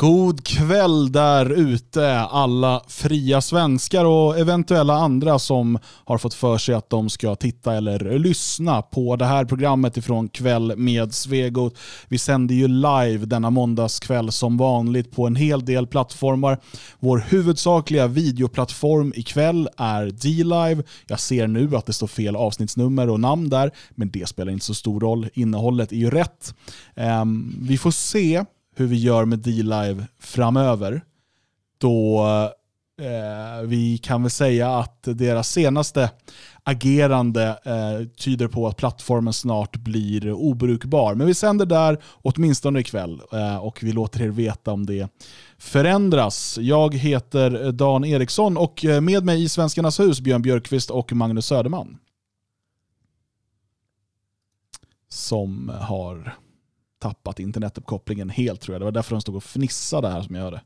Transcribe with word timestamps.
God 0.00 0.44
kväll 0.44 1.12
där 1.12 1.50
ute 1.50 2.18
alla 2.20 2.82
fria 2.88 3.40
svenskar 3.40 4.04
och 4.04 4.38
eventuella 4.38 4.94
andra 4.94 5.38
som 5.38 5.78
har 6.04 6.18
fått 6.18 6.34
för 6.34 6.58
sig 6.58 6.74
att 6.74 6.90
de 6.90 7.10
ska 7.10 7.34
titta 7.34 7.74
eller 7.74 8.18
lyssna 8.18 8.82
på 8.82 9.16
det 9.16 9.24
här 9.24 9.44
programmet 9.44 9.96
ifrån 9.96 10.28
Kväll 10.28 10.76
med 10.76 11.14
Svegot. 11.14 11.78
Vi 12.08 12.18
sänder 12.18 12.54
ju 12.54 12.68
live 12.68 13.26
denna 13.26 13.50
måndagskväll 13.50 14.32
som 14.32 14.56
vanligt 14.56 15.10
på 15.10 15.26
en 15.26 15.36
hel 15.36 15.64
del 15.64 15.86
plattformar. 15.86 16.58
Vår 16.98 17.24
huvudsakliga 17.28 18.06
videoplattform 18.06 19.12
ikväll 19.16 19.68
är 19.76 20.06
D-Live. 20.06 20.82
Jag 21.06 21.20
ser 21.20 21.46
nu 21.46 21.76
att 21.76 21.86
det 21.86 21.92
står 21.92 22.06
fel 22.06 22.36
avsnittsnummer 22.36 23.10
och 23.10 23.20
namn 23.20 23.48
där, 23.48 23.70
men 23.90 24.10
det 24.10 24.28
spelar 24.28 24.52
inte 24.52 24.66
så 24.66 24.74
stor 24.74 25.00
roll. 25.00 25.28
Innehållet 25.34 25.92
är 25.92 25.96
ju 25.96 26.10
rätt. 26.10 26.54
Um, 26.96 27.56
vi 27.60 27.78
får 27.78 27.90
se 27.90 28.44
hur 28.78 28.86
vi 28.86 28.96
gör 28.96 29.24
med 29.24 29.38
D-Live 29.38 30.06
framöver. 30.18 31.02
Då 31.78 32.24
eh, 33.00 33.66
vi 33.66 33.98
kan 33.98 34.22
väl 34.22 34.30
säga 34.30 34.70
att 34.70 35.02
deras 35.02 35.50
senaste 35.50 36.10
agerande 36.62 37.58
eh, 37.64 38.08
tyder 38.08 38.48
på 38.48 38.66
att 38.66 38.76
plattformen 38.76 39.32
snart 39.32 39.76
blir 39.76 40.32
obrukbar. 40.32 41.14
Men 41.14 41.26
vi 41.26 41.34
sänder 41.34 41.66
där 41.66 41.98
åtminstone 42.22 42.80
ikväll 42.80 43.20
eh, 43.32 43.56
och 43.56 43.82
vi 43.82 43.92
låter 43.92 44.22
er 44.22 44.28
veta 44.28 44.72
om 44.72 44.86
det 44.86 45.08
förändras. 45.58 46.58
Jag 46.60 46.94
heter 46.94 47.72
Dan 47.72 48.04
Eriksson 48.04 48.56
och 48.56 48.84
eh, 48.84 49.00
med 49.00 49.24
mig 49.24 49.44
i 49.44 49.48
Svenskarnas 49.48 50.00
hus 50.00 50.20
Björn 50.20 50.42
Björkqvist 50.42 50.90
och 50.90 51.12
Magnus 51.12 51.46
Söderman. 51.46 51.98
Som 55.08 55.72
har 55.80 56.34
tappat 56.98 57.38
internetuppkopplingen 57.38 58.30
helt 58.30 58.60
tror 58.60 58.74
jag. 58.74 58.80
Det 58.80 58.84
var 58.84 58.92
därför 58.92 59.14
de 59.14 59.20
stod 59.20 59.36
och 59.36 59.44
fnissade 59.44 60.08
här 60.08 60.22
som 60.22 60.34
jag 60.34 60.42
hörde. 60.42 60.60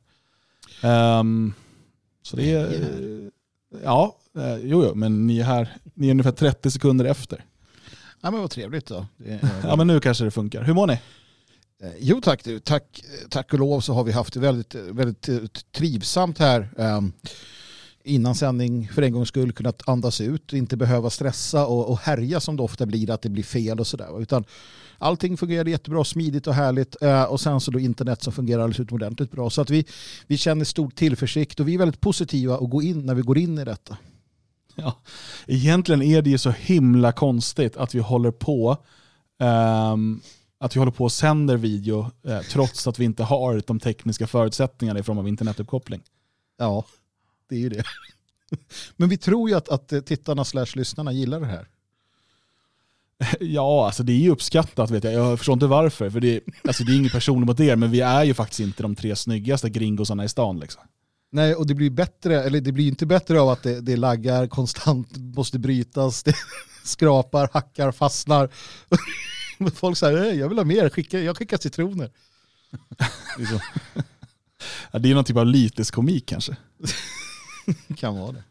Um, 1.20 1.54
så 2.22 2.36
det 2.36 2.52
är... 2.52 3.30
Ja, 3.84 4.16
eh, 4.36 4.56
jo, 4.56 4.84
jo, 4.84 4.94
men 4.94 5.26
ni 5.26 5.40
är 5.40 5.44
här, 5.44 5.76
ni 5.94 6.06
är 6.06 6.10
ungefär 6.10 6.32
30 6.32 6.70
sekunder 6.70 7.04
efter. 7.04 7.44
Ja 8.20 8.30
men 8.30 8.40
vad 8.40 8.50
trevligt 8.50 8.86
då. 8.86 9.06
ja 9.62 9.76
men 9.76 9.86
nu 9.86 10.00
kanske 10.00 10.24
det 10.24 10.30
funkar. 10.30 10.62
Hur 10.62 10.74
mår 10.74 10.86
ni? 10.86 10.98
Eh, 11.82 11.92
jo 11.98 12.20
tack, 12.20 12.46
tack, 12.64 13.04
tack 13.30 13.52
och 13.52 13.58
lov 13.58 13.80
så 13.80 13.92
har 13.92 14.04
vi 14.04 14.12
haft 14.12 14.34
det 14.34 14.40
väldigt, 14.40 14.74
väldigt 14.74 15.28
eh, 15.28 15.38
trivsamt 15.72 16.38
här. 16.38 16.68
Um, 16.76 17.12
innan 18.04 18.34
sändning 18.34 18.88
för 18.88 19.02
en 19.02 19.12
gångs 19.12 19.28
skull 19.28 19.52
kunnat 19.52 19.88
andas 19.88 20.20
ut, 20.20 20.52
inte 20.52 20.76
behöva 20.76 21.10
stressa 21.10 21.66
och, 21.66 21.90
och 21.90 21.98
härja 21.98 22.40
som 22.40 22.56
det 22.56 22.62
ofta 22.62 22.86
blir 22.86 23.10
att 23.10 23.22
det 23.22 23.28
blir 23.28 23.42
fel 23.42 23.80
och 23.80 23.86
sådär. 23.86 24.22
Utan 24.22 24.44
allting 25.02 25.36
fungerade 25.36 25.70
jättebra, 25.70 26.04
smidigt 26.04 26.46
och 26.46 26.54
härligt 26.54 27.02
eh, 27.02 27.22
och 27.22 27.40
sen 27.40 27.60
så 27.60 27.70
då 27.70 27.78
internet 27.78 28.22
som 28.22 28.32
fungerar 28.32 28.62
alldeles 28.62 28.80
utomordentligt 28.80 29.30
bra. 29.30 29.50
Så 29.50 29.60
att 29.60 29.70
vi, 29.70 29.84
vi 30.26 30.36
känner 30.36 30.64
stor 30.64 30.90
tillförsikt 30.90 31.60
och 31.60 31.68
vi 31.68 31.74
är 31.74 31.78
väldigt 31.78 32.00
positiva 32.00 32.54
att 32.54 32.70
gå 32.70 32.82
in 32.82 33.06
när 33.06 33.14
vi 33.14 33.22
går 33.22 33.38
in 33.38 33.58
i 33.58 33.64
detta. 33.64 33.96
Ja, 34.74 34.96
egentligen 35.46 36.02
är 36.02 36.22
det 36.22 36.30
ju 36.30 36.38
så 36.38 36.50
himla 36.50 37.12
konstigt 37.12 37.76
att 37.76 37.94
vi 37.94 37.98
håller 37.98 38.30
på 38.30 38.76
um, 39.38 40.20
att 40.58 40.76
vi 40.76 40.78
håller 40.78 40.92
på 40.92 41.04
och 41.04 41.12
sänder 41.12 41.56
video 41.56 42.10
eh, 42.26 42.40
trots 42.40 42.86
att 42.86 42.98
vi 42.98 43.04
inte 43.04 43.22
har 43.22 43.62
de 43.66 43.80
tekniska 43.80 44.26
förutsättningarna 44.26 45.00
i 45.00 45.02
form 45.02 45.18
av 45.18 45.28
internetuppkoppling. 45.28 46.02
Ja, 46.58 46.84
det 47.48 47.54
är 47.54 47.60
ju 47.60 47.68
det. 47.68 47.84
Men 48.96 49.08
vi 49.08 49.16
tror 49.16 49.50
ju 49.50 49.56
att, 49.56 49.68
att 49.68 50.06
tittarna 50.06 50.44
slash 50.44 50.66
lyssnarna 50.74 51.12
gillar 51.12 51.40
det 51.40 51.46
här. 51.46 51.68
Ja, 53.40 53.86
alltså 53.86 54.02
det 54.02 54.12
är 54.12 54.18
ju 54.18 54.30
uppskattat 54.30 54.90
vet 54.90 55.04
jag. 55.04 55.12
Jag 55.12 55.38
förstår 55.38 55.52
inte 55.52 55.66
varför. 55.66 56.10
För 56.10 56.20
det, 56.20 56.40
alltså 56.68 56.84
det 56.84 56.92
är 56.92 56.96
inget 56.96 57.12
personligt 57.12 57.46
mot 57.46 57.60
er, 57.60 57.76
men 57.76 57.90
vi 57.90 58.00
är 58.00 58.24
ju 58.24 58.34
faktiskt 58.34 58.60
inte 58.60 58.82
de 58.82 58.94
tre 58.94 59.16
snyggaste 59.16 59.70
gringosarna 59.70 60.24
i 60.24 60.28
stan. 60.28 60.58
Liksom. 60.60 60.82
Nej, 61.32 61.54
och 61.54 61.66
det 61.66 61.74
blir 61.74 61.90
bättre, 61.90 62.42
eller 62.42 62.60
det 62.60 62.72
blir 62.72 62.88
inte 62.88 63.06
bättre 63.06 63.40
av 63.40 63.48
att 63.48 63.62
det, 63.62 63.80
det 63.80 63.96
laggar 63.96 64.46
konstant, 64.46 65.16
måste 65.16 65.58
brytas, 65.58 66.22
det 66.24 66.34
skrapar, 66.84 67.50
hackar, 67.52 67.92
fastnar. 67.92 68.48
Folk 69.74 69.98
säger 69.98 70.32
jag 70.32 70.48
vill 70.48 70.58
ha 70.58 70.64
mer, 70.64 70.88
skicka, 70.88 71.20
jag 71.20 71.36
skickar 71.36 71.58
citroner. 71.58 72.10
Det 73.38 73.42
är, 73.42 73.62
ja, 74.90 74.98
det 74.98 75.10
är 75.10 75.14
någon 75.14 75.24
typ 75.24 75.36
av 75.36 75.46
lyteskomik 75.46 76.26
kanske. 76.26 76.56
kan 77.96 78.18
vara 78.18 78.32
det. 78.32 78.42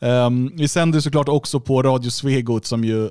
Um, 0.00 0.52
vi 0.56 0.68
sänder 0.68 1.00
såklart 1.00 1.28
också 1.28 1.60
på 1.60 1.82
Radio 1.82 2.10
Svegot 2.10 2.66
som 2.66 2.84
ju 2.84 3.04
uh, 3.04 3.10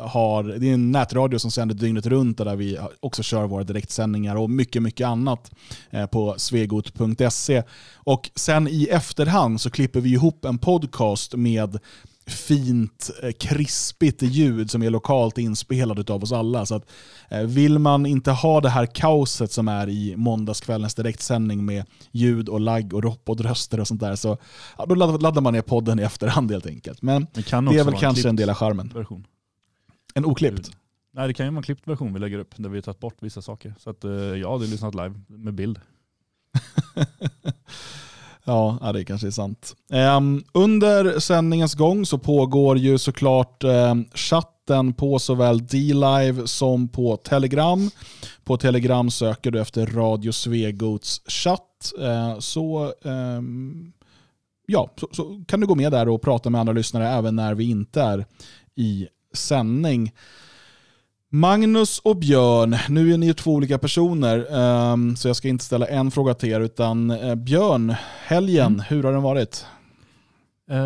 har, 0.00 0.42
det 0.42 0.68
är 0.68 0.74
en 0.74 0.92
nätradio 0.92 1.38
som 1.38 1.50
sänder 1.50 1.74
dygnet 1.74 2.06
runt 2.06 2.38
där 2.38 2.56
vi 2.56 2.78
också 3.00 3.22
kör 3.22 3.46
våra 3.46 3.64
direktsändningar 3.64 4.36
och 4.36 4.50
mycket, 4.50 4.82
mycket 4.82 5.06
annat 5.06 5.50
uh, 5.94 6.06
på 6.06 6.34
svegot.se. 6.38 7.62
Och 7.94 8.30
sen 8.34 8.68
i 8.68 8.88
efterhand 8.90 9.60
så 9.60 9.70
klipper 9.70 10.00
vi 10.00 10.12
ihop 10.12 10.44
en 10.44 10.58
podcast 10.58 11.34
med 11.34 11.78
fint, 12.26 13.10
eh, 13.22 13.32
krispigt 13.32 14.22
ljud 14.22 14.70
som 14.70 14.82
är 14.82 14.90
lokalt 14.90 15.38
inspelat 15.38 16.10
av 16.10 16.22
oss 16.22 16.32
alla. 16.32 16.66
Så 16.66 16.74
att, 16.74 16.90
eh, 17.28 17.40
vill 17.42 17.78
man 17.78 18.06
inte 18.06 18.30
ha 18.30 18.60
det 18.60 18.68
här 18.68 18.86
kaoset 18.86 19.52
som 19.52 19.68
är 19.68 19.88
i 19.88 20.16
måndagskvällens 20.16 20.94
direktsändning 20.94 21.64
med 21.64 21.84
ljud 22.12 22.48
och 22.48 22.60
lagg 22.60 22.94
och 22.94 23.02
robot-röster 23.02 23.80
och 23.80 23.88
sånt 23.88 24.00
där, 24.00 24.16
så 24.16 24.38
ja, 24.78 24.86
då 24.86 24.94
laddar 24.94 25.40
man 25.40 25.52
ner 25.52 25.62
podden 25.62 26.00
i 26.00 26.02
efterhand 26.02 26.50
helt 26.50 26.66
enkelt. 26.66 27.02
Men 27.02 27.26
det, 27.32 27.50
det 27.50 27.78
är 27.78 27.84
väl 27.84 27.94
kanske 27.94 28.28
en, 28.28 28.30
en 28.30 28.36
del 28.36 28.50
av 28.50 28.56
charmen. 28.56 28.90
Version. 28.94 29.26
En 30.14 30.24
oklippt? 30.24 30.70
Nej, 31.12 31.28
det 31.28 31.34
kan 31.34 31.46
ju 31.46 31.50
vara 31.50 31.58
en 31.58 31.62
klippt 31.62 31.88
version 31.88 32.12
vi 32.12 32.20
lägger 32.20 32.38
upp 32.38 32.54
där 32.56 32.68
vi 32.68 32.76
har 32.76 32.82
tagit 32.82 33.00
bort 33.00 33.16
vissa 33.20 33.42
saker. 33.42 33.74
Så 33.78 33.90
att, 33.90 34.04
eh, 34.04 34.10
ja, 34.10 34.58
det 34.58 34.64
är 34.64 34.68
lyssnat 34.68 34.94
live 34.94 35.14
med 35.26 35.54
bild. 35.54 35.80
Ja, 38.44 38.90
det 38.94 39.04
kanske 39.04 39.26
är 39.26 39.30
sant. 39.30 39.76
Ehm, 39.90 40.44
under 40.52 41.18
sändningens 41.18 41.74
gång 41.74 42.06
så 42.06 42.18
pågår 42.18 42.78
ju 42.78 42.98
såklart 42.98 43.64
ehm, 43.64 44.04
chatten 44.14 44.92
på 44.92 45.18
såväl 45.18 45.66
D-Live 45.66 46.46
som 46.46 46.88
på 46.88 47.16
Telegram. 47.16 47.90
På 48.44 48.56
Telegram 48.56 49.10
söker 49.10 49.50
du 49.50 49.60
efter 49.60 49.86
Radio 49.86 50.32
Svegots 50.32 51.22
chatt. 51.26 51.92
Ehm, 52.02 52.40
så, 52.40 52.92
ja, 54.66 54.90
så, 54.96 55.08
så, 55.12 55.44
kan 55.48 55.60
du 55.60 55.66
gå 55.66 55.74
med 55.74 55.92
där 55.92 56.08
och 56.08 56.22
prata 56.22 56.50
med 56.50 56.60
andra 56.60 56.72
lyssnare 56.72 57.08
även 57.08 57.36
när 57.36 57.54
vi 57.54 57.70
inte 57.70 58.02
är 58.02 58.26
i 58.74 59.08
sändning. 59.32 60.12
Magnus 61.34 61.98
och 61.98 62.16
Björn, 62.16 62.76
nu 62.88 63.12
är 63.12 63.18
ni 63.18 63.34
två 63.34 63.54
olika 63.54 63.78
personer 63.78 64.52
um, 64.92 65.16
så 65.16 65.28
jag 65.28 65.36
ska 65.36 65.48
inte 65.48 65.64
ställa 65.64 65.86
en 65.86 66.10
fråga 66.10 66.34
till 66.34 66.48
er 66.48 66.60
utan 66.60 67.10
uh, 67.10 67.34
Björn, 67.34 67.94
helgen, 68.26 68.66
mm. 68.66 68.80
hur 68.80 69.02
har 69.02 69.12
den 69.12 69.22
varit? 69.22 69.66
Uh, 70.70 70.76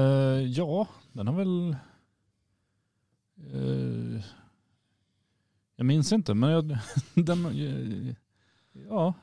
ja, 0.43 0.87
den 1.13 1.27
har 1.29 1.35
väl... 1.35 1.77
Uh, 3.55 4.21
jag 5.77 5.87
minns 5.87 6.13
inte 6.13 6.35
men 6.35 6.51
jag, 6.51 6.79
den, 7.15 7.57
ja, 8.89 9.15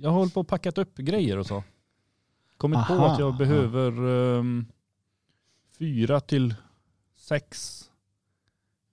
jag 0.00 0.10
har 0.10 0.18
hållit 0.18 0.34
på 0.34 0.40
och 0.40 0.48
packat 0.48 0.78
upp 0.78 0.96
grejer 0.96 1.38
och 1.38 1.46
så. 1.46 1.64
Kommit 2.56 2.78
aha, 2.78 2.96
på 2.96 3.04
att 3.04 3.18
jag 3.18 3.36
behöver 3.36 4.00
um, 4.04 4.66
fyra 5.78 6.20
till 6.20 6.54
sex 7.16 7.81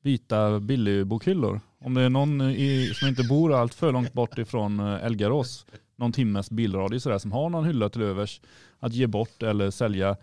vita 0.02 0.60
billigbokhyllor. 0.60 1.62
Om 1.80 1.94
det 1.94 2.02
är 2.02 2.10
någon 2.10 2.42
i, 2.42 2.92
som 2.96 3.08
inte 3.08 3.24
bor 3.24 3.54
allt 3.54 3.74
för 3.74 3.92
långt 3.92 4.14
bort 4.14 4.38
ifrån 4.38 4.80
eh, 4.80 5.06
Elgarås, 5.06 5.66
någon 5.96 6.12
timmes 6.12 6.52
bilradie 6.52 7.00
sådär, 7.00 7.18
som 7.18 7.32
har 7.32 7.50
någon 7.50 7.66
hylla 7.66 7.90
till 7.90 8.02
övers 8.02 8.42
att 8.80 8.94
ge 8.94 9.08
bort 9.08 9.44
eller 9.44 9.72
sälja 9.72 10.18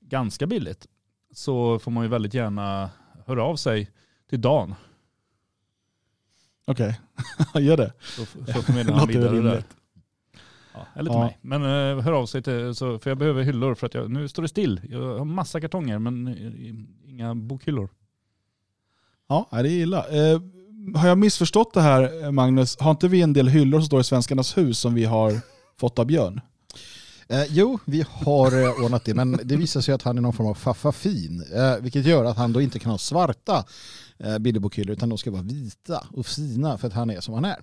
ganska 0.00 0.46
billigt, 0.46 0.86
så 1.34 1.78
får 1.78 1.90
man 1.90 2.04
ju 2.04 2.08
väldigt 2.10 2.34
gärna 2.34 2.90
höra 3.26 3.44
av 3.44 3.56
sig 3.56 3.90
till 4.30 4.40
Dan. 4.40 4.74
Okej, 6.66 7.00
okay. 7.38 7.62
gör 7.64 7.76
det. 7.76 7.92
Så, 8.00 8.24
så 8.52 8.62
förmedlar 8.62 8.94
han 8.94 9.08
vidare 9.08 9.40
det. 9.40 9.64
Ja, 10.74 10.86
eller 10.94 11.10
till 11.10 11.18
ja. 11.18 11.24
mig. 11.24 11.38
Men 11.40 11.62
uh, 11.62 12.02
hör 12.02 12.12
av 12.12 12.26
sig 12.26 12.42
till, 12.42 12.74
så, 12.74 12.98
för 12.98 13.10
jag 13.10 13.18
behöver 13.18 13.42
hyllor 13.42 13.74
för 13.74 13.86
att 13.86 13.94
jag, 13.94 14.10
nu 14.10 14.28
står 14.28 14.42
det 14.42 14.48
still. 14.48 14.80
Jag 14.90 15.18
har 15.18 15.24
massa 15.24 15.60
kartonger 15.60 15.98
men 15.98 16.28
inga 17.04 17.34
bokhyllor. 17.34 17.88
Ja, 19.28 19.48
det 19.50 19.56
är 19.58 19.66
illa. 19.66 20.08
Eh, 20.08 20.40
har 20.94 21.08
jag 21.08 21.18
missförstått 21.18 21.74
det 21.74 21.80
här 21.80 22.24
eh, 22.24 22.30
Magnus? 22.30 22.76
Har 22.80 22.90
inte 22.90 23.08
vi 23.08 23.22
en 23.22 23.32
del 23.32 23.48
hyllor 23.48 23.80
som 23.80 23.86
står 23.86 24.00
i 24.00 24.04
Svenskarnas 24.04 24.56
hus 24.56 24.78
som 24.78 24.94
vi 24.94 25.04
har 25.04 25.40
fått 25.80 25.98
av 25.98 26.06
Björn? 26.06 26.40
Eh, 27.28 27.44
jo, 27.50 27.78
vi 27.84 28.04
har 28.08 28.62
eh, 28.62 28.84
ordnat 28.84 29.04
det, 29.04 29.14
men 29.14 29.40
det 29.44 29.56
visar 29.56 29.80
sig 29.80 29.94
att 29.94 30.02
han 30.02 30.18
är 30.18 30.22
någon 30.22 30.32
form 30.32 30.46
av 30.46 30.54
faffafin, 30.54 31.44
eh, 31.54 31.76
vilket 31.80 32.06
gör 32.06 32.24
att 32.24 32.36
han 32.36 32.52
då 32.52 32.60
inte 32.60 32.78
kan 32.78 32.90
ha 32.90 32.98
svarta 32.98 33.64
eh, 34.18 34.38
bilderbokhyllor 34.38 34.92
utan 34.92 35.08
de 35.08 35.18
ska 35.18 35.30
vara 35.30 35.42
vita 35.42 36.06
och 36.12 36.26
fina 36.26 36.78
för 36.78 36.88
att 36.88 36.94
han 36.94 37.10
är 37.10 37.20
som 37.20 37.34
han 37.34 37.44
är. 37.44 37.56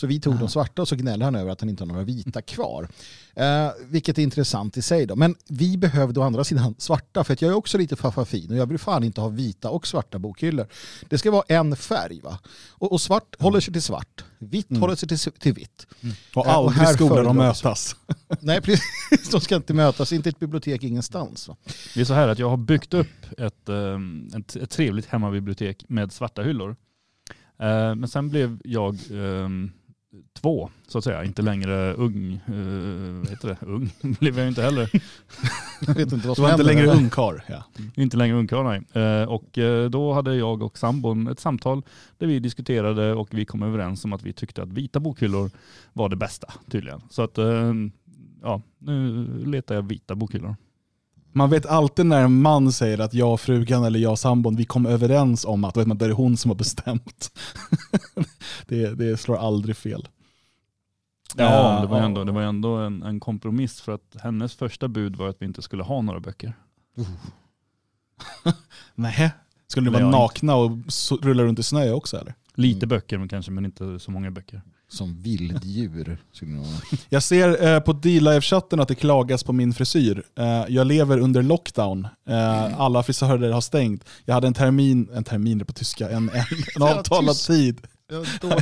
Så 0.00 0.06
vi 0.06 0.20
tog 0.20 0.32
Aha. 0.32 0.40
de 0.40 0.48
svarta 0.48 0.82
och 0.82 0.88
så 0.88 0.96
gnäller 0.96 1.24
han 1.24 1.34
över 1.34 1.52
att 1.52 1.60
han 1.60 1.70
inte 1.70 1.82
har 1.82 1.88
några 1.88 2.04
vita 2.04 2.42
kvar. 2.42 2.88
Eh, 3.34 3.68
vilket 3.88 4.18
är 4.18 4.22
intressant 4.22 4.76
i 4.76 4.82
sig 4.82 5.06
då. 5.06 5.16
Men 5.16 5.34
vi 5.48 5.76
behövde 5.76 6.20
å 6.20 6.22
andra 6.22 6.44
sidan 6.44 6.74
svarta 6.78 7.24
för 7.24 7.32
att 7.32 7.42
jag 7.42 7.50
är 7.50 7.54
också 7.56 7.78
lite 7.78 7.96
faffafin 7.96 8.50
och 8.50 8.56
jag 8.56 8.66
vill 8.66 8.78
fan 8.78 9.04
inte 9.04 9.20
ha 9.20 9.28
vita 9.28 9.70
och 9.70 9.86
svarta 9.86 10.18
bokhyllor. 10.18 10.66
Det 11.08 11.18
ska 11.18 11.30
vara 11.30 11.42
en 11.48 11.76
färg 11.76 12.20
va. 12.20 12.38
Och, 12.70 12.92
och 12.92 13.00
svart 13.00 13.36
håller 13.38 13.60
sig 13.60 13.72
till 13.72 13.82
svart. 13.82 14.24
Vitt 14.38 14.70
Mm. 14.70 14.82
håller 14.82 14.94
sig 14.96 15.08
till, 15.08 15.18
till 15.18 15.52
vitt. 15.54 15.86
Och 16.34 16.46
Eh, 16.46 16.48
och 16.48 16.48
aldrig 16.48 16.78
här 16.86 16.94
skolor 16.94 17.24
de 17.24 17.36
mötas. 17.36 17.96
Nej 18.40 18.60
precis, 18.60 19.30
de 19.30 19.40
ska 19.40 19.56
inte 19.56 19.74
mötas. 19.74 20.12
Inte 20.12 20.28
ett 20.28 20.38
bibliotek 20.38 20.82
ingenstans. 20.82 21.48
Va? 21.48 21.56
Det 21.94 22.00
är 22.00 22.04
så 22.04 22.14
här 22.14 22.28
att 22.28 22.38
jag 22.38 22.50
har 22.50 22.56
byggt 22.56 22.94
upp 22.94 23.08
ett, 23.38 23.68
ehm, 23.68 24.28
ett, 24.38 24.56
ett 24.56 24.70
trevligt 24.70 25.06
hemmabibliotek 25.06 25.84
med 25.88 26.12
svarta 26.12 26.42
hyllor. 26.42 26.76
Eh, 27.58 27.94
Men 27.94 28.08
sen 28.08 28.28
blev 28.28 28.60
jag 28.64 28.98
ehm, 29.10 29.70
två, 30.40 30.70
så 30.88 30.98
att 30.98 31.04
säga. 31.04 31.24
Inte 31.24 31.42
längre 31.42 31.94
ung. 31.94 32.32
eh, 32.34 33.18
Vad 33.20 33.28
heter 33.30 33.48
det? 33.48 33.66
Ung 33.66 33.90
blev 34.20 34.38
jag 34.38 34.48
inte 34.48 34.62
heller. 34.62 34.90
Jag 35.86 35.94
vet 35.94 36.12
inte 36.12 36.28
vad 36.28 36.32
Du 36.32 36.34
som 36.34 36.44
var 36.44 36.50
inte 36.52 36.62
längre 36.62 36.86
ungkarl. 36.86 37.40
Ja. 37.48 37.64
Inte 37.94 38.16
längre 38.16 38.36
ungkarl, 38.36 38.64
nej. 38.64 39.04
Eh, 39.04 39.28
Och 39.28 39.58
eh, 39.58 39.90
då 39.90 40.12
hade 40.12 40.34
jag 40.36 40.62
och 40.62 40.78
sambon 40.78 41.26
ett 41.26 41.40
samtal 41.40 41.82
där 42.18 42.26
vi 42.26 42.38
diskuterade 42.38 43.14
och 43.14 43.28
vi 43.30 43.44
kom 43.44 43.62
överens 43.62 44.04
om 44.04 44.12
att 44.12 44.22
vi 44.22 44.32
tyckte 44.32 44.62
att 44.62 44.72
vita 44.72 45.00
bokhyllor 45.00 45.50
var 45.92 46.08
det 46.08 46.16
bästa 46.16 46.52
tydligen. 46.70 47.00
Så 47.10 47.22
att 47.22 47.38
ja, 48.42 48.62
nu 48.78 49.24
letar 49.46 49.74
jag 49.74 49.82
vita 49.82 50.14
bokhyllor. 50.14 50.56
Man 51.32 51.50
vet 51.50 51.66
alltid 51.66 52.06
när 52.06 52.24
en 52.24 52.42
man 52.42 52.72
säger 52.72 52.98
att 52.98 53.14
jag 53.14 53.40
frugan 53.40 53.84
eller 53.84 53.98
jag 53.98 54.18
sambon, 54.18 54.56
vi 54.56 54.64
kom 54.64 54.86
överens 54.86 55.44
om 55.44 55.64
att, 55.64 55.76
vet 55.76 55.86
man, 55.86 55.98
det 55.98 56.04
är 56.04 56.10
hon 56.10 56.36
som 56.36 56.50
har 56.50 56.56
bestämt. 56.56 57.30
det, 58.66 58.94
det 58.94 59.16
slår 59.16 59.36
aldrig 59.36 59.76
fel. 59.76 60.08
Ja, 61.36 61.74
Eh, 61.76 61.80
det 61.80 61.86
var 61.86 62.00
ändå, 62.00 62.24
det 62.24 62.32
var 62.32 62.42
ändå 62.42 62.76
en, 62.76 63.02
en 63.02 63.20
kompromiss 63.20 63.80
för 63.80 63.92
att 63.92 64.16
hennes 64.22 64.54
första 64.54 64.88
bud 64.88 65.16
var 65.16 65.28
att 65.28 65.42
vi 65.42 65.46
inte 65.46 65.62
skulle 65.62 65.82
ha 65.82 66.02
några 66.02 66.20
böcker. 66.20 66.52
Nej. 68.94 69.30
Skulle 69.66 69.90
ni 69.90 69.98
vara 69.98 70.10
nakna 70.10 70.54
och 70.54 70.70
rulla 71.22 71.42
runt 71.42 71.58
i 71.58 71.62
snö 71.62 71.92
också 71.92 72.16
eller? 72.16 72.34
Lite 72.54 72.86
Mm. 72.86 72.88
böcker 72.88 73.18
men 73.18 73.28
kanske, 73.28 73.52
men 73.52 73.64
inte 73.64 73.98
så 73.98 74.10
många 74.10 74.30
böcker. 74.30 74.62
Som 74.92 75.22
vilddjur. 75.22 76.18
Jag 77.08 77.22
ser 77.22 77.66
eh, 77.74 77.80
på 77.80 77.92
D-Live-chatten 77.92 78.80
att 78.80 78.88
det 78.88 78.94
klagas 78.94 79.44
på 79.44 79.52
min 79.52 79.74
frisyr. 79.74 80.22
Eh, 80.38 80.64
jag 80.68 80.86
lever 80.86 81.18
under 81.18 81.42
lockdown. 81.42 82.08
Eh, 82.28 82.80
alla 82.80 83.02
frisörer 83.02 83.52
har 83.52 83.60
stängt. 83.60 84.04
Jag 84.24 84.34
hade 84.34 84.46
en 84.46 84.54
termin, 84.54 85.08
en 85.14 85.24
termin 85.24 85.64
på 85.64 85.72
tyska, 85.72 86.10
en, 86.10 86.30
en, 86.30 86.44
en 86.76 86.82
avtalad 86.82 87.36
tid. 87.36 87.80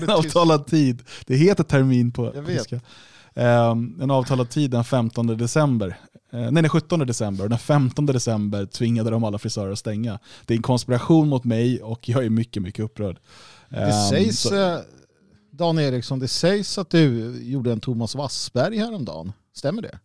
En 0.01 0.11
avtalad 0.11 0.67
tid. 0.67 1.03
Det 1.27 1.37
heter 1.37 1.65
termin 1.65 2.13
på 2.13 2.33
Jag 2.35 2.47
tyska. 2.47 2.81
Ehm, 3.35 3.99
en 4.03 4.11
avtalad 4.11 4.51
tid 4.51 4.71
den 4.71 4.85
15 4.85 5.27
december. 5.27 5.99
Eh, 6.33 6.41
nej, 6.41 6.63
den 6.63 6.69
17 6.69 6.99
december. 7.07 7.45
Och 7.45 7.51
den 7.51 7.59
15 7.59 8.07
december 8.07 8.67
tvingade 8.67 9.11
de 9.11 9.25
alla 9.25 9.39
frisörer 9.39 9.73
att 9.73 9.79
stänga. 9.79 10.19
Det 10.47 10.55
är 10.55 10.57
en 10.57 10.63
konspiration 10.63 11.29
mot 11.29 11.45
mig 11.45 11.83
och 11.83 12.09
jag 12.09 12.25
är 12.25 12.31
mycket, 12.31 12.63
mycket 12.63 12.85
upprörd. 12.85 13.19
Det 13.69 13.77
Ehm, 13.77 14.09
sägs, 14.11 14.41
så- 14.41 14.55
eh, 14.55 14.79
Dan 15.59 15.79
Eriksson, 15.79 16.19
det 16.19 16.29
sägs 16.29 16.79
att 16.79 16.91
du 16.91 17.37
gjorde 17.43 17.73
en 17.73 17.81
Thomas 17.81 18.15
Wassberg 18.15 18.79
häromdagen. 18.79 19.33
Stämmer 19.53 19.83
det? 19.83 19.99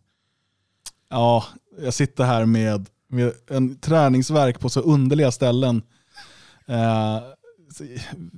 Ja, 1.08 1.44
jag 1.82 1.94
sitter 1.94 2.24
här 2.24 2.44
med, 2.46 2.88
med 3.08 3.32
en 3.50 3.78
träningsverk 3.78 4.60
på 4.60 4.68
så 4.68 4.80
underliga 4.80 5.32
ställen. 5.32 5.82
Eh, 6.66 7.18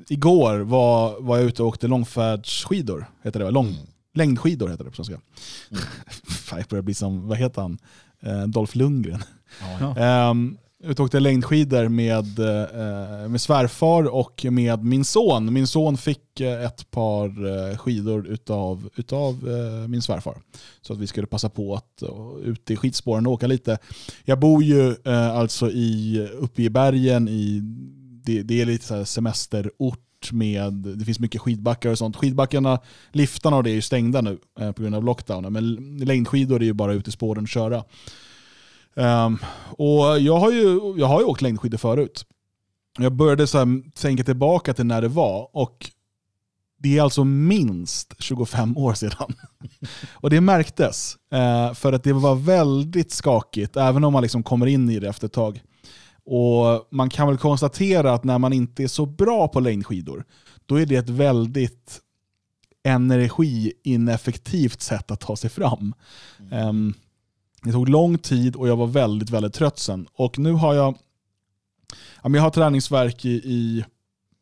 igår 0.08 0.58
var, 0.58 1.20
var 1.20 1.36
jag 1.36 1.46
ute 1.46 1.62
och 1.62 1.68
åkte 1.68 1.86
långfärdsskidor, 1.88 3.10
heter 3.22 3.40
det? 3.40 3.50
Lång, 3.50 3.66
Mm. 3.66 3.78
Längdskidor 4.14 4.68
heter 4.68 4.84
det 4.84 4.90
på 4.90 4.96
svenska. 4.96 5.20
Mm. 5.70 5.82
Fan, 6.28 6.58
jag 6.58 6.68
börjar 6.68 6.82
bli 6.82 6.94
som, 6.94 7.28
vad 7.28 7.38
heter 7.38 7.62
han? 7.62 7.78
Eh, 8.20 8.42
Dolph 8.42 8.76
Lundgren. 8.76 9.22
Ja. 9.80 10.30
Um, 10.30 10.58
Eh, 10.86 10.90
ut 10.90 10.98
och 10.98 11.04
åkte 11.04 11.20
längdskidor 11.20 11.88
med, 11.88 12.38
eh, 12.38 13.28
med 13.28 13.40
svärfar 13.40 14.14
och 14.14 14.46
med 14.50 14.84
min 14.84 15.04
son. 15.04 15.52
Min 15.52 15.66
son 15.66 15.96
fick 15.96 16.40
eh, 16.40 16.64
ett 16.64 16.90
par 16.90 17.46
eh, 17.46 17.78
skidor 17.78 18.26
utav, 18.26 18.90
utav 18.96 19.48
eh, 19.48 19.88
min 19.88 20.02
svärfar. 20.02 20.36
Så 20.82 20.92
att 20.92 20.98
vi 20.98 21.06
skulle 21.06 21.26
passa 21.26 21.48
på 21.48 21.74
att 21.74 22.02
uh, 22.02 22.48
ut 22.48 22.70
i 22.70 22.76
skidspåren 22.76 23.26
och 23.26 23.32
åka 23.32 23.46
lite. 23.46 23.78
Jag 24.24 24.38
bor 24.40 24.62
ju 24.62 24.96
eh, 25.04 25.36
alltså 25.36 25.70
i, 25.70 26.28
uppe 26.38 26.62
i 26.62 26.70
bergen, 26.70 27.28
i, 27.28 27.60
det, 28.24 28.42
det 28.42 28.60
är 28.60 28.66
lite 28.66 28.84
så 28.84 28.94
här 28.94 29.04
semesterort 29.04 30.32
med, 30.32 30.72
det 30.72 31.04
finns 31.04 31.20
mycket 31.20 31.40
skidbackar 31.40 31.90
och 31.90 31.98
sånt. 31.98 32.16
Skidbackarna, 32.16 32.78
liftarna 33.12 33.56
och 33.56 33.62
det 33.62 33.70
är 33.70 33.74
ju 33.74 33.82
stängda 33.82 34.20
nu 34.20 34.38
eh, 34.60 34.72
på 34.72 34.82
grund 34.82 34.94
av 34.94 35.04
lockdownen. 35.04 35.52
Men 35.52 35.98
längdskidor 35.98 36.62
är 36.62 36.66
ju 36.66 36.72
bara 36.72 36.92
ute 36.92 37.10
i 37.10 37.12
spåren 37.12 37.44
och 37.44 37.48
köra. 37.48 37.84
Ehm, 38.96 39.38
och 39.78 40.20
jag 40.20 40.38
har, 40.38 40.52
ju, 40.52 40.94
jag 40.96 41.06
har 41.06 41.20
ju 41.20 41.26
åkt 41.26 41.42
längdskidor 41.42 41.78
förut. 41.78 42.26
Jag 42.98 43.12
började 43.12 43.46
så 43.46 43.58
här, 43.58 43.90
tänka 43.90 44.24
tillbaka 44.24 44.74
till 44.74 44.86
när 44.86 45.02
det 45.02 45.08
var 45.08 45.48
och 45.56 45.90
det 46.78 46.98
är 46.98 47.02
alltså 47.02 47.24
minst 47.24 48.14
25 48.18 48.76
år 48.76 48.94
sedan. 48.94 49.34
och 50.12 50.30
det 50.30 50.40
märktes. 50.40 51.16
eh, 51.32 51.74
för 51.74 51.92
att 51.92 52.04
det 52.04 52.12
var 52.12 52.34
väldigt 52.34 53.12
skakigt, 53.12 53.76
även 53.76 54.04
om 54.04 54.12
man 54.12 54.22
liksom 54.22 54.42
kommer 54.42 54.66
in 54.66 54.90
i 54.90 54.98
det 55.00 55.08
efter 55.08 55.26
ett 55.26 55.32
tag. 55.32 55.62
Och 56.24 56.88
Man 56.90 57.10
kan 57.10 57.28
väl 57.28 57.38
konstatera 57.38 58.12
att 58.12 58.24
när 58.24 58.38
man 58.38 58.52
inte 58.52 58.82
är 58.82 58.88
så 58.88 59.06
bra 59.06 59.48
på 59.48 59.60
längdskidor, 59.60 60.24
då 60.66 60.80
är 60.80 60.86
det 60.86 60.96
ett 60.96 61.08
väldigt 61.08 62.00
energiineffektivt 62.84 64.80
sätt 64.80 65.10
att 65.10 65.20
ta 65.20 65.36
sig 65.36 65.50
fram. 65.50 65.94
Ehm, 66.52 66.94
det 67.66 67.72
tog 67.72 67.88
lång 67.88 68.18
tid 68.18 68.56
och 68.56 68.68
jag 68.68 68.76
var 68.76 68.86
väldigt, 68.86 69.30
väldigt 69.30 69.54
trött 69.54 69.78
sen. 69.78 70.06
Och 70.12 70.38
nu 70.38 70.52
har 70.52 70.74
jag, 70.74 70.98
ja, 72.22 72.28
men 72.28 72.34
jag 72.34 72.42
har 72.42 72.50
träningsvärk 72.50 73.24
i, 73.24 73.30
i 73.30 73.84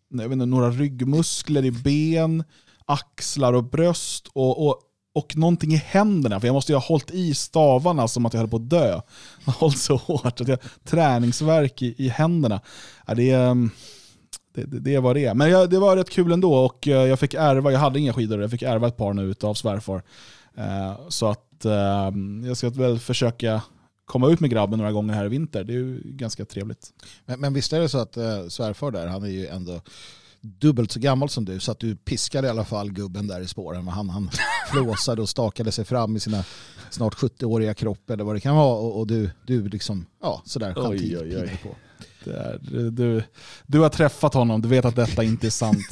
jag 0.08 0.28
vet 0.28 0.32
inte, 0.32 0.46
några 0.46 0.70
ryggmuskler 0.70 1.64
i 1.64 1.70
ben, 1.70 2.44
axlar 2.86 3.52
och 3.52 3.64
bröst 3.64 4.28
och, 4.32 4.66
och, 4.66 4.80
och 5.14 5.36
någonting 5.36 5.72
i 5.72 5.76
händerna. 5.76 6.40
För 6.40 6.48
jag 6.48 6.54
måste 6.54 6.72
ju 6.72 6.76
ha 6.76 6.86
hållit 6.86 7.10
i 7.10 7.34
stavarna 7.34 8.08
som 8.08 8.26
att 8.26 8.32
jag 8.34 8.40
höll 8.40 8.50
på 8.50 8.56
att 8.56 8.70
dö. 8.70 8.88
Jag 8.88 9.52
har 9.52 9.52
hållit 9.52 9.78
så 9.78 9.96
hårt. 9.96 10.40
Att 10.40 10.48
jag, 10.48 10.58
träningsvärk 10.84 11.82
i, 11.82 11.94
i 11.98 12.08
händerna. 12.08 12.60
Ja, 13.06 13.14
det, 13.14 13.30
ehm, 13.30 13.70
är, 14.54 14.66
det, 14.66 14.80
det, 14.80 14.96
var 14.96 15.02
vad 15.02 15.16
det 15.16 15.24
är. 15.24 15.34
Men 15.34 15.50
jag, 15.50 15.70
det 15.70 15.78
var 15.78 15.96
rätt 15.96 16.10
kul 16.10 16.32
ändå 16.32 16.54
och 16.54 16.88
eh, 16.88 17.06
jag 17.06 17.20
fick 17.20 17.34
ärva, 17.34 17.72
jag 17.72 17.78
hade 17.78 17.98
inga 17.98 18.12
skidor, 18.12 18.40
jag 18.40 18.50
fick 18.50 18.62
ärva 18.62 18.88
ett 18.88 18.96
par 18.96 19.12
nu 19.12 19.34
av 19.42 19.54
svärfar. 19.54 20.02
Eh, 20.56 21.08
Så 21.08 21.26
att 21.26 21.64
eh, 21.64 22.10
jag 22.46 22.56
ska 22.56 22.70
väl 22.70 22.98
försöka 22.98 23.62
komma 24.04 24.28
ut 24.28 24.40
med 24.40 24.50
grabben 24.50 24.78
några 24.78 24.92
gånger 24.92 25.14
här 25.14 25.24
i 25.24 25.28
vinter. 25.28 25.64
Det 25.64 25.72
är 25.72 25.76
ju 25.76 26.00
ganska 26.04 26.44
trevligt. 26.44 26.90
Men, 27.26 27.40
men 27.40 27.54
visst 27.54 27.72
är 27.72 27.80
det 27.80 27.88
så 27.88 27.98
att 27.98 28.16
eh, 28.16 28.46
svärfar 28.48 28.90
där, 28.90 29.06
han 29.06 29.22
är 29.22 29.28
ju 29.28 29.46
ändå 29.46 29.80
dubbelt 30.40 30.92
så 30.92 31.00
gammal 31.00 31.28
som 31.28 31.44
du 31.44 31.60
så 31.60 31.72
att 31.72 31.78
du 31.78 31.96
piskade 31.96 32.46
i 32.46 32.50
alla 32.50 32.64
fall 32.64 32.92
gubben 32.92 33.26
där 33.26 33.40
i 33.40 33.46
spåren. 33.48 33.88
Han, 33.88 34.08
han 34.10 34.30
flåsade 34.72 35.22
och 35.22 35.28
stakade 35.28 35.72
sig 35.72 35.84
fram 35.84 36.16
i 36.16 36.20
sina 36.20 36.44
snart 36.90 37.14
70-åriga 37.14 37.74
kropp 37.74 38.10
eller 38.10 38.24
vad 38.24 38.36
det 38.36 38.40
kan 38.40 38.56
vara 38.56 38.76
och, 38.78 38.98
och 38.98 39.06
du, 39.06 39.30
du 39.46 39.68
liksom, 39.68 40.06
ja 40.22 40.42
sådär 40.44 40.74
Oj, 40.76 40.82
gentil 40.98 41.18
oj, 41.18 41.22
oj. 41.24 41.30
pinade 41.30 41.58
på. 41.62 41.68
Det 42.24 42.36
är, 42.36 42.58
du, 42.90 43.22
du 43.66 43.78
har 43.80 43.88
träffat 43.88 44.34
honom, 44.34 44.62
du 44.62 44.68
vet 44.68 44.84
att 44.84 44.96
detta 44.96 45.22
inte 45.24 45.46
är 45.46 45.50
sant. 45.50 45.86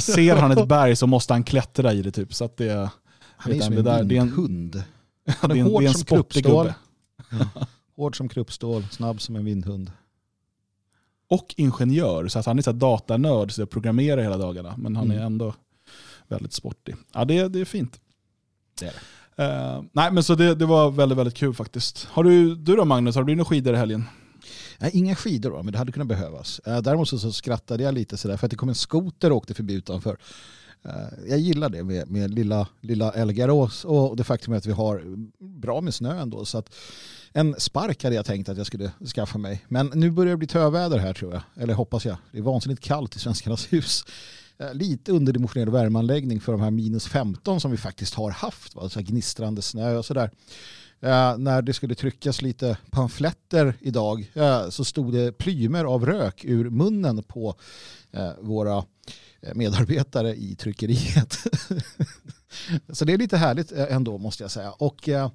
Ser 0.00 0.36
han 0.36 0.50
ett 0.50 0.68
berg 0.68 0.96
så 0.96 1.06
måste 1.06 1.32
han 1.32 1.44
klättra 1.44 1.92
i 1.92 2.02
det 2.02 2.10
typ. 2.10 2.34
Så 2.34 2.44
att 2.44 2.56
det, 2.56 2.90
Han 3.38 3.52
är 3.52 3.60
som 3.60 3.72
en 3.72 3.76
det 3.84 3.90
där- 3.90 4.04
det 4.04 4.16
är 4.16 4.20
en- 4.20 4.70
det 4.70 4.84
Han 5.38 5.50
är 5.50 5.54
är 5.54 5.58
en, 5.60 5.64
det 5.66 5.72
hård 5.72 5.82
är 5.82 5.88
en 5.88 5.94
som 5.94 6.04
kruppstål. 6.04 6.72
Hård 7.96 8.16
som 8.16 8.28
kruppstål, 8.28 8.84
snabb 8.90 9.20
som 9.20 9.36
en 9.36 9.44
vindhund. 9.44 9.92
Och 11.30 11.54
ingenjör, 11.56 12.28
så 12.28 12.38
att 12.38 12.46
han 12.46 12.58
är 12.58 12.62
så 12.62 12.72
datanörd 12.72 13.52
så 13.52 13.60
jag 13.60 13.70
programmerar 13.70 14.22
hela 14.22 14.36
dagarna. 14.36 14.74
Men 14.76 14.96
han 14.96 15.10
är 15.10 15.14
Mm. 15.14 15.26
ändå 15.26 15.54
väldigt 16.28 16.52
sportig. 16.52 16.96
Ja, 17.14 17.24
det, 17.24 17.48
det 17.48 17.60
är 17.60 17.64
fint. 17.64 18.00
Det 18.80 18.86
är 18.86 18.92
Eh, 19.40 19.82
nej, 19.92 20.12
men 20.12 20.22
så 20.22 20.34
det, 20.34 20.54
det 20.54 20.66
var 20.66 20.90
väldigt, 20.90 21.18
väldigt 21.18 21.34
kul 21.34 21.54
faktiskt. 21.54 22.04
Har 22.04 22.24
du, 22.24 22.54
du 22.56 22.76
då 22.76 22.84
Magnus, 22.84 23.14
har 23.16 23.24
du 23.24 23.34
några 23.34 23.44
skidor 23.44 23.74
i 23.74 23.76
helgen? 23.76 24.04
Nej, 24.78 24.90
inga 24.94 25.16
skidor 25.16 25.50
då, 25.50 25.62
men 25.62 25.72
det 25.72 25.78
hade 25.78 25.92
kunnat 25.92 26.08
behövas. 26.08 26.58
Eh, 26.58 26.78
Däremot 26.80 27.08
så, 27.08 27.18
så 27.18 27.32
skrattade 27.32 27.82
jag 27.82 27.94
lite 27.94 28.16
sådär 28.16 28.36
för 28.36 28.46
att 28.46 28.50
det 28.50 28.56
kom 28.56 28.68
en 28.68 28.74
skoter 28.74 29.30
och 29.30 29.36
åkte 29.36 29.54
förbi 29.54 29.74
utanför. 29.74 30.16
Eh, 30.84 31.28
jag 31.28 31.38
gillar 31.38 31.68
det 31.68 31.84
med, 31.84 32.10
med 32.10 32.34
lilla, 32.34 32.68
lilla 32.80 33.12
Elgarås 33.12 33.84
och 33.84 34.16
det 34.16 34.24
faktum 34.24 34.54
att 34.54 34.66
vi 34.66 34.72
har 34.72 35.02
bra 35.38 35.80
med 35.80 35.94
snö 35.94 36.20
ändå. 36.20 36.44
Så 36.44 36.58
att 36.58 36.74
en 37.32 37.54
spark 37.58 38.04
hade 38.04 38.16
jag 38.16 38.26
tänkt 38.26 38.48
att 38.48 38.56
jag 38.56 38.66
skulle 38.66 38.92
skaffa 39.14 39.38
mig. 39.38 39.64
Men 39.68 39.90
nu 39.94 40.10
börjar 40.10 40.30
det 40.30 40.36
bli 40.36 40.46
töväder 40.46 40.98
här 40.98 41.14
tror 41.14 41.32
jag. 41.32 41.42
Eller 41.62 41.74
hoppas 41.74 42.04
jag. 42.04 42.16
Det 42.32 42.38
är 42.38 42.42
vansinnigt 42.42 42.82
kallt 42.82 43.16
i 43.16 43.18
Svenskarnas 43.18 43.72
hus. 43.72 44.04
Eh, 44.58 44.74
lite 44.74 45.12
underdimensionerad 45.12 45.72
värmeanläggning 45.72 46.40
för 46.40 46.52
de 46.52 46.60
här 46.60 46.70
minus 46.70 47.06
15 47.06 47.60
som 47.60 47.70
vi 47.70 47.76
faktiskt 47.76 48.14
har 48.14 48.30
haft. 48.30 48.74
Va? 48.74 48.88
Så 48.88 49.00
gnistrande 49.00 49.62
snö 49.62 49.96
och 49.96 50.04
sådär. 50.04 50.30
Eh, 51.00 51.38
när 51.38 51.62
det 51.62 51.72
skulle 51.72 51.94
tryckas 51.94 52.42
lite 52.42 52.76
pamfletter 52.90 53.74
idag 53.80 54.30
eh, 54.34 54.68
så 54.68 54.84
stod 54.84 55.12
det 55.12 55.38
plymer 55.38 55.84
av 55.84 56.06
rök 56.06 56.44
ur 56.44 56.70
munnen 56.70 57.22
på 57.22 57.54
eh, 58.12 58.30
våra 58.40 58.84
medarbetare 59.54 60.34
i 60.34 60.54
tryckeriet. 60.54 61.38
så 62.92 63.04
det 63.04 63.12
är 63.12 63.18
lite 63.18 63.36
härligt 63.36 63.72
eh, 63.72 63.92
ändå 63.94 64.18
måste 64.18 64.44
jag 64.44 64.50
säga. 64.50 64.70
Och 64.70 65.08
eh, 65.08 65.30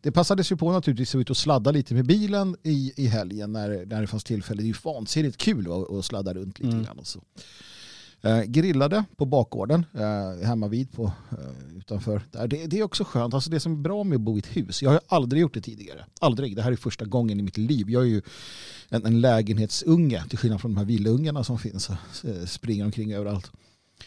det 0.00 0.12
passades 0.12 0.52
ju 0.52 0.56
på 0.56 0.72
naturligtvis 0.72 1.14
att 1.14 1.20
ut 1.20 1.30
och 1.30 1.36
sladda 1.36 1.70
lite 1.70 1.94
med 1.94 2.06
bilen 2.06 2.56
i, 2.62 2.92
i 2.96 3.06
helgen 3.06 3.52
när, 3.52 3.86
när 3.86 4.00
det 4.00 4.06
fanns 4.06 4.24
tillfälle. 4.24 4.62
Det 4.62 4.66
är 4.66 4.68
ju 4.68 4.74
vansinnigt 4.84 5.36
kul 5.36 5.72
att, 5.72 5.90
att 5.90 6.04
sladda 6.04 6.34
runt 6.34 6.58
lite 6.58 6.72
mm. 6.72 6.84
grann. 6.84 6.98
Och 6.98 7.06
så. 7.06 7.20
Eh, 8.24 8.42
grillade 8.42 9.04
på 9.16 9.24
bakgården 9.24 9.86
eh, 9.94 10.46
hemma 10.46 10.68
vid 10.68 10.92
på, 10.92 11.04
eh, 11.30 11.76
utanför 11.76 12.22
där. 12.30 12.48
Det, 12.48 12.66
det, 12.66 12.78
är 12.78 12.82
också 12.82 13.04
skönt. 13.04 13.34
Alltså 13.34 13.50
det 13.50 13.60
som 13.60 13.72
är 13.72 13.76
bra 13.76 14.04
med 14.04 14.16
att 14.16 14.20
bo 14.22 14.36
i 14.36 14.38
ett 14.38 14.56
hus. 14.56 14.82
Jag 14.82 14.90
har 14.90 15.00
aldrig 15.08 15.42
gjort 15.42 15.54
det 15.54 15.60
tidigare. 15.60 16.04
Aldrig. 16.20 16.56
Det 16.56 16.62
här 16.62 16.72
är 16.72 16.76
första 16.76 17.04
gången 17.04 17.40
i 17.40 17.42
mitt 17.42 17.56
liv. 17.56 17.90
Jag 17.90 18.02
är 18.02 18.06
ju 18.06 18.22
en, 18.88 19.06
en 19.06 19.20
lägenhetsunge 19.20 20.24
till 20.28 20.38
skillnad 20.38 20.60
från 20.60 20.74
de 20.74 20.78
här 20.78 20.84
villaungarna 20.84 21.44
som 21.44 21.58
finns. 21.58 21.90
Eh, 21.90 21.96
och 22.22 22.28
eh, 22.28 22.46
springer 22.46 22.84
omkring 22.84 23.12
överallt. 23.12 23.50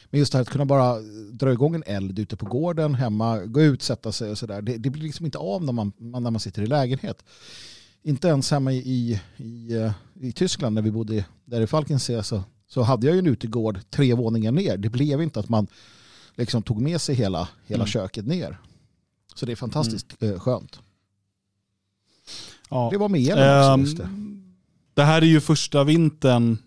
Men 0.10 0.20
just 0.20 0.32
det 0.32 0.38
här 0.38 0.44
att 0.44 0.50
kunna 0.50 0.66
bara 0.66 1.02
dra 1.32 1.52
igång 1.52 1.76
en 1.76 1.84
eld 1.86 2.20
ute 2.20 2.38
på 2.38 2.46
gården 2.46 2.96
hemma, 2.96 3.40
gå 3.40 3.62
ut, 3.62 3.82
sätta 3.82 4.12
sig 4.12 4.32
och 4.32 4.38
sådär. 4.38 4.62
Det, 4.62 4.78
det 4.78 4.90
blir 4.90 5.04
liksom 5.04 5.26
inte 5.26 5.38
av 5.38 5.64
när 5.64 5.74
man, 5.74 5.92
när 5.98 6.20
man 6.32 6.40
sitter 6.40 6.62
i 6.62 6.68
lägenhet. 6.68 7.24
Inte 8.04 8.28
ens 8.28 8.52
hemma 8.52 8.74
i, 8.74 8.78
i, 8.78 9.22
i, 9.44 9.92
i 10.22 10.32
Tyskland 10.32 10.76
när 10.76 10.82
vi 10.82 10.92
bodde 10.92 11.26
där 11.46 11.62
i 11.62 11.68
Falkensee 11.68 12.24
så 12.24 12.44
så 12.68 12.82
hade 12.82 13.08
jag 13.08 13.14
ju 13.14 13.20
en 13.20 13.28
utegård 13.28 13.80
tre 13.90 14.14
våningar 14.14 14.52
ner. 14.52 14.78
Det 14.78 14.90
blev 14.90 15.22
inte 15.22 15.40
att 15.40 15.50
man 15.50 15.68
liksom 16.36 16.62
tog 16.62 16.82
med 16.82 17.02
sig 17.02 17.16
hela, 17.16 17.50
hela 17.66 17.84
mm. 17.84 17.88
köket 17.88 18.26
ner. 18.26 18.58
Så 19.36 19.46
det 19.46 19.52
är 19.52 19.56
fantastiskt 19.56 20.22
mm. 20.22 20.34
Eh, 20.34 20.40
skönt. 20.40 20.80
Ja. 22.70 22.90
Det 22.92 22.98
var 22.98 23.10
med 23.10 23.22
elen 23.22 23.82
också. 23.82 23.96
Det. 23.96 24.10
det. 24.94 25.04
här 25.04 25.22
är 25.22 25.26
ju 25.26 25.42
första 25.42 25.84
vintern 25.84 26.58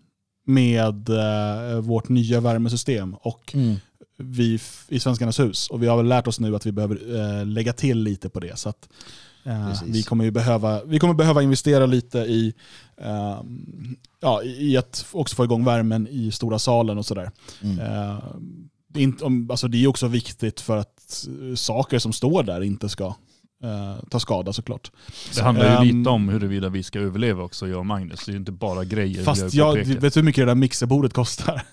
med 0.44 1.08
uh, 1.08 1.80
vårt 1.80 2.08
nya 2.08 2.40
värmesystem 2.40 3.14
och 3.14 3.54
mm. 3.54 3.76
vi 4.16 4.60
i 4.88 5.00
Svenskarnas 5.00 5.40
hus. 5.40 5.68
Och 5.68 5.82
vi 5.82 5.86
har 5.86 5.96
väl 5.96 6.06
lärt 6.06 6.26
oss 6.26 6.40
nu 6.40 6.56
att 6.56 6.66
vi 6.66 6.72
behöver 6.72 7.16
uh, 7.16 7.46
lägga 7.46 7.72
till 7.72 7.98
lite 8.02 8.28
på 8.28 8.40
det. 8.40 8.58
Så 8.58 8.68
att, 8.68 8.88
uh, 9.48 9.82
vi, 9.86 10.02
kommer 10.02 10.24
ju 10.24 10.30
behöva, 10.30 10.84
vi 10.84 10.98
kommer 10.98 11.14
behöva 11.14 11.42
investera 11.42 11.86
lite 11.86 12.18
i 12.18 12.54
Ehm, 13.00 13.96
ja, 14.20 14.42
i 14.42 14.76
att 14.76 15.06
också 15.12 15.36
få 15.36 15.44
igång 15.44 15.64
värmen 15.64 16.08
i 16.10 16.32
stora 16.32 16.58
salen 16.58 16.98
och 16.98 17.06
sådär. 17.06 17.30
Mm. 17.62 17.78
Uh, 17.78 19.50
alltså 19.50 19.68
det 19.68 19.84
är 19.84 19.86
också 19.86 20.06
viktigt 20.06 20.60
för 20.60 20.76
att 20.76 21.26
saker 21.54 21.98
som 21.98 22.12
står 22.12 22.42
där 22.42 22.60
inte 22.62 22.88
ska 22.88 23.06
uh, 23.06 23.14
ta 24.10 24.20
skada 24.20 24.52
såklart. 24.52 24.90
Det 25.34 25.42
handlar 25.42 25.84
ju 25.84 25.90
um, 25.90 25.98
lite 25.98 26.10
om 26.10 26.28
huruvida 26.28 26.68
vi 26.68 26.82
ska 26.82 26.98
överleva 26.98 27.42
också, 27.42 27.68
jag 27.68 27.78
och 27.78 27.86
Magnus. 27.86 28.24
Det 28.24 28.30
är 28.30 28.32
ju 28.32 28.38
inte 28.38 28.52
bara 28.52 28.84
grejer. 28.84 29.24
Fast 29.24 29.54
jag, 29.54 29.74
vet 29.74 30.14
du 30.14 30.20
hur 30.20 30.22
mycket 30.22 30.42
det 30.42 30.50
där 30.50 30.54
mixerbordet 30.54 31.12
kostar? 31.12 31.62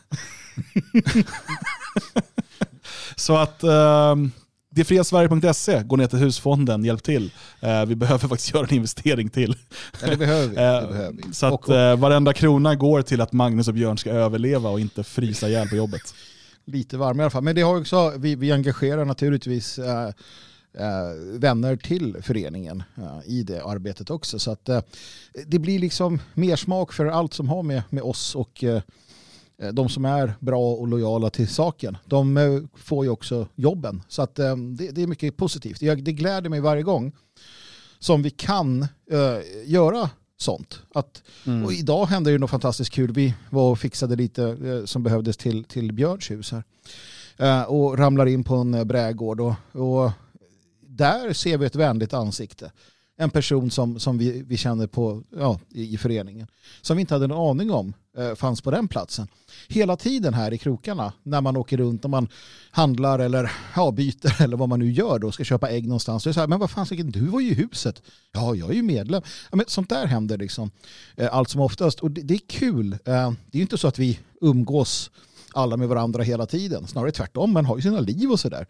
Så 3.16 3.38
att 3.38 3.64
um, 3.64 4.32
detfriasverige.se, 4.76 5.84
gå 5.84 5.96
ner 5.96 6.08
till 6.08 6.20
husfonden, 6.20 6.86
hjälp 6.86 7.04
till. 7.04 7.32
Eh, 7.60 7.86
vi 7.86 7.96
behöver 7.96 8.28
faktiskt 8.28 8.54
göra 8.54 8.68
en 8.68 8.74
investering 8.74 9.30
till. 9.30 9.56
Ja, 10.02 10.10
det 10.10 10.18
behöver 10.18 10.48
vi. 10.48 10.56
Det 10.56 10.88
behöver 10.92 11.12
vi. 11.12 11.34
Så 11.34 11.46
att 11.46 11.70
eh, 11.70 11.96
varenda 11.96 12.34
krona 12.34 12.76
går 12.76 13.02
till 13.02 13.22
att 13.22 13.34
Magnus 13.34 13.68
och 13.68 13.74
Björn 13.74 13.98
ska 13.98 14.12
överleva 14.12 14.70
och 14.70 14.80
inte 14.80 15.04
frysa 15.04 15.50
ihjäl 15.50 15.70
på 15.70 15.76
jobbet. 15.76 16.02
Lite 16.66 16.98
varm 16.98 17.20
i 17.20 17.24
alla 17.24 17.30
fall. 17.30 17.44
Men 17.44 17.56
det 17.56 17.62
har 17.62 17.80
också, 17.80 18.14
vi, 18.18 18.36
vi 18.36 18.52
engagerar 18.52 19.06
naturligtvis 19.06 19.80
eh, 19.80 20.08
eh, 20.78 21.40
vänner 21.40 21.76
till 21.76 22.18
föreningen 22.22 22.84
eh, 22.98 23.20
i 23.26 23.44
det 23.44 23.64
arbetet 23.64 24.10
också. 24.10 24.40
Så 24.40 24.52
att 24.52 24.70
eh, 24.70 24.82
det 25.48 25.60
blir 25.60 25.80
liksom 25.80 26.22
mer 26.34 26.56
smak 26.56 26.94
för 26.94 27.06
allt 27.06 27.34
som 27.34 27.50
har 27.50 27.64
med, 27.64 27.82
med 27.90 28.04
oss 28.04 28.36
och 28.36 28.64
Eh, 28.64 28.82
de 29.74 29.90
som 29.90 30.06
är 30.06 30.34
bra 30.40 30.72
och 30.74 30.88
lojala 30.88 31.30
till 31.30 31.48
saken, 31.48 31.98
de 32.06 32.38
eh, 32.38 32.62
får 32.74 33.06
ju 33.06 33.12
också 33.12 33.48
jobben. 33.56 34.04
Så 34.08 34.22
att 34.22 34.40
eh, 34.40 34.56
det, 34.56 35.02
är 35.02 35.08
mycket 35.08 35.38
positivt. 35.38 35.80
Det 35.80 35.96
gläder 35.96 36.50
mig 36.50 36.60
varje 36.60 36.84
gång 36.84 37.12
som 38.00 38.22
vi 38.22 38.30
kan 38.30 38.88
göra 39.66 40.10
sånt. 40.38 40.82
Att, 40.94 41.24
mm. 41.46 41.66
och 41.66 41.74
idag 41.74 42.06
hände 42.06 42.32
det 42.32 42.38
något 42.38 42.50
fantastiskt 42.50 42.92
kul. 42.92 43.12
Vi 43.12 43.34
var 43.50 43.72
och 43.72 43.80
fixade 43.80 44.16
lite 44.16 44.58
som 44.86 45.04
behövdes 45.04 45.38
till, 45.38 45.64
till 45.64 45.94
Björns 45.94 46.32
hus 46.32 46.52
här. 46.52 47.70
och 47.70 47.98
ramlar 47.98 48.26
in 48.26 48.44
på 48.44 48.56
en 48.56 48.88
brädgård 48.88 49.42
och, 49.42 49.56
och 49.72 50.12
där 50.82 51.34
ser 51.34 51.58
vi 51.58 51.66
ett 51.66 51.76
vänligt 51.76 52.14
ansikte 52.14 52.72
en 53.18 53.30
person 53.30 53.72
som, 53.72 54.00
som 54.00 54.18
vi, 54.18 54.44
vi 54.48 54.58
känner 54.58 54.88
på, 54.88 55.24
ja, 55.36 55.60
i, 55.70 55.94
i 55.94 55.98
föreningen. 55.98 56.48
Som 56.82 56.98
vi 56.98 57.02
inte 57.02 57.14
hade 57.14 57.26
en 57.26 57.32
aning 57.32 57.72
om 57.72 57.94
eh, 58.18 58.36
fanns 58.36 58.62
på 58.62 58.72
den 58.72 58.88
platsen. 58.88 59.28
Hela 59.68 59.98
tiden 59.98 60.34
här 60.34 60.54
i 60.54 60.58
krokarna 60.58 61.14
när 61.24 61.42
man 61.42 61.58
åker 61.58 61.78
runt 61.78 62.04
och 62.04 62.10
man 62.10 62.28
handlar 62.72 63.20
eller 63.20 63.52
ja, 63.76 63.92
byter 63.92 64.42
eller 64.44 64.58
vad 64.58 64.70
man 64.70 64.80
nu 64.80 64.92
gör 64.92 65.20
då, 65.20 65.32
ska 65.32 65.44
köpa 65.44 65.70
ägg 65.70 65.88
någonstans. 65.88 66.24
Så 66.24 66.30
är 66.30 66.34
så 66.34 66.40
här, 66.40 66.48
men 66.48 66.60
vad 66.60 66.72
fan, 66.72 66.88
du 66.92 67.26
var 67.26 67.40
ju 67.40 67.50
i 67.50 67.54
huset. 67.54 68.02
Ja, 68.32 68.56
jag 68.56 68.70
är 68.70 68.74
ju 68.74 68.84
medlem. 68.84 69.22
Ja, 69.52 69.56
men 69.58 69.66
sånt 69.68 69.90
där 69.90 70.06
händer 70.06 70.38
liksom 70.38 70.72
eh, 71.16 71.36
allt 71.36 71.50
som 71.50 71.62
oftast. 71.62 72.00
Och 72.00 72.12
det, 72.12 72.22
det 72.22 72.34
är 72.34 72.48
kul. 72.48 72.94
Eh, 72.94 72.98
det 73.06 73.58
är 73.58 73.58
ju 73.58 73.62
inte 73.62 73.78
så 73.78 73.88
att 73.88 74.00
vi 74.00 74.20
umgås 74.42 75.12
alla 75.54 75.78
med 75.78 75.88
varandra 75.88 76.24
hela 76.24 76.46
tiden. 76.46 76.88
Snarare 76.88 77.12
tvärtom, 77.12 77.54
man 77.54 77.66
har 77.66 77.76
ju 77.76 77.82
sina 77.82 78.00
liv 78.00 78.32
och 78.32 78.40
sådär. 78.40 78.68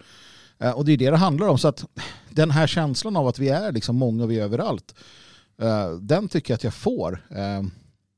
Eh, 0.59 0.71
och 0.71 0.85
det 0.85 0.91
är 0.93 0.97
det 0.97 1.09
det 1.09 1.17
handlar 1.17 1.47
om. 1.47 1.57
Så 1.57 1.67
att 1.67 1.85
den 2.29 2.51
här 2.51 2.67
känslan 2.67 3.15
av 3.15 3.27
att 3.27 3.39
vi 3.39 3.49
är 3.49 3.71
liksom 3.71 3.95
många 3.95 4.23
och 4.23 4.31
vi 4.31 4.39
är 4.39 4.43
överallt, 4.43 4.95
eh, 5.61 5.91
den 5.91 6.27
tycker 6.27 6.53
jag 6.53 6.55
att 6.55 6.63
jag 6.63 6.73
får 6.73 7.25
eh, 7.29 7.63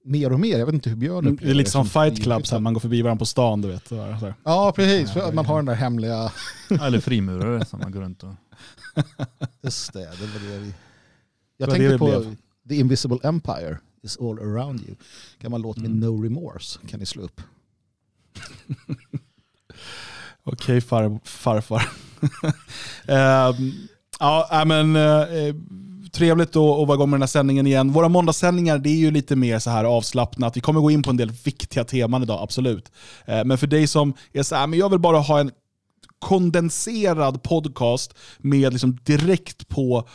mer 0.04 0.34
och 0.34 0.40
mer. 0.40 0.60
Jag 0.60 0.66
vet 0.66 0.76
inte 0.76 0.90
hur 0.90 0.98
Björn 0.98 1.28
upplever 1.28 1.46
det. 1.46 1.52
är 1.52 1.56
lite 1.56 1.72
som 1.72 1.86
fight 1.86 2.24
club, 2.24 2.48
så 2.48 2.60
man 2.60 2.74
går 2.74 2.82
förbi 2.82 3.02
varandra 3.02 3.20
på 3.20 3.26
stan. 3.26 3.62
Du 3.62 3.68
vet. 3.68 3.92
Ja, 4.44 4.74
precis. 4.76 5.16
Ja, 5.16 5.32
man 5.32 5.46
har 5.46 5.56
den 5.56 5.66
där 5.66 5.74
hemliga... 5.74 6.32
Eller 6.82 7.00
frimurare 7.00 7.66
som 7.66 7.80
man 7.80 7.92
går 7.92 8.02
runt 8.02 8.24
och... 8.24 8.34
Just 9.62 9.94
det, 9.94 10.00
det 10.00 10.06
var 10.06 10.52
det 10.52 10.60
vi... 10.60 10.74
Jag 11.58 11.70
tänkte 11.70 11.88
det 11.88 11.98
på 11.98 12.06
blev. 12.06 12.36
The 12.70 12.76
Invisible 12.76 13.18
Empire 13.24 13.78
is 14.04 14.18
all 14.18 14.40
around 14.40 14.82
you. 14.82 14.96
Gammal 15.40 15.62
låt 15.62 15.78
med 15.78 15.86
mm. 15.86 16.00
No 16.00 16.24
Remorse 16.24 16.80
kan 16.88 17.00
ni 17.00 17.06
slå 17.06 17.24
upp. 17.24 17.42
Okej 20.52 20.82
far, 20.82 21.20
farfar. 21.24 21.90
uh, 23.10 23.60
ja, 24.20 24.50
äh, 24.52 24.66
men 24.66 24.96
uh, 24.96 25.56
trevligt 26.12 26.52
då 26.52 26.82
att 26.82 26.88
vara 26.88 26.96
igång 26.96 27.10
med 27.10 27.18
den 27.18 27.22
här 27.22 27.28
sändningen 27.28 27.68
igen. 27.68 27.92
Våra 27.92 28.10
måndagssändningar 28.10 28.78
det 28.78 28.90
är 28.90 28.98
ju 28.98 29.12
lite 29.12 29.36
mer 29.36 29.60
så 29.60 29.70
här 29.70 29.84
avslappnat. 29.84 30.58
Vi 30.58 30.62
kommer 30.62 30.82
gå 30.82 30.92
in 30.92 31.04
på 31.04 31.10
en 31.10 31.18
del 31.18 31.32
viktiga 31.32 31.84
teman 31.84 32.24
idag, 32.24 32.40
absolut. 32.42 32.92
Uh, 33.30 33.44
men 33.44 33.58
för 33.58 33.68
dig 33.68 33.88
som 33.88 34.14
är 34.34 34.44
så 34.44 34.56
här, 34.56 34.64
ah, 34.64 34.68
men 34.68 34.80
jag 34.80 34.90
vill 34.90 35.00
bara 35.00 35.18
ha 35.18 35.40
en 35.40 35.52
kondenserad 36.20 37.44
podcast 37.44 38.14
med 38.38 38.74
liksom 38.74 38.98
direkt 39.04 39.68
på 39.68 40.08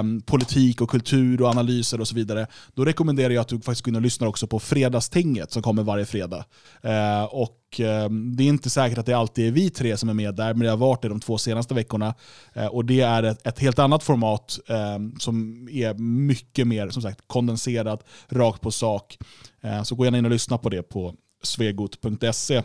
um, 0.00 0.20
politik 0.20 0.80
och 0.80 0.90
kultur 0.90 1.42
och 1.42 1.48
analyser 1.48 2.00
och 2.00 2.08
så 2.08 2.14
vidare, 2.14 2.46
då 2.74 2.84
rekommenderar 2.84 3.30
jag 3.30 3.40
att 3.40 3.48
du 3.48 3.60
faktiskt 3.60 3.82
går 3.82 3.92
in 3.92 3.96
och 3.96 4.02
lyssnar 4.02 4.28
också 4.28 4.46
på 4.46 4.60
Fredagstinget 4.60 5.52
som 5.52 5.62
kommer 5.62 5.82
varje 5.82 6.06
fredag. 6.06 6.44
Uh, 6.84 7.24
och 7.24 7.80
um, 8.06 8.36
Det 8.36 8.42
är 8.42 8.48
inte 8.48 8.70
säkert 8.70 8.98
att 8.98 9.06
det 9.06 9.12
alltid 9.12 9.46
är 9.46 9.52
vi 9.52 9.70
tre 9.70 9.96
som 9.96 10.08
är 10.08 10.14
med 10.14 10.34
där, 10.34 10.54
men 10.54 10.64
det 10.64 10.70
har 10.70 10.76
varit 10.76 11.02
det 11.02 11.08
de 11.08 11.20
två 11.20 11.38
senaste 11.38 11.74
veckorna. 11.74 12.14
Uh, 12.56 12.66
och 12.66 12.84
Det 12.84 13.00
är 13.00 13.22
ett, 13.22 13.46
ett 13.46 13.58
helt 13.58 13.78
annat 13.78 14.02
format 14.02 14.58
um, 14.96 15.14
som 15.18 15.68
är 15.72 15.94
mycket 15.94 16.66
mer 16.66 16.90
som 16.90 17.02
sagt 17.02 17.20
kondenserat, 17.26 18.04
rakt 18.28 18.60
på 18.60 18.70
sak. 18.70 19.18
Uh, 19.64 19.82
så 19.82 19.94
gå 19.94 20.04
gärna 20.04 20.18
in 20.18 20.24
och 20.24 20.30
lyssna 20.30 20.58
på 20.58 20.68
det 20.68 20.82
på 20.82 21.14
svegot.se. 21.42 22.62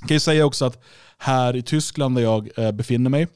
Jag 0.00 0.08
kan 0.08 0.14
ju 0.14 0.20
säga 0.20 0.46
också 0.46 0.64
att 0.64 0.84
här 1.18 1.56
i 1.56 1.62
Tyskland 1.62 2.16
där 2.16 2.22
jag 2.22 2.58
eh, 2.58 2.72
befinner 2.72 3.10
mig 3.10 3.26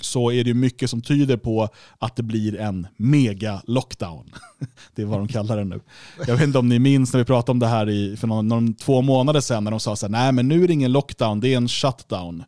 så 0.00 0.32
är 0.32 0.44
det 0.44 0.54
mycket 0.54 0.90
som 0.90 1.00
tyder 1.02 1.36
på 1.36 1.68
att 1.98 2.16
det 2.16 2.22
blir 2.22 2.60
en 2.60 2.86
mega 2.96 3.62
lockdown. 3.66 4.30
Det 4.94 5.02
är 5.02 5.06
vad 5.06 5.18
de 5.18 5.28
kallar 5.28 5.56
det 5.56 5.64
nu. 5.64 5.80
Jag 6.26 6.34
vet 6.36 6.42
inte 6.42 6.58
om 6.58 6.68
ni 6.68 6.78
minns 6.78 7.12
när 7.12 7.18
vi 7.18 7.24
pratade 7.24 7.50
om 7.50 7.58
det 7.58 7.66
här 7.66 7.90
i, 7.90 8.16
för 8.16 8.26
någon, 8.26 8.48
någon 8.48 8.74
två 8.74 9.02
månader 9.02 9.40
sedan 9.40 9.64
när 9.64 9.70
de 9.70 9.80
sa 9.80 9.96
så 9.96 10.06
här, 10.06 10.10
nej 10.10 10.32
men 10.32 10.48
nu 10.48 10.64
är 10.64 10.66
det 10.66 10.72
ingen 10.72 10.92
lockdown, 10.92 11.40
det 11.40 11.48
är 11.48 11.56
en 11.56 11.68
shutdown. 11.68 12.44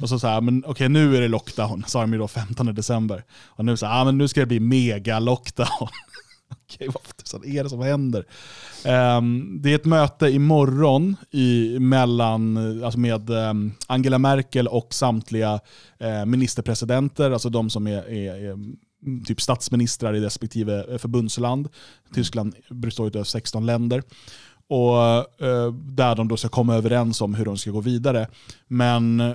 Och 0.00 0.08
så 0.08 0.18
sa 0.18 0.40
men 0.40 0.58
okej 0.58 0.70
okay, 0.70 0.88
nu 0.88 1.16
är 1.16 1.20
det 1.20 1.28
lockdown, 1.28 1.84
sa 1.86 2.00
de 2.00 2.12
ju 2.12 2.18
då 2.18 2.28
15 2.28 2.74
december. 2.74 3.24
Och 3.46 3.64
nu 3.64 3.76
så 3.76 3.86
här, 3.86 4.00
ah, 4.00 4.04
men 4.04 4.18
nu 4.18 4.28
ska 4.28 4.40
det 4.40 4.46
bli 4.46 4.60
mega 4.60 5.18
lockdown. 5.18 5.68
Okej, 6.66 6.88
vad 7.32 7.44
är 7.44 7.62
det 7.62 7.70
som 7.70 7.80
händer? 7.80 8.24
Um, 8.86 9.58
det 9.62 9.70
är 9.70 9.74
ett 9.74 9.84
möte 9.84 10.28
imorgon 10.28 11.16
i, 11.30 11.78
mellan, 11.78 12.56
alltså 12.84 12.98
med 12.98 13.30
um, 13.30 13.72
Angela 13.86 14.18
Merkel 14.18 14.68
och 14.68 14.94
samtliga 14.94 15.60
uh, 16.02 16.24
ministerpresidenter, 16.26 17.30
alltså 17.30 17.48
de 17.48 17.70
som 17.70 17.86
är, 17.86 18.08
är, 18.08 18.34
är 18.34 18.52
mm, 19.06 19.24
typ 19.24 19.40
statsministrar 19.40 20.14
i 20.14 20.20
respektive 20.20 20.84
eh, 20.92 20.98
förbundsland. 20.98 21.68
Tyskland 22.14 22.54
består 22.70 23.16
av 23.16 23.24
16 23.24 23.66
länder. 23.66 24.02
och 24.68 24.96
eh, 25.44 25.72
där 25.72 26.16
de 26.16 26.28
då 26.28 26.36
ska 26.36 26.48
komma 26.48 26.74
överens 26.74 27.20
om 27.20 27.34
hur 27.34 27.44
de 27.44 27.56
ska 27.56 27.70
gå 27.70 27.80
vidare. 27.80 28.28
Men 28.68 29.20
eh, 29.20 29.34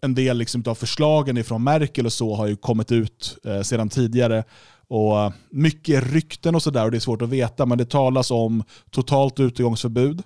en 0.00 0.14
del 0.14 0.38
liksom 0.38 0.62
av 0.66 0.74
förslagen 0.74 1.44
från 1.44 1.64
Merkel 1.64 2.06
och 2.06 2.12
så 2.12 2.34
har 2.34 2.46
ju 2.46 2.56
kommit 2.56 2.92
ut 2.92 3.38
eh, 3.44 3.62
sedan 3.62 3.88
tidigare. 3.88 4.44
Och 4.88 5.20
eh, 5.20 5.32
mycket 5.50 6.12
rykten 6.12 6.54
och 6.54 6.62
sådär 6.62 6.84
och 6.84 6.90
det 6.90 6.96
är 6.96 7.00
svårt 7.00 7.22
att 7.22 7.28
veta 7.28 7.66
men 7.66 7.78
det 7.78 7.90
talas 7.90 8.30
om 8.30 8.64
totalt 8.90 9.40
utegångsförbud. 9.40 10.22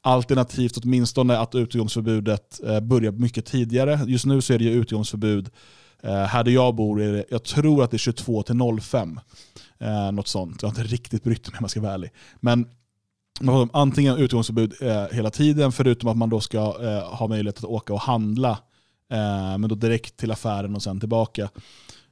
Alternativt 0.00 0.76
åtminstone 0.76 1.38
att 1.38 1.54
utegångsförbudet 1.54 2.60
eh, 2.64 2.80
börjar 2.80 3.12
mycket 3.12 3.46
tidigare. 3.46 4.00
Just 4.06 4.26
nu 4.26 4.40
så 4.40 4.52
är 4.52 4.58
det 4.58 4.64
ju 4.64 4.70
utegångsförbud 4.70 5.50
eh, 6.02 6.12
här 6.12 6.44
där 6.44 6.52
jag 6.52 6.74
bor, 6.74 7.02
är 7.02 7.12
det, 7.12 7.24
jag 7.30 7.44
tror 7.44 7.82
att 7.82 7.90
det 7.90 7.96
är 7.96 7.98
22 7.98 8.42
till 8.42 8.56
05. 8.82 9.20
något 10.12 10.28
sånt. 10.28 10.62
Jag 10.62 10.68
har 10.68 10.78
inte 10.78 10.94
riktigt 10.94 11.24
brytt 11.24 11.48
mig 11.48 11.58
om 11.58 11.64
jag 11.64 11.70
ska 11.70 11.80
vara 11.80 11.92
ärlig. 11.92 12.10
Men 12.40 12.66
antingen 13.72 14.16
utgångsförbud 14.16 14.74
eh, 14.80 15.04
hela 15.12 15.30
tiden, 15.30 15.72
förutom 15.72 16.08
att 16.08 16.16
man 16.16 16.30
då 16.30 16.40
ska 16.40 16.58
eh, 16.58 17.14
ha 17.14 17.28
möjlighet 17.28 17.58
att 17.58 17.64
åka 17.64 17.92
och 17.92 18.00
handla, 18.00 18.50
eh, 19.12 19.58
men 19.58 19.68
då 19.68 19.74
direkt 19.74 20.16
till 20.16 20.30
affären 20.30 20.74
och 20.74 20.82
sen 20.82 21.00
tillbaka. 21.00 21.48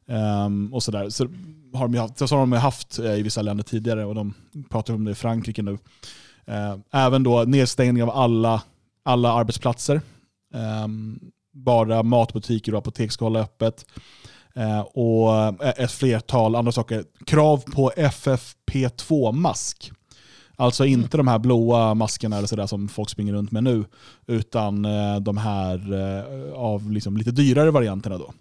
Um, 0.08 0.74
och 0.74 0.82
sådär. 0.82 1.10
Så 1.10 1.28
har 1.74 1.88
de 1.88 1.98
haft, 1.98 2.18
så 2.18 2.26
har 2.26 2.40
de 2.40 2.52
haft 2.52 2.98
eh, 2.98 3.14
i 3.14 3.22
vissa 3.22 3.42
länder 3.42 3.64
tidigare 3.64 4.04
och 4.04 4.14
de 4.14 4.34
pratar 4.70 4.94
om 4.94 5.04
det 5.04 5.10
i 5.10 5.14
Frankrike 5.14 5.62
nu. 5.62 5.72
Uh, 6.48 6.76
även 6.92 7.22
då 7.22 7.44
nedstängning 7.44 8.02
av 8.02 8.10
alla, 8.10 8.62
alla 9.02 9.32
arbetsplatser. 9.32 10.00
Um, 10.84 11.20
bara 11.52 12.02
matbutiker 12.02 12.72
och 12.72 12.78
apotek 12.78 13.12
ska 13.12 13.24
hålla 13.24 13.40
öppet. 13.40 13.86
Uh, 14.56 14.80
och 14.80 15.34
eh, 15.34 15.54
ett 15.76 15.92
flertal 15.92 16.56
andra 16.56 16.72
saker. 16.72 17.04
Krav 17.26 17.64
på 17.74 17.90
FFP2-mask. 17.96 19.92
Alltså 20.58 20.84
inte 20.84 21.16
de 21.16 21.28
här 21.28 21.38
blåa 21.38 21.94
maskerna 21.94 22.36
eller 22.36 22.48
sådär 22.48 22.66
som 22.66 22.88
folk 22.88 23.10
springer 23.10 23.32
runt 23.32 23.52
med 23.52 23.64
nu, 23.64 23.84
utan 24.26 24.84
eh, 24.84 25.16
de 25.20 25.36
här 25.36 25.94
av 26.54 26.90
liksom 26.90 27.16
lite 27.16 27.30
dyrare 27.30 27.70
varianterna. 27.70 28.18
Då 28.18 28.32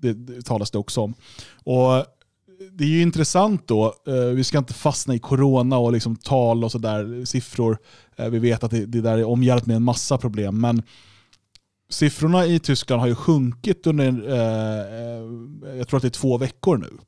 det, 0.00 0.12
det 0.12 0.42
talas 0.42 0.70
det 0.70 0.78
också 0.78 1.00
om. 1.00 1.14
Och 1.64 2.04
det 2.72 2.84
är 2.84 2.88
ju 2.88 3.02
intressant 3.02 3.68
då, 3.68 3.94
eh, 4.06 4.14
vi 4.14 4.44
ska 4.44 4.58
inte 4.58 4.74
fastna 4.74 5.14
i 5.14 5.18
corona 5.18 5.78
och 5.78 5.92
liksom 5.92 6.16
tal 6.16 6.64
och 6.64 6.72
sådär, 6.72 7.24
siffror. 7.24 7.78
Eh, 8.16 8.28
vi 8.28 8.38
vet 8.38 8.64
att 8.64 8.70
det, 8.70 8.86
det 8.86 9.00
där 9.00 9.18
är 9.18 9.24
omgärdat 9.24 9.66
med 9.66 9.76
en 9.76 9.82
massa 9.82 10.18
problem, 10.18 10.60
men 10.60 10.82
siffrorna 11.90 12.46
i 12.46 12.58
Tyskland 12.58 13.00
har 13.00 13.08
ju 13.08 13.14
sjunkit 13.14 13.86
under, 13.86 14.04
eh, 14.28 14.80
eh, 15.70 15.76
jag 15.78 15.88
tror 15.88 15.96
att 15.96 16.02
det 16.02 16.08
är 16.08 16.10
två 16.10 16.38
veckor 16.38 16.78
nu. 16.78 16.98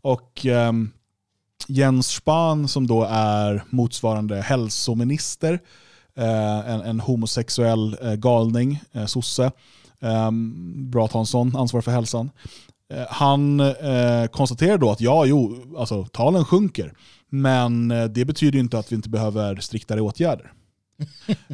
Och 0.00 0.46
eh, 0.46 0.72
Jens 1.68 2.08
Spahn 2.08 2.68
som 2.68 2.86
då 2.86 3.06
är 3.10 3.64
motsvarande 3.70 4.40
hälsominister, 4.40 5.60
eh, 6.16 6.70
en, 6.70 6.80
en, 6.80 7.00
homosexuell 7.00 7.96
eh, 8.02 8.14
galning, 8.14 8.80
eh, 8.92 9.06
sosse 9.06 9.52
bra 10.74 11.04
att 11.04 11.12
ha 11.12 11.20
en 11.20 11.26
sån 11.26 11.56
ansvar 11.56 11.80
för 11.80 11.90
hälsan. 11.90 12.30
Han 13.08 13.62
konstaterar 14.30 14.78
då 14.78 14.90
att 14.90 15.00
ja, 15.00 15.24
jo, 15.26 15.64
alltså, 15.78 16.04
talen 16.04 16.44
sjunker, 16.44 16.92
men 17.28 17.88
det 17.88 18.24
betyder 18.24 18.58
inte 18.58 18.78
att 18.78 18.92
vi 18.92 18.96
inte 18.96 19.08
behöver 19.08 19.56
striktare 19.56 20.00
åtgärder. 20.00 20.52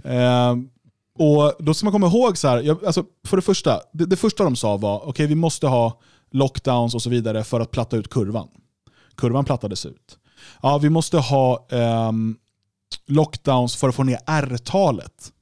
och 1.18 1.52
Då 1.58 1.74
ska 1.74 1.86
man 1.86 1.92
komma 1.92 2.06
ihåg, 2.06 2.38
så 2.38 2.48
här, 2.48 2.60
jag, 2.60 2.84
alltså, 2.84 3.04
för 3.26 3.36
det 3.36 3.42
första, 3.42 3.80
det, 3.92 4.06
det 4.06 4.16
första 4.16 4.44
de 4.44 4.56
sa 4.56 4.76
var 4.76 4.96
okej 4.96 5.10
okay, 5.10 5.26
vi 5.26 5.34
måste 5.34 5.66
ha 5.66 6.00
lockdowns 6.30 6.94
och 6.94 7.02
så 7.02 7.10
vidare 7.10 7.44
för 7.44 7.60
att 7.60 7.70
platta 7.70 7.96
ut 7.96 8.10
kurvan 8.10 8.48
kurvan 9.16 9.44
plattades 9.44 9.86
ut. 9.86 10.18
Ja, 10.62 10.78
vi 10.78 10.90
måste 10.90 11.18
ha 11.18 11.66
um, 11.70 12.36
lockdowns 13.06 13.76
för 13.76 13.88
att 13.88 13.94
få 13.94 14.02
ner 14.02 14.18
R-talet. 14.26 15.32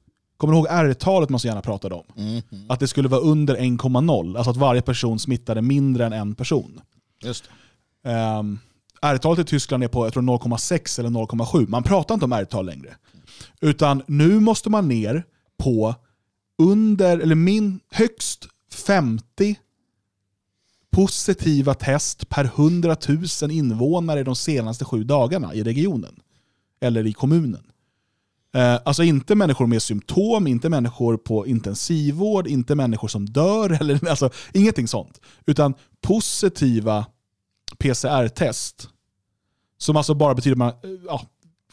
Kommer 0.41 0.53
du 0.53 0.57
ihåg 0.57 0.67
R-talet 0.69 1.29
man 1.29 1.39
så 1.39 1.47
gärna 1.47 1.61
pratade 1.61 1.95
om? 1.95 2.03
Mm. 2.17 2.41
Att 2.69 2.79
det 2.79 2.87
skulle 2.87 3.07
vara 3.09 3.21
under 3.21 3.55
1,0, 3.55 4.37
alltså 4.37 4.51
att 4.51 4.57
varje 4.57 4.81
person 4.81 5.19
smittade 5.19 5.61
mindre 5.61 6.05
än 6.05 6.13
en 6.13 6.35
person. 6.35 6.81
Just 7.23 7.43
um, 8.39 8.59
R-talet 9.01 9.39
i 9.39 9.43
Tyskland 9.43 9.83
är 9.83 9.87
på 9.87 10.09
0,6 10.09 10.99
eller 10.99 11.09
0,7. 11.09 11.67
Man 11.67 11.83
pratar 11.83 12.13
inte 12.13 12.25
om 12.25 12.31
R-tal 12.31 12.65
längre. 12.65 12.95
Utan 13.59 14.03
nu 14.07 14.39
måste 14.39 14.69
man 14.69 14.87
ner 14.87 15.23
på 15.57 15.95
under, 16.57 17.17
eller 17.19 17.35
min, 17.35 17.79
högst 17.91 18.47
50 18.71 19.55
positiva 20.91 21.73
test 21.73 22.29
per 22.29 22.45
100 22.45 22.95
000 23.41 23.51
invånare 23.51 24.23
de 24.23 24.35
senaste 24.35 24.85
sju 24.85 25.03
dagarna 25.03 25.53
i 25.53 25.63
regionen. 25.63 26.19
Eller 26.79 27.07
i 27.07 27.13
kommunen. 27.13 27.70
Eh, 28.53 28.79
alltså 28.85 29.03
inte 29.03 29.35
människor 29.35 29.67
med 29.67 29.81
symptom, 29.81 30.47
inte 30.47 30.69
människor 30.69 31.17
på 31.17 31.47
intensivvård, 31.47 32.47
inte 32.47 32.75
människor 32.75 33.07
som 33.07 33.25
dör, 33.25 33.69
eller, 33.81 34.07
alltså, 34.07 34.29
ingenting 34.53 34.87
sånt. 34.87 35.21
Utan 35.45 35.73
positiva 36.01 37.05
PCR-test. 37.77 38.89
Som 39.77 39.95
alltså 39.97 40.13
bara 40.13 40.35
betyder 40.35 40.53
att 40.53 40.57
man, 40.57 40.69
eh, 40.69 40.99
ja, 41.05 41.21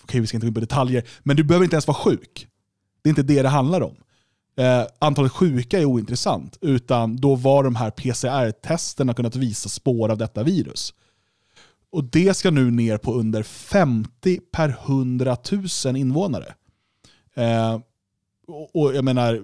okej 0.03 0.21
vi 0.21 0.27
ska 0.27 0.37
inte 0.37 0.47
gå 0.47 0.49
in 0.49 0.55
på 0.55 0.61
detaljer, 0.61 1.05
men 1.23 1.37
du 1.37 1.45
behöver 1.45 1.65
inte 1.65 1.77
ens 1.77 1.87
vara 1.87 1.99
sjuk. 1.99 2.49
Det 3.03 3.09
är 3.09 3.11
inte 3.11 3.23
det 3.23 3.43
det 3.43 3.49
handlar 3.49 3.81
om 3.81 3.97
eh, 4.59 4.87
antalet 4.99 5.33
sjuka 5.33 5.79
är 5.79 5.85
ointressant, 5.85 6.59
utan 6.61 7.17
då 7.17 7.35
var 7.35 7.65
de 7.65 7.77
här 7.77 7.91
PCR-testerna 7.91 9.15
kunnat 9.15 9.37
visa 9.37 9.69
spår 9.69 10.09
av 10.09 10.19
detta 10.19 10.43
virus. 10.43 10.95
Och 11.91 12.05
det 12.05 12.37
ska 12.37 12.51
nu 12.51 12.71
ner 12.71 12.99
på 12.99 13.15
under 13.15 13.43
50 13.43 14.41
per 14.53 14.69
100 14.69 15.37
000 15.85 15.97
invånare. 15.97 16.55
Eh, 17.39 17.81
och, 18.47 18.77
och, 18.77 18.95
jag 18.95 19.05
menar, 19.05 19.35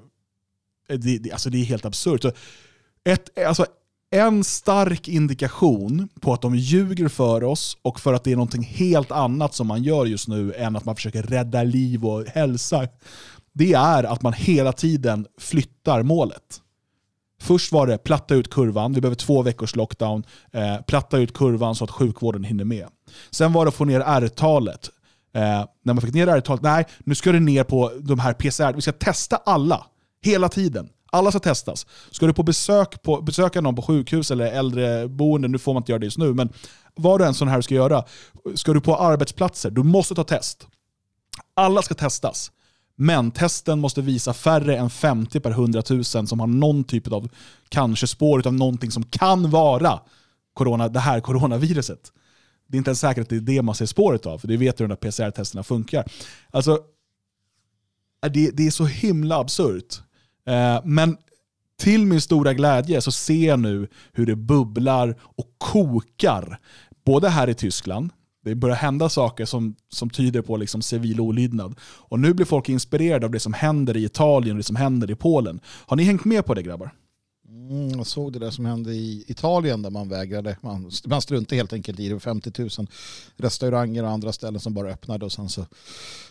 eh, 0.88 0.98
det, 0.98 1.18
det, 1.18 1.32
alltså 1.32 1.50
det 1.50 1.58
är 1.58 1.64
helt 1.64 1.84
absurt. 1.84 2.24
Ett, 3.04 3.38
eh, 3.38 3.48
alltså 3.48 3.66
en 4.10 4.44
stark 4.44 5.08
indikation 5.08 6.08
på 6.20 6.32
att 6.32 6.42
de 6.42 6.56
ljuger 6.56 7.08
för 7.08 7.44
oss 7.44 7.76
och 7.82 8.00
för 8.00 8.14
att 8.14 8.24
det 8.24 8.32
är 8.32 8.36
någonting 8.36 8.62
helt 8.62 9.10
annat 9.10 9.54
som 9.54 9.66
man 9.66 9.82
gör 9.82 10.06
just 10.06 10.28
nu 10.28 10.54
än 10.54 10.76
att 10.76 10.84
man 10.84 10.96
försöker 10.96 11.22
rädda 11.22 11.62
liv 11.62 12.04
och 12.04 12.24
hälsa 12.26 12.88
det 13.54 13.72
är 13.72 14.04
att 14.04 14.22
man 14.22 14.32
hela 14.32 14.72
tiden 14.72 15.26
flyttar 15.38 16.02
målet. 16.02 16.60
Först 17.40 17.72
var 17.72 17.86
det 17.86 17.98
platta 17.98 18.34
ut 18.34 18.50
kurvan, 18.50 18.92
vi 18.92 19.00
behöver 19.00 19.16
två 19.16 19.42
veckors 19.42 19.76
lockdown, 19.76 20.24
eh, 20.52 20.76
platta 20.86 21.18
ut 21.18 21.32
kurvan 21.32 21.74
så 21.74 21.84
att 21.84 21.90
sjukvården 21.90 22.44
hinner 22.44 22.64
med. 22.64 22.88
Sen 23.30 23.52
var 23.52 23.64
det 23.64 23.68
att 23.68 23.74
få 23.74 23.84
ner 23.84 24.00
R-talet. 24.00 24.90
Eh, 25.34 25.64
när 25.82 25.94
man 25.94 26.00
fick 26.00 26.14
ner 26.14 26.26
R-talet, 26.26 26.62
nej 26.62 26.86
nu 26.98 27.14
ska 27.14 27.32
det 27.32 27.40
ner 27.40 27.64
på 27.64 27.92
de 28.00 28.18
här 28.18 28.32
PCR, 28.32 28.72
vi 28.72 28.80
ska 28.80 28.92
testa 28.92 29.36
alla, 29.36 29.86
hela 30.22 30.48
tiden. 30.48 30.88
Alla 31.12 31.30
ska 31.30 31.40
testas. 31.40 31.86
Ska 32.10 32.26
du 32.26 32.32
på 32.32 32.42
besök 32.42 33.02
på, 33.02 33.22
besöka 33.22 33.60
någon 33.60 33.76
på 33.76 33.82
sjukhus 33.82 34.30
eller 34.30 34.46
äldreboende, 34.46 35.48
nu 35.48 35.58
får 35.58 35.74
man 35.74 35.80
inte 35.80 35.92
göra 35.92 35.98
det 35.98 36.06
just 36.06 36.18
nu, 36.18 36.34
men 36.34 36.48
vad 36.94 37.20
du 37.20 37.24
än 37.24 37.34
sån 37.34 37.48
här 37.48 37.60
ska 37.60 37.74
göra, 37.74 38.04
ska 38.54 38.72
du 38.72 38.80
på 38.80 38.96
arbetsplatser, 38.96 39.70
du 39.70 39.82
måste 39.82 40.14
ta 40.14 40.24
test. 40.24 40.66
Alla 41.54 41.82
ska 41.82 41.94
testas. 41.94 42.50
Men 42.96 43.30
testen 43.30 43.80
måste 43.80 44.02
visa 44.02 44.32
färre 44.32 44.76
än 44.76 44.90
50 44.90 45.40
per 45.40 45.50
100 45.50 45.82
000 45.90 46.04
som 46.04 46.40
har 46.40 46.46
någon 46.46 46.84
typ 46.84 47.12
av, 47.12 47.28
kanske 47.68 48.06
spår 48.06 48.46
av 48.46 48.54
någonting 48.54 48.90
som 48.90 49.02
kan 49.02 49.50
vara 49.50 50.00
corona, 50.54 50.88
det 50.88 51.00
här 51.00 51.20
coronaviruset. 51.20 52.12
Det 52.66 52.76
är 52.76 52.78
inte 52.78 52.90
ens 52.90 53.00
säkert 53.00 53.22
att 53.22 53.28
det 53.28 53.36
är 53.36 53.40
det 53.40 53.62
man 53.62 53.74
ser 53.74 53.86
spåret 53.86 54.26
av, 54.26 54.38
för 54.38 54.48
det 54.48 54.56
vet 54.56 54.80
hur 54.80 54.88
de 54.88 54.88
där 54.88 55.10
PCR-testerna 55.10 55.62
funkar. 55.62 56.04
Alltså, 56.50 56.72
äh, 58.24 58.32
det, 58.32 58.50
det 58.50 58.66
är 58.66 58.70
så 58.70 58.84
himla 58.84 59.36
absurt. 59.36 60.00
Eh, 60.46 60.80
men 60.84 61.16
till 61.78 62.06
min 62.06 62.20
stora 62.20 62.54
glädje 62.54 63.00
så 63.00 63.12
ser 63.12 63.48
jag 63.48 63.60
nu 63.60 63.88
hur 64.12 64.26
det 64.26 64.36
bubblar 64.36 65.16
och 65.22 65.46
kokar. 65.58 66.58
Både 67.04 67.28
här 67.28 67.48
i 67.48 67.54
Tyskland, 67.54 68.10
det 68.44 68.54
börjar 68.54 68.76
hända 68.76 69.08
saker 69.08 69.44
som, 69.44 69.76
som 69.88 70.10
tyder 70.10 70.42
på 70.42 70.56
liksom 70.56 70.82
civil 70.82 71.20
olydnad. 71.20 71.74
Och 71.80 72.20
nu 72.20 72.34
blir 72.34 72.46
folk 72.46 72.68
inspirerade 72.68 73.26
av 73.26 73.32
det 73.32 73.40
som 73.40 73.52
händer 73.52 73.96
i 73.96 74.04
Italien 74.04 74.56
och 74.56 74.58
det 74.58 74.62
som 74.62 74.76
händer 74.76 75.10
i 75.10 75.14
Polen. 75.14 75.60
Har 75.66 75.96
ni 75.96 76.02
hängt 76.02 76.24
med 76.24 76.46
på 76.46 76.54
det 76.54 76.62
grabbar? 76.62 76.90
Mm, 77.48 77.90
jag 77.90 78.06
såg 78.06 78.32
det 78.32 78.38
där 78.38 78.50
som 78.50 78.66
hände 78.66 78.92
i 78.92 79.24
Italien 79.26 79.82
där 79.82 79.90
man 79.90 80.08
vägrade. 80.08 80.56
Man, 80.60 80.90
man 81.06 81.22
struntade 81.22 81.56
helt 81.56 81.72
enkelt 81.72 82.00
i 82.00 82.08
det. 82.08 82.20
50 82.20 82.52
000 82.58 82.70
restauranger 83.36 84.02
och 84.02 84.10
andra 84.10 84.32
ställen 84.32 84.60
som 84.60 84.74
bara 84.74 84.90
öppnade 84.90 85.24
och 85.24 85.32
sen 85.32 85.48
så 85.48 85.60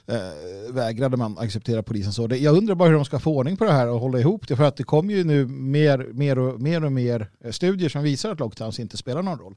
eh, 0.08 0.74
vägrade 0.74 1.18
man 1.18 1.38
acceptera 1.38 1.84
polisen. 1.84 2.14
Så 2.14 2.28
det, 2.28 2.38
jag 2.38 2.58
undrar 2.58 2.76
bara 2.76 2.90
hur 2.90 2.96
de 2.96 3.06
ska 3.06 3.20
få 3.20 3.38
ordning 3.38 3.58
på 3.58 3.64
det 3.64 3.72
här 3.72 3.88
och 3.88 4.00
hålla 4.00 4.20
ihop 4.20 4.48
det. 4.48 4.56
För 4.56 4.64
att 4.64 4.76
det 4.76 4.84
kommer 4.84 5.14
ju 5.14 5.24
nu 5.24 5.46
mer, 5.46 5.98
mer, 6.14 6.40
och, 6.40 6.62
mer 6.62 6.84
och 6.84 6.92
mer 6.92 7.30
eh, 7.44 7.52
studier 7.52 7.90
som 7.90 8.04
visar 8.04 8.32
att 8.32 8.40
lockdowns 8.40 8.80
inte 8.80 8.98
spelar 8.98 9.22
någon 9.22 9.40
roll. 9.40 9.56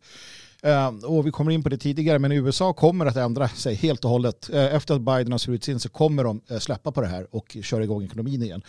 Eh, 0.62 0.88
och 0.88 1.27
vi 1.27 1.31
kommer 1.31 1.53
in 1.53 1.62
på 1.62 1.69
det 1.69 1.79
tidigare, 1.79 2.19
men 2.19 2.33
USA 2.33 2.73
kommer 2.73 3.07
att 3.07 3.16
ändra 3.16 3.49
sig 3.49 3.75
helt 3.75 4.05
och 4.05 4.11
hållet. 4.11 4.51
Eh, 4.53 4.75
efter 4.75 4.95
att 4.95 5.01
Biden 5.01 5.33
har 5.33 5.38
skurit 5.38 5.69
in 5.69 5.81
så 5.81 5.88
kommer 5.88 6.25
de 6.25 6.40
eh, 6.49 6.59
släppa 6.59 6.92
på 6.92 7.01
det 7.01 7.07
här 7.07 7.27
och 7.31 7.57
köra 7.62 7.85
igång 7.85 8.05
ekonomin 8.05 8.42
igen. 8.42 8.62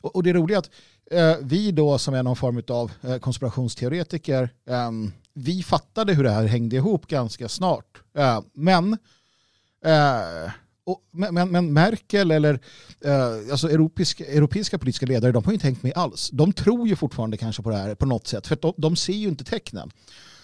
Och 0.00 0.22
det 0.22 0.32
roliga 0.32 0.38
är 0.38 0.42
roligt 0.42 0.58
att 0.58 0.70
Eh, 1.10 1.36
vi 1.42 1.72
då 1.72 1.98
som 1.98 2.14
är 2.14 2.22
någon 2.22 2.36
form 2.36 2.62
av 2.68 2.92
eh, 3.02 3.18
konspirationsteoretiker, 3.18 4.50
ehm, 4.66 5.12
vi 5.34 5.62
fattade 5.62 6.14
hur 6.14 6.24
det 6.24 6.30
här 6.30 6.46
hängde 6.46 6.76
ihop 6.76 7.06
ganska 7.06 7.48
snart. 7.48 8.02
Eh, 8.14 8.40
men 8.52 8.96
och, 10.86 11.00
men, 11.10 11.50
men 11.50 11.72
Merkel 11.72 12.30
eller 12.30 12.60
eh, 13.04 13.50
alltså 13.50 13.70
europeiska, 13.70 14.24
europeiska 14.24 14.78
politiska 14.78 15.06
ledare, 15.06 15.32
de 15.32 15.44
har 15.44 15.52
ju 15.52 15.54
inte 15.54 15.66
hängt 15.66 15.82
med 15.82 15.92
alls. 15.96 16.30
De 16.32 16.52
tror 16.52 16.88
ju 16.88 16.96
fortfarande 16.96 17.36
kanske 17.36 17.62
på 17.62 17.70
det 17.70 17.76
här 17.76 17.94
på 17.94 18.06
något 18.06 18.26
sätt, 18.26 18.46
för 18.46 18.56
de, 18.56 18.74
de 18.76 18.96
ser 18.96 19.12
ju 19.12 19.28
inte 19.28 19.44
tecknen. 19.44 19.90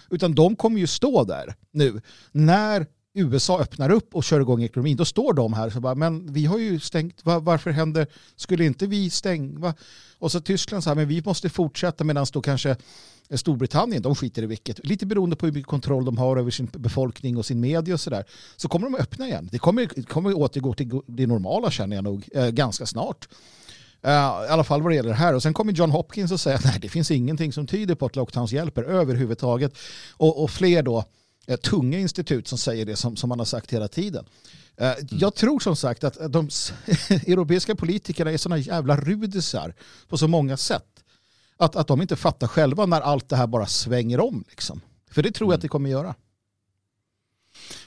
Utan 0.09 0.35
de 0.35 0.55
kommer 0.55 0.79
ju 0.79 0.87
stå 0.87 1.23
där 1.23 1.55
nu 1.71 2.01
när 2.31 2.87
USA 3.13 3.59
öppnar 3.59 3.89
upp 3.89 4.15
och 4.15 4.23
kör 4.23 4.41
igång 4.41 4.63
ekonomin, 4.63 4.97
då 4.97 5.05
står 5.05 5.33
de 5.33 5.53
här 5.53 5.75
och 5.75 5.81
bara, 5.81 5.95
men 5.95 6.33
vi 6.33 6.45
har 6.45 6.57
ju 6.57 6.79
stängt, 6.79 7.19
varför 7.23 7.71
händer, 7.71 8.07
skulle 8.35 8.65
inte 8.65 8.87
vi 8.87 9.09
stänga? 9.09 9.73
Och 10.19 10.31
så 10.31 10.41
Tyskland 10.41 10.83
så 10.83 10.89
här, 10.89 10.95
men 10.95 11.07
vi 11.07 11.21
måste 11.25 11.49
fortsätta 11.49 12.03
medan 12.03 12.25
då 12.33 12.41
kanske 12.41 12.75
Storbritannien, 13.29 14.01
de 14.01 14.15
skiter 14.15 14.43
i 14.43 14.45
vilket. 14.45 14.85
Lite 14.85 15.05
beroende 15.05 15.35
på 15.35 15.45
hur 15.45 15.53
mycket 15.53 15.69
kontroll 15.69 16.05
de 16.05 16.17
har 16.17 16.37
över 16.37 16.51
sin 16.51 16.69
befolkning 16.71 17.37
och 17.37 17.45
sin 17.45 17.59
media 17.59 17.93
och 17.93 17.99
sådär. 17.99 18.25
Så 18.55 18.67
kommer 18.67 18.89
de 18.89 18.95
öppna 18.95 19.27
igen. 19.27 19.49
Det 19.51 19.59
kommer, 19.59 20.03
kommer 20.03 20.33
återgå 20.33 20.73
till 20.73 20.99
det 21.07 21.27
normala 21.27 21.71
känner 21.71 21.95
jag 21.95 22.03
nog 22.03 22.29
eh, 22.33 22.49
ganska 22.49 22.85
snart. 22.85 23.27
Uh, 24.05 24.11
I 24.11 24.49
alla 24.49 24.63
fall 24.63 24.81
vad 24.81 24.91
det 24.91 24.95
gäller 24.95 25.09
det 25.09 25.15
här. 25.15 25.35
Och 25.35 25.43
sen 25.43 25.53
kommer 25.53 25.73
John 25.73 25.91
Hopkins 25.91 26.31
och 26.31 26.39
säger 26.39 26.57
att 26.57 26.65
nej, 26.65 26.77
det 26.81 26.89
finns 26.89 27.11
ingenting 27.11 27.53
som 27.53 27.67
tyder 27.67 27.95
på 27.95 28.05
att 28.05 28.15
lockdowns 28.15 28.51
hjälper 28.51 28.83
överhuvudtaget. 28.83 29.77
Och, 30.11 30.43
och 30.43 30.51
fler 30.51 30.83
då 30.83 31.05
tunga 31.61 31.99
institut 31.99 32.47
som 32.47 32.57
säger 32.57 32.85
det 32.85 32.95
som, 32.95 33.15
som 33.15 33.29
man 33.29 33.39
har 33.39 33.45
sagt 33.45 33.73
hela 33.73 33.87
tiden. 33.87 34.25
Mm. 34.77 34.95
Jag 35.09 35.35
tror 35.35 35.59
som 35.59 35.75
sagt 35.75 36.03
att 36.03 36.17
de 36.33 36.49
europeiska 37.09 37.75
politikerna 37.75 38.31
är 38.31 38.37
sådana 38.37 38.57
jävla 38.57 38.97
rudisar 38.97 39.73
på 40.09 40.17
så 40.17 40.27
många 40.27 40.57
sätt 40.57 41.03
att, 41.57 41.75
att 41.75 41.87
de 41.87 42.01
inte 42.01 42.15
fattar 42.15 42.47
själva 42.47 42.85
när 42.85 43.01
allt 43.01 43.29
det 43.29 43.35
här 43.35 43.47
bara 43.47 43.65
svänger 43.65 44.19
om. 44.19 44.43
Liksom. 44.49 44.81
För 45.11 45.23
det 45.23 45.31
tror 45.31 45.51
jag 45.51 45.55
att 45.55 45.61
det 45.61 45.67
kommer 45.67 45.89
göra. 45.89 46.15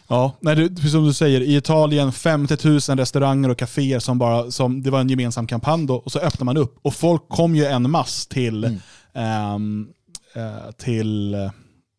Ja, 0.08 0.36
nej, 0.40 0.68
precis 0.68 0.92
som 0.92 1.04
du 1.04 1.12
säger, 1.12 1.40
i 1.40 1.56
Italien 1.56 2.12
50 2.12 2.68
000 2.68 2.80
restauranger 2.80 3.48
och 3.48 3.58
kaféer 3.58 3.98
som 3.98 4.18
bara, 4.18 4.50
som, 4.50 4.82
det 4.82 4.90
var 4.90 5.00
en 5.00 5.08
gemensam 5.08 5.46
kampanj 5.46 5.86
då, 5.86 5.94
och 5.94 6.12
så 6.12 6.18
öppnar 6.18 6.44
man 6.44 6.56
upp. 6.56 6.78
Och 6.82 6.94
folk 6.94 7.28
kom 7.28 7.56
ju 7.56 7.64
en 7.64 7.90
mass 7.90 8.26
till, 8.26 8.64
mm. 8.64 8.80
ähm, 9.14 9.88
äh, 10.34 10.70
till 10.72 11.34
eh, 11.34 11.50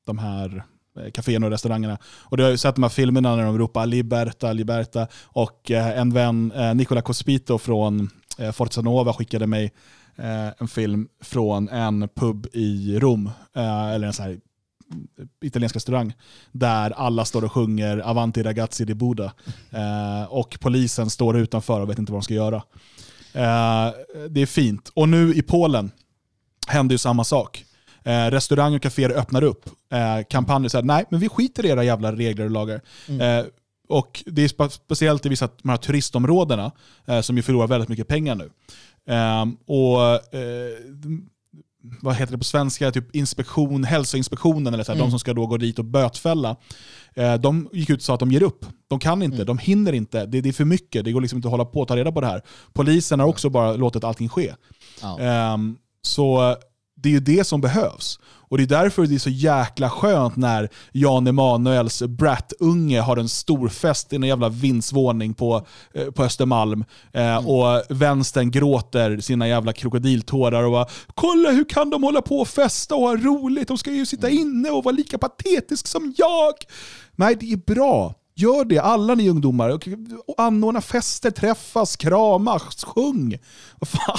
de 0.06 0.18
här 0.18 0.58
eh, 0.58 0.64
Eh, 0.98 1.12
kaféerna 1.12 1.46
och 1.46 1.52
restaurangerna. 1.52 1.98
Och 2.06 2.38
du 2.38 2.44
har 2.44 2.50
ju 2.50 2.58
sett 2.58 2.76
de 2.76 2.84
här 2.84 2.90
filmerna 2.90 3.36
när 3.36 3.44
de 3.44 3.58
ropar 3.58 3.86
Liberta, 3.86 4.54
Liberta. 4.54 5.08
Och 5.24 5.72
eh, 5.72 6.00
en 6.00 6.14
vän, 6.14 6.52
eh, 6.52 6.76
Nicola 6.76 7.02
Cospito 7.02 7.58
från 7.58 8.10
Forza 8.54 8.82
Nova 8.82 9.14
skickade 9.14 9.48
mig 9.48 9.72
eh, 10.18 10.48
en 10.58 10.68
film 10.68 11.08
från 11.22 11.70
en 11.70 12.10
pub 12.16 12.48
i 12.54 13.00
Rom, 13.00 13.30
eh, 13.56 13.88
eller 13.88 14.08
en 14.08 14.14
sån 14.14 14.26
här 14.26 14.40
italiensk 15.42 15.76
restaurang 15.76 16.14
där 16.52 16.92
alla 16.92 17.26
står 17.26 17.46
och 17.46 17.52
sjunger 17.52 17.98
Avanti 17.98 18.44
ragazzi 18.44 18.86
di 18.86 18.94
Buda. 18.94 19.34
Eh, 19.72 20.24
och 20.30 20.58
polisen 20.60 21.10
står 21.10 21.38
utanför 21.38 21.82
och 21.82 21.90
vet 21.90 22.00
inte 22.00 22.12
vad 22.12 22.22
de 22.22 22.24
ska 22.24 22.34
göra. 22.34 22.64
Eh, 23.34 23.94
det 24.30 24.42
är 24.42 24.46
fint. 24.46 24.92
Och 24.94 25.10
nu 25.10 25.34
i 25.34 25.42
Polen 25.42 25.92
händer 26.68 26.94
ju 26.94 26.98
samma 26.98 27.24
sak. 27.24 27.66
Eh, 28.08 28.32
restauranger 28.32 28.78
och 28.78 28.84
kaféer 28.84 29.10
öppnar 29.10 29.44
upp. 29.44 29.70
Eh, 29.92 30.26
kampanjer 30.30 30.70
säger 30.70 30.86
nej 30.86 31.06
men 31.10 31.20
vi 31.20 31.30
skiter 31.30 31.66
i 31.66 31.70
era 31.70 31.84
jävla 31.84 32.12
regler 32.12 32.46
och 32.46 32.52
lagar. 32.52 32.82
Mm. 33.08 33.40
Eh, 33.40 33.46
och 33.90 34.24
Det 34.26 34.44
är 34.44 34.70
speciellt 34.70 35.26
i 35.26 35.30
vissa 35.30 35.50
de 35.62 35.70
här 35.70 35.78
turistområdena 35.78 36.72
eh, 37.06 37.22
som 37.22 37.38
ju 37.38 37.44
förlorar 37.44 37.68
väldigt 37.68 37.90
mycket 37.90 38.08
pengar 38.08 38.36
nu. 38.36 38.50
Um, 39.14 39.58
och 39.66 40.00
uh, 40.12 41.20
vad 42.02 42.16
heter 42.16 42.32
det 42.32 42.38
på 42.38 42.44
svenska, 42.44 42.92
typ 42.92 43.16
inspektion, 43.16 43.84
hälsoinspektionen, 43.84 44.74
eller 44.74 44.84
så 44.84 44.92
här, 44.92 44.98
mm. 45.00 45.06
de 45.06 45.12
som 45.12 45.20
ska 45.20 45.34
då 45.34 45.46
gå 45.46 45.58
dit 45.58 45.80
och 45.80 45.86
bötfälla. 45.86 46.56
Uh, 47.18 47.34
de 47.34 47.70
gick 47.74 47.90
ut 47.90 47.98
och 47.98 48.04
sa 48.04 48.14
att 48.14 48.20
de 48.20 48.32
ger 48.32 48.44
upp. 48.44 48.66
De 48.88 49.00
kan 49.00 49.24
inte, 49.24 49.36
mm. 49.36 49.46
de 49.46 49.58
hinner 49.58 49.94
inte, 49.94 50.26
det, 50.26 50.42
det, 50.42 50.50
är 50.50 50.54
för 50.54 50.66
mycket, 50.66 51.06
det 51.06 51.12
går 51.12 51.22
liksom 51.22 51.38
inte 51.38 51.48
att 51.48 51.52
hålla 51.52 51.66
på 51.66 51.82
och 51.82 51.88
ta 51.88 51.96
reda 51.96 52.12
på 52.12 52.22
det 52.22 52.28
här. 52.28 52.42
Polisen 52.74 53.20
har 53.20 53.28
också 53.28 53.50
bara 53.50 53.74
låtit 53.74 54.04
allting 54.04 54.30
ske. 54.30 54.54
Ja. 55.02 55.54
Um, 55.54 55.78
så 56.02 56.58
det 57.02 57.10
är 57.10 57.14
ju 57.14 57.20
det 57.20 57.44
som 57.44 57.62
behövs. 57.62 58.20
Och 58.50 58.58
det 58.58 58.64
är 58.64 58.68
därför 58.68 59.06
det 59.06 59.16
är 59.16 59.20
så 59.20 59.30
jäkla 59.30 59.90
skönt 59.90 60.36
när 60.36 60.70
Jan 60.92 61.28
Emanuels 61.28 62.02
brat-unge 62.02 63.00
har 63.02 63.18
en 63.18 63.30
stor 63.30 63.70
fest 63.70 64.14
i 64.14 64.16
en 64.16 64.24
jävla 64.24 64.50
vindsvåning 64.50 65.34
på, 65.34 65.68
eh, 65.94 66.12
på 66.12 66.24
Östermalm. 66.24 66.86
Eh, 67.14 67.22
mm. 67.22 67.48
Och 67.48 67.84
vänstern 67.90 68.52
gråter 68.52 69.20
sina 69.20 69.48
jävla 69.48 69.74
krokodiltårar 69.74 70.64
och 70.64 70.72
bara 70.72 70.88
“Kolla 71.16 71.52
hur 71.52 71.64
kan 71.64 71.90
de 71.90 72.04
hålla 72.04 72.22
på 72.22 72.40
och 72.40 72.48
festa 72.48 72.96
och 72.96 73.02
ha 73.02 73.16
roligt? 73.16 73.68
De 73.68 73.78
ska 73.78 73.92
ju 73.92 74.06
sitta 74.06 74.30
mm. 74.30 74.42
inne 74.42 74.70
och 74.70 74.84
vara 74.84 74.96
lika 74.96 75.18
patetisk 75.18 75.88
som 75.88 76.14
jag!” 76.18 76.54
Nej, 77.16 77.36
det 77.40 77.52
är 77.52 77.76
bra. 77.76 78.14
Gör 78.40 78.66
det, 78.66 78.80
alla 78.80 79.16
ni 79.16 79.30
ungdomar. 79.30 79.80
Anordna 80.38 80.82
fester, 80.82 81.32
träffas, 81.32 81.96
kramas, 81.96 82.84
sjung. 82.84 83.38
Vad 83.80 83.88
fan? 83.88 84.18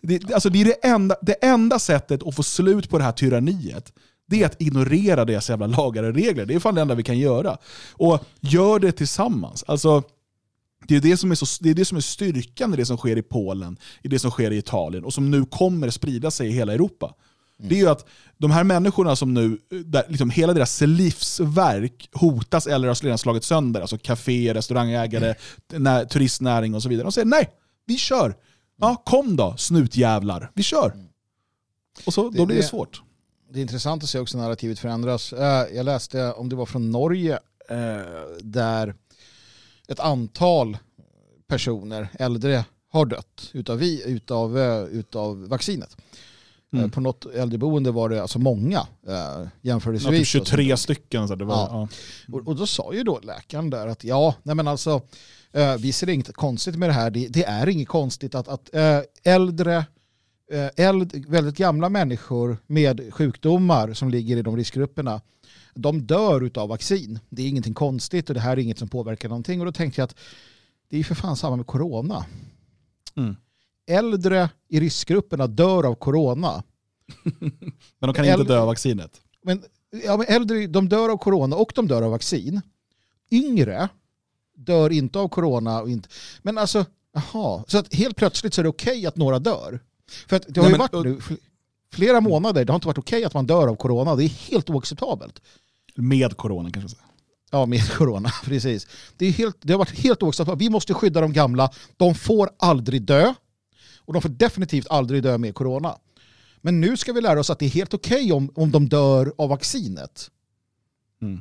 Det, 0.00 0.32
alltså 0.32 0.50
det 0.50 0.60
är 0.60 0.64
det 0.64 0.86
enda, 0.86 1.16
det 1.22 1.32
enda 1.32 1.78
sättet 1.78 2.22
att 2.22 2.36
få 2.36 2.42
slut 2.42 2.90
på 2.90 2.98
det 2.98 3.04
här 3.04 3.12
tyranniet. 3.12 3.92
Det 4.26 4.42
är 4.42 4.46
att 4.46 4.62
ignorera 4.62 5.24
deras 5.24 5.50
jävla 5.50 5.66
lagar 5.66 6.02
och 6.02 6.14
regler. 6.14 6.46
Det 6.46 6.54
är 6.54 6.60
fan 6.60 6.74
det 6.74 6.80
enda 6.80 6.94
vi 6.94 7.02
kan 7.02 7.18
göra. 7.18 7.58
Och 7.92 8.24
gör 8.40 8.78
det 8.78 8.92
tillsammans. 8.92 9.64
Alltså, 9.66 10.02
det 10.88 10.96
är 10.96 11.00
det, 11.00 11.16
som 11.16 11.30
är 11.30 11.34
så, 11.34 11.46
det 11.60 11.70
är 11.70 11.74
det 11.74 11.84
som 11.84 11.96
är 11.96 12.02
styrkan 12.02 12.74
i 12.74 12.76
det 12.76 12.86
som 12.86 12.96
sker 12.96 13.16
i 13.18 13.22
Polen, 13.22 13.76
i 14.02 14.08
det 14.08 14.18
som 14.18 14.30
sker 14.30 14.50
i 14.50 14.56
Italien 14.56 15.04
och 15.04 15.14
som 15.14 15.30
nu 15.30 15.44
kommer 15.44 15.90
sprida 15.90 16.30
sig 16.30 16.48
i 16.48 16.52
hela 16.52 16.74
Europa. 16.74 17.14
Mm. 17.58 17.68
Det 17.68 17.74
är 17.74 17.78
ju 17.78 17.88
att 17.88 18.06
de 18.38 18.50
här 18.50 18.64
människorna 18.64 19.16
som 19.16 19.34
nu, 19.34 19.58
där 19.84 20.04
liksom 20.08 20.30
hela 20.30 20.52
deras 20.52 20.80
livsverk 20.80 22.08
hotas 22.12 22.66
eller 22.66 22.88
har 22.88 22.94
redan 22.94 23.18
slagit 23.18 23.44
sönder, 23.44 23.80
alltså 23.80 23.98
kaféer, 23.98 24.54
restaurangägare, 24.54 25.34
mm. 25.72 26.08
turistnäring 26.08 26.74
och 26.74 26.82
så 26.82 26.88
vidare. 26.88 27.04
De 27.04 27.12
säger 27.12 27.26
nej, 27.26 27.50
vi 27.86 27.96
kör. 27.96 28.36
Ja, 28.76 29.02
kom 29.06 29.36
då 29.36 29.54
snutjävlar, 29.56 30.50
vi 30.54 30.62
kör. 30.62 30.90
Mm. 30.94 31.06
Och 32.06 32.14
så, 32.14 32.30
då 32.30 32.46
blir 32.46 32.56
det 32.56 32.62
svårt. 32.62 33.02
Det 33.52 33.58
är 33.58 33.62
intressant 33.62 34.02
att 34.02 34.08
se 34.08 34.18
också 34.18 34.38
narrativet 34.38 34.78
förändras. 34.78 35.32
Eh, 35.32 35.66
jag 35.74 35.84
läste, 35.84 36.32
om 36.32 36.48
det 36.48 36.56
var 36.56 36.66
från 36.66 36.90
Norge, 36.90 37.38
eh, 37.68 38.00
där 38.40 38.94
ett 39.88 40.00
antal 40.00 40.78
personer, 41.46 42.08
äldre, 42.18 42.64
har 42.88 43.06
dött 43.06 43.50
utav, 43.52 43.82
utav, 43.82 44.58
eh, 44.58 44.84
utav 44.84 45.48
vaccinet. 45.48 45.96
Mm. 46.78 46.90
På 46.90 47.00
något 47.00 47.26
äldreboende 47.26 47.90
var 47.90 48.08
det 48.08 48.22
alltså 48.22 48.38
många 48.38 48.86
eh, 49.08 49.48
jämförelsevis. 49.62 50.34
Ja, 50.34 50.40
typ 50.40 50.48
23 50.48 50.76
stycken. 50.76 51.28
Så 51.28 51.34
det 51.34 51.44
var, 51.44 51.54
ja. 51.54 51.68
ja. 52.26 52.34
Och, 52.34 52.48
och, 52.48 52.56
då 52.56 52.66
sa 52.66 52.94
ju 52.94 53.02
då 53.02 53.20
läkaren 53.22 53.70
där 53.70 53.86
att 53.86 54.04
ja, 54.04 54.34
nej 54.42 54.54
men 54.54 54.68
alltså, 54.68 55.02
eh, 55.52 55.76
vi 55.76 55.92
ser 55.92 56.08
inget 56.08 56.36
konstigt 56.36 56.76
med 56.76 56.88
det 56.88 56.92
här. 56.92 57.10
Det, 57.10 57.28
det 57.28 57.44
är 57.44 57.68
inget 57.68 57.88
konstigt 57.88 58.34
att, 58.34 58.48
att 58.48 58.74
eh, 58.74 59.00
äldre, 59.24 59.76
eh, 60.52 60.68
äldre, 60.76 61.20
väldigt 61.28 61.56
gamla 61.56 61.88
människor 61.88 62.56
med 62.66 63.14
sjukdomar 63.14 63.94
som 63.94 64.10
ligger 64.10 64.36
i 64.36 64.42
de 64.42 64.56
riskgrupperna, 64.56 65.20
de 65.74 66.02
dör 66.06 66.50
av 66.54 66.68
vaccin. 66.68 67.18
Det 67.28 67.42
är 67.42 67.48
ingenting 67.48 67.74
konstigt 67.74 68.28
och 68.28 68.34
det 68.34 68.40
här 68.40 68.52
är 68.52 68.58
inget 68.58 68.78
som 68.78 68.88
påverkar 68.88 69.28
någonting. 69.28 69.60
Och 69.60 69.66
då 69.66 69.72
tänkte 69.72 70.00
jag 70.00 70.06
att 70.06 70.16
det 70.90 70.98
är 70.98 71.04
för 71.04 71.14
fan 71.14 71.36
samma 71.36 71.56
med 71.56 71.66
corona. 71.66 72.26
Mm 73.16 73.36
äldre 73.86 74.50
i 74.68 74.80
riskgrupperna 74.80 75.46
dör 75.46 75.86
av 75.86 75.94
corona. 75.94 76.62
men 77.24 77.52
de 77.98 78.14
kan 78.14 78.24
äldre, 78.24 78.40
inte 78.40 78.52
dö 78.52 78.60
av 78.60 78.66
vaccinet? 78.66 79.20
Men, 79.42 79.62
ja, 80.04 80.16
men 80.16 80.26
äldre 80.26 80.66
de 80.66 80.88
dör 80.88 81.08
av 81.08 81.16
corona 81.16 81.56
och 81.56 81.72
de 81.74 81.88
dör 81.88 82.02
av 82.02 82.10
vaccin. 82.10 82.60
Yngre 83.30 83.88
dör 84.56 84.92
inte 84.92 85.18
av 85.18 85.28
corona. 85.28 85.82
Och 85.82 85.90
inte, 85.90 86.08
men 86.42 86.58
alltså, 86.58 86.84
jaha. 87.12 87.64
Så 87.66 87.78
att 87.78 87.94
helt 87.94 88.16
plötsligt 88.16 88.54
så 88.54 88.60
är 88.60 88.62
det 88.62 88.68
okej 88.68 88.92
okay 88.92 89.06
att 89.06 89.16
några 89.16 89.38
dör. 89.38 89.80
För 90.28 90.36
att 90.36 90.44
det 90.48 90.60
har 90.60 90.68
Nej, 90.68 90.72
ju 90.72 90.78
men, 90.78 91.02
varit 91.02 91.28
nu 91.30 91.36
flera 91.92 92.20
månader, 92.20 92.64
det 92.64 92.72
har 92.72 92.74
inte 92.74 92.86
varit 92.86 92.98
okej 92.98 93.16
okay 93.16 93.24
att 93.24 93.34
man 93.34 93.46
dör 93.46 93.68
av 93.68 93.76
corona. 93.76 94.16
Det 94.16 94.24
är 94.24 94.28
helt 94.28 94.70
oacceptabelt. 94.70 95.40
Med 95.94 96.36
corona 96.36 96.70
kanske? 96.70 96.98
Ja, 97.50 97.66
med 97.66 97.92
corona, 97.92 98.30
precis. 98.44 98.86
Det, 99.16 99.26
är 99.26 99.32
helt, 99.32 99.56
det 99.60 99.72
har 99.72 99.78
varit 99.78 99.98
helt 99.98 100.22
oacceptabelt. 100.22 100.62
Vi 100.62 100.70
måste 100.70 100.94
skydda 100.94 101.20
de 101.20 101.32
gamla. 101.32 101.70
De 101.96 102.14
får 102.14 102.50
aldrig 102.58 103.02
dö. 103.02 103.34
Och 104.04 104.12
de 104.12 104.22
får 104.22 104.28
definitivt 104.28 104.86
aldrig 104.90 105.22
dö 105.22 105.38
med 105.38 105.54
corona. 105.54 105.98
Men 106.60 106.80
nu 106.80 106.96
ska 106.96 107.12
vi 107.12 107.20
lära 107.20 107.40
oss 107.40 107.50
att 107.50 107.58
det 107.58 107.64
är 107.64 107.70
helt 107.70 107.94
okej 107.94 108.16
okay 108.16 108.32
om, 108.32 108.50
om 108.54 108.70
de 108.70 108.88
dör 108.88 109.32
av 109.38 109.48
vaccinet. 109.48 110.30
Mm. 111.22 111.40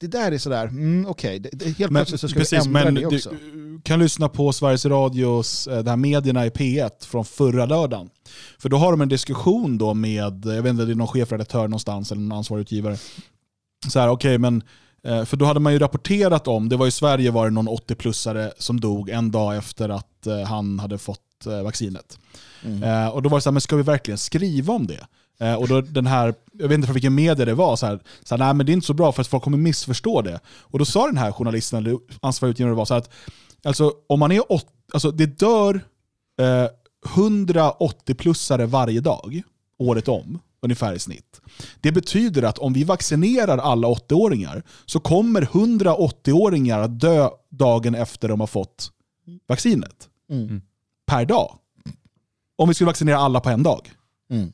Det 0.00 0.06
där 0.06 0.32
är 0.32 0.38
sådär, 0.38 0.66
mm, 0.66 1.06
okej, 1.08 1.40
okay. 1.40 1.72
helt 1.72 1.78
men, 1.78 1.88
plötsligt 1.88 2.20
så 2.20 2.28
ska 2.28 2.38
precis, 2.38 2.66
vi 2.66 2.68
ändra 2.68 2.84
men 2.84 2.94
det 2.94 3.06
också. 3.06 3.30
Du 3.30 3.80
kan 3.84 3.98
lyssna 3.98 4.28
på 4.28 4.52
Sveriges 4.52 4.86
Radios, 4.86 5.66
eh, 5.66 5.82
de 5.82 5.90
här 5.90 5.96
medierna 5.96 6.46
i 6.46 6.50
P1 6.50 7.06
från 7.06 7.24
förra 7.24 7.66
lördagen. 7.66 8.10
För 8.58 8.68
då 8.68 8.76
har 8.76 8.90
de 8.90 9.00
en 9.00 9.08
diskussion 9.08 9.78
då 9.78 9.94
med, 9.94 10.42
jag 10.44 10.62
vet 10.62 10.70
inte, 10.70 10.84
det 10.84 10.92
är 10.92 10.94
någon 10.94 11.08
chefredaktör 11.08 11.62
någonstans 11.62 12.12
eller 12.12 12.22
någon 12.22 12.38
ansvarig 12.38 12.62
utgivare. 12.62 12.96
Så 13.88 14.00
här, 14.00 14.08
okej 14.08 14.36
okay, 14.36 14.38
men 14.38 14.62
eh, 15.04 15.24
för 15.24 15.36
då 15.36 15.44
hade 15.44 15.60
man 15.60 15.72
ju 15.72 15.78
rapporterat 15.78 16.48
om, 16.48 16.68
det 16.68 16.76
var 16.76 16.86
i 16.86 16.90
Sverige 16.90 17.30
var 17.30 17.44
det 17.44 17.50
någon 17.50 17.68
80-plussare 17.68 18.52
som 18.58 18.80
dog 18.80 19.10
en 19.10 19.30
dag 19.30 19.56
efter 19.56 19.88
att 19.88 20.26
eh, 20.26 20.40
han 20.40 20.78
hade 20.78 20.98
fått 20.98 21.20
Eh, 21.46 21.62
vaccinet. 21.62 22.18
Mm. 22.64 22.82
Eh, 22.82 23.08
och 23.08 23.22
då 23.22 23.28
var 23.28 23.38
det 23.38 23.42
så 23.42 23.50
här, 23.50 23.52
men 23.52 23.60
ska 23.60 23.76
vi 23.76 23.82
verkligen 23.82 24.18
skriva 24.18 24.72
om 24.74 24.86
det? 24.86 25.06
Eh, 25.40 25.54
och 25.54 25.68
då 25.68 25.80
den 25.80 26.06
här, 26.06 26.34
jag 26.52 26.68
vet 26.68 26.74
inte 26.74 26.86
från 26.86 26.94
vilken 26.94 27.14
media 27.14 27.44
det 27.44 27.54
var, 27.54 27.76
så 27.76 27.86
här, 27.86 28.00
så 28.22 28.34
här, 28.36 28.44
nej 28.44 28.54
men 28.54 28.66
det 28.66 28.72
är 28.72 28.74
inte 28.74 28.86
så 28.86 28.94
bra 28.94 29.12
för 29.12 29.20
att 29.20 29.28
folk 29.28 29.42
kommer 29.42 29.58
missförstå 29.58 30.22
det. 30.22 30.40
Och 30.46 30.78
då 30.78 30.84
sa 30.84 31.06
den 31.06 31.16
här 31.16 31.32
journalisten, 31.32 31.78
eller 31.78 31.98
ansvarig 32.20 32.50
utgivare, 32.50 32.74
var 32.74 32.84
så 32.84 32.94
här 32.94 33.00
att 33.00 33.10
Alltså 33.64 33.92
om 34.06 34.18
man 34.18 34.32
är 34.32 34.52
åt, 34.52 34.66
alltså 34.92 35.10
det 35.10 35.26
dör 35.26 35.80
eh, 36.40 36.68
180-plussare 37.06 38.66
varje 38.66 39.00
dag, 39.00 39.42
året 39.78 40.08
om, 40.08 40.38
ungefär 40.62 40.92
i 40.92 40.98
snitt. 40.98 41.40
Det 41.80 41.92
betyder 41.92 42.42
att 42.42 42.58
om 42.58 42.72
vi 42.72 42.84
vaccinerar 42.84 43.58
alla 43.58 43.88
80-åringar 43.88 44.62
så 44.86 45.00
kommer 45.00 45.42
180-åringar 45.42 46.80
att 46.80 47.00
dö 47.00 47.28
dagen 47.48 47.94
efter 47.94 48.28
de 48.28 48.40
har 48.40 48.46
fått 48.46 48.90
vaccinet. 49.48 50.08
Mm. 50.30 50.62
Per 51.12 51.24
dag. 51.24 51.58
Om 52.58 52.68
vi 52.68 52.74
skulle 52.74 52.86
vaccinera 52.86 53.16
alla 53.16 53.40
på 53.40 53.50
en 53.50 53.62
dag. 53.62 53.90
Mm. 54.30 54.52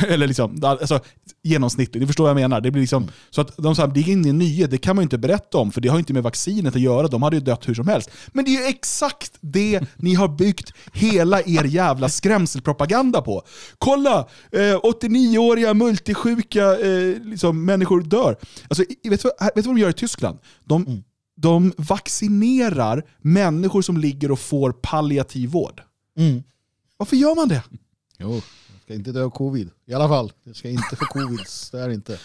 Eller 0.08 0.26
liksom, 0.26 0.60
alltså, 0.62 1.00
genomsnittligt, 1.42 2.00
du 2.00 2.06
förstår 2.06 2.24
vad 2.24 2.30
jag 2.30 2.34
menar. 2.34 2.60
Det 2.60 2.70
blir 2.70 2.80
liksom, 2.80 3.02
Mm. 3.02 3.14
Så 3.30 3.40
att 3.40 3.56
de 3.56 3.76
sa, 3.76 3.86
det 3.86 4.00
är 4.00 4.08
ingen 4.08 4.38
nyhet, 4.38 4.70
det 4.70 4.78
kan 4.78 4.96
man 4.96 5.02
inte 5.02 5.18
berätta 5.18 5.58
om, 5.58 5.72
för 5.72 5.80
det 5.80 5.88
har 5.88 5.98
inte 5.98 6.12
med 6.12 6.22
vaccinet 6.22 6.74
att 6.74 6.80
göra, 6.80 7.08
de 7.08 7.22
hade 7.22 7.36
ju 7.36 7.40
dött 7.40 7.68
hur 7.68 7.74
som 7.74 7.88
helst. 7.88 8.10
Men 8.32 8.44
det 8.44 8.50
är 8.50 8.60
ju 8.60 8.66
exakt 8.66 9.32
det 9.40 9.80
ni 9.96 10.14
har 10.14 10.28
byggt 10.28 10.72
hela 10.92 11.40
er 11.40 11.64
jävla 11.64 12.08
skrämselpropaganda 12.08 13.22
på. 13.22 13.42
Kolla, 13.78 14.18
eh, 14.52 14.58
89-åriga 14.58 15.74
multisjuka 15.74 16.78
eh, 16.78 17.22
liksom, 17.22 17.64
människor 17.64 18.00
dör. 18.00 18.36
Alltså, 18.68 18.84
vet, 19.04 19.22
du 19.22 19.30
vad, 19.38 19.54
vet 19.54 19.54
du 19.54 19.62
vad 19.62 19.76
de 19.76 19.80
gör 19.80 19.90
i 19.90 19.92
Tyskland? 19.92 20.38
De, 20.64 20.86
Mm. 20.86 21.02
De 21.36 21.72
vaccinerar 21.76 23.04
människor 23.18 23.82
som 23.82 23.96
ligger 23.96 24.30
och 24.30 24.38
får 24.38 24.72
palliativ 24.72 25.50
vård. 25.50 25.82
Mm. 26.18 26.42
Varför 26.96 27.16
gör 27.16 27.34
man 27.34 27.48
det? 27.48 27.62
Jo, 28.18 28.32
jag 28.32 28.82
ska 28.82 28.94
inte 28.94 29.12
dö 29.12 29.24
av 29.24 29.30
covid. 29.30 29.70
I 29.86 29.94
alla 29.94 30.08
fall, 30.08 30.32
jag 30.44 30.56
ska 30.56 30.68
inte 30.68 30.96
få 30.96 31.04
covid. 31.04 31.38
det 31.72 31.80
är 31.80 31.88
inte. 31.90 32.18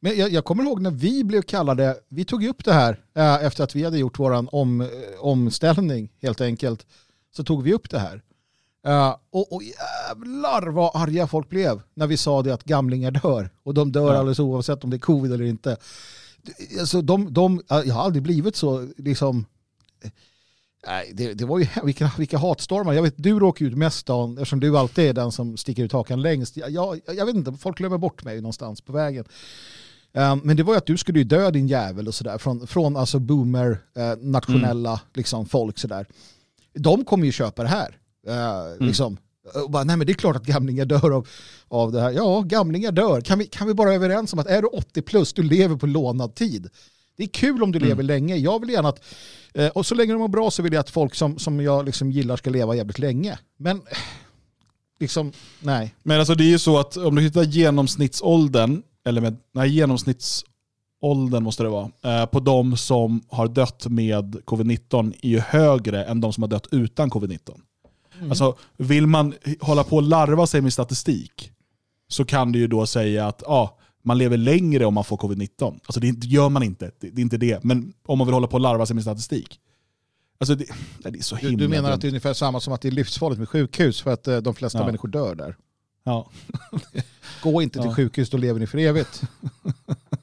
Men 0.00 0.16
jag, 0.18 0.30
jag 0.32 0.44
kommer 0.44 0.62
ihåg 0.64 0.80
när 0.80 0.90
vi 0.90 1.24
blev 1.24 1.42
kallade, 1.42 1.96
vi 2.08 2.24
tog 2.24 2.44
upp 2.44 2.64
det 2.64 2.72
här 2.72 3.00
eh, 3.14 3.44
efter 3.44 3.64
att 3.64 3.74
vi 3.74 3.84
hade 3.84 3.98
gjort 3.98 4.18
vår 4.18 4.54
om, 4.54 4.80
eh, 4.80 4.88
omställning 5.20 6.12
helt 6.22 6.40
enkelt. 6.40 6.86
Så 7.36 7.44
tog 7.44 7.62
vi 7.62 7.72
upp 7.74 7.90
det 7.90 7.98
här. 7.98 8.22
Eh, 8.86 9.16
och, 9.30 9.52
och 9.52 9.62
jävlar 9.62 10.66
vad 10.66 10.90
arga 11.02 11.26
folk 11.26 11.48
blev 11.48 11.82
när 11.94 12.06
vi 12.06 12.16
sa 12.16 12.42
det 12.42 12.54
att 12.54 12.64
gamlingar 12.64 13.10
dör. 13.10 13.50
Och 13.62 13.74
de 13.74 13.92
dör 13.92 14.12
Ja. 14.12 14.18
alldeles 14.18 14.38
oavsett 14.38 14.84
om 14.84 14.90
det 14.90 14.96
är 14.96 14.98
covid 14.98 15.32
eller 15.32 15.44
inte. 15.44 15.76
Alltså 16.80 17.02
de, 17.02 17.32
de, 17.32 17.62
jag 17.68 17.94
har 17.94 18.02
aldrig 18.02 18.22
blivit 18.22 18.56
så 18.56 18.88
liksom 18.96 19.46
Nej, 20.86 21.12
det, 21.14 21.34
det 21.34 21.44
var 21.44 21.58
ju 21.58 21.66
vilka, 21.84 22.10
vilka 22.18 22.38
hatstormar. 22.38 22.92
Jag 22.92 23.02
vet, 23.02 23.14
du 23.16 23.38
råkar 23.38 23.66
ut 23.66 23.76
mest 23.76 24.06
Dan, 24.06 24.38
eftersom 24.38 24.60
du 24.60 24.78
alltid 24.78 25.08
är 25.08 25.12
den 25.12 25.32
som 25.32 25.56
sticker 25.56 25.84
ut 25.84 25.92
hakan 25.92 26.22
längst. 26.22 26.56
Jag, 26.56 26.70
jag, 26.70 27.00
jag 27.06 27.26
vet 27.26 27.34
inte, 27.34 27.52
folk 27.52 27.78
glömmer 27.78 27.98
bort 27.98 28.24
mig 28.24 28.36
någonstans 28.36 28.80
på 28.80 28.92
vägen. 28.92 29.24
Um, 30.12 30.40
men 30.44 30.56
det 30.56 30.62
var 30.62 30.74
ju 30.74 30.78
att 30.78 30.86
du 30.86 30.96
skulle 30.96 31.18
ju 31.18 31.24
dö 31.24 31.50
din 31.50 31.68
jävel 31.68 32.08
och 32.08 32.14
sådär. 32.14 32.38
Från, 32.38 32.66
från 32.66 32.96
alltså 32.96 33.18
boomer, 33.18 33.78
eh, 33.96 34.16
nationella 34.20 35.00
liksom, 35.14 35.46
folk 35.46 35.78
sådär. 35.78 36.06
De 36.74 37.04
kommer 37.04 37.26
ju 37.26 37.32
köpa 37.32 37.62
det 37.62 37.68
här. 37.68 37.98
Eh, 38.26 38.86
liksom. 38.86 39.16
Och 39.54 39.70
bara, 39.70 39.84
nej 39.84 39.96
men 39.96 40.06
det 40.06 40.12
är 40.12 40.14
klart 40.14 40.36
att 40.36 40.46
gamlingar 40.46 40.84
dör 40.84 41.10
av, 41.10 41.28
av 41.68 41.92
det 41.92 42.00
här. 42.00 42.10
Ja, 42.10 42.40
gamlingar 42.40 42.92
dör. 42.92 43.20
Kan 43.20 43.38
vi, 43.38 43.46
kan 43.46 43.66
vi 43.66 43.74
bara 43.74 43.86
vara 43.86 43.94
överens 43.94 44.32
om 44.32 44.38
att 44.38 44.46
är 44.46 44.62
du 44.62 44.68
80 44.68 45.02
plus, 45.02 45.32
du 45.32 45.42
lever 45.42 45.76
på 45.76 45.86
lånad 45.86 46.34
tid. 46.34 46.68
Det 47.16 47.22
är 47.22 47.28
kul 47.28 47.62
om 47.62 47.72
du 47.72 47.78
lever 47.78 48.02
länge. 48.02 48.36
Jag 48.36 48.60
vill 48.60 48.70
gärna 48.70 48.88
att, 48.88 49.04
eh, 49.54 49.68
och 49.68 49.86
så 49.86 49.94
länge 49.94 50.12
de 50.12 50.18
mår 50.18 50.28
bra 50.28 50.50
så 50.50 50.62
vill 50.62 50.72
jag 50.72 50.80
att 50.80 50.90
folk 50.90 51.14
som, 51.14 51.38
som 51.38 51.60
jag 51.60 51.84
liksom 51.84 52.10
gillar 52.10 52.36
ska 52.36 52.50
leva 52.50 52.76
jävligt 52.76 52.98
länge. 52.98 53.38
Men 53.56 53.76
eh, 53.76 53.98
liksom, 55.00 55.32
nej. 55.60 55.94
Men 56.02 56.18
alltså 56.18 56.34
det 56.34 56.44
är 56.44 56.48
ju 56.48 56.58
så 56.58 56.78
att 56.78 56.96
om 56.96 57.14
du 57.14 57.22
hittar 57.22 57.42
genomsnittsåldern, 57.42 58.82
eller 59.04 59.20
med, 59.20 59.36
nej, 59.54 59.68
genomsnittsåldern 59.68 61.42
måste 61.42 61.62
det 61.62 61.68
vara, 61.68 61.90
eh, 62.04 62.26
på 62.26 62.40
de 62.40 62.76
som 62.76 63.22
har 63.28 63.48
dött 63.48 63.86
med 63.86 64.36
covid-19 64.44 65.14
är 65.22 65.28
ju 65.28 65.38
högre 65.38 66.04
än 66.04 66.20
de 66.20 66.32
som 66.32 66.42
har 66.42 66.48
dött 66.48 66.68
utan 66.70 67.10
covid-19. 67.10 67.60
Alltså 68.28 68.56
vill 68.76 69.06
man 69.06 69.34
hålla 69.60 69.84
på 69.84 69.96
och 69.96 70.02
larva 70.02 70.46
sig 70.46 70.60
med 70.60 70.72
statistik 70.72 71.52
så 72.08 72.24
kan 72.24 72.52
du 72.52 72.58
ju 72.58 72.66
då 72.66 72.86
säga 72.86 73.26
att 73.26 73.42
ja, 73.46 73.78
man 74.04 74.18
lever 74.18 74.36
längre 74.36 74.84
om 74.86 74.94
man 74.94 75.04
får 75.04 75.16
covid-19. 75.16 75.80
Alltså 75.86 76.00
det 76.00 76.24
gör 76.24 76.48
man 76.48 76.62
inte, 76.62 76.90
det, 77.00 77.10
det 77.10 77.20
är 77.20 77.22
inte 77.22 77.36
det. 77.36 77.64
Men 77.64 77.92
om 78.06 78.18
man 78.18 78.26
vill 78.26 78.34
hålla 78.34 78.46
på 78.46 78.54
och 78.54 78.60
larva 78.60 78.86
sig 78.86 78.94
med 78.94 79.02
statistik. 79.04 79.60
Alltså 80.38 80.54
det, 80.54 80.64
det 80.98 81.18
är 81.18 81.22
så 81.22 81.34
Du, 81.36 81.40
himla 81.48 81.58
du 81.62 81.68
menar 81.68 81.90
att 81.90 82.00
det 82.00 82.06
dumt. 82.06 82.08
är 82.08 82.10
ungefär 82.10 82.34
samma 82.34 82.60
som 82.60 82.72
att 82.72 82.80
det 82.80 82.88
är 82.88 82.92
livsfarligt 82.92 83.38
med 83.38 83.48
sjukhus 83.48 84.00
för 84.02 84.12
att 84.12 84.28
eh, 84.28 84.36
de 84.36 84.54
flesta 84.54 84.78
Ja. 84.78 84.86
människor 84.86 85.08
dör 85.08 85.34
där. 85.34 85.56
Ja. 86.04 86.30
Gå 87.42 87.62
inte 87.62 87.78
till 87.80 87.88
Ja. 87.90 87.94
sjukhus, 87.94 88.30
då 88.30 88.36
lever 88.36 88.60
ni 88.60 88.66
för 88.66 88.78
evigt. 88.78 89.22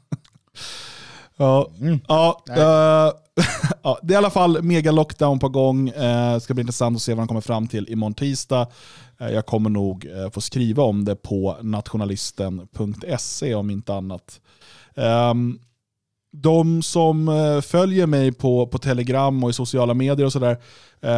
Ja, 1.43 1.67
Mm. 1.79 1.99
ja, 2.07 2.43
eh, 2.49 3.13
ja, 3.83 3.99
det 4.03 4.13
är 4.13 4.15
i 4.15 4.17
alla 4.17 4.29
fall 4.29 4.61
mega 4.61 4.91
lockdown 4.91 5.39
på 5.39 5.49
gång. 5.49 5.85
Det 5.85 6.39
ska 6.41 6.53
bli 6.53 6.61
intressant 6.61 6.95
att 6.95 7.01
se 7.01 7.13
vad 7.13 7.21
de 7.21 7.27
kommer 7.27 7.41
fram 7.41 7.67
till 7.67 7.89
imorgon 7.89 8.13
tisdag. 8.13 8.67
Eh, 9.19 9.29
jag 9.29 9.45
kommer 9.45 9.69
nog 9.69 10.05
eh, 10.05 10.29
få 10.31 10.41
skriva 10.41 10.83
om 10.83 11.05
det 11.05 11.15
på 11.15 11.57
nationalisten.se 11.61 13.55
om 13.55 13.69
inte 13.69 13.93
annat. 13.93 14.39
Ehm, 14.95 15.59
de 16.35 16.83
som 16.83 17.31
följer 17.65 18.07
mig 18.07 18.31
på, 18.31 18.67
på 18.67 18.77
Telegram 18.77 19.43
och 19.43 19.49
i 19.49 19.53
sociala 19.53 19.93
medier 19.93 20.25
och 20.25 20.33
sådär 20.33 20.57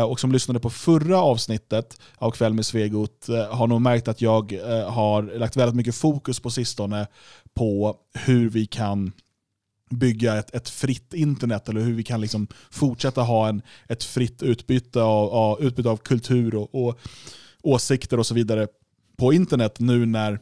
och 0.07 0.19
som 0.19 0.31
lyssnade 0.31 0.59
på 0.59 0.69
förra 0.69 1.21
avsnittet 1.21 1.99
av 2.17 2.31
Kväll 2.31 2.53
med 2.53 2.65
Svegot 2.65 3.27
har 3.49 3.67
nog 3.67 3.81
märkt 3.81 4.07
att 4.07 4.21
jag 4.21 4.53
har 4.87 5.37
lagt 5.37 5.55
väldigt 5.55 5.75
mycket 5.75 5.95
fokus 5.95 6.39
på 6.39 6.49
sistone 6.49 7.07
på 7.55 7.95
hur 8.13 8.49
vi 8.49 8.65
kan 8.65 9.11
bygga 9.95 10.37
ett, 10.37 10.55
ett 10.55 10.69
fritt 10.69 11.13
internet 11.13 11.69
eller 11.69 11.81
hur 11.81 11.93
vi 11.93 12.03
kan 12.03 12.21
liksom 12.21 12.47
fortsätta 12.69 13.21
ha 13.21 13.47
en, 13.47 13.61
ett 13.87 14.03
fritt 14.03 14.43
utbyte 14.43 15.01
av, 15.01 15.29
av, 15.29 15.61
utbyte 15.61 15.89
av 15.89 15.97
kultur 15.97 16.55
och, 16.55 16.87
och 16.87 16.99
åsikter 17.63 18.19
och 18.19 18.25
så 18.25 18.33
vidare 18.33 18.67
på 19.17 19.33
internet 19.33 19.79
nu 19.79 20.05
när 20.05 20.39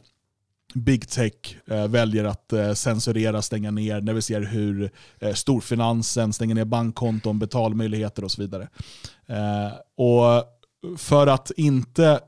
big 0.74 1.08
tech 1.08 1.56
eh, 1.66 1.88
väljer 1.88 2.24
att 2.24 2.52
eh, 2.52 2.72
censurera, 2.72 3.42
stänga 3.42 3.70
ner, 3.70 4.00
när 4.00 4.12
vi 4.12 4.22
ser 4.22 4.40
hur 4.40 4.90
eh, 5.18 5.34
storfinansen 5.34 6.32
stänger 6.32 6.54
ner 6.54 6.64
bankkonton, 6.64 7.38
betalmöjligheter 7.38 8.24
och 8.24 8.30
så 8.30 8.42
vidare. 8.42 8.68
Eh, 9.26 9.72
och 9.96 10.44
för 10.98 11.26
att 11.26 11.50
inte 11.56 12.20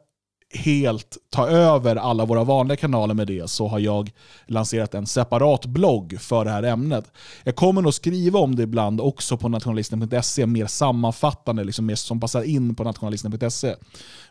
helt 0.56 1.16
ta 1.30 1.48
över 1.48 1.96
alla 1.96 2.24
våra 2.24 2.44
vanliga 2.44 2.76
kanaler 2.76 3.14
med 3.14 3.26
det 3.26 3.50
så 3.50 3.68
har 3.68 3.78
jag 3.78 4.10
lanserat 4.46 4.94
en 4.94 5.06
separat 5.06 5.66
blogg 5.66 6.20
för 6.20 6.44
det 6.44 6.50
här 6.50 6.62
ämnet. 6.62 7.12
Jag 7.44 7.56
kommer 7.56 7.82
nog 7.82 7.94
skriva 7.94 8.38
om 8.38 8.56
det 8.56 8.62
ibland 8.62 9.00
också 9.00 9.36
på 9.36 9.48
nationalisten.se, 9.48 10.46
mer 10.46 10.66
sammanfattande, 10.66 11.64
liksom 11.64 11.86
mer 11.86 11.94
som 11.94 12.20
passar 12.20 12.42
in 12.42 12.74
på 12.74 12.84
nationalisten.se. 12.84 13.74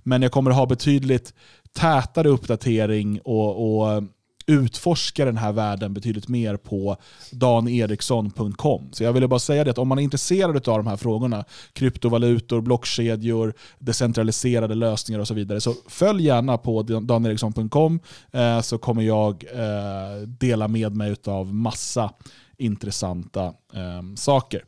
Men 0.03 0.21
jag 0.21 0.31
kommer 0.31 0.51
ha 0.51 0.65
betydligt 0.65 1.33
tätare 1.73 2.29
uppdatering 2.29 3.19
och, 3.23 3.79
och 3.79 4.03
utforska 4.45 5.25
den 5.25 5.37
här 5.37 5.51
världen 5.51 5.93
betydligt 5.93 6.27
mer 6.27 6.57
på 6.57 6.97
daneriksson.com. 7.31 8.89
Så 8.91 9.03
jag 9.03 9.13
ville 9.13 9.27
bara 9.27 9.39
säga 9.39 9.63
det 9.63 9.71
att 9.71 9.77
om 9.77 9.87
man 9.87 9.99
är 9.99 10.03
intresserad 10.03 10.55
av 10.55 10.77
de 10.77 10.87
här 10.87 10.97
frågorna, 10.97 11.45
kryptovalutor, 11.73 12.61
blockkedjor, 12.61 13.53
decentraliserade 13.79 14.75
lösningar 14.75 15.19
och 15.19 15.27
så 15.27 15.33
vidare, 15.33 15.61
så 15.61 15.73
följ 15.87 16.23
gärna 16.23 16.57
på 16.57 16.81
daneriksson.com 16.81 17.99
eh, 18.31 18.61
så 18.61 18.77
kommer 18.77 19.01
jag 19.01 19.43
eh, 19.53 20.27
dela 20.27 20.67
med 20.67 20.95
mig 20.95 21.15
av 21.25 21.53
massa 21.53 22.13
intressanta 22.57 23.45
eh, 23.73 24.15
saker. 24.15 24.65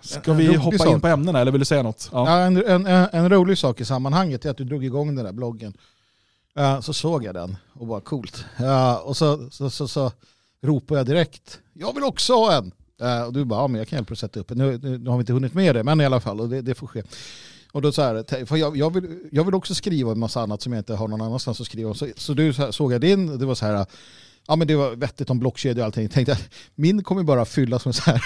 Ska 0.00 0.32
vi 0.32 0.54
hoppa 0.54 0.78
sak. 0.78 0.88
in 0.88 1.00
på 1.00 1.06
ämnena 1.06 1.40
eller 1.40 1.52
vill 1.52 1.58
du 1.58 1.64
säga 1.64 1.82
något? 1.82 2.08
Ja. 2.12 2.30
Ja, 2.30 2.46
en, 2.46 2.56
en, 2.56 2.86
en, 2.86 3.08
en 3.12 3.30
rolig 3.30 3.58
sak 3.58 3.80
i 3.80 3.84
sammanhanget 3.84 4.44
är 4.44 4.50
att 4.50 4.56
du 4.56 4.64
drog 4.64 4.84
igång 4.84 5.16
den 5.16 5.24
där 5.24 5.32
bloggen. 5.32 5.74
Eh, 6.58 6.80
så 6.80 6.92
såg 6.92 7.24
jag 7.24 7.34
den 7.34 7.56
och 7.72 7.86
bara 7.86 8.00
coolt. 8.00 8.44
Eh, 8.58 8.94
och 8.94 9.16
så, 9.16 9.50
så, 9.50 9.70
så, 9.70 9.88
så 9.88 10.12
ropade 10.62 11.00
jag 11.00 11.06
direkt, 11.06 11.60
jag 11.72 11.94
vill 11.94 12.04
också 12.04 12.32
ha 12.32 12.56
en. 12.56 12.72
Eh, 13.00 13.22
och 13.22 13.32
du 13.32 13.44
bara, 13.44 13.60
ja, 13.60 13.68
men 13.68 13.78
jag 13.78 13.88
kan 13.88 13.96
hjälpa 13.96 14.08
dig 14.08 14.12
att 14.14 14.18
sätta 14.18 14.40
upp 14.40 14.50
en. 14.50 14.58
Nu, 14.58 14.78
nu, 14.82 14.98
nu 14.98 15.10
har 15.10 15.16
vi 15.16 15.20
inte 15.20 15.32
hunnit 15.32 15.54
med 15.54 15.74
det, 15.74 15.84
men 15.84 16.00
i 16.00 16.04
alla 16.04 16.20
fall, 16.20 16.40
och 16.40 16.48
det, 16.48 16.62
det 16.62 16.74
får 16.74 16.86
ske. 16.86 17.02
Och 17.72 17.82
då 17.82 17.92
så 17.92 18.02
här, 18.02 18.44
för 18.46 18.56
jag, 18.56 18.76
jag, 18.76 18.94
vill, 18.94 19.28
jag 19.32 19.44
vill 19.44 19.54
också 19.54 19.74
skriva 19.74 20.12
en 20.12 20.18
massa 20.18 20.40
annat 20.40 20.62
som 20.62 20.72
jag 20.72 20.80
inte 20.80 20.94
har 20.94 21.08
någon 21.08 21.20
annanstans 21.20 21.60
att 21.60 21.66
skriva. 21.66 21.94
Så, 21.94 22.08
så 22.16 22.34
du 22.34 22.52
så 22.52 22.62
här, 22.62 22.70
såg 22.70 22.92
jag 22.92 23.00
din, 23.00 23.28
och 23.28 23.38
det 23.38 23.46
var 23.46 23.54
så 23.54 23.66
här, 23.66 23.86
ja 24.46 24.56
men 24.56 24.66
det 24.66 24.76
var 24.76 24.90
vettigt 24.96 25.30
om 25.30 25.38
blockkedjor 25.38 25.78
och 25.78 25.84
allting. 25.84 26.02
Jag 26.02 26.12
tänkte 26.12 26.32
att 26.32 26.48
min 26.74 27.02
kommer 27.02 27.22
bara 27.22 27.44
fyllas 27.44 27.84
med 27.84 27.94
så 27.94 28.02
här, 28.02 28.24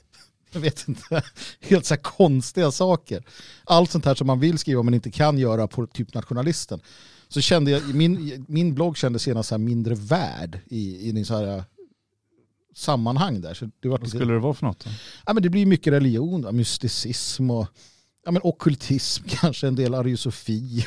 jag 0.52 0.60
vet 0.60 0.88
inte, 0.88 1.22
helt 1.60 1.86
så 1.86 1.94
här 1.94 2.02
konstiga 2.02 2.70
saker. 2.70 3.24
Allt 3.64 3.90
sånt 3.90 4.04
här 4.04 4.14
som 4.14 4.26
man 4.26 4.40
vill 4.40 4.58
skriva 4.58 4.82
men 4.82 4.94
inte 4.94 5.10
kan 5.10 5.38
göra 5.38 5.66
på 5.66 5.86
typ 5.86 6.14
nationalisten. 6.14 6.80
Så 7.28 7.40
kände 7.40 7.70
jag, 7.70 7.94
min, 7.94 8.44
min 8.48 8.74
blogg 8.74 8.96
kändes 8.96 9.22
senast 9.22 9.50
här 9.50 9.58
mindre 9.58 9.94
värd 9.94 10.60
i, 10.66 10.96
i 11.08 11.10
en 11.18 11.24
så 11.24 11.36
här 11.36 11.64
sammanhang 12.74 13.40
där. 13.40 13.54
Så 13.54 13.64
det, 13.64 13.88
var 13.88 13.90
Vad 13.90 14.00
lite, 14.00 14.16
skulle 14.16 14.32
det 14.32 14.38
vara 14.38 14.54
för 14.54 14.66
något? 14.66 14.84
då? 14.84 14.90
ja, 15.26 15.32
men 15.34 15.42
det 15.42 15.48
blir 15.48 15.66
mycket 15.66 15.92
religion, 15.92 16.56
mysticism 16.56 17.50
och 17.50 17.66
ja, 18.24 18.30
men 18.30 18.42
okkultism, 18.44 19.24
kanske 19.28 19.66
en 19.68 19.76
del 19.76 19.94
ariosofi. 19.94 20.86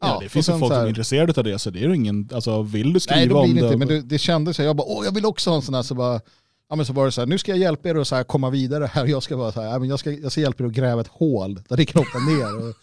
Ja, 0.00 0.18
det 0.20 0.26
och 0.26 0.32
finns 0.32 0.48
ju 0.48 0.52
folk 0.58 0.72
här- 0.72 0.78
som 0.78 0.84
är 0.84 0.88
intresserade 0.88 1.32
av 1.36 1.44
det, 1.44 1.58
så 1.58 1.70
det 1.70 1.78
är 1.78 1.88
ju 1.88 1.94
ingen, 1.94 2.28
alltså 2.32 2.62
vill 2.62 2.92
du 2.92 3.00
skriva 3.00 3.34
Nej, 3.34 3.44
om 3.44 3.52
blir 3.52 3.62
det 3.62 3.68
det? 3.68 3.74
inte. 3.74 3.86
Men 3.86 3.88
det, 3.88 4.02
det 4.02 4.18
kändes 4.18 4.56
så. 4.56 4.62
Jag 4.62 4.76
bara, 4.76 4.86
åh, 4.88 5.04
jag 5.04 5.14
vill 5.14 5.24
också 5.26 5.50
ha 5.50 5.56
en 5.56 5.62
sån 5.62 5.74
här. 5.74 5.82
Så 5.82 5.94
bara, 5.94 6.20
Ja, 6.68 6.76
men 6.76 6.86
så 6.86 6.92
var 6.92 7.04
det 7.04 7.12
så 7.12 7.20
här, 7.20 7.26
nu 7.26 7.38
ska 7.38 7.50
jag 7.52 7.58
hjälpa 7.58 7.88
er 7.88 7.94
att 7.94 8.08
så 8.08 8.16
här 8.16 8.24
komma 8.24 8.50
vidare 8.50 8.84
här. 8.92 9.06
Jag 9.06 9.22
ska, 9.22 9.36
vara 9.36 9.52
så 9.52 9.60
här, 9.60 9.68
ja, 9.72 9.78
men 9.78 9.88
jag, 9.88 9.98
ska, 9.98 10.10
jag 10.12 10.32
ska 10.32 10.40
hjälpa 10.40 10.62
er 10.64 10.68
att 10.68 10.72
gräva 10.74 11.00
ett 11.00 11.08
hål 11.08 11.54
där 11.68 11.76
ni 11.76 11.86
kan 11.86 12.04
hoppa 12.04 12.18
ner. 12.18 12.68
Och, 12.68 12.74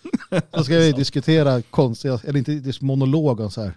så 0.58 0.64
ska 0.64 0.74
jag 0.74 0.96
diskutera 0.96 1.62
konstiga, 1.62 2.20
eller 2.24 2.40
inte 2.40 2.52
det 2.52 2.70
är 2.70 2.86
monolog 2.86 3.40
om 3.40 3.52
så 3.52 3.62
här. 3.62 3.74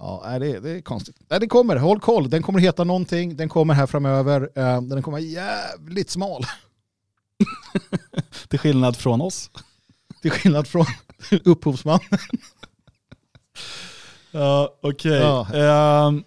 Ja, 0.00 0.38
det, 0.40 0.60
det 0.60 0.70
är 0.70 0.80
konstigt. 0.80 1.16
Nej, 1.28 1.40
det 1.40 1.46
kommer, 1.46 1.76
håll 1.76 2.00
koll. 2.00 2.30
Den 2.30 2.42
kommer 2.42 2.58
heta 2.58 2.84
någonting, 2.84 3.36
den 3.36 3.48
kommer 3.48 3.74
här 3.74 3.86
framöver. 3.86 4.50
Eh, 4.54 4.82
Den 4.82 5.02
kommer 5.02 5.18
vara 5.18 5.26
jävligt 5.26 6.10
smal. 6.10 6.44
Till 8.48 8.58
skillnad 8.58 8.96
från 8.96 9.20
oss. 9.20 9.50
Till 10.22 10.30
skillnad 10.30 10.66
från 10.68 10.84
upphovsman. 11.44 12.00
Ja, 14.30 14.78
okej. 14.82 15.12
Ja. 15.12 15.46
Ehm, 15.54 16.24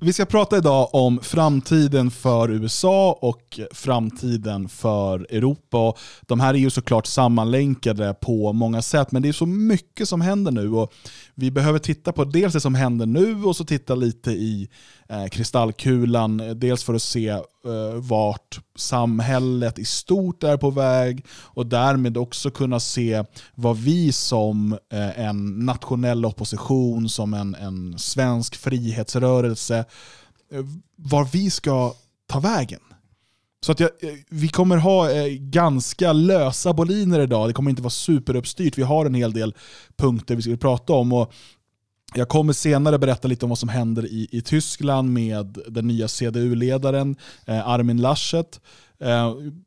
vi 0.00 0.12
ska 0.12 0.26
prata 0.26 0.56
idag 0.56 0.88
om 0.92 1.20
framtiden 1.22 2.10
för 2.10 2.50
USA 2.50 3.18
och 3.20 3.60
framtiden 3.72 4.68
för 4.68 5.26
Europa. 5.30 5.94
De 6.22 6.40
här 6.40 6.54
är 6.54 6.58
ju 6.58 6.70
såklart 6.70 7.06
sammanlänkade 7.06 8.14
på 8.20 8.52
många 8.52 8.82
sätt, 8.82 9.12
men 9.12 9.22
det 9.22 9.28
är 9.28 9.32
så 9.32 9.46
mycket 9.46 10.08
som 10.08 10.20
händer 10.20 10.52
nu. 10.52 10.72
Och 10.72 10.92
vi 11.40 11.50
behöver 11.50 11.78
titta 11.78 12.12
på 12.12 12.24
dels 12.24 12.52
det 12.52 12.60
som 12.60 12.74
händer 12.74 13.06
nu 13.06 13.44
och 13.44 13.56
så 13.56 13.64
titta 13.64 13.94
lite 13.94 14.30
i 14.30 14.68
eh, 15.08 15.26
kristallkulan. 15.26 16.42
Dels 16.56 16.84
för 16.84 16.94
att 16.94 17.02
se 17.02 17.28
eh, 17.28 17.42
vart 17.94 18.60
samhället 18.76 19.78
i 19.78 19.84
stort 19.84 20.42
är 20.42 20.56
på 20.56 20.70
väg 20.70 21.24
och 21.30 21.66
därmed 21.66 22.16
också 22.16 22.50
kunna 22.50 22.80
se 22.80 23.24
vad 23.54 23.76
vi 23.76 24.12
som 24.12 24.72
eh, 24.72 25.20
en 25.20 25.66
nationell 25.66 26.24
opposition, 26.24 27.08
som 27.08 27.34
en, 27.34 27.54
en 27.54 27.98
svensk 27.98 28.56
frihetsrörelse, 28.56 29.78
eh, 30.52 30.64
var 30.96 31.24
vi 31.24 31.50
ska 31.50 31.94
ta 32.26 32.40
vägen. 32.40 32.80
Så 33.60 33.72
att 33.72 33.80
jag, 33.80 33.90
eh, 34.00 34.14
vi 34.28 34.48
kommer 34.48 34.76
ha 34.76 35.10
eh, 35.10 35.26
ganska 35.32 36.12
lösa 36.12 36.72
boliner 36.72 37.20
idag, 37.20 37.48
det 37.48 37.52
kommer 37.52 37.70
inte 37.70 37.82
vara 37.82 37.90
superuppstyrt. 37.90 38.78
Vi 38.78 38.82
har 38.82 39.06
en 39.06 39.14
hel 39.14 39.32
del 39.32 39.54
punkter 39.96 40.36
vi 40.36 40.42
ska 40.42 40.56
prata 40.56 40.92
om. 40.92 41.12
Och 41.12 41.32
jag 42.14 42.28
kommer 42.28 42.52
senare 42.52 42.98
berätta 42.98 43.28
lite 43.28 43.44
om 43.44 43.48
vad 43.48 43.58
som 43.58 43.68
händer 43.68 44.06
i, 44.06 44.28
i 44.30 44.42
Tyskland 44.42 45.12
med 45.12 45.58
den 45.68 45.86
nya 45.86 46.08
CDU-ledaren 46.08 47.16
eh, 47.46 47.68
Armin 47.68 48.00
Laschet. 48.00 48.60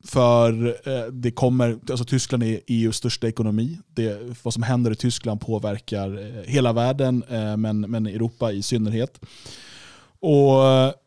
För 0.04 0.78
det 1.12 1.32
kommer, 1.32 1.80
alltså 1.90 2.06
Tyskland 2.06 2.44
är 2.44 2.60
EUs 2.68 2.96
största 2.96 3.28
ekonomi. 3.28 3.78
Det, 3.94 4.20
vad 4.44 4.54
som 4.54 4.64
händer 4.64 4.92
i 4.92 4.96
Tyskland 4.96 5.42
påverkar 5.42 6.44
hela 6.48 6.74
världen, 6.74 7.24
men, 7.58 7.80
men 7.82 8.08
Europa 8.08 8.52
i 8.52 8.62
synnerhet. 8.62 9.20
Och, 10.22 10.64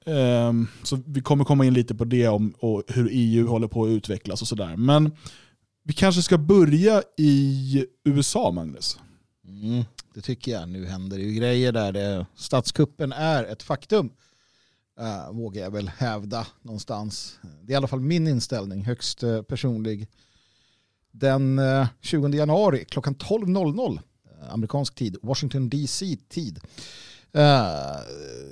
eh, 0.08 0.52
så 0.82 1.02
Vi 1.06 1.20
kommer 1.20 1.44
komma 1.44 1.64
in 1.64 1.74
lite 1.74 1.94
på 1.94 2.04
det 2.04 2.28
om 2.28 2.54
och 2.58 2.82
hur 2.88 3.08
EU 3.12 3.46
håller 3.46 3.68
på 3.68 3.84
att 3.84 3.88
utvecklas 3.90 4.42
och 4.42 4.48
sådär. 4.48 4.76
Men 4.76 5.16
vi 5.84 5.92
kanske 5.92 6.22
ska 6.22 6.38
börja 6.38 7.02
i 7.16 7.86
USA, 8.04 8.50
Magnus. 8.50 8.98
Mm, 9.48 9.84
det 10.14 10.20
tycker 10.20 10.52
jag. 10.52 10.68
Nu 10.68 10.86
händer 10.86 11.16
det 11.16 11.22
ju 11.22 11.32
grejer 11.32 11.72
där. 11.72 11.92
Det, 11.92 12.26
statskuppen 12.34 13.12
är 13.12 13.44
ett 13.44 13.62
faktum. 13.62 14.10
Uh, 15.00 15.36
vågar 15.36 15.62
jag 15.62 15.70
väl 15.70 15.88
hävda 15.88 16.46
någonstans. 16.62 17.38
Det 17.62 17.72
är 17.72 17.74
i 17.74 17.76
alla 17.76 17.88
fall 17.88 18.00
min 18.00 18.28
inställning, 18.28 18.84
högst 18.84 19.22
eh, 19.22 19.42
personlig. 19.42 20.08
Den 21.10 21.58
eh, 21.58 21.86
20 22.00 22.28
januari 22.28 22.84
klockan 22.84 23.14
12.00 23.14 23.98
eh, 24.42 24.52
amerikansk 24.52 24.94
tid, 24.94 25.16
Washington 25.22 25.68
DC-tid. 25.68 26.58
Eh, 26.58 26.70
Eh, 27.34 28.00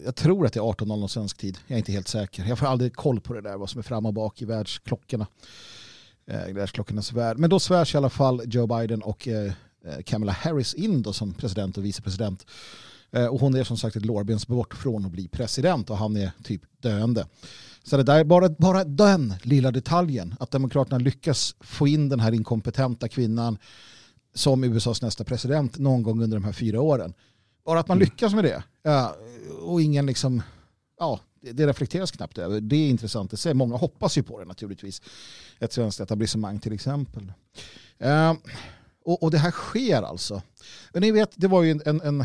jag 0.04 0.14
tror 0.16 0.46
att 0.46 0.52
det 0.52 0.60
är 0.60 0.64
18.00 0.64 1.06
svensk 1.08 1.36
tid. 1.38 1.58
Jag 1.66 1.74
är 1.74 1.78
inte 1.78 1.92
helt 1.92 2.08
säker. 2.08 2.44
Jag 2.44 2.58
får 2.58 2.66
aldrig 2.66 2.94
koll 2.94 3.20
på 3.20 3.34
det 3.34 3.40
där, 3.40 3.56
vad 3.56 3.70
som 3.70 3.78
är 3.78 3.82
fram 3.82 4.06
och 4.06 4.14
bak 4.14 4.42
i 4.42 4.44
världsklockorna. 4.44 5.26
Eh, 6.26 6.54
världsklockornas 6.54 7.12
värld. 7.12 7.38
Men 7.38 7.50
då 7.50 7.60
svärs 7.60 7.94
i 7.94 7.98
alla 7.98 8.10
fall 8.10 8.42
Joe 8.46 8.66
Biden 8.66 9.02
och 9.02 9.28
eh, 9.28 9.52
eh, 9.84 10.02
Kamala 10.04 10.32
Harris 10.32 10.74
in 10.74 11.02
då 11.02 11.12
som 11.12 11.34
president 11.34 11.78
och 11.78 11.84
vicepresident. 11.84 12.46
Eh, 13.12 13.26
Och 13.26 13.40
hon 13.40 13.54
är 13.54 13.64
som 13.64 13.76
sagt 13.76 13.96
ett 13.96 14.04
lårbensbort 14.04 14.74
från 14.74 15.04
att 15.04 15.12
bli 15.12 15.28
president 15.28 15.90
och 15.90 15.96
han 15.96 16.16
är 16.16 16.30
typ 16.42 16.62
döende. 16.80 17.26
Så 17.84 17.96
det 17.96 18.02
där 18.02 18.18
är 18.18 18.24
bara, 18.24 18.48
bara 18.48 18.84
den 18.84 19.34
lilla 19.42 19.70
detaljen, 19.70 20.34
att 20.40 20.50
Demokraterna 20.50 20.98
lyckas 20.98 21.54
få 21.60 21.88
in 21.88 22.08
den 22.08 22.20
här 22.20 22.32
inkompetenta 22.32 23.08
kvinnan 23.08 23.58
som 24.34 24.64
USAs 24.64 25.02
nästa 25.02 25.24
president 25.24 25.78
någon 25.78 26.02
gång 26.02 26.22
under 26.22 26.36
de 26.36 26.44
här 26.44 26.52
fyra 26.52 26.80
åren. 26.80 27.14
Bara 27.64 27.80
att 27.80 27.88
man 27.88 27.98
lyckas 27.98 28.34
med 28.34 28.44
det 28.44 28.62
och 29.62 29.82
ingen 29.82 30.06
liksom, 30.06 30.42
ja, 30.98 31.20
det, 31.40 31.66
reflekteras 31.66 32.10
knappt 32.10 32.38
över. 32.38 32.60
Det 32.60 32.76
är 32.76 32.88
intressant 32.88 33.32
att 33.32 33.40
se. 33.40 33.54
Många 33.54 33.76
hoppas 33.76 34.18
ju 34.18 34.22
på 34.22 34.38
det 34.38 34.44
naturligtvis. 34.44 35.02
Ett 35.58 35.72
svenskt 35.72 36.00
etablissemang 36.00 36.60
till 36.60 36.72
exempel. 36.72 37.32
Eh, 37.98 38.34
och, 39.04 39.22
och 39.22 39.30
det 39.30 39.38
här 39.38 39.50
sker 39.50 40.02
alltså. 40.02 40.42
Men 40.92 41.02
ni 41.02 41.10
vet, 41.10 41.30
det 41.34 41.48
var 41.48 41.62
ju 41.62 41.70
en, 41.70 42.00
en, 42.00 42.24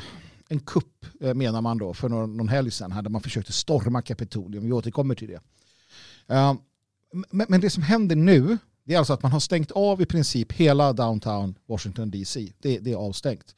en, 0.50 0.60
kupp 0.60 1.06
eh, 1.22 1.34
menar 1.34 1.62
man 1.62 1.78
då 1.78 1.94
för 1.94 2.10
någon, 2.10 2.38
någon 2.38 2.50
helg 2.50 2.72
sedan 2.72 2.92
här 2.92 3.02
där 3.02 3.10
man 3.10 3.22
försökte 3.22 3.54
storma 3.54 4.02
Kapitolium. 4.02 4.66
Vi 4.66 4.72
återkommer 4.72 5.16
till 5.16 5.28
det. 5.28 5.42
Men, 7.32 7.46
men 7.50 7.62
det 7.62 7.70
som 7.70 7.84
händer 7.84 8.16
nu 8.16 8.58
det 8.88 8.94
är 8.94 8.98
alltså 8.98 9.14
att 9.14 9.24
man 9.24 9.32
har 9.32 9.40
stängt 9.40 9.72
av 9.72 10.02
i 10.02 10.06
princip 10.06 10.52
hela 10.52 10.94
downtown 10.94 11.56
Washington 11.66 12.12
DC. 12.12 12.52
Det, 12.60 12.80
det 12.80 12.92
är 12.92 12.96
avstängt. 12.96 13.56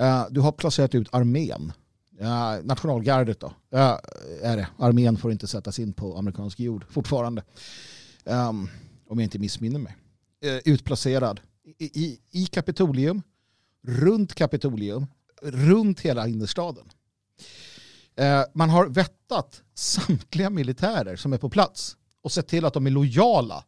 Eh, 0.00 0.26
du 0.30 0.40
har 0.40 0.52
placerat 0.52 0.94
ut 0.94 1.08
armén. 1.12 1.72
Uh, 2.20 2.64
nationalgardet 2.64 3.40
då, 3.40 3.46
uh, 3.46 3.98
är 4.42 4.56
det. 4.56 4.68
Armén 4.78 5.16
får 5.16 5.32
inte 5.32 5.46
sättas 5.46 5.78
in 5.78 5.92
på 5.92 6.16
amerikansk 6.16 6.60
jord 6.60 6.84
fortfarande. 6.90 7.42
Um, 8.24 8.68
om 9.06 9.18
jag 9.18 9.22
inte 9.22 9.38
missminner 9.38 9.78
mig. 9.78 9.96
Uh, 10.44 10.58
utplacerad 10.64 11.40
i, 11.78 11.84
i, 11.84 12.20
i 12.30 12.46
Kapitolium, 12.46 13.22
runt 13.82 14.34
Kapitolium, 14.34 15.06
runt 15.42 16.00
hela 16.00 16.28
innerstaden. 16.28 16.84
Uh, 18.20 18.44
man 18.54 18.70
har 18.70 18.86
vettat 18.86 19.62
samtliga 19.74 20.50
militärer 20.50 21.16
som 21.16 21.32
är 21.32 21.38
på 21.38 21.50
plats 21.50 21.96
och 22.22 22.32
sett 22.32 22.48
till 22.48 22.64
att 22.64 22.74
de 22.74 22.86
är 22.86 22.90
lojala 22.90 23.64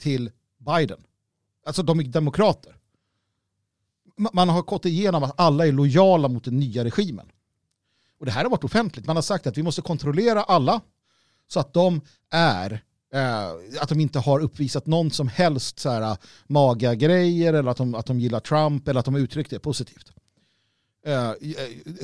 till 0.00 0.30
Biden. 0.58 1.04
Alltså 1.66 1.82
de 1.82 2.00
är 2.00 2.04
demokrater. 2.04 2.73
Man 4.16 4.48
har 4.48 4.62
gått 4.62 4.84
igenom 4.84 5.22
att 5.22 5.40
alla 5.40 5.66
är 5.66 5.72
lojala 5.72 6.28
mot 6.28 6.44
den 6.44 6.56
nya 6.56 6.84
regimen. 6.84 7.26
Och 8.18 8.26
det 8.26 8.32
här 8.32 8.42
har 8.42 8.50
varit 8.50 8.64
offentligt. 8.64 9.06
Man 9.06 9.16
har 9.16 9.22
sagt 9.22 9.46
att 9.46 9.58
vi 9.58 9.62
måste 9.62 9.82
kontrollera 9.82 10.42
alla 10.42 10.80
så 11.48 11.60
att 11.60 11.72
de 11.72 12.00
är 12.30 12.82
eh, 13.14 13.48
att 13.80 13.88
de 13.88 14.00
inte 14.00 14.18
har 14.18 14.40
uppvisat 14.40 14.86
någon 14.86 15.10
som 15.10 15.28
helst 15.28 15.78
så 15.78 15.90
här, 15.90 16.16
maga-grejer 16.46 17.54
eller 17.54 17.70
att 17.70 17.76
de, 17.76 17.94
att 17.94 18.06
de 18.06 18.20
gillar 18.20 18.40
Trump 18.40 18.88
eller 18.88 19.00
att 19.00 19.04
de 19.04 19.14
har 19.14 19.20
uttryckt 19.20 19.50
det 19.50 19.58
positivt. 19.58 20.12
Eh, 21.06 21.28
eh, 21.28 21.34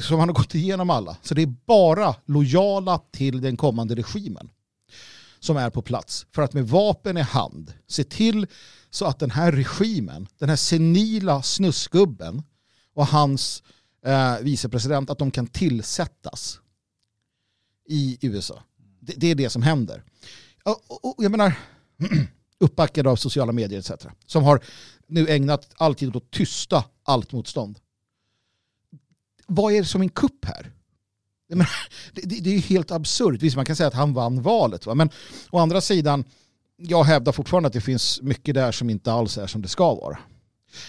så 0.02 0.16
man 0.16 0.28
har 0.28 0.34
gått 0.34 0.54
igenom 0.54 0.90
alla. 0.90 1.16
Så 1.22 1.34
det 1.34 1.42
är 1.42 1.54
bara 1.66 2.14
lojala 2.24 2.98
till 3.10 3.40
den 3.40 3.56
kommande 3.56 3.94
regimen 3.94 4.50
som 5.40 5.56
är 5.56 5.70
på 5.70 5.82
plats 5.82 6.26
för 6.34 6.42
att 6.42 6.54
med 6.54 6.68
vapen 6.68 7.16
i 7.16 7.20
hand 7.20 7.72
se 7.86 8.04
till 8.04 8.46
så 8.90 9.04
att 9.04 9.18
den 9.18 9.30
här 9.30 9.52
regimen, 9.52 10.28
den 10.38 10.48
här 10.48 10.56
senila 10.56 11.42
snuskgubben 11.42 12.42
och 12.94 13.06
hans 13.06 13.62
eh, 14.04 14.38
vicepresident, 14.40 15.10
att 15.10 15.18
de 15.18 15.30
kan 15.30 15.46
tillsättas 15.46 16.60
i 17.88 18.18
USA. 18.20 18.62
Det, 19.00 19.12
det 19.16 19.26
är 19.26 19.34
det 19.34 19.50
som 19.50 19.62
händer. 19.62 20.02
Och, 20.64 20.82
och, 20.86 21.18
och 21.18 21.24
jag 21.24 21.30
menar, 21.30 21.58
uppbackade 22.58 23.10
av 23.10 23.16
sociala 23.16 23.52
medier 23.52 23.78
etc. 23.78 24.06
Som 24.26 24.44
har 24.44 24.60
nu 25.06 25.28
ägnat 25.28 25.70
all 25.76 25.94
tid 25.94 26.08
åt 26.08 26.16
att 26.16 26.30
tysta 26.30 26.84
allt 27.02 27.32
motstånd. 27.32 27.78
Vad 29.46 29.72
är 29.72 29.78
det 29.80 29.86
som 29.86 30.00
en 30.00 30.08
kupp 30.08 30.44
här? 30.44 30.72
Menar, 31.48 31.70
det, 32.12 32.22
det, 32.22 32.40
det 32.40 32.50
är 32.50 32.60
helt 32.60 32.90
absurt. 32.90 33.42
Visst, 33.42 33.56
man 33.56 33.64
kan 33.64 33.76
säga 33.76 33.86
att 33.86 33.94
han 33.94 34.14
vann 34.14 34.42
valet. 34.42 34.86
Va? 34.86 34.94
Men 34.94 35.10
å 35.50 35.58
andra 35.58 35.80
sidan, 35.80 36.24
jag 36.80 37.04
hävdar 37.04 37.32
fortfarande 37.32 37.66
att 37.66 37.72
det 37.72 37.80
finns 37.80 38.22
mycket 38.22 38.54
där 38.54 38.72
som 38.72 38.90
inte 38.90 39.12
alls 39.12 39.38
är 39.38 39.46
som 39.46 39.62
det 39.62 39.68
ska 39.68 39.94
vara. 39.94 40.18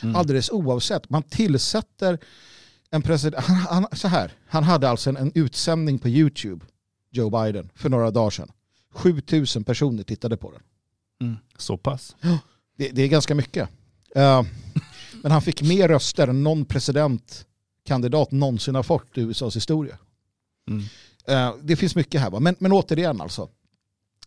Mm. 0.04 0.15
Alldeles 0.15 0.49
oavsett, 0.49 1.10
man 1.10 1.23
tillsätter 1.23 2.19
en 2.89 3.01
president, 3.01 3.45
han, 3.45 3.58
han, 3.58 3.88
så 3.91 4.08
här, 4.08 4.32
han 4.47 4.63
hade 4.63 4.89
alltså 4.89 5.10
en, 5.10 5.17
en 5.17 5.32
utsändning 5.36 5.99
på 5.99 6.10
YouTube, 6.10 6.65
Joe 7.12 7.30
Biden, 7.30 7.69
för 7.75 7.89
några 7.89 8.12
dagar 8.12 8.30
sedan. 8.30 8.51
7000 8.93 9.63
personer 9.63 10.04
tittade 10.04 10.38
på 10.38 10.51
den. 10.51 10.62
Mm. 11.21 11.38
Så 11.58 11.77
pass? 11.77 12.15
Det, 12.77 12.89
det 12.89 13.01
är 13.01 13.08
ganska 13.08 13.36
mycket. 13.36 13.69
Uh, 14.17 14.43
men 15.21 15.32
han 15.32 15.41
fick 15.41 15.62
mer 15.62 15.88
röster 15.88 16.27
än 16.27 16.43
någon 16.43 16.65
presidentkandidat 16.65 18.32
någonsin 18.32 18.75
har 18.75 18.84
fått 18.84 19.17
i 19.17 19.21
USAs 19.21 19.56
historia. 19.56 19.97
Mm. 20.67 20.84
Uh, 21.30 21.56
det 21.63 21.75
finns 21.75 21.95
mycket 21.95 22.21
här. 22.21 22.30
Va? 22.30 22.39
Men, 22.39 22.56
men 22.60 22.71
återigen 22.71 23.21
alltså. 23.21 23.49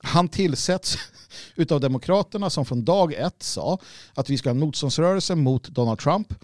Han 0.05 0.28
tillsätts 0.28 0.98
utav 1.55 1.80
Demokraterna 1.80 2.50
som 2.50 2.64
från 2.64 2.84
dag 2.84 3.12
ett 3.12 3.42
sa 3.42 3.78
att 4.14 4.30
vi 4.30 4.38
ska 4.38 4.48
ha 4.48 4.55
en 4.55 4.61
motståndsrörelse 4.61 5.34
mot 5.34 5.68
Donald 5.68 5.98
Trump. 5.98 6.34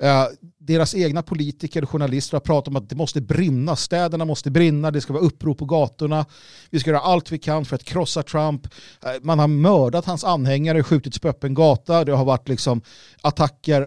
Eh, 0.00 0.26
deras 0.58 0.94
egna 0.94 1.22
politiker 1.22 1.82
och 1.82 1.90
journalister 1.90 2.36
har 2.36 2.40
pratat 2.40 2.68
om 2.68 2.76
att 2.76 2.88
det 2.88 2.96
måste 2.96 3.20
brinna, 3.20 3.76
städerna 3.76 4.24
måste 4.24 4.50
brinna, 4.50 4.90
det 4.90 5.00
ska 5.00 5.12
vara 5.12 5.22
uppror 5.22 5.54
på 5.54 5.64
gatorna. 5.64 6.26
Vi 6.70 6.80
ska 6.80 6.90
göra 6.90 7.00
allt 7.00 7.32
vi 7.32 7.38
kan 7.38 7.64
för 7.64 7.76
att 7.76 7.84
krossa 7.84 8.22
Trump. 8.22 8.66
Eh, 9.02 9.10
man 9.22 9.38
har 9.38 9.48
mördat 9.48 10.04
hans 10.04 10.24
anhängare, 10.24 10.82
skjutits 10.82 11.18
på 11.18 11.28
öppen 11.28 11.54
gata, 11.54 12.04
det 12.04 12.12
har 12.12 12.24
varit 12.24 12.48
liksom 12.48 12.82
attacker 13.20 13.86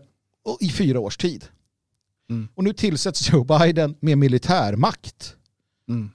i 0.60 0.70
fyra 0.70 1.00
års 1.00 1.18
tid. 1.18 1.46
Mm. 2.30 2.48
Och 2.56 2.64
nu 2.64 2.74
tillsätts 2.74 3.30
Joe 3.30 3.44
Biden 3.44 3.96
med 4.00 4.18
militärmakt. 4.18 5.36
Mm. 5.90 6.12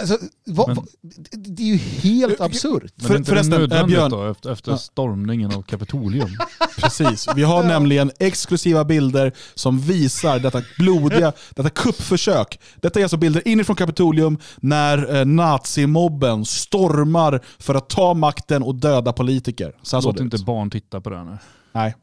Alltså, 0.00 0.18
vad, 0.46 0.66
Men- 0.68 0.76
vad, 0.76 0.86
det, 1.32 1.62
är 1.62 1.66
ju 1.66 1.76
helt 1.76 2.40
absurt. 2.40 2.92
Men 2.96 3.06
För- 3.06 3.14
är 3.14 3.18
inte 3.18 3.30
förresten, 3.30 3.50
det 3.50 3.56
eh, 3.56 3.60
nödvändigt 3.60 3.96
Björn- 3.98 4.10
då 4.10 4.30
efter, 4.30 4.52
efter 4.52 4.70
Ja. 4.70 4.78
stormningen 4.78 5.54
av 5.54 5.62
Kapitolium? 5.62 6.28
Precis. 6.76 7.26
Vi 7.36 7.42
har 7.42 7.62
nämligen 7.64 8.10
exklusiva 8.18 8.84
bilder 8.84 9.32
som 9.54 9.80
visar 9.80 10.38
detta 10.38 10.62
blodiga, 10.78 11.32
detta 11.54 11.70
kuppförsök. 11.70 12.60
Detta 12.80 12.98
är 13.00 13.04
alltså 13.04 13.16
bilder 13.16 13.48
inifrån 13.48 13.76
Kapitolium 13.76 14.38
när 14.56 15.16
eh, 15.16 15.24
nazimobben 15.24 16.44
stormar 16.44 17.40
för 17.58 17.74
att 17.74 17.88
ta 17.88 18.14
makten 18.14 18.62
och 18.62 18.74
döda 18.74 19.12
politiker. 19.12 19.72
Så 19.82 20.00
Låt 20.00 20.16
det 20.16 20.22
inte 20.22 20.36
ut. 20.36 20.44
barn 20.46 20.70
titta 20.70 21.00
på 21.00 21.10
det 21.10 21.16
här 21.16 21.24
nu. 21.24 21.38
Nej. 21.72 21.94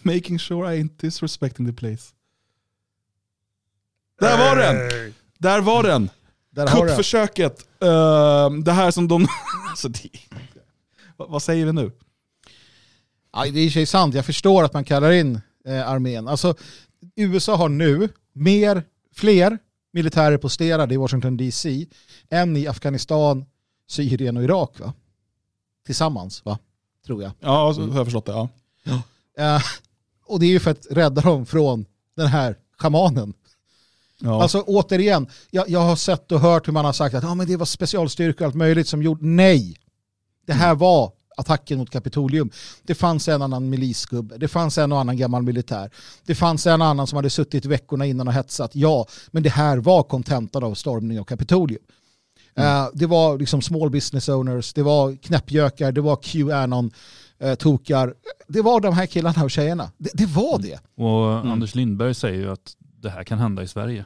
Making 0.14 0.38
sure 0.38 0.74
I 0.74 0.82
ain't 0.82 0.96
disrespecting 1.00 1.66
the 1.66 1.72
place. 1.72 2.14
Där 4.20 4.38
var 4.38 4.56
den! 4.56 5.12
Där 5.38 5.60
var 5.60 5.82
den! 5.82 6.10
Där. 6.50 6.66
Kuppförsöket. 6.66 7.66
Uh, 7.84 8.62
det 8.64 8.72
här 8.72 8.90
som 8.90 9.08
de... 9.08 9.28
alltså 9.70 9.88
det, 9.88 10.08
vad, 11.16 11.42
säger 11.42 11.66
vi 11.66 11.72
nu? 11.72 11.92
Ja, 13.32 13.44
det 13.44 13.60
är 13.60 13.64
i 13.64 13.70
sig 13.70 13.86
sant, 13.86 14.14
jag 14.14 14.26
förstår 14.26 14.64
att 14.64 14.72
man 14.72 14.84
kallar 14.84 15.10
in 15.12 15.40
eh, 15.64 15.88
armén. 15.88 16.28
Alltså, 16.28 16.54
USA 17.16 17.56
har 17.56 17.68
nu 17.68 18.08
mer, 18.32 18.82
fler 19.14 19.58
militärer 19.92 20.36
posterade 20.36 20.94
i 20.94 20.96
Washington 20.96 21.36
DC 21.36 21.86
än 22.30 22.56
i 22.56 22.66
Afghanistan, 22.66 23.44
Syrien 23.88 24.36
och 24.36 24.44
Irak. 24.44 24.80
Va? 24.80 24.92
Tillsammans, 25.86 26.44
va? 26.44 26.58
tror 27.06 27.22
jag. 27.22 27.32
Ja, 27.40 27.74
så 27.74 27.80
har 27.80 27.96
jag 27.96 28.06
förstått 28.06 28.26
det. 28.26 28.48
Ja. 28.82 29.02
Eh, 29.38 29.62
och 30.30 30.40
det 30.40 30.46
är 30.46 30.50
ju 30.50 30.60
för 30.60 30.70
att 30.70 30.86
rädda 30.90 31.20
dem 31.20 31.46
från 31.46 31.84
den 32.16 32.26
här 32.26 32.56
schamanen. 32.78 33.34
Ja. 34.20 34.42
Alltså 34.42 34.60
återigen, 34.66 35.26
jag, 35.50 35.68
jag 35.68 35.80
har 35.80 35.96
sett 35.96 36.32
och 36.32 36.40
hört 36.40 36.68
hur 36.68 36.72
man 36.72 36.84
har 36.84 36.92
sagt 36.92 37.14
att 37.14 37.24
ah, 37.24 37.34
men 37.34 37.46
det 37.46 37.56
var 37.56 37.66
specialstyrkor 37.66 38.40
och 38.40 38.46
allt 38.46 38.54
möjligt 38.54 38.88
som 38.88 39.02
gjorde, 39.02 39.26
nej. 39.26 39.76
Det 40.46 40.52
här 40.52 40.74
var 40.74 41.12
attacken 41.36 41.78
mot 41.78 41.90
Kapitolium. 41.90 42.50
Det 42.82 42.94
fanns 42.94 43.28
en 43.28 43.42
annan 43.42 43.70
milisgubbe, 43.70 44.38
det 44.38 44.48
fanns 44.48 44.78
en 44.78 44.92
och 44.92 45.00
annan 45.00 45.16
gammal 45.16 45.42
militär. 45.42 45.90
Det 46.26 46.34
fanns 46.34 46.66
en 46.66 46.82
annan 46.82 47.06
som 47.06 47.16
hade 47.16 47.30
suttit 47.30 47.64
veckorna 47.64 48.06
innan 48.06 48.28
och 48.28 48.34
hetsat, 48.34 48.70
ja. 48.74 49.06
Men 49.30 49.42
det 49.42 49.50
här 49.50 49.78
var 49.78 50.02
kontentan 50.02 50.64
av 50.64 50.74
stormning 50.74 51.20
av 51.20 51.24
Kapitolium. 51.24 51.82
Eh, 52.54 52.88
det 52.94 53.06
var 53.06 53.38
liksom 53.38 53.62
small 53.62 53.90
business 53.90 54.28
owners, 54.28 54.72
det 54.72 54.82
var 54.82 55.16
knäppjökar, 55.16 55.92
det 55.92 56.00
var 56.00 56.16
Qanon, 56.16 56.90
eh, 57.40 57.54
tokar. 57.54 58.14
Det 58.48 58.62
var 58.62 58.80
de 58.80 58.94
här 58.94 59.06
killarna 59.06 59.44
och 59.44 59.50
tjejerna. 59.50 59.92
Det, 59.98 60.10
det 60.14 60.26
var 60.26 60.58
det. 60.58 60.80
Och 60.94 61.38
Mm. 61.40 61.52
Anders 61.52 61.74
Lindberg 61.74 62.14
säger 62.14 62.38
ju 62.40 62.50
att 62.52 62.76
det 62.80 63.10
här 63.10 63.24
kan 63.24 63.38
hända 63.38 63.62
i 63.62 63.68
Sverige. 63.68 64.04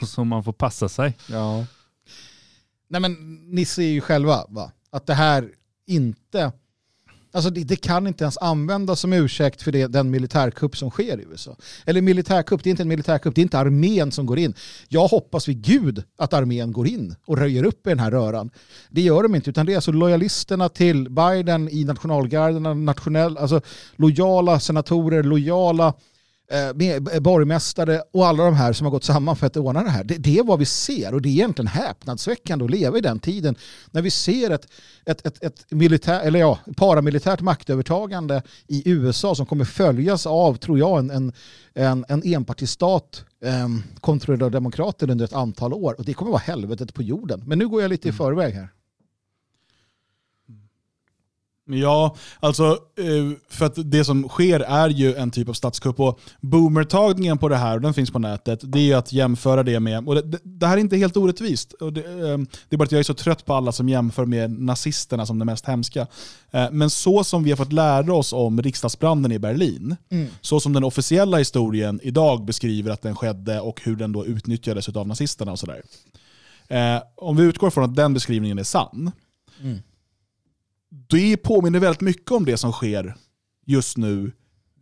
Så- 0.00 0.06
Så 0.06 0.24
man 0.24 0.44
får 0.44 0.52
passa 0.52 0.88
sig. 0.88 1.16
ja. 1.28 1.66
Nej 2.88 3.00
men 3.00 3.34
ni 3.54 3.64
ser 3.64 3.82
ju 3.82 4.00
själva 4.00 4.46
va? 4.48 4.72
att 4.90 5.06
det 5.06 5.14
här 5.14 5.50
inte, 5.86 6.52
alltså 7.32 7.50
det, 7.50 7.64
det 7.64 7.76
kan 7.76 8.06
inte 8.06 8.24
ens 8.24 8.38
användas 8.38 9.00
som 9.00 9.12
ursäkt 9.12 9.62
för 9.62 9.72
det, 9.72 9.86
den 9.86 10.10
militärkupp 10.10 10.76
som 10.76 10.90
sker 10.90 11.20
i 11.20 11.26
USA. 11.30 11.56
Eller 11.86 12.00
militärkupp, 12.00 12.64
det 12.64 12.68
är 12.68 12.70
inte 12.70 12.82
en 12.82 12.88
militärkupp, 12.88 13.34
det 13.34 13.40
är 13.40 13.42
inte 13.42 13.58
armén 13.58 14.12
som 14.12 14.26
går 14.26 14.38
in. 14.38 14.54
Jag 14.88 15.06
hoppas 15.08 15.48
vid 15.48 15.62
gud 15.62 16.02
att 16.18 16.32
armén 16.32 16.72
går 16.72 16.86
in 16.86 17.14
och 17.26 17.38
röjer 17.38 17.64
upp 17.64 17.86
i 17.86 17.90
den 17.90 17.98
här 17.98 18.10
röran. 18.10 18.50
Det 18.90 19.00
gör 19.00 19.22
de 19.22 19.34
inte, 19.34 19.50
utan 19.50 19.66
det 19.66 19.72
är 19.72 19.76
alltså 19.76 19.92
lojalisterna 19.92 20.68
till 20.68 21.10
Biden 21.10 21.68
i 21.68 21.84
nationalgarden, 21.84 22.84
nationell, 22.84 23.38
alltså 23.38 23.60
lojala 23.96 24.60
senatorer, 24.60 25.22
lojala 25.22 25.94
eh, 26.52 26.74
med- 26.74 27.22
borgmästare 27.22 28.02
och 28.12 28.26
alla 28.26 28.44
de 28.44 28.54
här 28.54 28.72
som 28.72 28.84
har 28.84 28.90
gått 28.90 29.04
samman 29.04 29.36
för 29.36 29.46
att 29.46 29.56
ordna 29.56 29.82
det 29.82 29.90
här. 29.90 30.04
Det, 30.04 30.14
det 30.14 30.38
är 30.38 30.44
vad 30.44 30.58
vi 30.58 30.64
ser 30.64 31.14
och 31.14 31.22
det 31.22 31.28
är 31.28 31.30
egentligen 31.30 31.66
häpnadsväckande 31.66 32.64
att 32.64 32.70
leva 32.70 32.98
i 32.98 33.00
den 33.00 33.18
tiden 33.18 33.54
när 33.90 34.02
vi 34.02 34.10
ser 34.10 34.50
ett, 34.50 34.66
ett, 35.06 35.26
ett, 35.26 35.42
ett 35.42 35.64
militär, 35.70 36.20
eller 36.20 36.40
ja, 36.40 36.58
paramilitärt 36.76 37.40
maktövertagande 37.40 38.42
i 38.68 38.90
USA 38.90 39.34
som 39.34 39.46
kommer 39.46 39.64
följas 39.64 40.26
av, 40.26 40.54
tror 40.54 40.78
jag, 40.78 40.98
en, 40.98 41.10
en, 41.10 41.32
en, 41.74 42.04
en 42.08 42.22
enpartistat 42.24 43.24
eh, 43.44 43.68
kontrollerad 44.00 44.42
av 44.42 44.50
demokrater 44.50 45.10
under 45.10 45.24
ett 45.24 45.32
antal 45.32 45.72
år 45.72 45.94
och 45.98 46.04
det 46.04 46.14
kommer 46.14 46.30
vara 46.30 46.40
helvetet 46.40 46.94
på 46.94 47.02
jorden. 47.02 47.42
Men 47.46 47.58
nu 47.58 47.68
går 47.68 47.82
jag 47.82 47.88
lite 47.88 48.08
i 48.08 48.12
förväg 48.12 48.54
här. 48.54 48.68
Ja, 51.66 52.16
alltså 52.40 52.64
eh, 52.98 53.38
för 53.48 53.66
att 53.66 53.90
det 53.90 54.04
som 54.04 54.28
sker 54.28 54.60
är 54.60 54.88
ju 54.88 55.14
en 55.14 55.30
typ 55.30 55.48
av 55.48 55.52
statskupp 55.52 56.00
och 56.00 56.20
boomertagningen 56.40 57.38
på 57.38 57.48
det 57.48 57.56
här, 57.56 57.74
och 57.74 57.80
den 57.80 57.94
finns 57.94 58.10
på 58.10 58.18
nätet, 58.18 58.60
det 58.62 58.92
är 58.92 58.96
att 58.96 59.12
jämföra 59.12 59.62
det 59.62 59.80
med, 59.80 60.08
och 60.08 60.14
det, 60.14 60.38
det, 60.42 60.66
här 60.66 60.76
är 60.76 60.80
inte 60.80 60.96
helt 60.96 61.16
orättvist, 61.16 61.72
och 61.72 61.92
det, 61.92 62.00
eh, 62.00 62.38
det 62.68 62.74
är 62.74 62.76
bara 62.76 62.84
att 62.84 62.92
jag 62.92 62.98
är 62.98 63.02
så 63.02 63.14
trött 63.14 63.44
på 63.44 63.54
alla 63.54 63.72
som 63.72 63.88
jämför 63.88 64.24
med 64.24 64.50
nazisterna 64.50 65.26
som 65.26 65.38
det 65.38 65.44
mest 65.44 65.66
hemska. 65.66 66.06
Eh, 66.50 66.70
Men 66.70 66.90
så 66.90 67.24
som 67.24 67.44
vi 67.44 67.50
har 67.50 67.56
fått 67.56 67.72
lära 67.72 68.14
oss 68.14 68.32
om 68.32 68.62
riksdagsbranden 68.62 69.32
i 69.32 69.38
Berlin, 69.38 69.96
så 70.40 70.60
som 70.60 70.72
den 70.72 70.84
officiella 70.84 71.38
historien 71.38 72.00
idag 72.02 72.44
beskriver 72.44 72.90
att 72.90 73.02
den 73.02 73.16
skedde 73.16 73.60
och 73.60 73.80
hur 73.84 73.96
den 73.96 74.12
då 74.12 74.26
utnyttjades 74.26 74.88
av 74.88 75.08
nazisterna 75.08 75.52
och 75.52 75.58
sådär. 75.58 75.82
Om 77.16 77.36
vi 77.36 77.42
utgår 77.42 77.70
från 77.70 77.84
att 77.84 77.94
den 77.96 78.14
beskrivningen 78.14 78.58
är 78.58 78.62
sann, 78.64 79.10
det 80.92 81.36
påminner 81.36 81.80
väldigt 81.80 82.00
mycket 82.00 82.30
om 82.30 82.44
det 82.44 82.56
som 82.56 82.72
sker 82.72 83.14
just 83.66 83.96
nu 83.96 84.32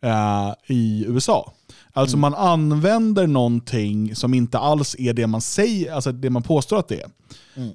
eh, 0.02 0.52
i 0.66 1.04
USA. 1.08 1.52
Alltså 1.92 2.16
man 2.16 2.34
använder 2.34 3.26
någonting 3.26 4.16
som 4.16 4.34
inte 4.34 4.58
alls 4.58 4.96
är 4.98 5.12
det 5.12 5.26
man 5.26 5.40
säger, 5.40 5.92
alltså 5.92 6.12
det 6.12 6.30
man 6.30 6.42
påstår 6.42 6.78
att 6.78 6.88
det 6.88 7.02
är. 7.02 7.10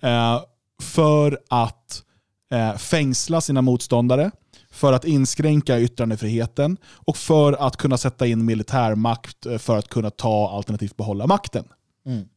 Eh, 0.01 0.41
för 0.81 1.39
att 1.49 2.03
eh, 2.51 2.77
fängsla 2.77 3.41
sina 3.41 3.61
motståndare, 3.61 4.31
för 4.71 4.93
att 4.93 5.05
inskränka 5.05 5.79
yttrandefriheten 5.79 6.77
och 6.85 7.17
för 7.17 7.53
att 7.53 7.77
kunna 7.77 7.97
sätta 7.97 8.27
in 8.27 8.45
militärmakt 8.45 9.45
eh, 9.45 9.57
för 9.57 9.77
att 9.77 9.87
kunna 9.89 10.09
ta 10.09 10.49
alternativt 10.49 10.97
behålla 10.97 11.27
makten. 11.27 11.65
Mm. 12.05 12.27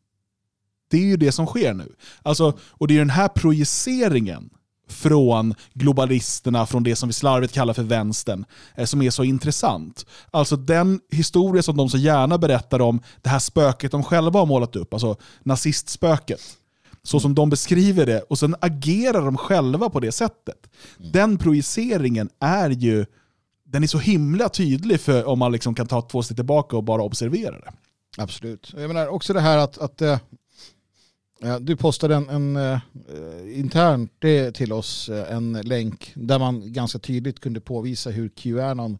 Det 0.90 0.96
är 0.96 1.06
ju 1.06 1.16
det 1.16 1.32
som 1.32 1.46
sker 1.46 1.74
nu. 1.74 1.92
Alltså, 2.22 2.58
och 2.60 2.88
det 2.88 2.94
är 2.94 2.98
den 2.98 3.10
här 3.10 3.28
projiceringen 3.28 4.50
från 4.88 5.54
globalisterna, 5.74 6.66
från 6.66 6.82
det 6.82 6.96
som 6.96 7.08
vi 7.08 7.12
slarvigt 7.12 7.54
kallar 7.54 7.74
för 7.74 7.82
vänstern, 7.82 8.44
eh, 8.74 8.84
som 8.84 9.02
är 9.02 9.10
så 9.10 9.24
intressant. 9.24 10.06
Alltså 10.30 10.56
den 10.56 11.00
historia 11.10 11.62
som 11.62 11.76
de 11.76 11.88
så 11.88 11.98
gärna 11.98 12.38
berättar 12.38 12.80
om, 12.80 13.00
det 13.22 13.28
här 13.28 13.38
spöket 13.38 13.92
de 13.92 14.02
själva 14.02 14.38
har 14.38 14.46
målat 14.46 14.76
upp, 14.76 14.94
alltså 14.94 15.16
nazistspöket. 15.42 16.40
Så 17.02 17.20
som 17.20 17.34
de 17.34 17.50
beskriver 17.50 18.06
det, 18.06 18.20
och 18.20 18.38
sen 18.38 18.56
agerar 18.60 19.24
de 19.24 19.36
själva 19.36 19.90
på 19.90 20.00
det 20.00 20.12
sättet. 20.12 20.70
Den 21.12 21.38
projiceringen 21.38 22.28
är 22.40 22.70
ju 22.70 23.06
den 23.64 23.82
är 23.82 23.86
så 23.86 23.98
himla 23.98 24.48
tydlig 24.48 25.00
för 25.00 25.24
om 25.24 25.38
man 25.38 25.52
liksom 25.52 25.74
kan 25.74 25.86
ta 25.86 26.02
två 26.02 26.22
steg 26.22 26.36
tillbaka 26.36 26.76
och 26.76 26.84
bara 26.84 27.02
observera 27.02 27.60
det. 27.60 27.72
Absolut. 28.18 28.72
Jag 28.76 28.88
menar 28.88 29.08
också 29.08 29.32
det 29.32 29.40
här 29.40 29.58
att, 29.58 29.78
att 29.78 30.02
eh, 30.02 30.18
du 31.60 31.76
postade 31.76 32.14
en, 32.14 32.28
en 32.28 32.56
eh, 32.56 32.80
internt 33.58 34.12
det 34.18 34.52
till 34.52 34.72
oss 34.72 35.08
eh, 35.08 35.32
en 35.32 35.52
länk 35.52 36.12
där 36.14 36.38
man 36.38 36.72
ganska 36.72 36.98
tydligt 36.98 37.40
kunde 37.40 37.60
påvisa 37.60 38.10
hur 38.10 38.28
Qanon, 38.28 38.98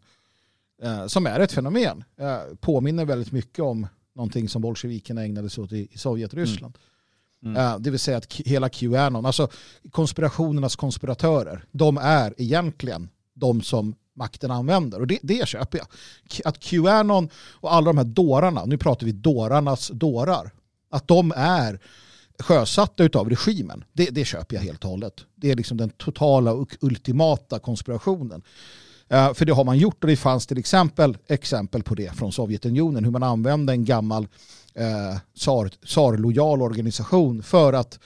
eh, 0.81 1.07
som 1.07 1.27
är 1.27 1.39
ett 1.39 1.51
fenomen, 1.51 2.03
eh, 2.17 2.39
påminner 2.59 3.05
väldigt 3.05 3.31
mycket 3.31 3.59
om 3.59 3.87
någonting 4.15 4.49
som 4.49 4.61
bolsjevikerna 4.61 5.23
ägnade 5.23 5.49
sig 5.49 5.63
åt 5.63 5.71
i, 5.71 5.87
i 5.91 5.97
Sovjetryssland. 5.97 6.77
Mm. 7.43 7.57
Eh, 7.57 7.79
det 7.79 7.89
vill 7.89 7.99
säga 7.99 8.17
att 8.17 8.33
hela 8.33 8.69
Qanon, 8.69 9.25
alltså 9.25 9.49
konspirationernas 9.91 10.75
konspiratörer, 10.75 11.65
de 11.71 11.97
är 11.97 12.33
egentligen 12.37 13.09
de 13.33 13.61
som 13.61 13.95
makten 14.13 14.51
använder. 14.51 14.99
Och 14.99 15.07
det, 15.07 15.19
det 15.21 15.47
köper 15.47 15.77
jag. 15.77 15.87
Att 16.45 16.59
Qanon 16.59 17.29
och 17.35 17.73
alla 17.73 17.85
de 17.85 17.97
här 17.97 18.05
dårarna, 18.05 18.65
nu 18.65 18.77
pratar 18.77 19.05
vi 19.05 19.11
dårarnas 19.11 19.91
dårar, 19.93 20.51
att 20.89 21.07
de 21.07 21.33
är 21.35 21.79
sjösatta 22.39 23.19
av 23.19 23.29
regimen, 23.29 23.83
det, 23.93 24.05
det 24.05 24.25
köper 24.25 24.55
jag 24.55 24.63
helt 24.63 24.83
och 24.83 24.89
hållet. 24.89 25.13
Det 25.35 25.51
är 25.51 25.55
liksom 25.55 25.77
den 25.77 25.89
totala 25.89 26.53
och 26.53 26.75
ultimata 26.81 27.59
konspirationen. 27.59 28.41
Uh, 29.13 29.33
för 29.33 29.45
det 29.45 29.53
har 29.53 29.63
man 29.63 29.77
gjort 29.77 30.03
och 30.03 30.09
det 30.09 30.15
fanns 30.15 30.47
till 30.47 30.57
exempel 30.57 31.17
exempel 31.27 31.83
på 31.83 31.95
det 31.95 32.15
från 32.15 32.31
Sovjetunionen, 32.31 33.03
hur 33.03 33.11
man 33.11 33.23
använde 33.23 33.73
en 33.73 33.85
gammal 33.85 34.23
uh, 34.79 35.17
tsar-lojal 35.85 36.61
organisation 36.61 37.43
för 37.43 37.73
att 37.73 37.99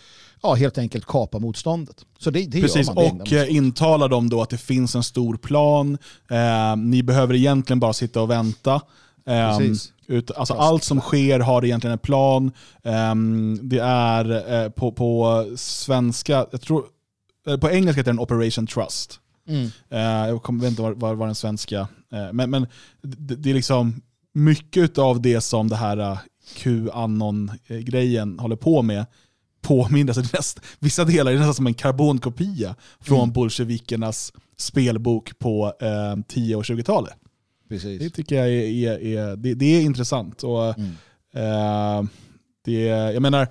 ja, 0.44 0.54
helt 0.54 0.78
enkelt 0.78 1.06
kapa 1.06 1.40
motståndet. 1.40 2.06
Så 2.20 2.30
det, 2.30 2.46
det 2.46 2.62
Precis, 2.62 2.88
gör 2.88 2.96
man, 2.96 3.22
och 3.22 3.34
eh, 3.34 3.56
intalar 3.56 4.10
dem 4.10 4.30
då 4.30 4.42
att 4.42 4.50
det 4.50 4.58
finns 4.58 4.96
en 4.96 5.04
stor 5.04 5.38
plan. 5.38 5.98
Eh, 6.30 6.76
ni 6.78 7.04
behöver 7.04 7.36
egentligen 7.36 7.80
bara 7.80 7.94
sitta 7.94 8.22
och 8.22 8.30
vänta. 8.30 8.82
Eh, 9.26 9.60
ut, 10.08 10.32
alltså 10.32 10.54
allt 10.54 10.84
som 10.84 11.02
sker 11.02 11.40
har 11.40 11.66
egentligen 11.66 11.92
en 11.92 12.00
plan. 12.00 12.52
Eh, 12.84 13.16
det 13.62 13.80
är 13.80 14.54
eh, 14.54 14.70
på, 14.70 14.92
på 14.92 15.46
svenska, 15.56 16.46
jag 16.52 16.62
tror, 16.62 16.86
eh, 17.48 17.58
på 17.58 17.70
engelska 17.70 18.00
heter 18.00 18.12
den 18.12 18.20
Operation 18.20 18.68
Trust. 18.68 19.20
Mm. 19.48 19.70
jag 20.28 20.44
kommer, 20.44 20.62
vet 20.62 20.70
inte 20.70 20.82
vad, 20.82 21.00
vad, 21.00 21.18
vad 21.18 21.28
den 21.28 21.36
svenska, 21.36 21.88
men, 22.34 22.50
men 22.50 22.68
det, 23.02 23.36
det, 23.36 23.50
är 23.50 23.54
liksom 23.54 24.02
mycket 24.34 24.98
av 24.98 25.22
det 25.22 25.42
som 25.42 25.68
det 25.68 25.76
här 25.76 26.18
Qanon-grejen 26.56 28.40
håller 28.40 28.56
på 28.56 28.82
med 28.82 29.06
påminner, 29.62 30.14
alltså 30.18 30.36
näst, 30.38 30.60
vissa 30.80 31.06
delar 31.06 31.32
är 31.32 31.36
nästan 31.36 31.54
som 31.54 31.68
en 31.68 31.74
karbonkopia 31.74 32.76
från 33.00 33.20
mm. 33.20 33.34
bolsjevikernas 33.34 34.34
spelbok 34.58 35.40
på 35.40 35.74
eh, 35.82 36.24
10 36.28 36.56
och 36.56 36.64
20-talet. 36.64 37.14
Det 37.70 38.10
tycker 38.10 38.36
jag 38.36 38.48
är, 38.48 38.52
är, 38.52 39.00
är 39.00 39.36
det, 39.36 39.54
det, 39.54 39.66
är 39.66 39.82
intressant. 39.82 40.44
Och, 40.44 40.80
mm. 40.80 40.92
eh, 41.34 42.10
det, 42.66 42.82
jag 42.88 43.22
menar, 43.22 43.48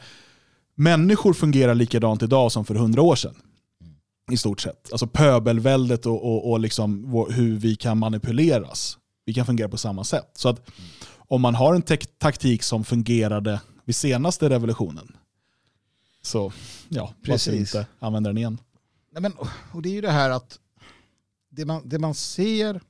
människor 0.74 1.32
fungerar 1.32 1.74
likadant 1.74 2.22
idag 2.22 2.52
som 2.52 2.64
för 2.64 2.74
hundra 2.74 3.02
år 3.02 3.16
sedan. 3.16 3.34
Mm. 3.80 3.94
I 4.30 4.36
stort 4.36 4.60
sett. 4.60 4.92
Alltså 4.92 5.06
pöbelväldet 5.06 6.06
och, 6.06 6.24
och, 6.24 6.50
och 6.50 6.60
liksom 6.60 7.12
hur 7.30 7.56
vi 7.56 7.76
kan 7.76 7.98
manipuleras. 7.98 8.98
Vi 9.24 9.34
kan 9.34 9.46
fungera 9.46 9.68
på 9.68 9.78
samma 9.78 10.04
sätt. 10.04 10.30
Så 10.34 10.48
att 10.48 10.68
mm. 10.68 10.90
om 11.16 11.40
man 11.40 11.54
har 11.54 11.74
en 11.74 11.82
taktik 12.18 12.62
som 12.62 12.84
fungerade 12.84 13.60
vid 13.84 13.96
senaste 13.96 14.48
revolutionen, 14.48 15.16
så 16.22 16.52
ja, 16.88 17.14
Precis. 17.24 17.54
inte 17.54 17.86
använda 17.98 18.30
den 18.30 18.38
igen? 18.38 18.58
Nej, 19.12 19.22
men, 19.22 19.32
och 19.72 19.82
det 19.82 19.88
är 19.88 19.92
ju 19.92 20.00
det 20.00 20.10
här 20.10 20.30
att 20.30 20.58
det 21.50 21.64
man, 21.64 21.88
det 21.88 21.98
man 21.98 22.14
ser 22.14 22.80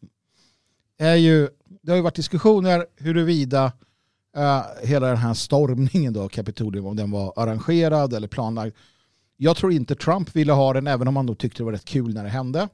är 1.03 1.17
ju, 1.17 1.49
det 1.83 1.91
har 1.91 1.97
ju 1.97 2.03
varit 2.03 2.15
diskussioner 2.15 2.87
huruvida 2.97 3.73
uh, 4.37 4.63
hela 4.83 5.07
den 5.07 5.17
här 5.17 5.35
stormningen 5.35 6.13
då, 6.13 6.29
Kapitolium, 6.29 6.87
om 6.87 6.97
den 6.97 7.11
var 7.11 7.33
arrangerad 7.37 8.15
eller 8.15 8.29
planlagd. 8.29 8.75
Jag 9.37 9.57
tror 9.57 9.73
inte 9.73 9.95
Trump 9.95 10.37
ville 10.37 10.53
ha 10.53 10.73
den, 10.73 10.87
även 10.87 11.09
om 11.09 11.17
han 11.17 11.27
då 11.27 11.35
tyckte 11.35 11.59
det 11.61 11.65
var 11.65 11.73
rätt 11.73 11.85
kul 11.85 12.15
när 12.15 12.25
det 12.25 12.31
hände. 12.31 12.69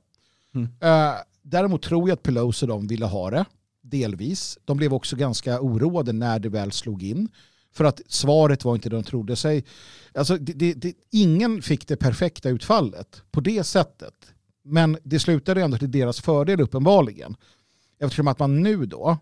Mm. 0.55 0.67
Uh, 0.67 1.15
däremot 1.43 1.83
tror 1.83 2.09
jag 2.09 2.17
att 2.17 2.23
Pelosi 2.23 2.67
de 2.67 2.87
ville 2.87 3.07
ha 3.07 3.31
det, 3.31 3.45
delvis. 3.83 4.59
De 4.65 4.77
blev 4.77 4.95
också 4.95 5.17
ganska 5.17 5.61
oroade 5.61 6.13
när 6.13 6.39
det 6.39 6.49
väl 6.49 6.73
slog 6.73 7.03
in. 7.03 7.29
För 7.73 7.85
att 7.85 8.01
svaret 8.09 8.65
var 8.65 8.75
inte 8.75 8.89
det 8.89 8.97
de 8.97 9.03
trodde 9.03 9.37
sig. 9.37 9.65
Alltså, 10.15 10.37
det, 10.37 10.53
det, 10.53 10.75
det, 10.75 10.95
ingen 11.11 11.63
fick 11.63 11.89
det 11.89 11.97
perfekta 11.97 12.49
utfallet 12.49 13.23
på 13.31 13.41
det 13.41 13.65
sättet. 13.65 14.15
Men 14.65 14.99
det 15.03 15.19
slutade 15.19 15.63
ändå 15.63 15.79
till 15.79 15.91
deras 15.91 16.21
fördel 16.21 16.61
uppenbarligen. 16.61 17.37
Eftersom 17.99 18.29
att 18.29 18.39
man 18.39 18.63
nu 18.63 18.87
då 18.87 19.19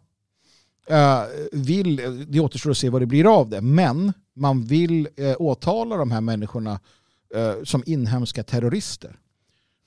uh, 0.91 1.25
vill, 1.53 1.97
det 2.29 2.41
återstår 2.41 2.71
att 2.71 2.79
se 2.79 2.91
vad 2.91 3.03
det 3.03 3.07
blir 3.07 3.39
av 3.39 3.49
det, 3.49 3.61
men 3.61 4.13
man 4.35 4.65
vill 4.65 5.09
uh, 5.21 5.35
åtala 5.39 5.97
de 5.97 6.11
här 6.11 6.21
människorna 6.21 6.81
uh, 7.37 7.65
som 7.65 7.83
inhemska 7.87 8.43
terrorister. 8.43 9.19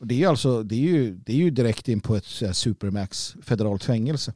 Det, 0.03 0.23
är 0.23 0.27
alltså, 0.27 0.63
det, 0.63 0.75
är 0.75 0.79
ju, 0.79 1.13
det 1.25 1.33
är 1.33 1.37
ju 1.37 1.49
direkt 1.49 1.87
in 1.87 1.99
på 1.99 2.15
ett 2.15 2.25
supermax 2.53 3.35
federalt 3.41 3.83
fängelse. 3.83 4.33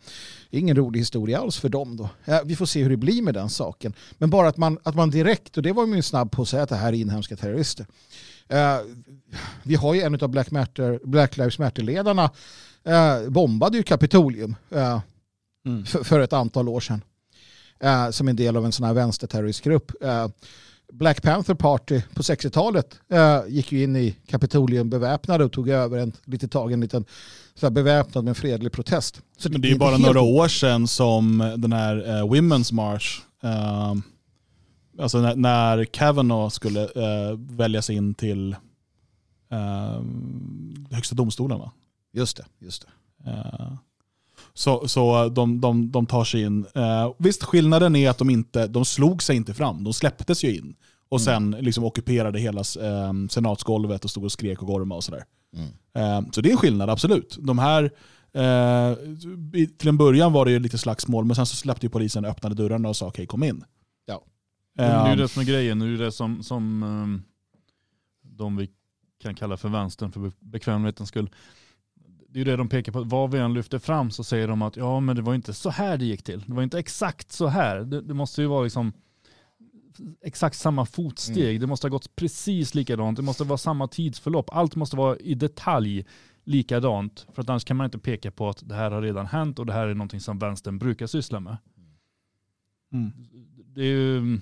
Det 0.49 0.57
är 0.57 0.61
ingen 0.61 0.75
rolig 0.75 0.99
historia 0.99 1.39
alls 1.39 1.57
för 1.57 1.69
dem 1.69 1.97
då. 1.97 2.09
Vi 2.45 2.55
får 2.55 2.65
se 2.65 2.83
hur 2.83 2.89
det 2.89 2.97
blir 2.97 3.21
med 3.21 3.33
den 3.33 3.49
saken. 3.49 3.93
Men 4.17 4.29
bara 4.29 4.47
att 4.47 4.57
man, 4.57 4.79
att 4.83 4.95
man 4.95 5.09
direkt, 5.09 5.57
och 5.57 5.63
det 5.63 5.71
var 5.71 5.85
man 5.85 5.95
ju 5.95 6.01
snabb 6.01 6.31
på 6.31 6.41
att 6.41 6.47
säga 6.47 6.63
att 6.63 6.69
det 6.69 6.75
här 6.75 6.87
är 6.87 6.93
inhemska 6.93 7.35
terrorister. 7.35 7.85
Uh, 8.53 8.95
vi 9.63 9.75
har 9.75 9.93
ju 9.93 10.01
en 10.01 10.21
av 10.21 10.29
Black, 10.29 10.51
Matter, 10.51 10.99
Black 11.03 11.37
Lives 11.37 11.59
Matter-ledarna 11.59 12.31
uh, 12.87 13.29
bombade 13.29 13.77
ju 13.77 13.83
Kapitolium 13.83 14.55
uh, 14.75 14.99
mm. 15.65 15.85
för, 15.85 16.03
för, 16.03 16.19
ett 16.19 16.33
antal 16.33 16.69
år 16.69 16.79
sedan. 16.79 17.01
som 18.11 18.27
en 18.27 18.35
del 18.35 18.57
av 18.57 18.65
en 18.65 18.71
sån 18.71 18.85
här 18.85 18.93
vänsterterroristgrupp. 18.93 19.91
Black 20.93 21.21
Panther 21.21 21.53
Party 21.53 22.01
på 22.13 22.21
60-talet 22.21 22.99
äh, 23.11 23.41
gick 23.47 23.71
ju 23.71 23.83
in 23.83 23.95
i 23.95 24.15
Kapitolium 24.27 24.89
beväpnade 24.89 25.45
och 25.45 25.51
tog 25.51 25.69
över 25.69 25.97
en 25.97 26.13
lite 26.25 26.47
tag, 26.47 26.71
en 26.71 26.81
liten 26.81 27.05
så 27.55 27.65
här 27.65 27.71
beväpnad 27.71 28.23
med 28.23 28.37
fredlig 28.37 28.71
protest. 28.71 29.21
Så 29.37 29.49
Men 29.49 29.61
det 29.61 29.67
är 29.67 29.69
ju 29.69 29.77
bara 29.77 29.91
helt... 29.91 30.05
några 30.05 30.21
år 30.21 30.47
sedan 30.47 30.87
som 30.87 31.53
den 31.57 31.73
här 31.73 31.95
uh, 31.95 32.31
Women's 32.31 32.73
March, 32.73 33.21
uh, 33.43 34.01
alltså 34.99 35.21
när, 35.21 35.35
när 35.35 35.85
Kavanaugh 35.85 36.49
skulle 36.49 36.81
uh, 36.81 37.39
väljas 37.39 37.89
in 37.89 38.13
till 38.13 38.55
uh, 39.53 40.01
högsta 40.91 41.15
domstolen 41.15 41.59
va? 41.59 41.71
Just 42.13 42.37
det, 42.37 42.45
just 42.59 42.81
det. 42.81 42.87
Så, 44.53 44.87
så 44.87 45.29
de, 45.29 45.61
de, 45.61 45.91
de 45.91 46.05
tar 46.05 46.23
sig 46.23 46.41
in. 46.41 46.65
Eh, 46.75 47.13
visst, 47.17 47.43
skillnaden 47.43 47.95
är 47.95 48.09
att 48.09 48.17
de 48.17 48.29
inte 48.29 48.67
de 48.67 48.85
slog 48.85 49.23
sig 49.23 49.35
inte 49.35 49.53
fram. 49.53 49.83
De 49.83 49.93
släpptes 49.93 50.43
ju 50.43 50.55
in. 50.55 50.75
Och 51.09 51.19
mm. 51.19 51.51
sen 51.53 51.63
liksom 51.63 51.83
ockuperade 51.83 52.39
hela 52.39 52.59
eh, 52.59 53.13
senatsgolvet 53.29 54.03
och 54.03 54.09
stod 54.09 54.23
och 54.23 54.31
skrek 54.31 54.61
och 54.61 54.67
gormade 54.67 54.97
och 54.97 55.03
sådär. 55.03 55.23
Mm. 55.55 55.69
Eh, 55.93 56.31
så 56.31 56.41
det 56.41 56.49
är 56.49 56.51
en 56.51 56.57
skillnad, 56.57 56.89
absolut. 56.89 57.37
De 57.41 57.59
här, 57.59 57.83
eh, 58.33 58.97
till 59.77 59.89
en 59.89 59.97
början 59.97 60.33
var 60.33 60.45
det 60.45 60.51
ju 60.51 60.59
lite 60.59 60.77
slagsmål, 60.77 61.25
men 61.25 61.35
sen 61.35 61.45
så 61.45 61.55
släppte 61.55 61.85
ju 61.85 61.89
polisen 61.89 62.25
öppnade 62.25 62.55
dörrarna 62.55 62.89
och 62.89 62.95
sa 62.95 63.05
okej, 63.05 63.11
okay, 63.11 63.25
kom 63.25 63.43
in. 63.43 63.63
Ja. 64.05 64.23
det 64.75 64.83
är 64.83 65.05
ju 65.05 65.11
ehm. 65.11 65.17
det 65.17 65.27
som 65.27 65.41
är 65.41 65.45
grejen. 65.45 65.79
Det 65.79 65.85
är 65.85 65.97
det 65.97 66.11
som, 66.11 66.43
som 66.43 66.83
ehm, 66.83 67.23
de 68.21 68.57
vi 68.57 68.69
kan 69.21 69.35
kalla 69.35 69.57
för 69.57 69.69
vänstern 69.69 70.11
för 70.11 70.31
bekvämlighetens 70.39 71.09
skull 71.09 71.29
det 72.33 72.41
är 72.41 72.45
det 72.45 72.55
de 72.55 72.69
pekar 72.69 72.91
på. 72.91 73.03
Vad 73.03 73.31
vi 73.31 73.39
än 73.39 73.53
lyfter 73.53 73.79
fram 73.79 74.11
så 74.11 74.23
säger 74.23 74.47
de 74.47 74.61
att 74.61 74.77
ja, 74.77 74.99
men 74.99 75.15
det 75.15 75.21
var 75.21 75.35
inte 75.35 75.53
så 75.53 75.69
här 75.69 75.97
det 75.97 76.05
gick 76.05 76.23
till. 76.23 76.43
Det 76.47 76.53
var 76.53 76.63
inte 76.63 76.79
exakt 76.79 77.31
så 77.31 77.47
här. 77.47 77.79
Det, 77.79 78.01
det 78.01 78.13
måste 78.13 78.41
ju 78.41 78.47
vara 78.47 78.63
liksom 78.63 78.93
exakt 80.21 80.57
samma 80.57 80.85
fotsteg. 80.85 81.49
Mm. 81.49 81.61
Det 81.61 81.67
måste 81.67 81.87
ha 81.87 81.89
gått 81.89 82.15
precis 82.15 82.75
likadant. 82.75 83.17
Det 83.17 83.21
måste 83.21 83.43
vara 83.43 83.57
samma 83.57 83.87
tidsförlopp. 83.87 84.49
Allt 84.49 84.75
måste 84.75 84.95
vara 84.95 85.17
i 85.17 85.33
detalj 85.33 86.05
likadant. 86.43 87.27
För 87.33 87.41
att 87.41 87.49
annars 87.49 87.63
kan 87.63 87.77
man 87.77 87.85
inte 87.85 87.99
peka 87.99 88.31
på 88.31 88.49
att 88.49 88.69
det 88.69 88.75
här 88.75 88.91
har 88.91 89.01
redan 89.01 89.25
hänt 89.25 89.59
och 89.59 89.65
det 89.65 89.73
här 89.73 89.87
är 89.87 89.93
någonting 89.93 90.19
som 90.19 90.39
vänstern 90.39 90.77
brukar 90.77 91.07
syssla 91.07 91.39
med. 91.39 91.57
Mm. 92.93 93.11
Det 93.65 93.81
är 93.81 93.85
ju, 93.85 94.39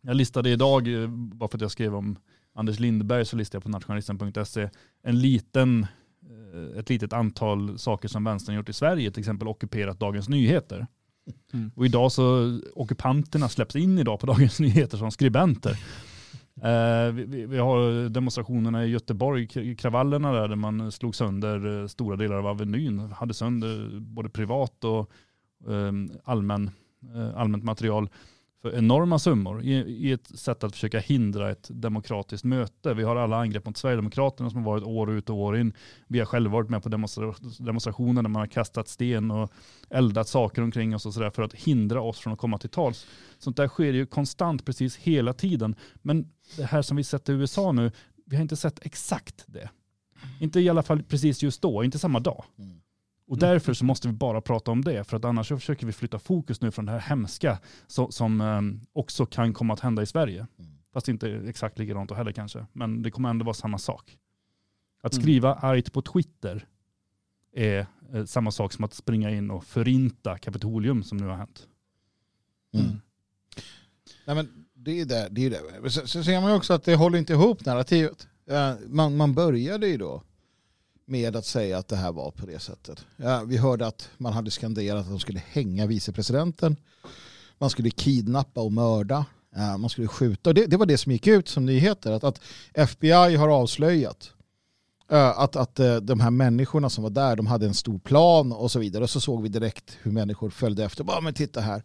jag 0.00 0.16
listade 0.16 0.50
idag, 0.50 0.88
bara 1.10 1.48
för 1.48 1.58
att 1.58 1.62
jag 1.62 1.70
skrev 1.70 1.94
om 1.94 2.18
Anders 2.54 2.78
Lindberg, 2.78 3.24
så 3.24 3.36
listade 3.36 3.56
jag 3.56 3.62
på 3.62 3.68
nationalisten.se 3.68 4.70
en 5.02 5.20
liten 5.20 5.86
ett 6.78 6.90
litet 6.90 7.12
antal 7.12 7.78
saker 7.78 8.08
som 8.08 8.24
vänstern 8.24 8.56
gjort 8.56 8.68
i 8.68 8.72
Sverige, 8.72 9.10
till 9.10 9.20
exempel 9.20 9.48
ockuperat 9.48 10.00
Dagens 10.00 10.28
Nyheter. 10.28 10.86
Mm. 11.52 11.70
Och 11.74 11.86
idag 11.86 12.12
så, 12.12 12.58
ockupanterna 12.74 13.48
släpps 13.48 13.76
in 13.76 13.98
idag 13.98 14.20
på 14.20 14.26
Dagens 14.32 14.60
Nyheter 14.60 14.98
som 14.98 15.10
skribenter. 15.10 15.78
Eh, 16.62 17.12
vi, 17.12 17.46
vi, 17.46 17.58
har 17.58 18.08
demonstrationerna 18.08 18.84
i 18.84 18.88
Göteborg, 18.88 19.76
kravallerna 19.76 20.32
där, 20.32 20.48
där 20.48 20.56
man 20.56 20.92
slog 20.92 21.14
sönder 21.14 21.80
eh, 21.80 21.86
stora 21.86 22.16
delar 22.16 22.36
av 22.36 22.46
Avenyn, 22.46 22.98
hade 22.98 23.34
sönder 23.34 24.00
både 24.00 24.28
privat 24.28 24.84
och 24.84 25.10
eh, 25.70 25.92
allmän, 26.24 26.70
eh, 27.14 27.40
allmänt 27.40 27.64
material 27.64 28.08
för 28.62 28.74
enorma 28.74 29.18
summor 29.18 29.62
i, 29.62 29.74
i, 29.74 30.12
ett 30.12 30.38
sätt 30.38 30.64
att 30.64 30.72
försöka 30.72 30.98
hindra 30.98 31.50
ett 31.50 31.68
demokratiskt 31.72 32.44
möte. 32.44 32.94
Vi 32.94 33.02
har 33.02 33.16
alla 33.16 33.36
angrepp 33.36 33.66
mot 33.66 33.76
Sverigedemokraterna 33.76 34.50
som 34.50 34.58
har 34.58 34.72
varit 34.72 34.84
år 34.84 35.12
ut 35.12 35.30
och 35.30 35.36
år 35.36 35.58
in. 35.58 35.72
Vi 36.08 36.18
har 36.18 36.26
själva 36.26 36.52
varit 36.52 36.70
med 36.70 36.82
på 36.82 36.88
demonstra 36.88 37.34
demonstrationer 37.58 38.22
där 38.22 38.28
man 38.28 38.40
har 38.40 38.46
kastat 38.46 38.88
sten 38.88 39.30
och 39.30 39.52
eldat 39.90 40.28
saker 40.28 40.62
omkring 40.62 40.94
oss 40.94 41.06
och 41.06 41.14
sådär 41.14 41.30
för 41.30 41.42
att 41.42 41.54
hindra 41.54 42.00
oss 42.02 42.18
från 42.18 42.32
att 42.32 42.38
komma 42.38 42.58
till 42.58 42.70
tals. 42.70 43.06
Sånt 43.38 43.56
där 43.56 43.68
sker 43.68 43.92
ju 43.92 44.06
konstant 44.06 44.64
precis 44.64 44.96
hela 44.96 45.32
tiden. 45.32 45.74
Men 46.02 46.32
det 46.56 46.64
här 46.64 46.82
som 46.82 46.96
vi 46.96 47.04
sett 47.04 47.28
i 47.28 47.32
USA 47.32 47.72
nu, 47.72 47.92
vi 48.26 48.36
har 48.36 48.42
inte 48.42 48.56
sett 48.56 48.86
exakt 48.86 49.44
det. 49.46 49.70
Inte 50.40 50.60
i 50.60 50.68
alla 50.68 50.82
fall 50.82 51.02
precis 51.02 51.42
just 51.42 51.62
då, 51.62 51.84
inte 51.84 51.98
samma 51.98 52.20
dag. 52.20 52.44
Mm. 52.58 52.80
Och 53.28 53.36
mm. 53.36 53.50
därför 53.50 53.74
så 53.74 53.84
måste 53.84 54.08
vi 54.08 54.14
bara 54.14 54.40
prata 54.40 54.70
om 54.70 54.84
det, 54.84 55.04
för 55.04 55.16
att 55.16 55.24
annars 55.24 55.48
så 55.48 55.58
försöker 55.58 55.86
vi 55.86 55.92
flytta 55.92 56.18
fokus 56.18 56.60
nu 56.60 56.70
från 56.70 56.86
det 56.86 56.92
här 56.92 57.00
hemska 57.00 57.58
som, 57.86 58.12
som 58.12 58.40
um, 58.40 58.86
också 58.92 59.26
kan 59.26 59.54
komma 59.54 59.74
att 59.74 59.80
hända 59.80 60.02
i 60.02 60.06
Sverige. 60.06 60.46
Mm. 60.58 60.70
Fast 60.92 61.08
inte 61.08 61.30
exakt 61.30 61.78
likadant 61.78 62.08
då 62.08 62.14
heller 62.14 62.32
kanske, 62.32 62.66
men 62.72 63.02
det 63.02 63.10
kommer 63.10 63.30
ändå 63.30 63.44
vara 63.44 63.54
samma 63.54 63.78
sak. 63.78 64.18
Att 65.02 65.12
mm. 65.12 65.22
skriva 65.22 65.52
mm. 65.52 65.70
argt 65.70 65.92
på 65.92 66.02
Twitter 66.02 66.66
är 67.52 67.86
eh, 68.12 68.24
samma 68.24 68.50
sak 68.50 68.72
som 68.72 68.84
att 68.84 68.94
springa 68.94 69.30
in 69.30 69.50
och 69.50 69.64
förinta 69.64 70.38
Kapitolium 70.38 71.02
som 71.02 71.18
nu 71.18 71.26
har 71.26 71.36
hänt. 71.36 71.66
Mm. 72.74 73.00
Nej, 74.26 74.36
men 74.36 74.64
det 74.74 75.00
är 75.00 75.04
det. 75.04 75.28
det, 75.30 75.46
är 75.46 75.50
det. 75.50 75.90
Så, 75.90 76.06
så 76.06 76.24
ser 76.24 76.40
man 76.40 76.50
ju 76.50 76.56
också 76.56 76.72
att 76.72 76.84
det 76.84 76.94
håller 76.94 77.18
inte 77.18 77.32
ihop 77.32 77.64
narrativet. 77.64 78.28
Man, 78.86 79.16
man 79.16 79.34
började 79.34 79.88
ju 79.88 79.96
då 79.96 80.22
med 81.08 81.36
att 81.36 81.46
säga 81.46 81.78
att 81.78 81.88
det 81.88 81.96
här 81.96 82.12
var 82.12 82.30
på 82.30 82.46
det 82.46 82.58
sättet. 82.58 83.06
Ja, 83.16 83.44
vi 83.44 83.56
hörde 83.56 83.86
att 83.86 84.10
man 84.16 84.32
hade 84.32 84.50
skanderat 84.50 85.00
att 85.04 85.10
de 85.10 85.20
skulle 85.20 85.42
hänga 85.50 85.86
vicepresidenten. 85.86 86.76
Man 87.58 87.70
skulle 87.70 87.90
kidnappa 87.90 88.60
och 88.60 88.72
mörda. 88.72 89.26
Ja, 89.54 89.76
Man 89.76 89.90
skulle 89.90 90.08
skjuta. 90.08 90.50
Och 90.50 90.54
det, 90.54 90.66
det 90.66 90.76
var 90.76 90.86
det 90.86 90.98
som 90.98 91.12
gick 91.12 91.26
ut 91.26 91.48
som 91.48 91.66
nyheter. 91.66 92.12
Att, 92.12 92.24
att 92.24 92.40
FBI 92.74 93.36
har 93.36 93.48
avslöjat 93.48 94.32
att, 95.08 95.56
att 95.56 95.80
eh, 95.80 95.96
de 95.96 96.20
här 96.20 96.30
människorna 96.30 96.90
som 96.90 97.04
var 97.04 97.10
där, 97.10 97.36
de 97.36 97.46
hade 97.46 97.66
en 97.66 97.74
stor 97.74 97.98
plan 97.98 98.52
och 98.52 98.70
så 98.70 98.78
vidare. 98.78 99.04
Och 99.04 99.10
så 99.10 99.20
såg 99.20 99.42
vi 99.42 99.48
direkt 99.48 99.98
hur 100.02 100.12
människor 100.12 100.50
följde 100.50 100.84
efter. 100.84 101.04
Bara, 101.04 101.20
men 101.20 101.34
titta 101.34 101.60
här. 101.60 101.82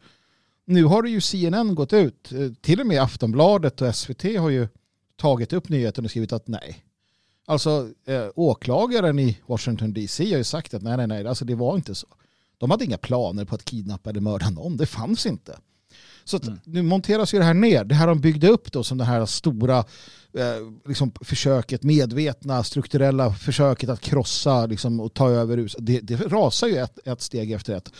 Nu 0.65 0.83
har 0.83 1.03
det 1.03 1.09
ju 1.09 1.21
CNN 1.21 1.75
gått 1.75 1.93
ut. 1.93 2.31
Eh, 2.31 2.51
till 2.61 2.79
och 2.79 2.87
med 2.87 3.01
Aftonbladet 3.01 3.81
och 3.81 3.95
SVT 3.95 4.23
har 4.23 4.49
ju 4.49 4.67
tagit 5.15 5.53
upp 5.53 5.69
nyheten 5.69 6.05
och 6.05 6.11
skrivit 6.11 6.33
att 6.33 6.47
nej. 6.47 6.85
Alltså 7.45 7.89
eh, 8.05 8.25
åklagaren 8.35 9.19
i 9.19 9.37
Washington 9.47 9.93
DC 9.93 10.31
har 10.31 10.37
ju 10.37 10.43
sagt 10.43 10.73
att 10.73 10.81
nej, 10.81 10.97
nej, 10.97 11.07
nej, 11.07 11.27
alltså 11.27 11.45
det 11.45 11.55
var 11.55 11.75
inte 11.75 11.95
så. 11.95 12.07
De 12.57 12.71
hade 12.71 12.85
inga 12.85 12.97
planer 12.97 13.45
på 13.45 13.55
att 13.55 13.65
kidnappa 13.65 14.09
eller 14.09 14.21
mörda 14.21 14.49
någon, 14.49 14.77
det 14.77 14.85
fanns 14.85 15.25
inte. 15.25 15.57
Så 16.23 16.37
att, 16.37 16.47
Mm. 16.47 16.59
nu 16.63 16.81
monteras 16.81 17.33
ju 17.33 17.37
det 17.39 17.43
här 17.45 17.53
ner. 17.53 17.83
Det 17.83 17.95
här 17.95 18.07
de 18.07 18.21
byggde 18.21 18.47
upp 18.47 18.71
då 18.71 18.83
som 18.83 18.97
det 18.97 19.03
här 19.03 19.25
stora 19.25 19.77
eh, 20.33 20.71
liksom 20.87 21.11
försöket, 21.21 21.83
medvetna, 21.83 22.63
strukturella 22.63 23.33
försöket 23.33 23.89
att 23.89 24.01
krossa 24.01 24.65
liksom, 24.65 24.99
och 24.99 25.13
ta 25.13 25.29
över 25.29 25.57
USA. 25.57 25.77
Det, 25.81 25.99
det 25.99 26.15
rasar 26.15 26.67
ju 26.67 26.77
ett, 26.77 26.99
ett 27.07 27.21
steg 27.21 27.51
efter 27.51 27.75
ett. 27.75 27.91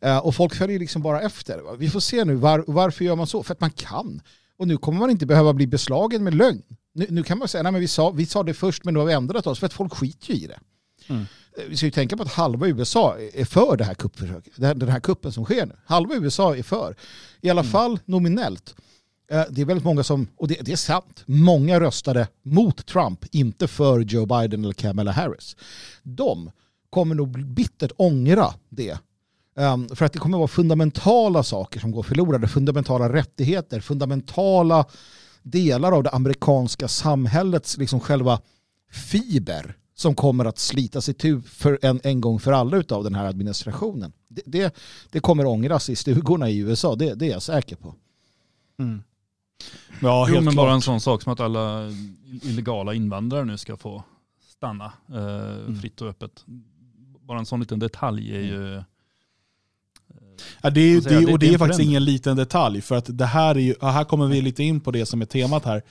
Eh, 0.00 0.18
och 0.18 0.34
folk 0.34 0.54
följer 0.54 0.78
liksom 0.78 1.02
bara 1.02 1.20
efter. 1.20 1.76
Vi 1.76 1.90
får 1.90 2.00
se 2.00 2.24
nu 2.24 2.34
var, 2.34 2.64
varför 2.66 3.04
gör 3.04 3.16
man 3.16 3.26
så? 3.26 3.42
För 3.42 3.54
att 3.54 3.60
man 3.60 3.70
kan. 3.70 4.20
Och 4.58 4.68
nu 4.68 4.76
kommer 4.76 4.98
man 4.98 5.10
inte 5.10 5.26
behöva 5.26 5.52
bli 5.52 5.66
beslagen 5.66 6.24
med 6.24 6.34
lögn. 6.34 6.62
Nu, 6.94 7.06
nu 7.10 7.22
kan 7.22 7.38
man 7.38 7.48
säga, 7.48 7.62
nej 7.62 7.72
men 7.72 7.80
vi 7.80 7.88
sa, 7.88 8.10
vi 8.10 8.26
sa 8.26 8.42
det 8.42 8.54
först 8.54 8.84
men 8.84 8.94
nu 8.94 9.00
har 9.00 9.06
vi 9.06 9.12
ändrat 9.12 9.46
oss 9.46 9.58
för 9.58 9.66
att 9.66 9.72
folk 9.72 9.94
skiter 9.94 10.34
ju 10.34 10.40
i 10.40 10.46
det. 10.46 10.60
Mm. 11.08 11.22
Eh, 11.56 11.64
Vi 11.68 11.76
ska 11.76 11.86
ju 11.86 11.92
tänka 11.92 12.16
på 12.16 12.22
att 12.22 12.32
halva 12.32 12.66
USA 12.68 13.16
är 13.34 13.44
för 13.44 13.76
det 13.76 13.84
här 13.84 13.94
kuppförsöket. 13.94 14.52
Den 14.56 14.88
här 14.88 15.00
kuppen 15.00 15.32
som 15.32 15.44
sker 15.44 15.66
nu. 15.66 15.74
Halva 15.86 16.14
USA 16.14 16.56
är 16.56 16.62
för. 16.62 16.96
I 17.40 17.50
alla 17.50 17.64
fall 17.64 18.00
nominellt. 18.04 18.74
Eh, 19.30 19.42
Det 19.50 19.60
är 19.60 19.64
väldigt 19.66 19.84
många 19.84 20.02
som, 20.02 20.28
och 20.36 20.48
det, 20.48 20.58
det 20.60 20.72
är 20.72 20.76
sant, 20.76 21.22
många 21.26 21.80
röstade 21.80 22.28
mot 22.42 22.86
Trump, 22.86 23.24
inte 23.30 23.68
för 23.68 24.00
Joe 24.00 24.26
Biden 24.26 24.64
eller 24.64 24.74
Kamala 24.74 25.10
Harris. 25.12 25.56
De 26.02 26.50
kommer 26.90 27.14
nog 27.14 27.44
bittert 27.46 27.92
ångra 27.96 28.54
det. 28.68 28.98
Um, 29.58 29.88
för 29.88 30.04
att 30.04 30.12
det 30.12 30.18
kommer 30.18 30.38
vara 30.38 30.48
fundamentala 30.48 31.42
saker 31.42 31.80
som 31.80 31.90
går 31.90 32.02
förlorade, 32.02 32.48
fundamentala 32.48 33.12
rättigheter, 33.12 33.80
fundamentala 33.80 34.84
delar 35.42 35.92
av 35.92 36.02
det 36.02 36.10
amerikanska 36.10 36.88
samhällets 36.88 37.76
liksom 37.76 38.00
själva 38.00 38.40
fiber 38.90 39.76
som 39.94 40.14
kommer 40.14 40.44
att 40.44 40.58
slitas 40.58 41.08
itu 41.08 41.40
för 41.40 41.78
en, 41.82 42.00
en 42.04 42.20
gång 42.20 42.40
för 42.40 42.52
alla 42.52 42.82
av 42.90 43.04
den 43.04 43.14
här 43.14 43.24
administrationen. 43.26 44.12
Det, 44.28 44.42
det, 44.46 44.76
det 45.10 45.20
kommer 45.20 45.46
ångras 45.46 45.90
i 45.90 45.96
stugorna 45.96 46.50
i 46.50 46.58
USA, 46.58 46.94
det, 46.94 47.14
det 47.14 47.26
är 47.26 47.30
jag 47.30 47.42
säker 47.42 47.76
på. 47.76 47.94
Mm. 48.78 49.02
Ja, 50.00 50.26
Jo, 50.28 50.34
helt 50.34 50.44
men 50.44 50.52
klart. 50.52 50.66
bara 50.66 50.74
en 50.74 50.82
sån 50.82 51.00
sak 51.00 51.22
som 51.22 51.32
att 51.32 51.40
alla 51.40 51.88
illegala 52.42 52.94
invandrare 52.94 53.44
nu 53.44 53.58
ska 53.58 53.76
få 53.76 54.02
stanna 54.48 54.92
eh, 55.08 55.74
fritt 55.80 56.00
och 56.00 56.08
öppet. 56.08 56.44
Bara 57.20 57.38
en 57.38 57.46
sån 57.46 57.60
liten 57.60 57.78
detalj 57.78 58.36
är 58.36 58.40
ju... 58.40 58.82
Ja, 60.62 60.70
det 60.70 60.80
är, 60.80 61.00
det, 61.00 61.32
och 61.32 61.38
det 61.38 61.54
är 61.54 61.58
faktiskt 61.58 61.80
ingen 61.80 62.04
liten 62.04 62.36
detalj. 62.36 62.80
För 62.80 62.96
att 62.96 63.18
det 63.18 63.26
här, 63.26 63.54
är 63.54 63.60
ju, 63.60 63.74
här 63.82 64.04
kommer 64.04 64.26
vi 64.26 64.40
lite 64.40 64.64
in 64.64 64.80
på 64.80 64.90
det 64.90 65.06
som 65.06 65.22
är 65.22 65.26
temat 65.26 65.64
här. 65.64 65.82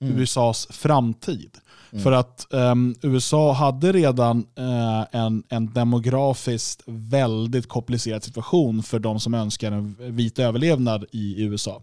Mm. 0.00 0.18
USAs 0.18 0.66
framtid. 0.70 1.58
Mm. 1.92 2.02
För 2.02 2.12
att 2.12 2.52
ehm, 2.52 2.94
USA 3.02 3.52
hade 3.52 3.92
redan 3.92 4.46
eh, 4.58 5.20
en, 5.20 5.42
en 5.48 5.72
demografiskt 5.72 6.82
väldigt 6.86 7.68
komplicerad 7.68 8.24
situation 8.24 8.82
för 8.82 8.98
de 8.98 9.20
som 9.20 9.34
önskar 9.34 9.72
en 9.72 9.96
vit 9.98 10.38
överlevnad 10.38 11.04
i 11.12 11.42
USA. 11.42 11.82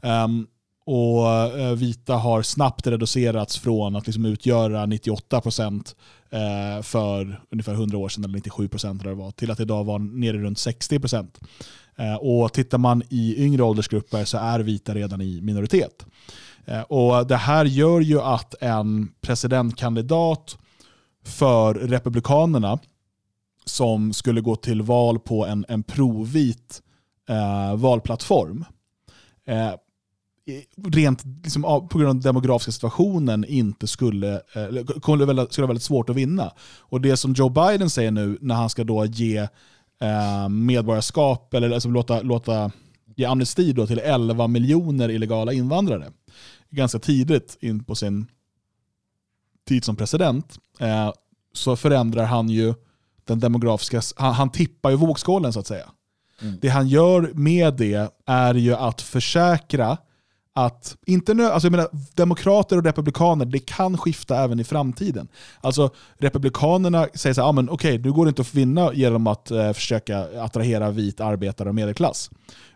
Ehm, 0.00 0.46
och 0.84 1.28
eh, 1.30 1.72
vita 1.74 2.14
har 2.14 2.42
snabbt 2.42 2.86
reducerats 2.86 3.58
från 3.58 3.96
att 3.96 4.06
liksom 4.06 4.24
utgöra 4.24 4.86
98% 4.86 5.94
eh, 6.30 6.82
för 6.82 7.40
ungefär 7.50 7.72
100 7.72 7.98
år 7.98 8.08
sedan, 8.08 8.24
eller 8.24 8.38
97% 8.38 8.84
eller 8.84 8.94
vad 8.94 9.06
det 9.06 9.14
var, 9.14 9.30
till 9.30 9.50
att 9.50 9.60
idag 9.60 9.84
vara 9.84 9.98
nere 9.98 10.38
runt 10.38 10.58
60%. 10.58 11.28
Eh, 11.96 12.14
och 12.14 12.52
tittar 12.52 12.78
man 12.78 13.02
i 13.10 13.44
yngre 13.44 13.62
åldersgrupper 13.62 14.24
så 14.24 14.38
är 14.38 14.60
vita 14.60 14.94
redan 14.94 15.20
i 15.20 15.40
minoritet. 15.40 16.06
Och 16.88 17.26
Det 17.26 17.36
här 17.36 17.64
gör 17.64 18.00
ju 18.00 18.20
att 18.20 18.54
en 18.60 19.08
presidentkandidat 19.20 20.58
för 21.24 21.74
Republikanerna 21.74 22.78
som 23.64 24.12
skulle 24.12 24.40
gå 24.40 24.56
till 24.56 24.82
val 24.82 25.18
på 25.18 25.46
en, 25.46 25.64
en 25.68 25.82
provit 25.82 26.82
eh, 27.28 27.76
valplattform 27.76 28.64
eh, 29.46 29.74
rent 30.92 31.24
liksom, 31.42 31.62
på 31.62 31.98
grund 31.98 32.08
av 32.08 32.14
den 32.14 32.20
demografiska 32.20 32.72
situationen 32.72 33.44
inte 33.44 33.86
skulle, 33.86 34.34
eh, 34.34 34.84
skulle 35.00 35.26
vara 35.26 35.66
väldigt 35.66 35.82
svårt 35.82 36.10
att 36.10 36.16
vinna. 36.16 36.52
Och 36.78 37.00
det 37.00 37.16
som 37.16 37.32
Joe 37.32 37.48
Biden 37.48 37.90
säger 37.90 38.10
nu 38.10 38.38
när 38.40 38.54
han 38.54 38.70
ska 38.70 38.84
då 38.84 39.04
ge 39.04 39.36
eh, 40.00 40.48
medborgarskap 40.48 41.54
eller 41.54 41.70
alltså 41.70 41.88
låta, 41.88 42.22
låta 42.22 42.72
ge 43.16 43.24
amnesti 43.24 43.72
då 43.72 43.86
till 43.86 43.98
11 43.98 44.46
miljoner 44.46 45.10
illegala 45.10 45.52
invandrare 45.52 46.10
ganska 46.70 46.98
tidigt 46.98 47.56
in 47.60 47.84
på 47.84 47.94
sin 47.94 48.26
tid 49.68 49.84
som 49.84 49.96
president 49.96 50.58
eh, 50.80 51.12
så 51.52 51.76
förändrar 51.76 52.24
han 52.24 52.48
ju 52.48 52.74
den 53.24 53.40
demografiska, 53.40 54.00
han, 54.16 54.34
han 54.34 54.50
tippar 54.50 54.90
ju 54.90 54.96
vågskålen 54.96 55.52
så 55.52 55.60
att 55.60 55.66
säga. 55.66 55.90
Mm. 56.42 56.58
Det 56.60 56.68
han 56.68 56.88
gör 56.88 57.32
med 57.34 57.74
det 57.74 58.12
är 58.26 58.54
ju 58.54 58.74
att 58.74 59.00
försäkra 59.00 59.98
att, 60.56 60.96
inte 61.06 61.34
nö, 61.34 61.50
alltså 61.50 61.66
jag 61.66 61.70
menar, 61.70 61.88
demokrater 62.14 62.78
och 62.78 62.84
republikaner, 62.84 63.44
det 63.44 63.58
kan 63.58 63.98
skifta 63.98 64.44
även 64.44 64.60
i 64.60 64.64
framtiden. 64.64 65.28
Alltså 65.60 65.90
republikanerna 66.18 67.08
säger 67.14 67.34
så 67.34 67.40
här, 67.40 67.48
ah, 67.48 67.52
men 67.52 67.70
okej, 67.70 67.98
nu 67.98 68.12
går 68.12 68.24
det 68.24 68.28
inte 68.28 68.42
att 68.42 68.54
vinna 68.54 68.94
genom 68.94 69.26
att 69.26 69.50
eh, 69.50 69.72
försöka 69.72 70.42
attrahera 70.42 70.90
vit 70.90 71.20
arbetare 71.20 71.68
och 71.68 71.74
medelklass. 71.74 72.30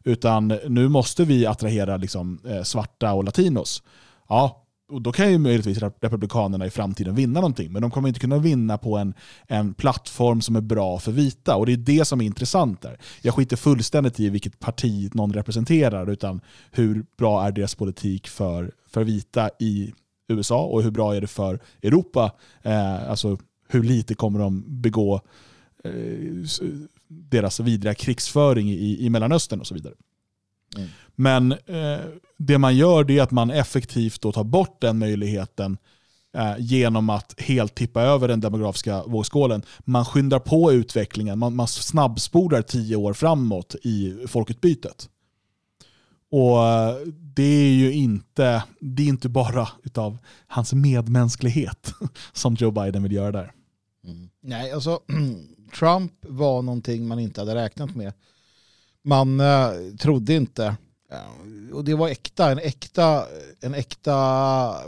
Utan 0.05 0.49
nu 0.69 0.89
måste 0.89 1.25
vi 1.25 1.47
attrahera 1.47 1.97
liksom, 1.97 2.39
eh, 2.49 2.63
svarta 2.63 3.13
och 3.13 3.25
latinos. 3.25 3.83
Ja, 4.29 4.65
och 4.89 5.03
då 5.03 5.13
kan 5.13 5.33
ju 5.33 5.39
möjligtvis 5.39 5.79
republikanerna 5.79 6.67
i 6.67 6.71
framtiden 6.71 7.15
vinna 7.15 7.41
någonting, 7.41 7.73
men 7.73 7.83
de 7.83 7.91
kommer 7.91 8.09
inte 8.09 8.21
kunna 8.21 8.39
vinna 8.39 8.79
på 8.79 8.97
en, 8.97 9.15
en 9.47 9.75
plattform 9.75 10.41
som 10.41 10.57
är 10.57 10.61
bra 10.61 10.99
för 10.99 11.13
vita. 11.13 11.57
Och 11.57 11.67
det 11.67 11.73
är 11.73 11.77
det 11.77 12.05
som 12.05 12.21
är 12.21 12.25
intressant 12.25 12.83
där. 12.83 12.99
Jag 13.23 13.35
skiter 13.35 13.57
fullständigt 13.57 14.21
i 14.21 14.31
vilket 14.31 14.59
parti 14.59 15.15
någon 15.15 15.33
representerar, 15.33 16.11
utan 16.11 16.41
hur 16.71 17.05
bra 17.19 17.47
är 17.47 17.53
deras 17.53 17.75
politik 17.75 18.29
för, 18.29 18.73
för 18.87 19.05
vita 19.05 19.51
i 19.59 19.93
USA 20.29 20.65
och 20.65 20.83
hur 20.83 20.91
bra 20.91 21.15
är 21.15 21.21
det 21.21 21.27
för 21.27 21.61
Europa? 21.83 22.33
Eh, 22.63 23.11
alltså 23.11 23.39
hur 23.69 23.83
lite 23.83 24.15
kommer 24.15 24.39
de 24.39 24.65
begå 24.81 25.21
eh, 25.85 25.91
deras 27.09 27.61
vidriga 27.61 27.95
krigsföring 27.95 28.71
i, 28.71 29.07
i 29.07 29.11
Mellanöstern 29.11 29.61
och 29.61 29.67
så 29.67 29.75
vidare. 29.75 29.95
Mm. 30.77 30.89
Men 31.15 31.53
eh, 31.53 32.01
det 32.37 32.59
man 32.59 32.77
gör 32.77 33.05
det 33.05 33.19
är 33.19 33.23
att 33.23 33.31
man 33.31 33.51
effektivt 33.51 34.21
då 34.21 34.33
tar 34.33 34.45
bort 34.45 34.81
den 34.81 34.99
möjligheten 34.99 35.79
eh, 36.37 36.55
genom 36.59 37.11
att 37.11 37.41
helt 37.41 37.75
tippa 37.75 38.03
över 38.03 38.29
den 38.29 38.41
demografiska 38.41 39.03
vågskålen. 39.03 39.63
Man 39.79 40.05
skyndar 40.05 40.39
på 40.39 40.73
utvecklingen, 40.73 41.39
man, 41.39 41.57
man 41.57 41.69
snabbspolar 41.69 42.63
tio 42.63 42.97
år 42.97 43.13
framåt 43.13 43.75
i 43.83 44.27
folkutbytet. 44.27 45.09
Och 46.31 46.67
eh, 46.67 46.97
det 47.07 47.43
är 47.43 47.73
ju 47.73 47.93
inte, 47.93 48.65
det 48.81 49.03
är 49.03 49.07
inte 49.07 49.29
bara 49.29 49.69
utav 49.83 50.19
hans 50.47 50.73
medmänsklighet 50.73 51.95
som 52.33 52.55
Joe 52.55 52.71
Biden 52.71 53.03
vill 53.03 53.13
göra 53.13 53.33
där. 53.33 53.53
Mm. 54.05 54.31
Nej, 54.41 54.73
alltså 54.73 55.01
Trump 55.79 56.13
var 56.21 56.63
någonting 56.63 57.09
man 57.09 57.19
inte 57.19 57.41
hade 57.41 57.55
räknat 57.55 57.95
med. 57.95 58.13
Man 59.05 59.41
eh, 59.41 59.73
trodde 60.01 60.35
inte. 60.35 60.77
Eh, 61.11 61.75
och 61.75 61.85
det 61.85 61.95
var 61.95 62.09
äkta, 62.09 62.51
en 62.51 62.59
äkta, 62.59 63.27
en 63.61 63.75
äkta 63.75 64.19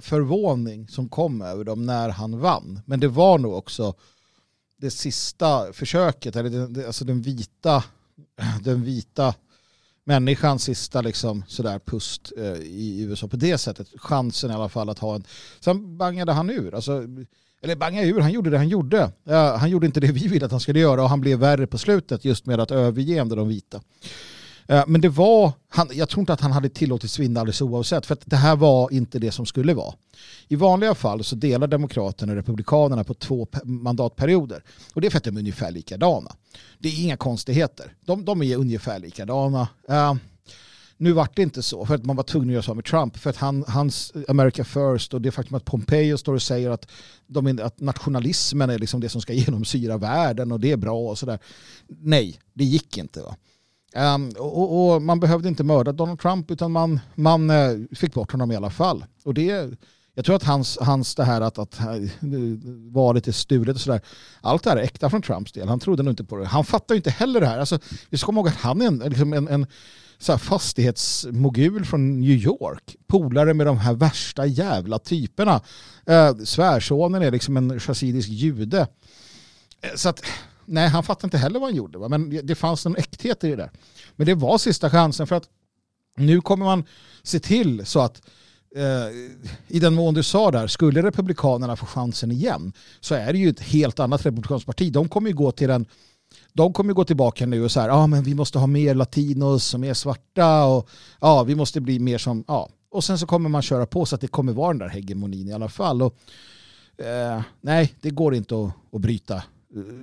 förvåning 0.01 0.89
som 0.89 1.09
kom 1.09 1.43
över 1.43 1.65
dem 1.65 1.87
när 1.87 2.09
han 2.09 2.39
vann. 2.39 2.81
Men 2.87 3.01
det 3.01 3.09
var 3.09 3.39
nog 3.39 3.55
också 3.55 3.95
det 4.77 4.91
sista 4.91 5.73
försöket, 5.73 6.37
eller 6.37 6.51
den, 6.51 6.87
alltså 6.87 7.05
den 7.05 7.23
vita, 7.23 7.85
den 8.63 8.85
vita 8.85 9.35
människans 10.05 10.65
sista 10.65 11.01
liksom 11.01 11.45
sådär 11.49 11.79
pust 11.79 12.33
eh, 12.37 12.55
i 12.55 13.01
USA 13.03 13.29
på 13.29 13.37
det 13.37 13.59
sättet. 13.59 13.89
Chansen 13.97 14.51
i 14.51 14.55
alla 14.55 14.69
fall 14.69 14.89
att 14.89 14.99
ha 14.99 15.15
en... 15.15 15.25
Sen 15.61 15.97
bangade 15.97 16.33
han 16.33 16.51
ur. 16.51 16.75
Alltså, 16.75 17.03
eller 17.63 17.77
banga 17.77 18.03
ur, 18.03 18.21
han 18.21 18.33
gjorde 18.33 18.51
det 18.51 18.57
han 18.57 18.69
gjorde. 18.69 19.13
Uh, 19.31 19.35
han 19.35 19.71
gjorde 19.71 19.87
inte 19.87 20.01
det 20.01 20.13
vi 20.13 20.29
ville 20.29 20.47
att 20.47 20.51
han 20.51 20.61
skulle 20.61 20.81
göra 20.81 21.03
och 21.03 21.09
han 21.09 21.21
blev 21.21 21.39
värre 21.39 21.67
på 21.67 21.79
slutet 21.79 22.25
just 22.25 22.47
med 22.47 22.61
att 22.61 22.71
överge 22.71 23.25
de 23.25 23.49
vita. 23.49 23.81
Uh, 24.73 24.85
men 24.87 25.01
det 25.01 25.09
var, 25.09 25.53
han, 25.69 25.89
jag 25.93 26.09
tror 26.09 26.21
inte 26.21 26.33
att 26.33 26.41
han 26.41 26.53
hade 26.53 26.69
tillåtits 26.69 27.19
vinna 27.19 27.41
alldeles 27.41 27.63
oavsett 27.63 28.07
för 28.07 28.15
att 28.15 28.23
det 28.25 28.37
här 28.37 28.57
var 28.57 28.93
inte 28.93 29.19
det 29.19 29.33
som 29.33 29.47
skulle 29.47 29.75
vara. 29.75 29.95
I 30.49 30.57
vanliga 30.57 30.95
fall 30.95 31.25
så 31.25 31.37
delar 31.37 31.67
Demokraterna 31.67 32.33
och 32.33 32.37
Republikanerna 32.37 33.05
på 33.05 33.15
två 33.15 33.49
mandatperioder 33.65 34.63
och 34.95 35.01
det 35.01 35.07
är 35.07 35.11
för 35.11 35.19
att 35.19 35.25
de 35.25 35.37
är 35.37 35.41
ungefär 35.41 35.71
likadana. 35.71 36.33
Det 36.79 36.89
är 36.89 37.05
inga 37.05 37.17
konstigheter. 37.17 37.93
De, 38.05 38.25
de 38.25 38.43
är 38.43 38.57
ungefär 38.57 38.99
likadana. 38.99 39.69
Nu 41.01 41.13
vart 41.13 41.37
det 41.37 41.43
inte 41.43 41.63
så 41.63 41.87
för 41.87 41.95
att 41.95 42.05
man 42.05 42.17
var 42.17 42.23
tvungen 42.23 42.49
att 42.49 42.53
göra 42.53 42.63
så 42.63 42.75
med 42.75 42.85
Trump. 42.85 43.17
För 43.17 43.31
att 43.31 43.37
han, 43.37 43.65
hans 43.69 44.13
America 44.29 44.65
first 44.65 45.15
och 45.15 45.21
det 45.21 45.31
faktum 45.31 45.57
att 45.57 45.65
Pompeo 45.65 46.19
står 46.19 46.35
och 46.35 46.43
säger 46.43 46.71
att, 46.71 46.91
de, 47.27 47.59
att 47.63 47.81
nationalismen 47.81 48.71
är 48.71 48.79
liksom 48.79 49.01
det 49.01 49.09
som 49.09 49.21
ska 49.21 49.33
genomsyra 49.33 49.97
världen 49.97 50.53
och 50.53 50.61
det 50.61 50.73
är 50.73 50.77
bra 50.77 50.99
och 50.99 51.19
sådär. 51.19 51.39
Nej, 51.89 52.41
det 52.55 52.65
gick 52.65 52.99
inte. 52.99 53.23
Va? 53.23 53.37
Um, 54.15 54.29
och, 54.39 54.95
och, 54.95 55.03
man 55.03 55.21
behövde 55.21 55.49
inte 55.49 55.65
mörda 55.65 55.93
Donald 55.93 56.21
Trump 56.21 56.51
utan 56.51 56.73
man, 56.73 57.01
man 57.15 57.51
uh, 57.51 57.87
fick 57.93 58.15
bort 58.15 58.33
honom 58.33 58.53
i 58.53 58.57
alla 58.57 58.71
fall. 58.71 59.05
Och 59.25 59.35
det, 59.35 59.71
jag 60.15 60.25
tror 60.25 60.37
att 60.37 60.45
hans, 60.45 60.79
hans 60.81 61.15
det 61.15 61.25
här 61.25 61.41
att, 61.41 61.59
att 61.59 61.81
eh, 61.81 61.87
valet 62.93 63.29
är 63.29 63.33
stulet 63.33 63.77
och 63.77 63.81
sådär, 63.81 64.01
allt 64.41 64.63
det 64.63 64.71
här 64.71 64.77
är 64.77 64.83
äkta 64.83 65.11
från 65.11 65.23
Trumps 65.23 65.53
del. 65.53 65.69
Han 65.69 65.81
trodde 65.81 66.03
nog 66.03 66.13
inte 66.13 66.25
på 66.25 66.37
det. 66.37 66.47
Han 66.47 66.65
fattar 66.65 66.95
ju 66.95 66.97
inte 66.97 67.11
heller 67.11 67.41
det 67.41 67.47
här. 67.47 67.59
Alltså, 67.59 67.79
vi 68.11 68.19
ska 68.19 68.27
komma 68.27 68.41
ihåg 68.41 68.49
att 68.49 68.55
han 68.55 68.83
är 68.83 68.87
en, 68.87 68.99
liksom 68.99 69.33
en, 69.33 69.49
en 69.49 69.67
så 70.21 70.33
här 70.33 70.39
fastighetsmogul 70.39 71.85
från 71.85 72.21
New 72.21 72.31
York. 72.31 72.97
Polare 73.07 73.55
med 73.55 73.67
de 73.67 73.79
här 73.79 73.95
värsta 73.95 74.47
jävla 74.47 74.99
typerna. 74.99 75.61
Eh, 76.07 76.37
svärsonen 76.37 77.23
är 77.23 77.31
liksom 77.31 77.57
en 77.57 77.81
chassidisk 77.81 78.29
jude. 78.29 78.87
Eh, 79.81 79.91
så 79.97 80.09
att, 80.09 80.25
nej, 80.65 80.89
han 80.89 81.03
fattade 81.03 81.27
inte 81.27 81.39
heller 81.39 81.61
vad 81.61 81.69
han 81.69 81.77
gjorde. 81.77 81.99
Va? 81.99 82.09
Men 82.09 82.47
det 82.47 82.55
fanns 82.55 82.87
en 82.87 82.97
äkthet 82.97 83.45
i 83.45 83.51
det 83.51 83.57
där. 83.57 83.71
Men 84.17 84.27
det 84.27 84.35
var 84.35 84.59
sista 84.59 84.91
chansen 84.91 85.27
för 85.27 85.37
att 85.37 85.49
nu 86.17 86.41
kommer 86.41 86.65
man 86.65 86.85
se 87.23 87.41
till 87.41 87.87
så 87.87 88.01
att 88.01 88.23
eh, 88.77 89.09
i 89.69 89.79
den 89.81 89.95
mån 89.95 90.15
du 90.15 90.23
sa 90.23 90.51
där, 90.51 90.67
skulle 90.67 91.03
Republikanerna 91.03 91.77
få 91.77 91.87
chansen 91.87 92.31
igen 92.31 92.73
så 93.01 93.15
är 93.15 93.33
det 93.33 93.39
ju 93.39 93.49
ett 93.49 93.61
helt 93.61 94.01
annat 94.01 94.27
republikanskt 94.27 94.67
parti. 94.67 94.93
De 94.93 95.09
kommer 95.09 95.29
ju 95.29 95.37
gå 95.37 95.53
till 95.53 95.71
en 95.71 95.87
de 96.53 96.73
kommer 96.73 96.93
gå 96.93 97.05
tillbaka 97.05 97.47
nu 97.47 97.65
och 97.65 97.71
så 97.71 97.81
här, 97.81 97.89
ja 97.89 97.95
ah, 97.95 98.07
men 98.07 98.23
vi 98.23 98.35
måste 98.35 98.59
ha 98.59 98.67
mer 98.67 98.95
latinos 98.95 99.75
och 99.75 99.81
mer 99.81 99.95
svarta 99.95 100.65
och 100.65 100.89
ja, 101.21 101.29
ah, 101.29 101.45
vi 101.45 101.55
måste 101.55 101.81
bli 101.81 101.99
mer 101.99 102.19
som, 102.19 102.45
ja. 102.49 102.69
Och 102.91 103.05
sen 103.05 103.19
så 103.19 103.27
kommer 103.27 103.49
man 103.49 103.63
köra 103.63 103.87
på 103.87 104.07
så 104.07 104.15
att 104.15 104.21
det 104.21 104.29
kommer 104.29 104.53
vara 104.53 104.69
den 104.69 104.79
där 104.79 104.89
hegemonin 104.89 105.49
i 105.49 105.53
alla 105.53 105.69
fall. 105.69 106.03
Och, 106.03 106.17
eh, 107.05 107.43
nej, 107.61 107.95
det 108.01 108.11
går 108.11 108.35
inte 108.35 108.65
att, 108.65 108.73
att 108.93 109.01
bryta. 109.01 109.43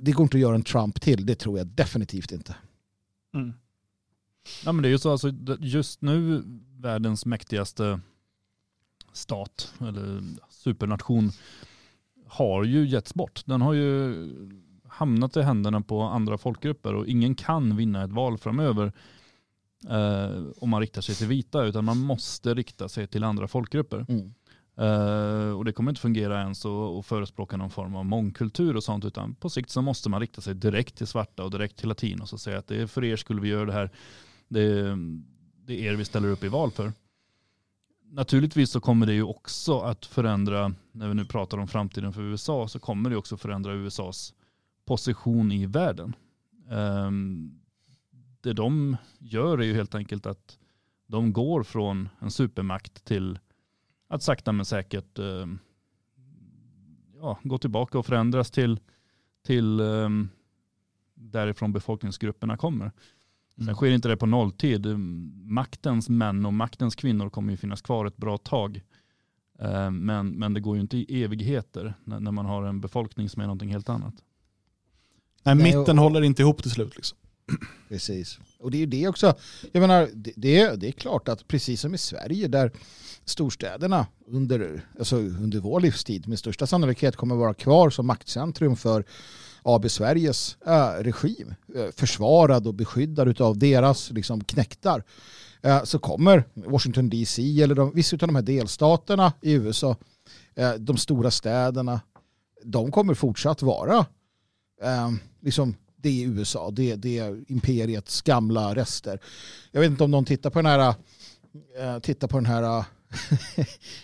Det 0.02 0.12
går 0.12 0.22
inte 0.22 0.36
att 0.36 0.40
göra 0.40 0.54
en 0.54 0.62
Trump 0.62 1.00
till, 1.00 1.26
det 1.26 1.34
tror 1.34 1.58
jag 1.58 1.66
definitivt 1.66 2.32
inte. 2.32 2.56
Mm. 3.34 3.52
Ja 4.64 4.72
men 4.72 4.82
det 4.82 4.88
är 4.88 4.90
ju 4.90 4.98
så, 4.98 5.10
alltså, 5.10 5.32
just 5.60 6.02
nu 6.02 6.42
världens 6.76 7.26
mäktigaste 7.26 8.00
stat 9.12 9.74
eller 9.80 10.22
supernation 10.50 11.32
har 12.26 12.64
ju 12.64 12.86
getts 12.86 13.14
bort. 13.14 13.42
Den 13.46 13.60
har 13.60 13.72
ju 13.72 14.14
hamnat 14.98 15.36
i 15.36 15.42
händerna 15.42 15.80
på 15.80 16.02
andra 16.02 16.38
folkgrupper 16.38 16.94
och 16.94 17.06
ingen 17.06 17.34
kan 17.34 17.76
vinna 17.76 18.04
ett 18.04 18.12
val 18.12 18.38
framöver 18.38 18.92
eh, 19.88 20.42
om 20.56 20.70
man 20.70 20.80
riktar 20.80 21.02
sig 21.02 21.14
till 21.14 21.26
vita 21.26 21.64
utan 21.64 21.84
man 21.84 21.98
måste 21.98 22.54
rikta 22.54 22.88
sig 22.88 23.06
till 23.06 23.24
andra 23.24 23.48
folkgrupper. 23.48 24.06
Mm. 24.08 24.34
Uh, 24.80 25.52
och 25.52 25.64
det 25.64 25.72
kommer 25.72 25.90
inte 25.90 26.00
fungera 26.00 26.40
ens 26.40 26.66
att 26.66 27.06
förespråka 27.06 27.56
någon 27.56 27.70
form 27.70 27.96
av 27.96 28.04
mångkultur 28.04 28.76
och 28.76 28.84
sånt 28.84 29.04
utan 29.04 29.34
på 29.34 29.50
sikt 29.50 29.70
så 29.70 29.82
måste 29.82 30.08
man 30.08 30.20
rikta 30.20 30.40
sig 30.40 30.54
direkt 30.54 30.96
till 30.96 31.06
svarta 31.06 31.44
och 31.44 31.50
direkt 31.50 31.76
till 31.76 31.88
latinos 31.88 32.32
och 32.32 32.40
säga 32.40 32.58
att 32.58 32.66
det 32.66 32.82
är 32.82 32.86
för 32.86 33.04
er 33.04 33.16
skulle 33.16 33.40
vi 33.40 33.48
göra 33.48 33.64
det 33.64 33.72
här. 33.72 33.90
Det 34.48 34.60
är, 34.62 34.98
det 35.66 35.86
är 35.86 35.92
er 35.92 35.96
vi 35.96 36.04
ställer 36.04 36.28
upp 36.28 36.44
i 36.44 36.48
val 36.48 36.70
för. 36.70 36.92
Naturligtvis 38.10 38.70
så 38.70 38.80
kommer 38.80 39.06
det 39.06 39.14
ju 39.14 39.22
också 39.22 39.80
att 39.80 40.06
förändra, 40.06 40.74
när 40.92 41.08
vi 41.08 41.14
nu 41.14 41.24
pratar 41.24 41.58
om 41.58 41.68
framtiden 41.68 42.12
för 42.12 42.22
USA, 42.22 42.68
så 42.68 42.78
kommer 42.78 43.10
det 43.10 43.16
också 43.16 43.36
förändra 43.36 43.72
USAs 43.72 44.34
position 44.88 45.52
i 45.52 45.66
världen. 45.66 46.16
Um, 46.68 47.60
det 48.40 48.52
de 48.52 48.96
gör 49.18 49.58
är 49.58 49.62
ju 49.62 49.74
helt 49.74 49.94
enkelt 49.94 50.26
att 50.26 50.58
de 51.06 51.32
går 51.32 51.62
från 51.62 52.08
en 52.18 52.30
supermakt 52.30 53.04
till 53.04 53.38
att 54.08 54.22
sakta 54.22 54.52
men 54.52 54.64
säkert 54.64 55.18
um, 55.18 55.58
ja, 57.20 57.38
gå 57.42 57.58
tillbaka 57.58 57.98
och 57.98 58.06
förändras 58.06 58.50
till, 58.50 58.80
till 59.46 59.80
um, 59.80 60.28
därifrån 61.14 61.72
befolkningsgrupperna 61.72 62.56
kommer. 62.56 62.92
Sen 63.54 63.62
mm. 63.62 63.74
sker 63.74 63.90
inte 63.90 64.08
det 64.08 64.16
på 64.16 64.26
nolltid. 64.26 64.98
Maktens 65.44 66.08
män 66.08 66.46
och 66.46 66.54
maktens 66.54 66.94
kvinnor 66.94 67.30
kommer 67.30 67.50
ju 67.50 67.56
finnas 67.56 67.82
kvar 67.82 68.06
ett 68.06 68.16
bra 68.16 68.38
tag. 68.38 68.82
Men, 69.90 70.30
men 70.30 70.54
det 70.54 70.60
går 70.60 70.76
ju 70.76 70.80
inte 70.80 70.96
i 70.96 71.22
evigheter 71.22 71.94
när, 72.04 72.20
när 72.20 72.32
man 72.32 72.46
har 72.46 72.62
en 72.62 72.80
befolkning 72.80 73.28
som 73.28 73.42
är 73.42 73.46
någonting 73.46 73.72
helt 73.72 73.88
annat. 73.88 74.14
Nej, 75.42 75.54
mitten 75.54 75.98
och, 75.98 76.04
håller 76.04 76.22
inte 76.22 76.42
ihop 76.42 76.62
till 76.62 76.70
slut. 76.70 76.96
Liksom. 76.96 77.18
Precis. 77.88 78.38
Och 78.58 78.70
det 78.70 78.76
är 78.76 78.80
ju 78.80 78.86
det 78.86 79.08
också. 79.08 79.34
Jag 79.72 79.80
menar, 79.80 80.08
det, 80.14 80.32
det, 80.36 80.76
det 80.76 80.88
är 80.88 80.92
klart 80.92 81.28
att 81.28 81.48
precis 81.48 81.80
som 81.80 81.94
i 81.94 81.98
Sverige 81.98 82.48
där 82.48 82.72
storstäderna 83.24 84.06
under, 84.26 84.80
alltså 84.98 85.16
under 85.16 85.60
vår 85.60 85.80
livstid 85.80 86.28
med 86.28 86.38
största 86.38 86.66
sannolikhet 86.66 87.16
kommer 87.16 87.34
vara 87.34 87.54
kvar 87.54 87.90
som 87.90 88.06
maktcentrum 88.06 88.76
för 88.76 89.04
AB 89.62 89.90
Sveriges 89.90 90.56
äh, 90.66 91.02
regim, 91.02 91.54
äh, 91.74 91.90
försvarad 91.96 92.66
och 92.66 92.74
beskyddad 92.74 93.40
av 93.40 93.58
deras 93.58 94.10
liksom, 94.10 94.44
knäktar, 94.44 95.04
äh, 95.62 95.84
så 95.84 95.98
kommer 95.98 96.44
Washington 96.54 97.10
DC 97.10 97.62
eller 97.62 97.74
de, 97.74 97.94
vissa 97.94 98.16
av 98.16 98.18
de 98.18 98.34
här 98.34 98.42
delstaterna 98.42 99.32
i 99.42 99.52
USA, 99.52 99.96
de 100.78 100.96
stora 100.96 101.30
städerna, 101.30 102.00
de 102.64 102.92
kommer 102.92 103.14
fortsatt 103.14 103.62
vara 103.62 104.06
liksom, 105.40 105.74
det 106.02 106.24
är 106.24 106.28
USA, 106.28 106.70
det, 106.70 106.96
det 106.96 107.18
är 107.18 107.44
imperiets 107.48 108.22
gamla 108.22 108.74
rester. 108.74 109.20
Jag 109.72 109.80
vet 109.80 109.90
inte 109.90 110.04
om 110.04 110.10
någon 110.10 110.24
tittar 110.24 110.50
på 110.50 110.58
den 110.58 110.66
här, 110.66 110.94
äh, 111.78 111.98
tittar 111.98 112.28
på 112.28 112.36
den 112.36 112.46
här 112.46 112.84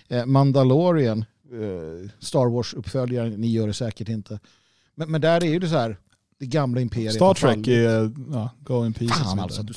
äh, 0.08 0.26
Mandalorian, 0.26 1.18
äh, 1.18 2.10
Star 2.18 2.46
Wars-uppföljaren, 2.46 3.40
ni 3.40 3.46
gör 3.46 3.66
det 3.66 3.74
säkert 3.74 4.08
inte. 4.08 4.40
Men, 4.94 5.10
men 5.10 5.20
där 5.20 5.44
är 5.44 5.48
ju 5.48 5.58
det 5.58 5.68
så 5.68 5.76
här, 5.76 5.98
det 6.38 6.46
gamla 6.46 6.80
imperiet. 6.80 7.14
Star 7.14 7.34
Trek 7.34 7.68
är, 7.68 8.12
ja, 8.32 8.50
go 8.60 8.86
in 8.86 8.92
peace. 8.92 9.24
Fan 9.24 9.40
alltså. 9.40 9.62
Du... 9.62 9.74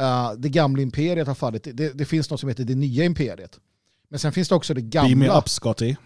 Uh, 0.00 0.32
det 0.38 0.48
gamla 0.48 0.82
imperiet 0.82 1.26
har 1.26 1.34
fallit. 1.34 1.64
Det, 1.64 1.98
det, 1.98 2.04
finns 2.04 2.30
något 2.30 2.40
som 2.40 2.48
heter 2.48 2.64
det 2.64 2.74
nya 2.74 3.04
imperiet. 3.04 3.60
Men 4.08 4.18
sen 4.18 4.32
finns 4.32 4.48
det 4.48 4.54
också 4.54 4.74
det 4.74 4.82
gamla. 4.82 5.08
Beam 5.08 5.18
me 5.18 5.38
up 5.38 5.48
Scotty. 5.48 5.96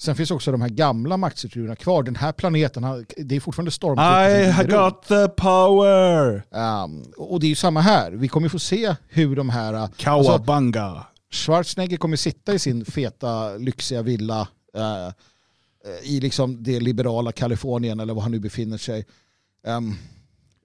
Sen 0.00 0.16
finns 0.16 0.30
också 0.30 0.52
de 0.52 0.60
här 0.60 0.68
gamla 0.68 1.16
maktstrukturerna 1.16 1.76
kvar. 1.76 2.02
Den 2.02 2.16
här 2.16 2.32
planeten, 2.32 3.06
det 3.16 3.36
är 3.36 3.40
fortfarande 3.40 3.70
stormtrupper. 3.70 4.64
I 4.64 4.66
got 4.66 5.02
the 5.02 5.28
power! 5.28 6.42
Um, 6.50 7.12
och 7.16 7.40
det 7.40 7.46
är 7.46 7.48
ju 7.48 7.54
samma 7.54 7.80
här. 7.80 8.12
Vi 8.12 8.28
kommer 8.28 8.48
få 8.48 8.58
se 8.58 8.94
hur 9.08 9.36
de 9.36 9.48
här... 9.48 9.74
Uh, 9.74 9.88
Kawabanga. 9.96 10.82
Alltså, 10.82 11.06
Schwarzenegger 11.30 11.96
kommer 11.96 12.16
sitta 12.16 12.54
i 12.54 12.58
sin 12.58 12.84
feta, 12.84 13.56
lyxiga 13.56 14.02
villa 14.02 14.48
uh, 14.76 15.12
i 16.02 16.20
liksom 16.20 16.62
det 16.62 16.80
liberala 16.80 17.32
Kalifornien 17.32 18.00
eller 18.00 18.14
var 18.14 18.22
han 18.22 18.30
nu 18.30 18.38
befinner 18.38 18.78
sig. 18.78 19.06
Um, 19.66 19.96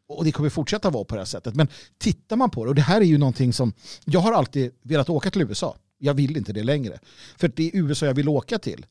och 0.07 0.25
det 0.25 0.31
kommer 0.31 0.49
fortsätta 0.49 0.89
vara 0.89 1.03
på 1.03 1.15
det 1.15 1.21
här 1.21 1.25
sättet. 1.25 1.55
Men 1.55 1.67
tittar 1.97 2.35
man 2.35 2.49
på 2.49 2.63
det, 2.63 2.69
och 2.69 2.75
det 2.75 2.81
här 2.81 3.01
är 3.01 3.05
ju 3.05 3.17
någonting 3.17 3.53
som, 3.53 3.73
jag 4.05 4.19
har 4.19 4.33
alltid 4.33 4.71
velat 4.81 5.09
åka 5.09 5.31
till 5.31 5.41
USA. 5.41 5.75
Jag 5.97 6.13
vill 6.13 6.37
inte 6.37 6.53
det 6.53 6.63
längre. 6.63 6.99
För 7.37 7.47
det 7.47 7.67
är 7.67 7.71
USA 7.73 8.05
jag 8.05 8.13
vill 8.13 8.29
åka 8.29 8.59
till 8.59 8.85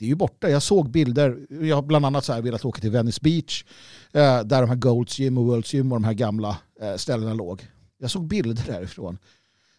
det 0.00 0.06
är 0.06 0.08
ju 0.08 0.14
borta. 0.14 0.50
Jag 0.50 0.62
såg 0.62 0.90
bilder, 0.90 1.46
jag 1.50 1.76
har 1.76 1.82
bland 1.82 2.06
annat 2.06 2.24
så 2.24 2.32
här 2.32 2.42
velat 2.42 2.64
åka 2.64 2.80
till 2.80 2.90
Venice 2.90 3.20
Beach 3.22 3.64
eh, 4.12 4.40
där 4.40 4.60
de 4.60 4.68
här 4.68 4.76
Golds 4.76 5.18
Gym 5.18 5.38
och 5.38 5.44
World's 5.44 5.74
Gym 5.74 5.92
och 5.92 5.96
de 5.96 6.04
här 6.04 6.12
gamla 6.12 6.58
eh, 6.80 6.96
ställena 6.96 7.34
låg. 7.34 7.68
Jag 7.98 8.10
såg 8.10 8.26
bilder 8.26 8.64
därifrån. 8.66 9.18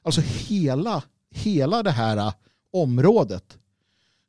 Alltså 0.04 0.22
hela, 0.22 1.04
hela 1.32 1.84
det 1.84 1.92
här 1.92 2.18
uh, 2.18 2.34
området. 2.74 3.58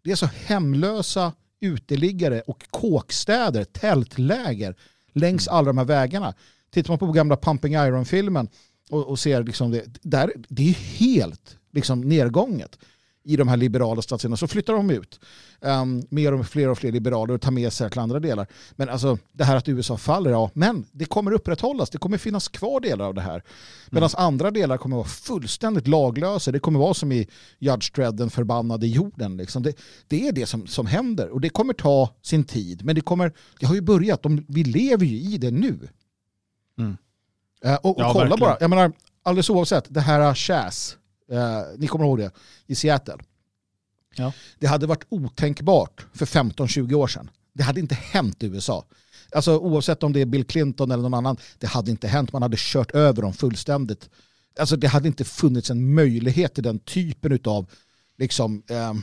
Det 0.04 0.10
är 0.10 0.16
så 0.16 0.26
hemlösa 0.26 1.32
uteliggare 1.60 2.40
och 2.40 2.66
kåkstäder, 2.70 3.64
tältläger 3.64 4.76
längs 5.12 5.48
alla 5.48 5.66
de 5.66 5.78
här 5.78 5.84
vägarna. 5.84 6.34
Tittar 6.70 6.90
man 6.90 6.98
på 6.98 7.12
gamla 7.12 7.36
Pumping 7.36 7.74
Iron-filmen 7.74 8.48
och, 8.90 9.06
och, 9.06 9.18
ser 9.18 9.42
liksom 9.42 9.70
det, 9.70 9.84
där, 10.02 10.32
det 10.48 10.68
är 10.68 10.74
helt 10.74 11.58
liksom 11.72 12.00
nedgånget. 12.00 12.78
I 13.24 13.36
de 13.36 13.48
här 13.48 13.56
liberala 13.56 14.02
statsdelarna 14.02 14.36
så 14.36 14.46
flyttar 14.46 14.72
de 14.72 14.90
ut. 14.90 15.20
Um, 15.60 16.06
mer 16.08 16.32
och 16.34 16.46
fler 16.46 16.68
och 16.68 16.78
fler 16.78 16.92
liberaler 16.92 17.34
och 17.34 17.40
tar 17.40 17.50
med 17.50 17.72
sig 17.72 17.90
till 17.90 18.00
andra 18.00 18.20
delar. 18.20 18.46
Men 18.76 18.88
alltså 18.88 19.18
det 19.32 19.44
här 19.44 19.56
att 19.56 19.68
USA 19.68 19.96
faller, 19.96 20.30
ja, 20.30 20.50
men 20.54 20.84
det 20.92 21.04
kommer 21.04 21.32
upprätthållas. 21.32 21.90
Det 21.90 21.98
kommer 21.98 22.18
finnas 22.18 22.48
kvar 22.48 22.80
delar 22.80 23.04
av 23.04 23.14
det 23.14 23.20
här. 23.20 23.42
Medan 23.90 24.10
mm. 24.10 24.26
andra 24.26 24.50
delar 24.50 24.76
kommer 24.76 24.96
vara 24.96 25.06
fullständigt 25.06 25.88
laglösa. 25.88 26.52
Det 26.52 26.58
kommer 26.58 26.78
vara 26.78 26.94
som 26.94 27.12
i 27.12 27.28
Judge 27.58 27.94
Dredd, 27.94 28.16
den 28.16 28.30
förbannade 28.30 28.86
jorden. 28.86 29.36
Liksom. 29.36 29.62
Det, 29.62 29.76
det, 30.08 30.28
är 30.28 30.32
det 30.32 30.46
som, 30.46 30.66
som 30.66 30.86
händer 30.86 31.28
och 31.28 31.40
det 31.40 31.48
kommer 31.48 31.74
ta 31.74 32.14
sin 32.22 32.44
tid. 32.44 32.84
Men 32.84 32.94
det, 32.94 33.00
kommer, 33.00 33.32
det 33.60 33.66
har 33.66 33.74
ju 33.74 33.80
börjat, 33.80 34.22
de, 34.22 34.44
vi 34.48 34.64
lever 34.64 35.06
ju 35.06 35.16
i 35.16 35.38
det 35.38 35.50
nu. 35.50 35.78
Mm. 36.78 36.96
Uh, 37.66 37.74
och, 37.74 37.86
och 37.86 37.94
ja, 37.98 38.12
kolla 38.12 38.24
verkligen. 38.24 38.40
bara, 38.40 38.56
jag 38.60 38.70
menar, 38.70 38.92
alldeles 39.22 39.50
oavsett, 39.50 39.84
det 39.88 40.00
här 40.00 40.34
Chas, 40.34 40.96
Eh, 41.32 41.62
ni 41.78 41.86
kommer 41.86 42.04
ihåg 42.04 42.18
det, 42.18 42.30
i 42.66 42.74
Seattle. 42.74 43.16
Ja. 44.16 44.32
Det 44.58 44.66
hade 44.66 44.86
varit 44.86 45.06
otänkbart 45.08 46.06
för 46.14 46.26
15-20 46.26 46.94
år 46.94 47.06
sedan. 47.06 47.30
Det 47.52 47.62
hade 47.62 47.80
inte 47.80 47.94
hänt 47.94 48.42
i 48.42 48.46
USA. 48.46 48.84
Alltså 49.34 49.58
oavsett 49.58 50.02
om 50.02 50.12
det 50.12 50.20
är 50.20 50.26
Bill 50.26 50.44
Clinton 50.44 50.90
eller 50.90 51.02
någon 51.02 51.14
annan, 51.14 51.36
det 51.58 51.66
hade 51.66 51.90
inte 51.90 52.08
hänt. 52.08 52.32
Man 52.32 52.42
hade 52.42 52.56
kört 52.58 52.90
över 52.90 53.22
dem 53.22 53.32
fullständigt. 53.32 54.10
Alltså 54.58 54.76
det 54.76 54.86
hade 54.88 55.08
inte 55.08 55.24
funnits 55.24 55.70
en 55.70 55.94
möjlighet 55.94 56.54
till 56.54 56.64
den 56.64 56.78
typen 56.78 57.38
av 57.44 57.70
liksom, 58.18 58.62
eh, 58.68 58.94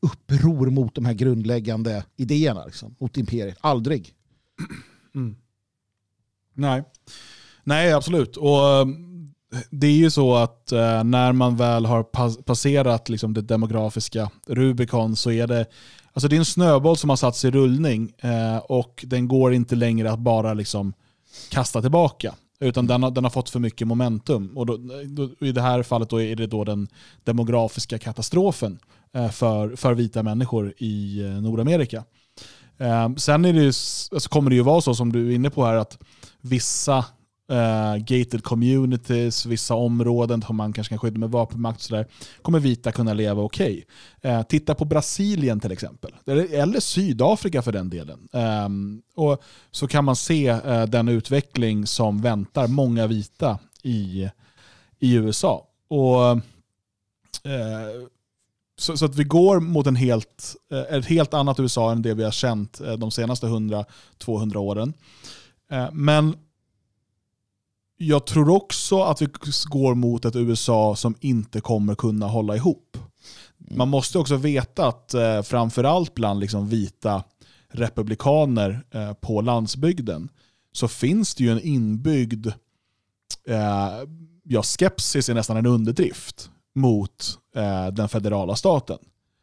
uppror 0.00 0.70
mot 0.70 0.94
de 0.94 1.04
här 1.04 1.14
grundläggande 1.14 2.04
idéerna, 2.16 2.64
liksom, 2.64 2.96
mot 2.98 3.16
imperiet. 3.16 3.58
Aldrig. 3.60 4.14
Mm. 5.14 5.36
Nej. 6.54 6.84
Nej, 7.64 7.92
absolut. 7.92 8.36
Och 8.36 8.86
det 9.70 9.86
är 9.86 9.96
ju 9.96 10.10
så 10.10 10.34
att 10.34 10.72
eh, 10.72 11.04
när 11.04 11.32
man 11.32 11.56
väl 11.56 11.86
har 11.86 12.02
pas 12.02 12.44
passerat 12.44 13.08
liksom, 13.08 13.34
det 13.34 13.42
demografiska 13.42 14.30
Rubicon 14.46 15.16
så 15.16 15.30
är 15.30 15.46
det 15.46 15.66
alltså 16.12 16.28
det 16.28 16.36
är 16.36 16.38
en 16.38 16.44
snöboll 16.44 16.96
som 16.96 17.10
har 17.10 17.16
satts 17.16 17.44
i 17.44 17.50
rullning 17.50 18.12
eh, 18.18 18.56
och 18.56 19.04
den 19.06 19.28
går 19.28 19.54
inte 19.54 19.74
längre 19.74 20.12
att 20.12 20.18
bara 20.18 20.54
liksom, 20.54 20.92
kasta 21.50 21.82
tillbaka. 21.82 22.34
Utan 22.60 22.86
den 22.86 23.02
har, 23.02 23.10
den 23.10 23.24
har 23.24 23.30
fått 23.30 23.50
för 23.50 23.60
mycket 23.60 23.86
momentum. 23.86 24.56
Och 24.56 24.66
då, 24.66 24.78
då, 25.06 25.46
I 25.46 25.52
det 25.52 25.62
här 25.62 25.82
fallet 25.82 26.10
då 26.10 26.22
är 26.22 26.36
det 26.36 26.46
då 26.46 26.64
den 26.64 26.88
demografiska 27.24 27.98
katastrofen 27.98 28.78
eh, 29.12 29.30
för, 29.30 29.76
för 29.76 29.94
vita 29.94 30.22
människor 30.22 30.74
i 30.78 31.24
eh, 31.24 31.30
Nordamerika. 31.30 32.04
Eh, 32.78 33.14
sen 33.16 33.44
är 33.44 33.52
det 33.52 33.60
ju, 33.60 33.66
alltså 33.66 34.28
kommer 34.28 34.50
det 34.50 34.56
ju 34.56 34.62
vara 34.62 34.80
så 34.80 34.94
som 34.94 35.12
du 35.12 35.30
är 35.30 35.34
inne 35.34 35.50
på 35.50 35.64
här 35.64 35.76
att 35.76 35.98
vissa 36.40 37.04
uh, 37.52 37.96
gated 37.96 38.42
communities, 38.42 39.46
vissa 39.46 39.74
områden 39.74 40.42
som 40.42 40.56
man 40.56 40.72
kanske 40.72 40.88
kan 40.88 40.98
skydda 40.98 41.18
med 41.18 41.30
vapenmakt 41.30 41.78
och 41.78 41.82
sådär, 41.82 42.06
kommer 42.42 42.60
vita 42.60 42.92
kunna 42.92 43.14
leva 43.14 43.42
okej. 43.42 43.84
Okay. 44.18 44.32
Uh, 44.32 44.42
titta 44.42 44.74
på 44.74 44.84
Brasilien 44.84 45.60
till 45.60 45.72
exempel, 45.72 46.14
eller 46.26 46.80
Sydafrika 46.80 47.62
för 47.62 47.72
den 47.72 47.90
delen. 47.90 48.28
Um, 48.32 49.02
och 49.14 49.42
Så 49.70 49.88
kan 49.88 50.04
man 50.04 50.16
se 50.16 50.52
uh, 50.52 50.84
den 50.84 51.08
utveckling 51.08 51.86
som 51.86 52.20
väntar 52.20 52.68
många 52.68 53.06
vita 53.06 53.58
i, 53.82 54.30
i 54.98 55.14
USA. 55.14 55.66
Och 55.88 56.40
så, 58.78 58.96
så, 58.96 59.04
att 59.04 59.14
vi 59.14 59.24
går 59.24 59.60
mot 59.60 59.86
en 59.86 59.96
helt, 59.96 60.56
ett 60.90 61.06
helt 61.06 61.34
annat 61.34 61.60
USA 61.60 61.92
än 61.92 62.02
det 62.02 62.14
vi 62.14 62.24
har 62.24 62.30
känt 62.30 62.80
de 62.98 63.10
senaste 63.10 63.46
100-200 63.46 64.56
åren. 64.56 64.92
Men 65.92 66.36
jag 67.96 68.26
tror 68.26 68.48
också 68.48 69.02
att 69.02 69.22
vi 69.22 69.28
går 69.64 69.94
mot 69.94 70.24
ett 70.24 70.36
USA 70.36 70.96
som 70.96 71.14
inte 71.20 71.60
kommer 71.60 71.94
kunna 71.94 72.26
hålla 72.26 72.56
ihop. 72.56 72.96
Mm. 72.96 73.78
Man 73.78 73.88
måste 73.88 74.18
också 74.18 74.36
veta 74.36 74.86
att 74.86 75.14
eh, 75.14 75.42
framförallt 75.42 76.14
bland 76.14 76.40
liksom 76.40 76.68
vita 76.68 77.24
republikaner 77.68 78.84
eh, 78.90 79.12
på 79.12 79.40
landsbygden 79.40 80.28
så 80.72 80.88
finns 80.88 81.34
det 81.34 81.44
ju 81.44 81.50
en 81.50 81.60
inbyggd 81.60 82.46
eh, 83.48 84.08
ja, 84.42 84.62
skepsis 84.62 85.28
är 85.28 85.34
nästan 85.34 85.56
en 85.56 85.66
underdrift 85.66 86.50
mot 86.74 87.38
eh, 87.54 87.86
den 87.86 88.08
federala 88.08 88.56
staten. 88.56 88.98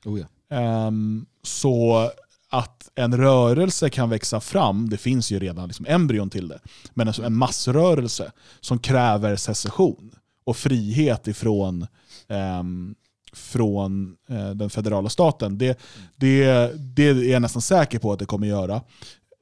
Oh 0.05 0.19
ja. 0.19 0.87
um, 0.87 1.25
så 1.43 2.09
att 2.53 2.89
en 2.95 3.17
rörelse 3.17 3.89
kan 3.89 4.09
växa 4.09 4.39
fram, 4.39 4.89
det 4.89 4.97
finns 4.97 5.31
ju 5.31 5.39
redan 5.39 5.67
liksom 5.67 5.85
embryon 5.89 6.29
till 6.29 6.47
det, 6.47 6.59
men 6.93 7.07
alltså 7.07 7.23
en 7.23 7.35
massrörelse 7.35 8.31
som 8.59 8.79
kräver 8.79 9.35
secession 9.35 10.11
och 10.43 10.57
frihet 10.57 11.27
ifrån 11.27 11.81
eh, 12.27 12.63
från 13.33 14.15
eh, 14.29 14.49
den 14.49 14.69
federala 14.69 15.09
staten. 15.09 15.57
Det, 15.57 15.79
det, 16.15 16.71
det 16.95 17.03
är 17.03 17.31
jag 17.31 17.41
nästan 17.41 17.61
säker 17.61 17.99
på 17.99 18.11
att 18.11 18.19
det 18.19 18.25
kommer 18.25 18.47
göra. 18.47 18.81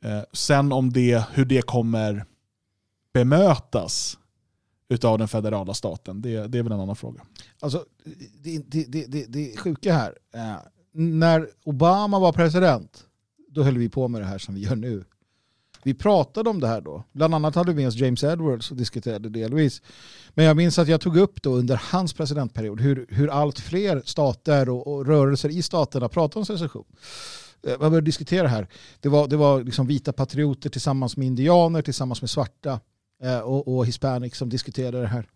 Eh, 0.03 0.21
sen 0.33 0.71
om 0.71 0.93
det, 0.93 1.23
hur 1.33 1.45
det 1.45 1.61
kommer 1.61 2.25
bemötas 3.13 4.17
utav 4.89 5.17
den 5.17 5.27
federala 5.27 5.73
staten, 5.73 6.21
det, 6.21 6.47
det 6.47 6.57
är 6.57 6.63
väl 6.63 6.71
en 6.71 6.79
annan 6.79 6.95
fråga. 6.95 7.21
Alltså, 7.59 7.85
det, 8.43 8.63
det, 8.67 8.85
det, 8.91 9.05
det, 9.05 9.25
det 9.25 9.57
sjuka 9.57 9.93
här, 9.93 10.17
eh, 10.33 10.55
när 10.93 11.49
Obama 11.63 12.19
var 12.19 12.33
president, 12.33 13.05
då 13.49 13.63
höll 13.63 13.77
vi 13.77 13.89
på 13.89 14.07
med 14.07 14.21
det 14.21 14.25
här 14.25 14.37
som 14.37 14.55
vi 14.55 14.61
gör 14.61 14.75
nu. 14.75 15.03
Vi 15.83 15.93
pratade 15.93 16.49
om 16.49 16.59
det 16.59 16.67
här 16.67 16.81
då. 16.81 17.03
Bland 17.11 17.35
annat 17.35 17.55
hade 17.55 17.73
vi 17.73 17.75
med 17.75 17.87
oss 17.87 17.95
James 17.95 18.23
Edwards 18.23 18.71
och 18.71 18.77
diskuterade 18.77 19.29
delvis. 19.29 19.81
Men 20.29 20.45
jag 20.45 20.57
minns 20.57 20.79
att 20.79 20.87
jag 20.87 21.01
tog 21.01 21.17
upp 21.17 21.41
då 21.41 21.53
under 21.53 21.81
hans 21.91 22.13
presidentperiod 22.13 22.81
hur, 22.81 23.05
hur 23.09 23.27
allt 23.27 23.59
fler 23.59 24.01
stater 24.05 24.69
och, 24.69 24.87
och 24.87 25.05
rörelser 25.05 25.49
i 25.49 25.61
staterna 25.61 26.09
pratade 26.09 26.39
om 26.39 26.45
secession. 26.45 26.85
Eh, 27.63 27.71
man 27.71 27.79
började 27.79 28.01
diskutera 28.01 28.47
här. 28.47 28.67
Det 28.99 29.09
var, 29.09 29.27
det 29.27 29.37
var 29.37 29.63
liksom 29.63 29.87
vita 29.87 30.13
patrioter 30.13 30.69
tillsammans 30.69 31.17
med 31.17 31.27
indianer, 31.27 31.81
tillsammans 31.81 32.21
med 32.21 32.29
svarta 32.29 32.79
eh, 33.23 33.39
och, 33.39 33.77
och 33.77 33.85
hispanics 33.85 34.37
som 34.37 34.49
diskuterade 34.49 35.01
det 35.01 35.07
här 35.07 35.27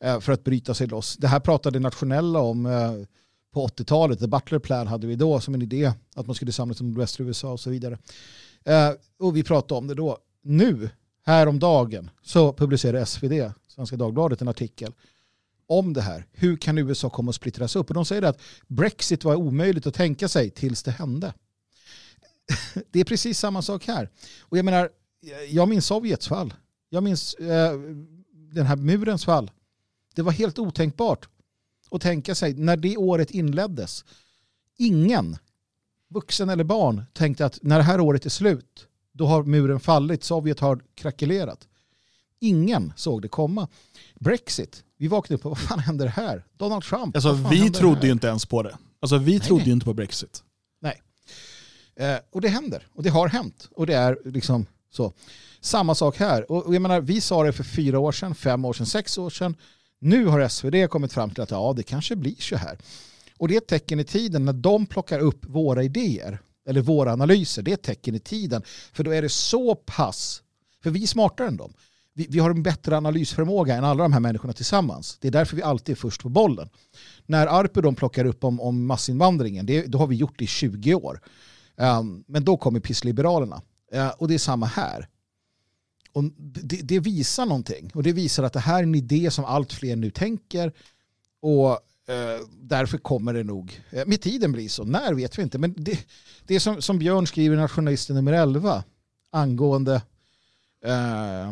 eh, 0.00 0.20
för 0.20 0.32
att 0.32 0.44
bryta 0.44 0.74
sig 0.74 0.86
loss. 0.86 1.16
Det 1.16 1.28
här 1.28 1.40
pratade 1.40 1.78
nationella 1.78 2.40
om 2.40 2.66
eh, 2.66 2.92
på 3.54 3.66
80-talet. 3.66 4.18
The 4.18 4.26
Butler 4.26 4.58
Plan 4.58 4.86
hade 4.86 5.06
vi 5.06 5.16
då 5.16 5.40
som 5.40 5.54
en 5.54 5.62
idé 5.62 5.92
att 6.14 6.26
man 6.26 6.34
skulle 6.34 6.52
samlas 6.52 6.80
i 6.80 6.84
nordvästra 6.84 7.24
USA 7.24 7.52
och 7.52 7.60
så 7.60 7.70
vidare. 7.70 7.98
Eh, 8.64 8.90
och 9.18 9.36
vi 9.36 9.42
pratade 9.42 9.78
om 9.78 9.86
det 9.86 9.94
då. 9.94 10.18
Nu, 10.42 10.90
häromdagen, 11.24 12.10
så 12.22 12.52
publicerade 12.52 13.06
SvD, 13.06 13.52
Svenska 13.68 13.96
Dagbladet, 13.96 14.40
en 14.40 14.48
artikel 14.48 14.92
om 15.66 15.92
det 15.92 16.00
här. 16.02 16.26
Hur 16.32 16.56
kan 16.56 16.78
USA 16.78 17.10
komma 17.10 17.28
att 17.28 17.34
splittras 17.34 17.76
upp? 17.76 17.88
Och 17.88 17.94
de 17.94 18.04
säger 18.04 18.22
att 18.22 18.40
Brexit 18.66 19.24
var 19.24 19.34
omöjligt 19.34 19.86
att 19.86 19.94
tänka 19.94 20.28
sig 20.28 20.50
tills 20.50 20.82
det 20.82 20.90
hände. 20.90 21.34
det 22.90 23.00
är 23.00 23.04
precis 23.04 23.38
samma 23.38 23.62
sak 23.62 23.86
här. 23.86 24.10
Och 24.40 24.58
jag 24.58 24.64
menar, 24.64 24.90
jag 25.48 25.68
minns 25.68 25.86
Sovjets 25.86 26.28
fall. 26.28 26.54
Jag 26.88 27.02
minns 27.02 27.34
eh, 27.34 27.72
den 28.32 28.66
här 28.66 28.76
murens 28.76 29.24
fall. 29.24 29.50
Det 30.14 30.22
var 30.22 30.32
helt 30.32 30.58
otänkbart 30.58 31.28
och 31.94 32.00
tänka 32.00 32.34
sig 32.34 32.54
när 32.54 32.76
det 32.76 32.96
året 32.96 33.30
inleddes. 33.30 34.04
Ingen, 34.78 35.36
vuxen 36.08 36.48
eller 36.48 36.64
barn, 36.64 37.02
tänkte 37.12 37.46
att 37.46 37.58
när 37.62 37.76
det 37.76 37.82
här 37.82 38.00
året 38.00 38.26
är 38.26 38.30
slut, 38.30 38.86
då 39.12 39.26
har 39.26 39.42
muren 39.42 39.80
fallit, 39.80 40.24
Sovjet 40.24 40.60
har 40.60 40.80
krackelerat. 40.94 41.68
Ingen 42.40 42.92
såg 42.96 43.22
det 43.22 43.28
komma. 43.28 43.68
Brexit, 44.14 44.84
vi 44.96 45.08
vaknade 45.08 45.34
upp 45.34 45.42
på 45.42 45.48
vad 45.48 45.58
fan 45.58 45.78
händer 45.78 46.06
här? 46.06 46.44
Donald 46.56 46.82
Trump. 46.82 47.16
Alltså, 47.16 47.32
vi 47.32 47.70
trodde 47.70 48.06
ju 48.06 48.12
inte 48.12 48.26
ens 48.26 48.46
på 48.46 48.62
det. 48.62 48.78
Alltså, 49.00 49.18
vi 49.18 49.40
trodde 49.40 49.60
nej. 49.60 49.68
ju 49.68 49.72
inte 49.72 49.86
på 49.86 49.94
Brexit. 49.94 50.42
Nej. 50.80 51.02
Eh, 51.96 52.16
och 52.30 52.40
det 52.40 52.48
händer. 52.48 52.86
Och 52.94 53.02
det 53.02 53.10
har 53.10 53.28
hänt. 53.28 53.68
Och 53.76 53.86
det 53.86 53.94
är 53.94 54.18
liksom 54.24 54.66
så. 54.90 55.12
Samma 55.60 55.94
sak 55.94 56.16
här. 56.16 56.50
Och, 56.52 56.66
och 56.66 56.74
jag 56.74 56.82
menar, 56.82 57.00
vi 57.00 57.20
sa 57.20 57.42
det 57.44 57.52
för 57.52 57.64
fyra 57.64 57.98
år 57.98 58.12
sedan, 58.12 58.34
fem 58.34 58.64
år 58.64 58.72
sedan, 58.72 58.86
sex 58.86 59.18
år 59.18 59.30
sedan. 59.30 59.56
Nu 60.04 60.26
har 60.26 60.48
SvD 60.48 60.90
kommit 60.90 61.12
fram 61.12 61.30
till 61.30 61.42
att 61.42 61.50
ja, 61.50 61.72
det 61.76 61.82
kanske 61.82 62.16
blir 62.16 62.34
så 62.38 62.56
här. 62.56 62.78
Och 63.38 63.48
det 63.48 63.54
är 63.54 63.58
ett 63.58 63.66
tecken 63.66 64.00
i 64.00 64.04
tiden 64.04 64.44
när 64.44 64.52
de 64.52 64.86
plockar 64.86 65.18
upp 65.18 65.46
våra 65.48 65.82
idéer 65.82 66.38
eller 66.68 66.80
våra 66.80 67.12
analyser. 67.12 67.62
Det 67.62 67.70
är 67.70 67.74
ett 67.74 67.82
tecken 67.82 68.14
i 68.14 68.18
tiden. 68.18 68.62
För 68.92 69.04
då 69.04 69.10
är 69.10 69.22
det 69.22 69.28
så 69.28 69.74
pass, 69.74 70.42
för 70.82 70.90
vi 70.90 71.02
är 71.02 71.06
smartare 71.06 71.48
än 71.48 71.56
dem. 71.56 71.72
Vi, 72.14 72.26
vi 72.30 72.38
har 72.38 72.50
en 72.50 72.62
bättre 72.62 72.96
analysförmåga 72.96 73.74
än 73.74 73.84
alla 73.84 74.02
de 74.02 74.12
här 74.12 74.20
människorna 74.20 74.52
tillsammans. 74.52 75.18
Det 75.20 75.28
är 75.28 75.32
därför 75.32 75.56
vi 75.56 75.62
alltid 75.62 75.92
är 75.92 75.96
först 75.96 76.22
på 76.22 76.28
bollen. 76.28 76.68
När 77.26 77.46
Arpe 77.46 77.80
de 77.80 77.94
plockar 77.94 78.24
upp 78.24 78.44
om, 78.44 78.60
om 78.60 78.86
massinvandringen, 78.86 79.66
det, 79.66 79.86
då 79.86 79.98
har 79.98 80.06
vi 80.06 80.16
gjort 80.16 80.38
det 80.38 80.44
i 80.44 80.48
20 80.48 80.94
år. 80.94 81.20
Um, 81.76 82.24
men 82.26 82.44
då 82.44 82.56
kommer 82.56 82.80
pissliberalerna. 82.80 83.62
Uh, 83.94 84.08
och 84.08 84.28
det 84.28 84.34
är 84.34 84.38
samma 84.38 84.66
här. 84.66 85.08
Och 86.14 86.24
det, 86.38 86.76
det, 86.76 87.00
visar 87.00 87.46
någonting 87.46 87.90
och 87.94 88.02
det 88.02 88.12
visar 88.12 88.42
att 88.42 88.52
det 88.52 88.60
här 88.60 88.78
är 88.78 88.82
en 88.82 88.94
idé 88.94 89.30
som 89.30 89.44
allt 89.44 89.72
fler 89.72 89.96
nu 89.96 90.10
tänker 90.10 90.72
och 91.40 91.70
eh, 92.12 92.40
därför 92.60 92.98
kommer 92.98 93.34
det 93.34 93.44
nog 93.44 93.80
eh, 93.90 94.06
med 94.06 94.20
tiden 94.20 94.52
bli 94.52 94.68
så. 94.68 94.84
När 94.84 95.14
vet 95.14 95.38
vi 95.38 95.42
inte 95.42 95.58
men 95.58 95.74
det, 95.76 95.98
det 96.46 96.54
är 96.54 96.60
som, 96.60 96.82
som 96.82 96.98
Björn 96.98 97.26
skriver 97.26 97.56
i 97.56 97.60
Nationalisten 97.60 98.16
nummer 98.16 98.32
11 98.32 98.84
angående 99.30 99.94
eh, 100.84 101.50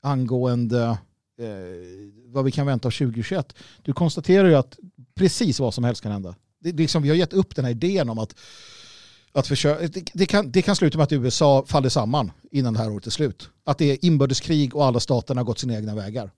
angående 0.00 0.98
eh, 1.38 2.10
vad 2.26 2.44
vi 2.44 2.50
kan 2.50 2.66
vänta 2.66 2.88
av 2.88 2.92
2021. 2.92 3.54
Du 3.82 3.92
konstaterar 3.92 4.48
ju 4.48 4.54
att 4.54 4.78
precis 5.14 5.60
vad 5.60 5.74
som 5.74 5.84
helst 5.84 6.02
kan 6.02 6.12
hända. 6.12 6.34
Det, 6.58 6.72
det, 6.72 6.82
liksom, 6.82 7.02
vi 7.02 7.08
har 7.08 7.16
gett 7.16 7.32
upp 7.32 7.56
den 7.56 7.64
här 7.64 7.72
idén 7.72 8.08
om 8.08 8.18
att, 8.18 8.34
att 9.32 9.46
försöka, 9.46 9.88
det, 9.88 10.10
det, 10.14 10.26
kan, 10.26 10.50
det 10.50 10.62
kan 10.62 10.76
sluta 10.76 10.98
med 10.98 11.04
att 11.04 11.12
USA 11.12 11.64
faller 11.66 11.88
samman 11.88 12.32
innan 12.50 12.72
det 12.74 12.80
här 12.80 12.90
året 12.90 13.06
är 13.06 13.10
slut. 13.10 13.50
Att 13.64 13.78
det 13.78 13.84
är 13.84 14.04
inbördeskrig 14.04 14.76
och 14.76 14.84
alla 14.84 15.00
staterna 15.00 15.40
har 15.40 15.44
gått 15.44 15.58
sina 15.58 15.74
egna 15.74 15.94
vägar. 15.94 16.30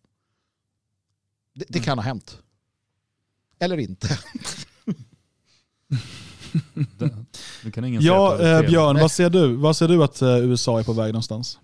Det, 1.55 1.65
det 1.69 1.81
kan 1.81 1.99
ha 1.99 2.05
hänt. 2.05 2.39
Eller 3.61 3.79
inte. 3.79 4.19
Det, 6.99 7.11
det 7.65 7.71
kan 7.71 7.85
ingen 7.85 8.03
Ja, 8.03 8.41
eh. 8.41 8.67
Björn, 8.67 8.97
vad 9.01 9.11
ser 9.11 9.31
du? 9.31 9.57
Vad 9.57 9.77
ser 9.77 9.89
du 9.89 10.05
att 10.05 10.23
eh, 10.23 10.39
USA 10.39 10.81
är 10.81 10.85
på 10.85 10.93
väg 10.93 11.13
någonstans? 11.13 11.59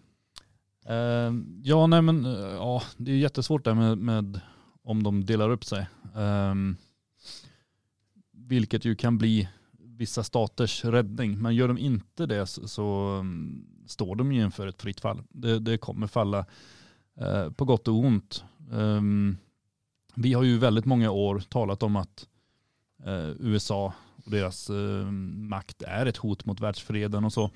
Eh, 0.87 1.33
ja, 1.63 1.87
nej 1.87 2.03
men 2.03 2.25
eh, 2.25 2.33
ja, 2.33 2.83
det 2.97 3.13
är 3.13 3.17
jättesvårt 3.17 3.65
där 3.65 3.75
med, 3.75 3.99
med 3.99 4.41
om 4.85 5.03
de 5.03 5.25
delar 5.25 5.51
upp 5.51 5.65
sig. 5.65 5.87
Ehm, 6.17 6.77
vilket 8.33 8.85
ju 8.85 8.95
kan 8.95 9.19
bli 9.19 9.49
vissa 9.99 10.25
staters 10.25 10.85
räddning. 10.85 11.39
Men 11.39 11.55
gör 11.55 11.69
de 11.69 11.79
inte 11.79 12.27
det 12.27 12.47
så, 12.47 12.69
så 12.69 12.85
mm, 13.21 13.67
står 13.87 14.17
de 14.17 14.33
ju 14.33 14.45
inför 14.45 14.67
ett 14.67 14.83
fritt 14.83 15.01
fall. 15.01 15.23
Det, 15.29 15.59
det 15.59 15.79
kommer 15.79 16.07
falla 16.07 16.47
eh, 17.21 17.51
på 17.51 17.65
gott 17.65 17.89
och 17.89 17.95
ont. 17.95 18.45
Um, 18.71 19.37
vi 20.15 20.33
har 20.33 20.43
ju 20.43 20.59
väldigt 20.59 20.85
många 20.85 21.11
år 21.11 21.43
talat 21.49 21.83
om 21.83 21.97
att 21.97 22.27
eh, 23.05 23.31
USA 23.41 23.93
och 24.25 24.31
deras 24.31 24.71
eh, 24.71 25.11
makt 25.35 25.83
är 25.83 26.07
ett 26.07 26.17
hot 26.17 26.45
mot 26.45 26.61
världsfreden 26.61 27.25
och 27.25 27.33
så. 27.33 27.51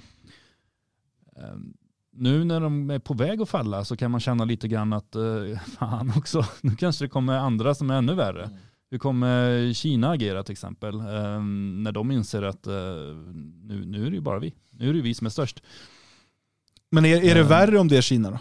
Ehm, 1.37 1.75
nu 2.13 2.45
när 2.45 2.61
de 2.61 2.91
är 2.91 2.99
på 2.99 3.15
väg 3.15 3.41
att 3.41 3.49
falla 3.49 3.85
så 3.85 3.97
kan 3.97 4.11
man 4.11 4.21
känna 4.21 4.45
lite 4.45 4.69
grann 4.69 4.93
att 4.93 5.15
eh, 5.15 5.59
fan 5.79 6.13
också, 6.17 6.45
nu 6.61 6.77
kanske 6.77 7.05
det 7.05 7.09
kommer 7.09 7.39
andra 7.39 7.75
som 7.75 7.91
är 7.91 7.95
ännu 7.95 8.15
värre. 8.15 8.45
Mm. 8.45 8.57
Hur 8.93 8.99
kommer 8.99 9.73
Kina 9.73 10.11
agera 10.11 10.43
till 10.43 10.53
exempel? 10.53 10.95
Eh, 10.95 11.43
när 11.83 11.93
de 11.93 12.11
inser 12.11 12.43
att 12.43 12.67
eh, 12.67 12.75
nu, 13.63 13.85
nu 13.87 14.07
är 14.07 14.11
det 14.11 14.17
ju 14.17 14.21
bara 14.21 14.39
vi. 14.39 14.55
Nu 14.71 14.89
är 14.89 14.95
det 14.95 15.01
vi 15.01 15.15
som 15.15 15.27
är 15.27 15.31
störst. 15.31 15.63
Men 16.91 17.05
är, 17.05 17.25
är 17.25 17.35
det 17.35 17.41
Eh. 17.41 17.49
värre 17.49 17.79
om 17.79 17.89
det 17.89 17.97
är 17.97 18.01
Kina 18.01 18.31
då? 18.31 18.39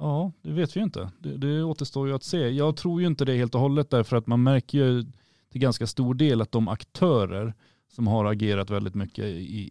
Ja, 0.00 0.32
det 0.42 0.52
vet 0.52 0.76
vi 0.76 0.80
ju 0.80 0.84
inte. 0.84 1.10
Det, 1.18 1.36
det 1.36 1.62
återstår 1.62 2.08
ju 2.08 2.14
att 2.14 2.22
se. 2.22 2.48
Jag 2.48 2.76
tror 2.76 3.00
ju 3.00 3.06
inte 3.06 3.24
det 3.24 3.36
helt 3.36 3.54
och 3.54 3.60
hållet 3.60 3.90
därför 3.90 4.16
att 4.16 4.26
man 4.26 4.42
märker 4.42 4.78
ju 4.78 5.04
till 5.52 5.60
ganska 5.60 5.86
stor 5.86 6.14
del 6.14 6.40
att 6.42 6.52
de 6.52 6.68
aktörer 6.68 7.54
som 7.92 8.06
har 8.06 8.24
agerat 8.24 8.70
väldigt 8.70 8.94
mycket 8.94 9.24
i, 9.24 9.68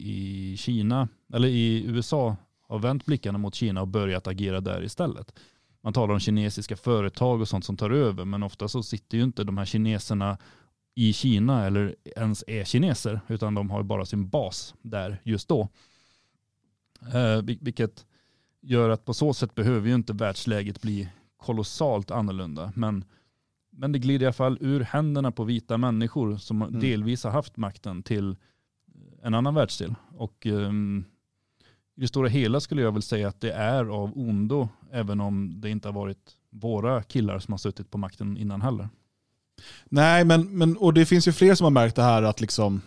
i 0.54 0.58
Kina, 0.58 1.08
eller 1.34 1.48
i 1.48 1.86
USA, 1.88 2.36
har 2.68 2.80
vänt 2.80 3.06
blickarna 3.06 3.38
mot 3.38 3.56
Kina 3.56 3.82
och 3.82 3.88
börjat 3.88 4.28
agera 4.28 4.62
där 4.62 4.84
istället. 4.84 5.40
Man 5.86 5.94
talar 5.94 6.14
om 6.14 6.20
kinesiska 6.20 6.76
företag 6.76 7.42
och 7.42 7.48
sånt 7.48 7.66
som 7.66 7.78
tar 7.78 7.90
över, 7.90 8.26
men 8.26 8.44
ofta 8.44 8.68
så 8.68 8.84
sitter 8.84 9.18
ju 9.18 9.24
inte 9.24 9.44
de 9.44 9.58
här 9.58 9.66
kineserna 9.66 10.38
i 10.96 11.14
Kina 11.14 11.66
eller 11.66 11.96
ens 12.16 12.44
är 12.48 12.64
kineser, 12.64 13.22
utan 13.28 13.54
de 13.54 13.70
har 13.70 13.84
bara 13.84 14.06
sin 14.06 14.30
bas 14.30 14.76
där 14.82 15.22
just 15.24 15.48
då. 15.48 15.70
Eh, 17.14 17.42
vil- 17.44 17.58
vilket 17.62 18.06
gör 18.62 18.90
att 18.90 19.06
på 19.06 19.14
så 19.14 19.34
sätt 19.34 19.56
behöver 19.56 19.88
ju 19.90 19.96
inte 19.96 20.14
världsläget 20.14 20.82
bli 20.82 21.10
kolossalt 21.38 22.12
annorlunda. 22.12 22.74
Men, 22.76 23.04
men 23.70 23.92
det 23.92 24.00
glider 24.00 24.24
i 24.24 24.28
alla 24.28 24.34
fall 24.34 24.58
ur 24.62 24.80
händerna 24.82 25.32
på 25.32 25.44
vita 25.44 25.78
människor 25.78 26.38
som 26.38 26.62
Mm. 26.62 26.80
delvis 26.80 27.24
har 27.24 27.32
haft 27.32 27.58
makten 27.58 28.04
till 28.04 28.36
en 29.24 29.34
annan 29.34 29.54
världsdel. 29.56 29.96
Och 30.12 30.46
um, 30.46 31.06
i 31.98 32.02
det 32.02 32.08
stora 32.08 32.28
hela 32.28 32.60
skulle 32.60 32.82
jag 32.82 32.92
väl 32.92 33.02
säga 33.02 33.28
att 33.28 33.42
det 33.42 33.52
är 33.52 33.86
av 33.86 34.12
ondo, 34.16 34.70
även 34.92 35.22
om 35.22 35.62
det 35.62 35.70
inte 35.70 35.88
har 35.88 35.94
varit 35.94 36.32
våra 36.50 37.04
killar 37.04 37.40
som 37.40 37.54
har 37.54 37.58
suttit 37.58 37.92
på 37.92 37.98
makten 37.98 38.38
innan 38.38 38.62
heller. 38.62 38.90
Nej, 39.86 40.26
men, 40.26 40.58
men 40.58 40.78
och 40.78 40.94
det 40.94 41.06
finns 41.06 41.28
ju 41.28 41.32
fler 41.32 41.56
som 41.56 41.64
har 41.64 41.72
märkt 41.72 41.96
det 41.96 42.04
här 42.04 42.24
att 42.24 42.42
liksom 42.42 42.82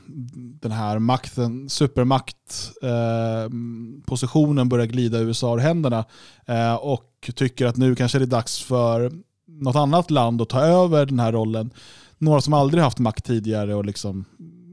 den 0.61 0.73
här 0.73 0.99
makten, 0.99 1.69
supermaktpositionen 1.69 4.59
eh, 4.59 4.65
börjar 4.65 4.87
glida 4.87 5.21
USA 5.21 5.55
ur 5.55 5.59
händerna 5.59 6.05
eh, 6.47 6.75
och 6.75 7.31
tycker 7.35 7.67
att 7.67 7.77
nu 7.77 7.95
kanske 7.95 8.19
det 8.19 8.25
är 8.25 8.27
dags 8.27 8.63
för 8.63 9.13
något 9.47 9.77
annat 9.77 10.11
land 10.11 10.43
att 10.43 10.49
ta 10.49 10.61
över 10.61 11.07
den 11.07 11.21
här 11.21 11.33
rollen. 11.33 11.71
Några 12.19 12.41
som 12.41 12.53
aldrig 12.53 12.83
haft 12.83 12.99
makt 12.99 13.25
tidigare 13.25 13.75
och 13.75 13.85
liksom 13.85 14.25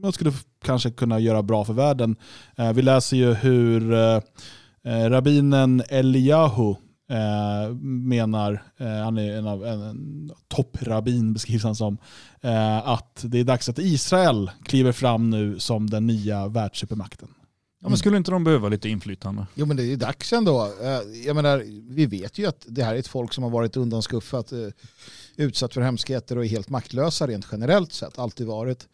man 0.06 0.12
skulle 0.12 0.32
kanske 0.64 0.90
kunna 0.90 1.18
göra 1.18 1.42
bra 1.42 1.64
för 1.64 1.72
världen. 1.72 2.16
Eh, 2.56 2.72
vi 2.72 2.82
läser 2.82 3.16
ju 3.16 3.34
hur 3.34 3.92
eh, 3.92 4.20
eh, 4.84 5.10
rabbinen 5.10 5.82
Eliyahu 5.88 6.74
menar, 7.82 8.62
han 8.78 9.18
är 9.18 9.38
en 9.38 9.46
av 9.46 9.66
en, 9.66 9.82
en 9.82 10.30
topprabbin 10.48 11.32
beskrivs 11.32 11.62
han 11.62 11.74
som, 11.74 11.98
att 12.84 13.24
det 13.24 13.38
är 13.38 13.44
dags 13.44 13.68
att 13.68 13.78
Israel 13.78 14.50
kliver 14.64 14.92
fram 14.92 15.30
nu 15.30 15.58
som 15.58 15.90
den 15.90 16.06
nya 16.06 16.48
världssupermakten. 16.48 17.28
Ja, 17.82 17.88
men 17.88 17.98
skulle 17.98 18.16
inte 18.16 18.30
de 18.30 18.44
behöva 18.44 18.68
lite 18.68 18.88
inflytande? 18.88 19.46
Jo 19.54 19.66
men 19.66 19.76
det 19.76 19.82
är 19.82 19.86
ju 19.86 19.96
dags 19.96 20.32
ändå. 20.32 20.72
Jag 21.26 21.36
menar, 21.36 21.64
vi 21.94 22.06
vet 22.06 22.38
ju 22.38 22.46
att 22.46 22.64
det 22.68 22.82
här 22.82 22.94
är 22.94 22.98
ett 22.98 23.08
folk 23.08 23.32
som 23.32 23.44
har 23.44 23.50
varit 23.50 23.76
undanskuffat, 23.76 24.52
utsatt 25.36 25.74
för 25.74 25.80
hemskheter 25.80 26.38
och 26.38 26.44
är 26.44 26.48
helt 26.48 26.68
maktlösa 26.68 27.26
rent 27.26 27.46
generellt 27.52 27.92
sett. 27.92 28.18
Alltid 28.18 28.46
varit. 28.46 28.88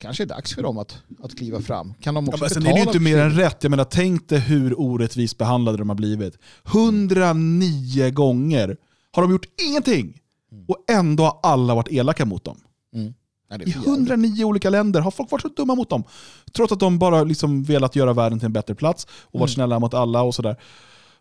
Kanske 0.00 0.22
är 0.24 0.26
dags 0.26 0.54
för 0.54 0.62
dem 0.62 0.78
att, 0.78 0.98
att 1.22 1.38
kliva 1.38 1.60
fram. 1.60 1.94
Kan 2.00 2.14
de 2.14 2.24
Ja, 2.24 2.28
också 2.32 2.44
men 2.44 2.50
sen 2.50 2.66
är 2.66 2.72
det 2.72 2.78
ju 2.80 2.86
inte 2.86 3.00
mer 3.00 3.18
än 3.18 3.30
rätt. 3.30 3.56
Jag 3.60 3.70
menar, 3.70 3.84
tänk 3.84 4.28
dig 4.28 4.38
hur 4.38 4.80
orättvist 4.80 5.38
behandlade 5.38 5.78
de 5.78 5.88
har 5.88 5.96
blivit. 5.96 6.38
109 6.66 8.10
gånger 8.10 8.76
har 9.12 9.22
de 9.22 9.30
gjort 9.32 9.46
ingenting 9.68 10.20
och 10.68 10.76
ändå 10.90 11.22
har 11.24 11.38
alla 11.42 11.74
varit 11.74 11.88
elaka 11.92 12.24
mot 12.24 12.44
dem. 12.44 12.56
Mm. 12.94 13.14
Ja, 13.50 13.58
det 13.58 13.64
är 13.64 13.68
I 13.68 13.72
för 13.72 13.78
jävligt. 13.80 13.98
109 13.98 14.44
olika 14.44 14.70
länder 14.70 15.00
har 15.00 15.10
folk 15.10 15.30
varit 15.30 15.42
så 15.42 15.48
dumma 15.48 15.74
mot 15.74 15.90
dem. 15.90 16.04
Trots 16.52 16.72
att 16.72 16.80
de 16.80 16.98
bara 16.98 17.24
liksom 17.24 17.62
velat 17.62 17.96
göra 17.96 18.12
världen 18.12 18.38
till 18.38 18.46
en 18.46 18.52
bättre 18.52 18.74
plats 18.74 19.06
och 19.10 19.40
varit 19.40 19.48
Mm. 19.50 19.54
snälla 19.54 19.78
mot 19.78 19.94
alla 19.94 20.22
och 20.22 20.34
sådär. 20.34 20.56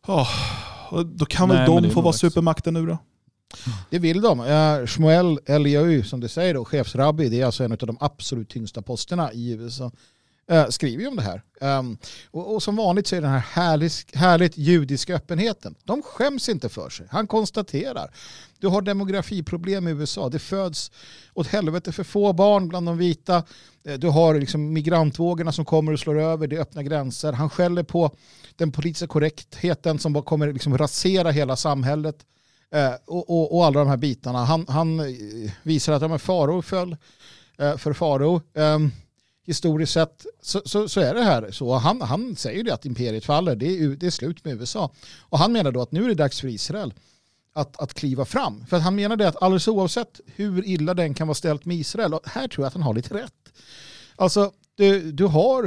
Oh, 0.08 0.30
då 1.16 1.26
kan 1.26 1.50
Nej, 1.50 1.58
väl 1.58 1.84
de 1.84 1.90
få 1.90 2.02
vara 2.02 2.14
supermakten 2.14 2.74
nu 2.74 2.86
då? 2.86 2.98
Det 3.90 4.00
vill 4.00 4.22
de. 4.22 4.40
Uh, 4.40 4.86
Shmuel 4.86 5.40
Eliyahu, 5.46 6.04
som 6.04 6.20
du 6.20 6.28
säger, 6.28 6.54
då, 6.54 6.66
chefsrabbi, 6.66 7.30
det 7.30 7.42
är 7.42 7.46
alltså 7.46 7.64
en 7.64 7.72
av 7.72 7.78
de 7.78 7.98
absolut 8.00 8.50
tyngsta 8.50 8.82
posterna 8.82 9.34
i 9.34 9.52
USA, 9.52 9.92
eh, 10.50 10.68
skriver 10.68 11.02
ju 11.02 11.08
om 11.08 11.16
det 11.16 11.22
här. 11.22 11.42
Ehm, 11.62 11.98
och, 12.32 12.54
och 12.54 12.64
som 12.64 12.76
vanligt 12.76 13.08
så 13.08 13.16
är 13.16 13.22
den 13.22 13.30
här 13.30 13.40
härligt, 13.40 14.16
härligt 14.16 14.58
judiska 14.58 15.16
öppenheten. 15.16 15.76
De 15.84 16.02
skäms 16.02 16.50
inte 16.50 16.70
för 16.70 16.90
sig. 16.90 17.08
Han 17.12 17.28
konstaterar. 17.28 18.12
Du 18.60 18.68
har 18.68 18.82
demografiproblem 18.82 19.88
i 19.88 19.92
USA. 19.92 20.30
Det 20.30 20.40
föds 20.40 20.92
åt 21.34 21.48
helvete 21.48 21.92
för 21.92 22.04
få 22.04 22.34
barn 22.34 22.68
bland 22.68 22.86
de 22.86 22.98
vita. 22.98 23.44
Eh, 23.86 23.94
du 23.94 24.08
har 24.08 24.40
liksom 24.40 24.74
migrantvågorna 24.74 25.52
som 25.52 25.66
kommer 25.66 25.92
och 25.92 26.00
slår 26.00 26.20
över. 26.20 26.48
Det 26.48 26.56
är 26.56 26.62
öppna 26.62 26.84
gränser. 26.84 27.34
Han 27.34 27.50
skäller 27.50 27.84
på 27.84 28.16
den 28.56 28.72
politiska 28.72 29.08
korrektheten 29.08 30.00
som 30.00 30.14
bara 30.14 30.24
kommer 30.24 30.54
liksom 30.54 30.78
rasera 30.78 31.32
hela 31.32 31.56
samhället. 31.56 32.16
Eh, 32.72 32.94
och, 33.06 33.30
och, 33.30 33.56
och 33.56 33.66
alla 33.66 33.80
de 33.80 33.88
här 33.88 33.98
bitarna. 33.98 34.46
Han, 34.46 34.66
han 34.68 35.00
eh, 35.00 35.06
visar 35.64 35.94
att 35.94 36.02
ja, 36.02 36.08
men 36.08 36.20
föll 36.62 36.96
eh, 37.58 37.78
för 37.78 37.94
Faro. 37.94 38.42
Ehm, 38.54 38.92
historiskt 39.46 39.94
sett 39.94 40.26
så, 40.42 40.62
så, 40.66 40.90
så 40.90 41.02
är 41.02 41.14
det 41.14 41.24
här 41.24 41.52
så. 41.52 41.74
Han, 41.74 42.02
han 42.02 42.36
säger 42.36 42.64
det 42.64 42.74
att 42.74 42.86
imperiet 42.86 43.26
faller, 43.26 43.56
det 43.56 43.66
är, 43.66 43.88
det 43.88 44.06
är 44.06 44.12
slut 44.12 44.46
med 44.46 44.54
USA. 44.54 44.92
Och 45.20 45.40
han 45.40 45.52
menar 45.52 45.72
då 45.72 45.82
att 45.82 45.92
nu 45.92 46.04
är 46.04 46.08
det 46.08 46.14
dags 46.14 46.42
för 46.42 46.48
Israel 46.48 46.94
att, 47.54 47.82
att 47.82 47.94
kliva 47.94 48.26
fram. 48.26 48.66
För 48.66 48.78
att 48.78 48.84
han 48.84 48.96
menar 48.96 49.16
det 49.16 49.28
att 49.28 49.42
alldeles 49.44 49.68
oavsett 49.68 50.20
hur 50.26 50.66
illa 50.66 50.94
den 50.94 51.14
kan 51.14 51.28
vara 51.28 51.36
ställt 51.36 51.66
med 51.66 51.78
Israel, 51.78 52.14
och 52.14 52.22
här 52.26 52.48
tror 52.48 52.64
jag 52.64 52.68
att 52.68 52.74
han 52.74 52.84
har 52.84 52.94
lite 52.94 53.14
rätt. 53.14 53.54
Alltså, 54.16 54.52
du, 54.76 55.12
du 55.12 55.26
har, 55.26 55.64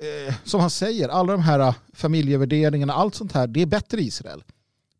eh, 0.00 0.34
som 0.44 0.60
han 0.60 0.70
säger, 0.70 1.08
alla 1.08 1.32
de 1.32 1.42
här 1.42 1.60
eh, 1.60 1.74
familjevärderingarna, 1.92 2.92
allt 2.92 3.14
sånt 3.14 3.32
här, 3.32 3.46
det 3.46 3.62
är 3.62 3.66
bättre 3.66 4.00
i 4.00 4.06
Israel. 4.06 4.42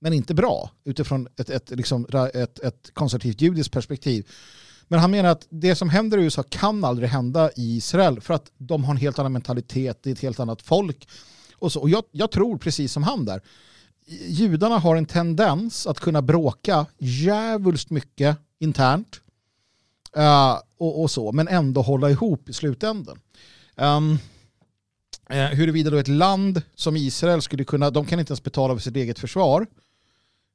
Men 0.00 0.12
inte 0.12 0.34
bra 0.34 0.70
utifrån 0.84 1.28
ett, 1.36 1.50
ett, 1.50 1.70
liksom, 1.70 2.06
ett, 2.34 2.58
ett 2.58 2.90
konservativt 2.94 3.40
judiskt 3.40 3.72
perspektiv. 3.72 4.26
Men 4.88 5.00
han 5.00 5.10
menar 5.10 5.28
att 5.28 5.46
det 5.50 5.74
som 5.74 5.88
händer 5.88 6.18
i 6.18 6.22
USA 6.22 6.42
kan 6.42 6.84
aldrig 6.84 7.08
hända 7.08 7.50
i 7.56 7.76
Israel 7.76 8.20
för 8.20 8.34
att 8.34 8.52
de 8.58 8.84
har 8.84 8.90
en 8.90 9.00
helt 9.00 9.18
annan 9.18 9.32
mentalitet, 9.32 10.02
det 10.02 10.10
är 10.10 10.14
ett 10.14 10.20
helt 10.20 10.40
annat 10.40 10.62
folk. 10.62 11.08
Och, 11.54 11.72
så. 11.72 11.80
och 11.80 11.90
jag, 11.90 12.04
jag 12.10 12.30
tror 12.30 12.58
precis 12.58 12.92
som 12.92 13.02
han 13.02 13.24
där, 13.24 13.40
judarna 14.28 14.78
har 14.78 14.96
en 14.96 15.06
tendens 15.06 15.86
att 15.86 16.00
kunna 16.00 16.22
bråka 16.22 16.86
djävulskt 16.98 17.90
mycket 17.90 18.38
internt 18.58 19.20
uh, 20.16 20.60
och, 20.78 21.02
och 21.02 21.10
så, 21.10 21.32
men 21.32 21.48
ändå 21.48 21.82
hålla 21.82 22.10
ihop 22.10 22.48
i 22.48 22.52
slutändan. 22.52 23.20
Um, 23.76 24.18
huruvida 25.28 25.90
då 25.90 25.96
ett 25.96 26.08
land 26.08 26.62
som 26.74 26.96
Israel 26.96 27.42
skulle 27.42 27.64
kunna, 27.64 27.90
de 27.90 28.06
kan 28.06 28.20
inte 28.20 28.30
ens 28.30 28.42
betala 28.42 28.74
för 28.74 28.82
sitt 28.82 28.96
eget 28.96 29.18
försvar. 29.18 29.66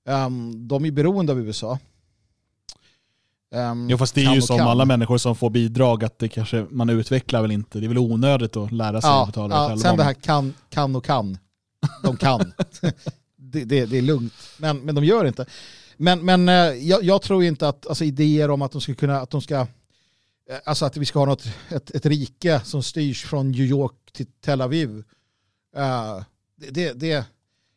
Um, 0.06 0.68
de 0.68 0.86
är 0.86 0.91
beroende 0.91 1.32
av 1.32 1.39
USA. 1.39 1.80
Um, 3.51 3.89
Jo 3.89 3.97
fast 3.97 4.16
det 4.16 4.26
är 4.26 4.36
ju 4.36 4.41
som 4.41 4.58
kan. 4.58 4.68
alla 4.68 4.86
människor 4.86 5.18
som 5.18 5.36
får 5.36 5.49
bidrag 5.49 6.04
att 6.04 6.20
det 6.20 6.30
kanske 6.30 6.66
man 6.70 6.89
utvecklar 6.89 7.41
väl 7.41 7.51
inte. 7.51 7.80
Det 7.80 7.86
är 7.86 7.88
väl 7.88 7.97
onödigt 7.97 8.58
att 8.58 8.72
lära 8.72 9.01
sig 9.01 9.10
att 9.10 9.16
Ja, 9.16 9.26
betala 9.26 9.56
ja, 9.56 9.68
själva. 9.68 9.82
sen 9.82 9.97
det 9.97 10.04
här 10.04 10.14
kan, 10.14 10.54
kan 10.70 10.95
och 10.95 11.06
kan. 11.06 11.38
De 12.04 12.18
kan. 12.18 12.39
det, 13.38 13.64
det, 13.64 13.86
det 13.86 13.97
är 13.97 14.01
lugnt. 14.01 14.34
Men, 14.58 14.78
men 14.78 14.95
de 14.95 15.06
gör 15.06 15.26
inte. 15.26 15.45
Men, 15.97 16.26
men 16.26 16.49
eh, 16.49 16.56
jag, 16.56 17.04
jag 17.04 17.22
tror 17.22 17.43
inte 17.43 17.68
att 17.68 17.88
alltså, 17.88 18.04
idéer 18.04 18.49
om 18.49 18.62
att 18.62 18.72
de 18.72 18.82
ska 18.82 18.93
kunna, 18.93 19.22
att 19.22 19.30
de 19.30 19.41
ska 19.41 19.56
eh, 19.56 19.68
alltså 20.66 20.86
att 20.86 20.97
vi 20.97 21.06
ska 21.06 21.20
ha 21.20 21.26
något, 21.26 21.45
ett, 21.70 21.91
ett 21.91 22.06
rike 22.06 22.62
som 22.64 22.84
styrs 22.84 23.24
från 23.24 23.51
New 23.51 23.66
York 23.66 23.93
till 24.12 24.26
Tel 24.26 24.62
Aviv. 24.62 25.04
Uh, 25.78 26.24
det, 26.72 26.93
det, 26.93 27.26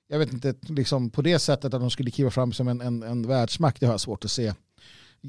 jag 0.08 0.18
vet 0.18 0.32
inte, 0.32 0.54
liksom 0.60 1.10
på 1.10 1.22
det 1.22 1.38
sättet 1.38 1.74
att 1.74 1.80
de 1.80 1.90
skulle 1.90 2.10
kliva 2.10 2.30
fram 2.30 2.52
som 2.52 2.68
en, 2.68 2.80
en, 2.80 3.02
en 3.02 3.26
världsmakt, 3.26 3.80
det 3.80 3.86
har 3.86 3.92
jag 3.92 4.00
svårt 4.00 4.24
att 4.24 4.30
se. 4.30 4.54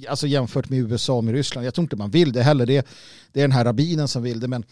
Alltså 0.09 0.27
jämfört 0.27 0.69
med 0.69 0.79
USA 0.79 1.13
och 1.13 1.23
med 1.23 1.33
Ryssland. 1.33 1.67
Jag 1.67 1.73
tror 1.73 1.83
inte 1.83 1.95
man 1.95 2.11
vill 2.11 2.31
det 2.31 2.43
heller. 2.43 2.65
Det, 2.65 2.87
det 3.31 3.39
är 3.39 3.43
den 3.43 3.51
här 3.51 3.65
rabbinen 3.65 4.07
som 4.07 4.23
vill 4.23 4.39
det. 4.39 4.47
Men 4.47 4.63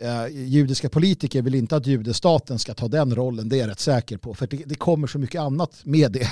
eh, 0.00 0.26
judiska 0.28 0.88
politiker 0.88 1.42
vill 1.42 1.54
inte 1.54 1.76
att 1.76 1.86
judestaten 1.86 2.58
ska 2.58 2.74
ta 2.74 2.88
den 2.88 3.14
rollen. 3.14 3.48
Det 3.48 3.56
är 3.56 3.60
jag 3.60 3.70
rätt 3.70 3.80
säker 3.80 4.16
på. 4.16 4.34
För 4.34 4.46
det, 4.46 4.56
det 4.66 4.74
kommer 4.74 5.06
så 5.06 5.18
mycket 5.18 5.40
annat 5.40 5.84
med 5.84 6.12
det. 6.12 6.28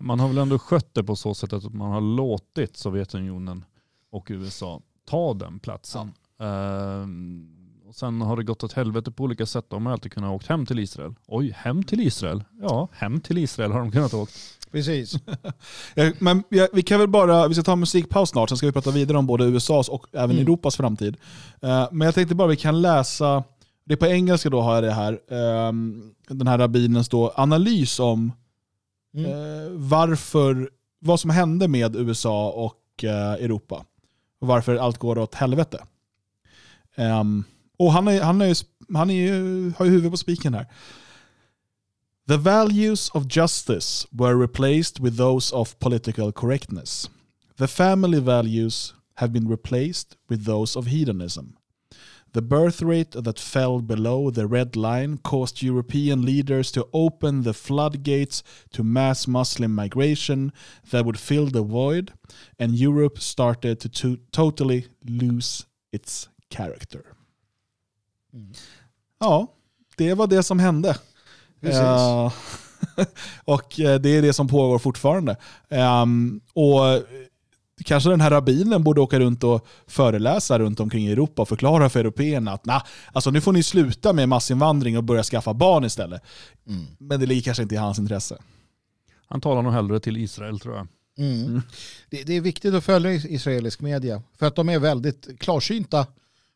Man 0.00 0.20
har 0.20 0.28
väl 0.28 0.38
ändå 0.38 0.58
skött 0.58 0.94
det 0.94 1.04
på 1.04 1.16
så 1.16 1.34
sätt 1.34 1.52
att 1.52 1.74
man 1.74 1.90
har 1.90 2.00
låtit 2.00 2.76
Sovjetunionen 2.76 3.64
och 4.10 4.26
USA 4.30 4.82
ta 5.08 5.34
den 5.34 5.58
platsen. 5.58 6.12
Ja. 6.38 6.44
Och 7.02 7.08
sen 7.94 8.20
har 8.20 8.36
det 8.36 8.44
gått 8.44 8.64
åt 8.64 8.72
helvete 8.72 9.10
på 9.10 9.24
olika 9.24 9.46
sätt. 9.46 9.64
De 9.68 9.86
har 9.86 9.92
alltid 9.92 10.12
kunnat 10.12 10.30
åkt 10.30 10.46
hem 10.46 10.66
till 10.66 10.78
Israel. 10.78 11.14
Oj, 11.26 11.54
hem 11.56 11.82
till 11.82 12.00
Israel? 12.00 12.44
Ja, 12.60 12.88
hem 12.92 13.20
till 13.20 13.38
Israel 13.38 13.72
har 13.72 13.78
de 13.78 13.90
kunnat 13.92 14.14
åkt. 14.14 14.32
Precis. 14.72 15.14
Men 16.18 16.42
vi 16.72 16.82
kan 16.82 17.00
väl 17.00 17.08
bara, 17.08 17.48
vi 17.48 17.54
ska 17.54 17.62
ta 17.62 17.72
en 17.72 17.80
musikpaus 17.80 18.30
snart, 18.30 18.48
sen 18.48 18.58
ska 18.58 18.66
vi 18.66 18.72
prata 18.72 18.90
vidare 18.90 19.18
om 19.18 19.26
både 19.26 19.44
USAs 19.44 19.88
och 19.88 20.06
även 20.12 20.30
mm. 20.30 20.42
Europas 20.42 20.76
framtid. 20.76 21.16
Eh, 21.62 21.88
men 21.92 22.06
jag 22.06 22.14
tänkte 22.14 22.34
bara 22.34 22.48
vi 22.48 22.56
kan 22.56 22.82
läsa, 22.82 23.44
det 23.84 23.94
är 23.94 23.96
på 23.96 24.06
engelska 24.06 24.50
då 24.50 24.60
har 24.60 24.74
jag 24.74 24.84
det 24.84 24.92
här, 24.92 25.20
ehm, 25.30 26.14
den 26.28 26.46
här 26.46 26.58
rabbinens 26.58 27.08
då 27.08 27.32
analys 27.36 28.00
om 28.00 28.32
mm. 29.14 29.30
Eh, 29.30 29.70
varför, 29.70 30.70
vad 30.98 31.20
som 31.20 31.30
hände 31.30 31.68
med 31.68 31.96
USA 31.96 32.50
och 32.50 33.04
eh, 33.04 33.32
Europa. 33.32 33.84
Och 34.40 34.46
varför 34.46 34.76
allt 34.76 34.98
går 34.98 35.18
åt 35.18 35.34
helvete. 35.34 35.78
Um, 36.96 37.44
och 37.76 37.92
han, 37.92 38.08
är, 38.08 38.22
han, 38.22 38.40
är, 38.40 38.56
han 38.94 39.10
är, 39.10 39.32
har 39.78 39.84
ju 39.84 39.90
huvudet 39.90 40.10
på 40.10 40.16
spiken 40.16 40.54
här. 40.54 40.66
The 42.26 42.36
values 42.36 43.10
of 43.10 43.26
justice 43.28 44.06
were 44.10 44.34
replaced 44.34 44.98
with 45.00 45.16
those 45.16 45.54
of 45.54 45.78
political 45.78 46.32
correctness. 46.32 47.10
The 47.56 47.68
family 47.68 48.20
values 48.20 48.94
have 49.16 49.32
been 49.32 49.48
replaced 49.48 50.16
with 50.28 50.44
those 50.44 50.78
of 50.78 50.86
hedonism. 50.86 51.56
The 52.32 52.42
birth 52.42 52.82
rate 52.82 53.12
that 53.12 53.38
fell 53.38 53.80
below 53.80 54.30
the 54.30 54.48
red 54.48 54.74
line 54.74 55.18
caused 55.18 55.62
European 55.62 56.22
leaders 56.22 56.72
to 56.72 56.88
open 56.92 57.42
the 57.42 57.54
floodgates 57.54 58.42
to 58.72 58.82
mass 58.82 59.28
Muslim 59.28 59.72
migration 59.72 60.52
that 60.90 61.04
would 61.04 61.18
fill 61.18 61.46
the 61.46 61.62
void, 61.62 62.12
and 62.58 62.74
Europe 62.74 63.20
started 63.20 63.78
to, 63.80 63.88
to 63.88 64.18
totally 64.32 64.86
lose 65.04 65.66
its 65.92 66.28
character. 66.50 67.13
Mm. 68.34 68.52
Ja, 69.20 69.46
det 69.96 70.14
var 70.14 70.26
det 70.26 70.42
som 70.42 70.58
hände. 70.58 70.96
Uh, 71.64 72.32
och 73.44 73.80
eh, 73.80 74.00
det 74.00 74.08
är 74.08 74.22
det 74.22 74.32
som 74.32 74.48
pågår 74.48 74.78
fortfarande. 74.78 75.36
Um, 75.68 76.40
och 76.52 77.02
kanske 77.84 78.10
den 78.10 78.20
här 78.20 78.30
rabbinen 78.30 78.82
borde 78.82 79.00
åka 79.00 79.20
runt 79.20 79.44
och 79.44 79.66
föreläsa 79.86 80.58
runt 80.58 80.80
omkring 80.80 81.06
i 81.06 81.12
Europa 81.12 81.42
och 81.42 81.48
förklara 81.48 81.90
för 81.90 82.00
européerna 82.00 82.52
att 82.52 82.64
nah, 82.64 82.82
alltså 83.12 83.30
nu 83.30 83.40
får 83.40 83.52
ni 83.52 83.62
sluta 83.62 84.12
med 84.12 84.28
massinvandring 84.28 84.98
och 84.98 85.04
börja 85.04 85.22
skaffa 85.22 85.54
barn 85.54 85.84
istället. 85.84 86.22
Mm. 86.68 86.86
Men 86.98 87.20
det 87.20 87.26
ligger 87.26 87.42
kanske 87.42 87.62
inte 87.62 87.74
i 87.74 87.78
hans 87.78 87.98
intresse. 87.98 88.38
Han 89.26 89.40
talar 89.40 89.62
nog 89.62 89.72
hellre 89.72 90.00
till 90.00 90.16
Israel 90.16 90.60
tror 90.60 90.76
jag. 90.76 90.86
Mm. 91.18 91.46
Mm. 91.46 91.62
Det, 92.10 92.22
det, 92.22 92.36
är 92.36 92.40
viktigt 92.40 92.74
att 92.74 92.84
följa 92.84 93.12
israelisk 93.12 93.80
media 93.80 94.22
för 94.38 94.46
att 94.46 94.56
de 94.56 94.68
är 94.68 94.78
väldigt 94.78 95.40
klarsynta 95.40 96.06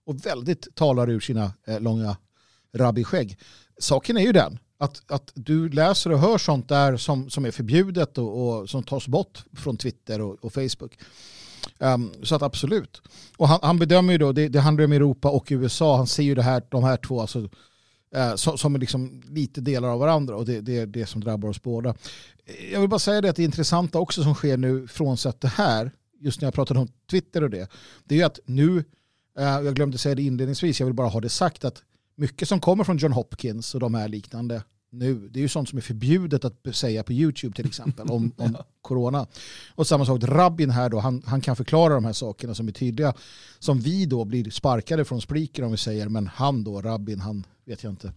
och 0.09 0.27
väldigt 0.27 0.75
talar 0.75 1.11
ur 1.11 1.21
sina 1.21 1.53
eh, 1.67 1.81
långa 1.81 2.17
rabbiskägg. 2.75 3.39
Saken 3.79 4.17
är 4.17 4.23
ju 4.23 4.33
den 4.33 4.59
att, 4.79 5.11
att 5.11 5.33
du 5.35 5.69
läser 5.69 6.13
och 6.13 6.19
hör 6.19 6.39
sånt 6.39 6.69
där 6.69 6.97
som, 6.97 7.31
som 7.31 7.45
är 7.45 7.51
förbjudet 7.51 8.19
och, 8.19 8.61
och 8.61 8.71
som 8.71 8.83
tas 8.83 9.09
bort 9.09 9.45
från 9.53 9.77
Twitter 9.77 10.21
och, 10.21 10.45
och 10.45 10.53
Facebook. 10.53 10.99
Um, 11.79 12.13
så 12.23 12.35
att 12.35 12.43
absolut. 12.43 13.03
Och 13.37 13.49
han, 13.49 13.59
han 13.63 13.79
bedömer 13.79 14.13
ju 14.13 14.19
då, 14.19 14.33
det, 14.33 14.49
det, 14.49 14.61
handlar 14.61 14.85
om 14.85 14.93
Europa 14.93 15.31
och 15.31 15.47
USA, 15.51 15.97
han 15.97 16.07
ser 16.07 16.23
ju 16.23 16.35
det 16.35 16.43
här, 16.43 16.63
de 16.69 16.85
här 16.85 16.97
två 16.97 17.21
alltså, 17.21 17.39
uh, 18.17 18.35
som, 18.37 18.59
som 18.59 18.75
är 18.75 18.79
liksom 18.79 19.23
lite 19.31 19.61
delar 19.61 19.89
av 19.89 19.99
varandra 19.99 20.37
och 20.37 20.45
det, 20.45 20.61
det 20.61 20.79
är 20.79 20.87
det 20.87 21.07
som 21.07 21.21
drabbar 21.21 21.49
oss 21.49 21.63
båda. 21.63 21.95
Jag 22.73 22.81
vill 22.81 22.89
bara 22.89 22.99
säga 22.99 23.21
det 23.21 23.31
att 23.31 23.37
det 23.37 23.45
intressanta 23.45 23.99
också 23.99 24.23
som 24.23 24.35
sker 24.35 24.57
nu, 24.57 24.87
frånsett 24.87 25.41
det 25.41 25.49
här, 25.49 25.91
just 26.21 26.41
när 26.41 26.47
jag 26.47 26.55
pratade 26.55 26.81
om 26.81 26.89
Twitter 27.11 27.43
och 27.43 27.51
det, 27.51 27.71
det 28.05 28.15
är 28.15 28.19
ju 28.19 28.25
att 28.25 28.41
nu, 28.45 28.69
uh, 28.71 28.83
Eh, 29.39 29.45
jag 29.45 29.75
glömde 29.75 29.99
säga 29.99 30.15
det 30.15 30.23
inledningsvis, 30.23 30.81
jag 30.81 30.87
vill 30.87 30.95
bara 30.95 31.09
ha 31.09 31.21
det 31.21 31.29
sagt 31.29 31.65
att 31.65 31.83
mycket 32.17 32.49
som 32.49 32.61
kommer 32.61 32.85
från 32.85 32.97
John 32.97 33.13
Hopkins 33.13 33.75
och 33.75 33.81
de 33.81 33.95
här 33.95 34.09
liknande 34.09 34.63
nu, 34.91 35.29
det 35.29 35.39
är 35.39 35.43
ju 35.43 35.49
sånt 35.49 35.69
som 35.69 35.79
är 35.79 35.83
förbjudet 35.83 36.45
att 36.45 36.55
säga 36.73 37.03
på 37.03 37.13
YouTube 37.13 37.57
till 37.57 37.67
exempel 37.67 38.07
om, 38.11 38.33
om 38.37 38.57
corona. 38.83 39.27
Och 39.75 39.87
samma 39.87 40.07
sak, 40.07 40.23
Rabbin 40.23 40.71
här 40.71 40.89
då, 40.89 40.99
han, 40.99 41.23
han 41.27 41.41
kan 41.41 41.57
förklara 41.57 41.95
de 41.95 42.05
här 42.05 42.13
sakerna 42.13 42.55
som 42.55 42.69
är 42.69 42.73
tydliga. 42.73 43.15
Som 43.59 43.81
vi 43.81 44.07
då 44.07 44.25
blir 44.25 44.51
sparkade 44.51 45.05
från 45.05 45.21
Spreaker 45.21 45.65
om 45.65 45.71
vi 45.71 45.77
säger, 45.77 46.09
men 46.09 46.27
han 46.27 46.65
då, 46.65 46.83
Rabbin, 46.83 47.21
han 47.21 47.47
vet 47.65 47.85
jag 47.85 47.93
inte. 47.93 48.13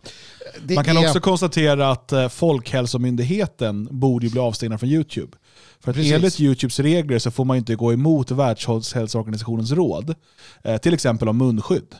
Det 0.66 0.76
Man 0.76 0.84
kan 0.84 0.98
är... 0.98 1.08
också 1.08 1.20
konstatera 1.20 1.92
att 1.92 2.12
eh, 2.12 2.30
Folkhälsomyndigheten 2.30 3.88
borde 3.92 4.30
bli 4.30 4.40
avstängda 4.40 4.78
från 4.78 4.90
YouTube. 4.90 5.38
För 5.80 5.92
att 5.92 5.98
enligt 5.98 6.40
YouTubes 6.40 6.80
regler 6.80 7.20
så 7.20 7.32
får 7.32 7.46
man 7.46 7.58
inte 7.58 7.76
gå 7.76 7.94
emot 7.94 8.32
Världshälsoorganisationens 8.32 9.72
råd. 9.72 10.16
Eh, 10.64 10.78
till 10.78 10.94
exempel 10.94 11.30
om 11.30 11.38
munskydd. 11.38 11.96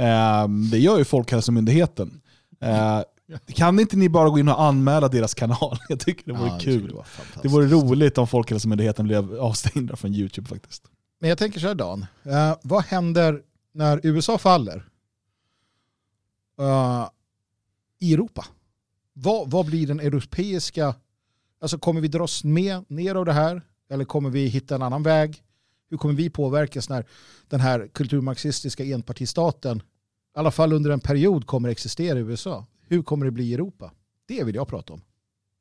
Ehm, 0.00 0.70
det 0.70 0.78
gör 0.78 0.98
ju 0.98 1.04
Folkhälsomyndigheten. 1.04 2.20
Ehm, 2.60 3.02
kan 3.46 3.80
inte 3.80 3.96
ni 3.96 4.08
bara 4.08 4.28
gå 4.28 4.38
in 4.38 4.48
och 4.48 4.62
anmäla 4.62 5.08
deras 5.08 5.34
kanal? 5.34 5.78
Jag 5.88 6.00
tycker 6.00 6.32
det 6.32 6.38
vore 6.38 6.48
ja, 6.48 6.58
kul. 6.60 6.86
Det, 6.86 7.42
det 7.42 7.48
vore 7.48 7.66
roligt 7.66 8.18
om 8.18 8.26
Folkhälsomyndigheten 8.26 9.06
blev 9.06 9.34
avstängda 9.34 9.96
från 9.96 10.14
YouTube 10.14 10.48
faktiskt. 10.48 10.82
Men 11.20 11.28
jag 11.28 11.38
tänker 11.38 11.60
så 11.60 11.66
här 11.66 11.74
Dan, 11.74 12.06
uh, 12.26 12.56
vad 12.62 12.84
händer 12.84 13.42
när 13.72 14.00
USA 14.02 14.38
faller 14.38 14.76
uh, 16.60 17.08
i 17.98 18.14
Europa? 18.14 18.46
Vad, 19.12 19.50
vad 19.50 19.66
blir 19.66 19.86
den 19.86 20.00
europeiska, 20.00 20.94
alltså 21.60 21.78
kommer 21.78 22.00
vi 22.00 22.08
dras 22.08 22.44
med 22.44 22.84
ner 22.88 23.14
av 23.14 23.24
det 23.24 23.32
här? 23.32 23.62
Eller 23.90 24.04
kommer 24.04 24.30
vi 24.30 24.46
hitta 24.46 24.74
en 24.74 24.82
annan 24.82 25.02
väg? 25.02 25.42
Hur 25.90 25.96
kommer 25.96 26.14
vi 26.14 26.30
påverkas 26.30 26.88
när 26.88 27.06
den 27.48 27.60
här 27.60 27.88
kulturmarxistiska 27.92 28.84
enpartistaten 28.84 29.82
i 30.36 30.38
alla 30.38 30.50
fall 30.50 30.72
under 30.72 30.90
en 30.90 31.00
period 31.00 31.46
kommer 31.46 31.68
existera 31.68 32.18
i 32.18 32.22
USA? 32.22 32.66
Hur 32.90 33.02
kommer 33.02 33.26
det 33.26 33.32
bli 33.32 33.44
i 33.44 33.54
Europa? 33.54 33.90
Det 34.28 34.44
vill 34.44 34.54
jag 34.54 34.68
prata 34.68 34.92
om. 34.92 35.00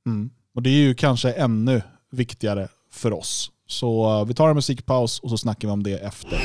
Mm. 0.05 0.29
Och 0.55 0.61
det 0.61 0.69
är 0.69 0.81
ju 0.81 0.93
kanske 0.93 1.31
ännu 1.31 1.81
viktigare 2.11 2.67
för 2.91 3.13
oss. 3.13 3.51
Så 3.67 4.19
eh, 4.19 4.25
vi 4.25 4.33
tar 4.33 4.49
en 4.49 4.55
musikpaus 4.55 5.19
och 5.19 5.29
så 5.29 5.37
snackar 5.37 5.67
vi 5.67 5.71
om 5.71 5.83
det 5.83 5.97
efter. 5.97 6.39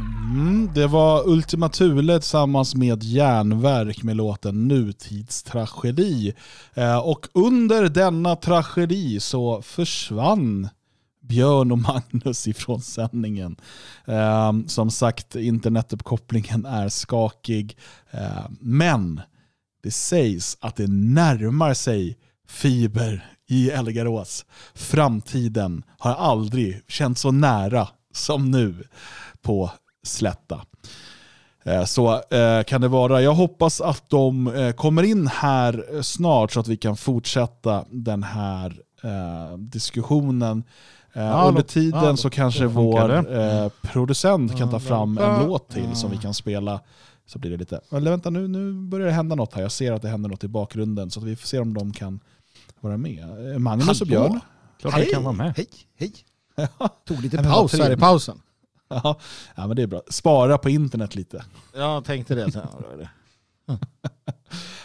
Mm, 0.00 0.70
det 0.74 0.86
var 0.86 1.28
Ultima 1.28 1.68
Thule 1.68 2.20
tillsammans 2.20 2.74
med 2.74 3.02
Järnverk 3.02 4.02
med 4.02 4.16
låten 4.16 4.68
Nutidstragedi. 4.68 6.34
Eh, 6.74 6.98
och 6.98 7.26
under 7.34 7.88
denna 7.88 8.36
tragedi 8.36 9.20
så 9.20 9.62
försvann 9.62 10.68
Björn 11.30 11.72
och 11.72 11.78
Magnus 11.78 12.48
ifrån 12.48 12.80
sändningen. 12.80 13.56
Eh, 14.04 14.52
som 14.66 14.90
sagt, 14.90 15.36
internetuppkopplingen 15.36 16.66
är 16.66 16.88
skakig. 16.88 17.76
Eh, 18.10 18.48
men 18.60 19.20
det 19.82 19.90
sägs 19.90 20.56
att 20.60 20.76
det 20.76 20.90
närmar 20.90 21.74
sig 21.74 22.18
fiber 22.48 23.26
i 23.48 23.70
Elgarås. 23.70 24.46
Framtiden 24.74 25.82
har 25.98 26.14
aldrig 26.14 26.82
känts 26.88 27.20
så 27.20 27.30
nära 27.30 27.88
som 28.12 28.50
nu 28.50 28.84
på 29.42 29.70
Slätta. 30.02 30.60
Ehm, 31.64 31.86
så 31.86 32.22
eh, 32.30 32.62
kan 32.62 32.80
det 32.80 32.88
vara. 32.88 33.22
Jag 33.22 33.34
hoppas 33.34 33.80
att 33.80 34.10
de 34.10 34.46
eh, 34.46 34.72
kommer 34.72 35.02
in 35.02 35.26
här 35.26 35.84
eh, 35.94 36.02
snart 36.02 36.52
så 36.52 36.60
att 36.60 36.68
vi 36.68 36.76
kan 36.76 36.96
fortsätta 36.96 37.84
den 37.90 38.22
här 38.22 38.82
diskussionen. 39.56 40.64
Ja, 41.12 41.48
Under 41.48 41.62
tiden 41.62 42.04
ja, 42.04 42.16
så 42.16 42.30
kanske 42.30 42.66
vår 42.66 43.34
eh, 43.34 43.68
producent 43.82 44.56
kan 44.56 44.70
ta 44.70 44.80
fram 44.80 45.18
en 45.18 45.46
låt 45.46 45.68
till 45.68 45.94
som 45.94 46.10
vi 46.10 46.16
kan 46.16 46.34
spela. 46.34 46.80
Så 47.26 47.38
blir 47.38 47.50
det 47.50 47.56
lite, 47.56 47.80
eller 47.90 48.10
vänta 48.10 48.30
nu, 48.30 48.48
nu 48.48 48.72
börjar 48.72 49.06
det 49.06 49.12
hända 49.12 49.34
något 49.34 49.54
här. 49.54 49.62
Jag 49.62 49.72
ser 49.72 49.92
att 49.92 50.02
det 50.02 50.08
händer 50.08 50.30
något 50.30 50.44
i 50.44 50.48
bakgrunden 50.48 51.10
så 51.10 51.20
att 51.20 51.26
vi 51.26 51.36
får 51.36 51.46
se 51.46 51.58
om 51.58 51.74
de 51.74 51.92
kan 51.92 52.20
vara 52.80 52.96
med. 52.96 53.26
Magnus 53.60 53.86
Hallå. 53.86 54.00
och 54.00 54.06
Björn. 54.06 54.40
Klart 54.80 54.94
hej, 54.94 55.10
kan 55.12 55.24
vara 55.24 55.34
med. 55.34 55.54
Hej, 55.56 55.66
hej. 55.98 56.12
Tog 57.04 57.22
lite 57.22 57.38
paus 57.38 57.72
här 57.72 57.90
i 57.90 57.96
pausen. 57.96 58.40
Ja, 59.54 59.66
men 59.66 59.76
det 59.76 59.82
är 59.82 59.86
bra. 59.86 60.02
Spara 60.08 60.58
på 60.58 60.70
internet 60.70 61.14
lite. 61.14 61.44
Jag 61.74 62.04
tänkte 62.04 62.34
det. 62.34 62.46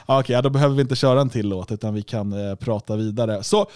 Okej, 0.06 0.20
okay, 0.20 0.42
då 0.42 0.50
behöver 0.50 0.76
vi 0.76 0.82
inte 0.82 0.96
köra 0.96 1.22
en 1.22 1.30
till 1.30 1.50
låt 1.50 1.72
utan 1.72 1.94
vi 1.94 2.02
kan 2.02 2.50
eh, 2.50 2.56
prata 2.56 2.96
vidare. 2.96 3.44
Så 3.44 3.68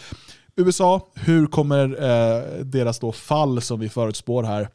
USA, 0.60 1.07
hur 1.14 1.48
kommer 1.48 1.86
eh, 1.90 2.65
deras 2.65 2.99
då 2.99 3.11
fall 3.11 3.61
som 3.61 3.80
vi 3.80 3.90
förutspår 3.90 4.44
här, 4.44 4.69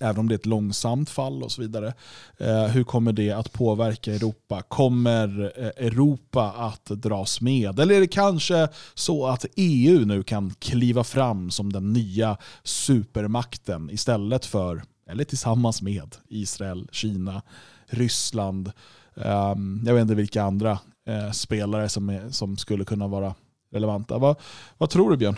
även 0.00 0.18
om 0.18 0.28
det 0.28 0.34
är 0.34 0.38
ett 0.38 0.46
långsamt 0.46 1.10
fall 1.10 1.42
och 1.42 1.52
så 1.52 1.62
vidare, 1.62 1.94
eh, 2.38 2.64
hur 2.64 2.84
kommer 2.84 3.12
det 3.12 3.30
att 3.30 3.52
påverka 3.52 4.14
Europa? 4.14 4.62
Kommer 4.62 5.52
eh, 5.56 5.86
Europa 5.86 6.52
att 6.56 6.84
dras 6.84 7.40
med? 7.40 7.80
Eller 7.80 7.94
är 7.94 8.00
det 8.00 8.06
kanske 8.06 8.68
så 8.94 9.26
att 9.26 9.46
EU 9.56 10.06
nu 10.06 10.22
kan 10.22 10.54
kliva 10.58 11.04
fram 11.04 11.50
som 11.50 11.72
den 11.72 11.92
nya 11.92 12.36
supermakten 12.62 13.90
istället 13.90 14.46
för, 14.46 14.82
eller 15.10 15.24
tillsammans 15.24 15.82
med, 15.82 16.16
Israel, 16.28 16.88
Kina, 16.92 17.42
Ryssland, 17.86 18.72
ehm, 19.16 19.82
jag 19.86 19.94
vet 19.94 20.02
inte 20.02 20.14
vilka 20.14 20.42
andra 20.42 20.78
eh, 21.06 21.30
spelare 21.30 21.88
som, 21.88 22.08
är, 22.08 22.30
som 22.30 22.56
skulle 22.56 22.84
kunna 22.84 23.06
vara 23.06 23.34
relevanta. 23.72 24.18
Vad, 24.18 24.36
vad 24.78 24.90
tror 24.90 25.10
du 25.10 25.16
Björn? 25.16 25.36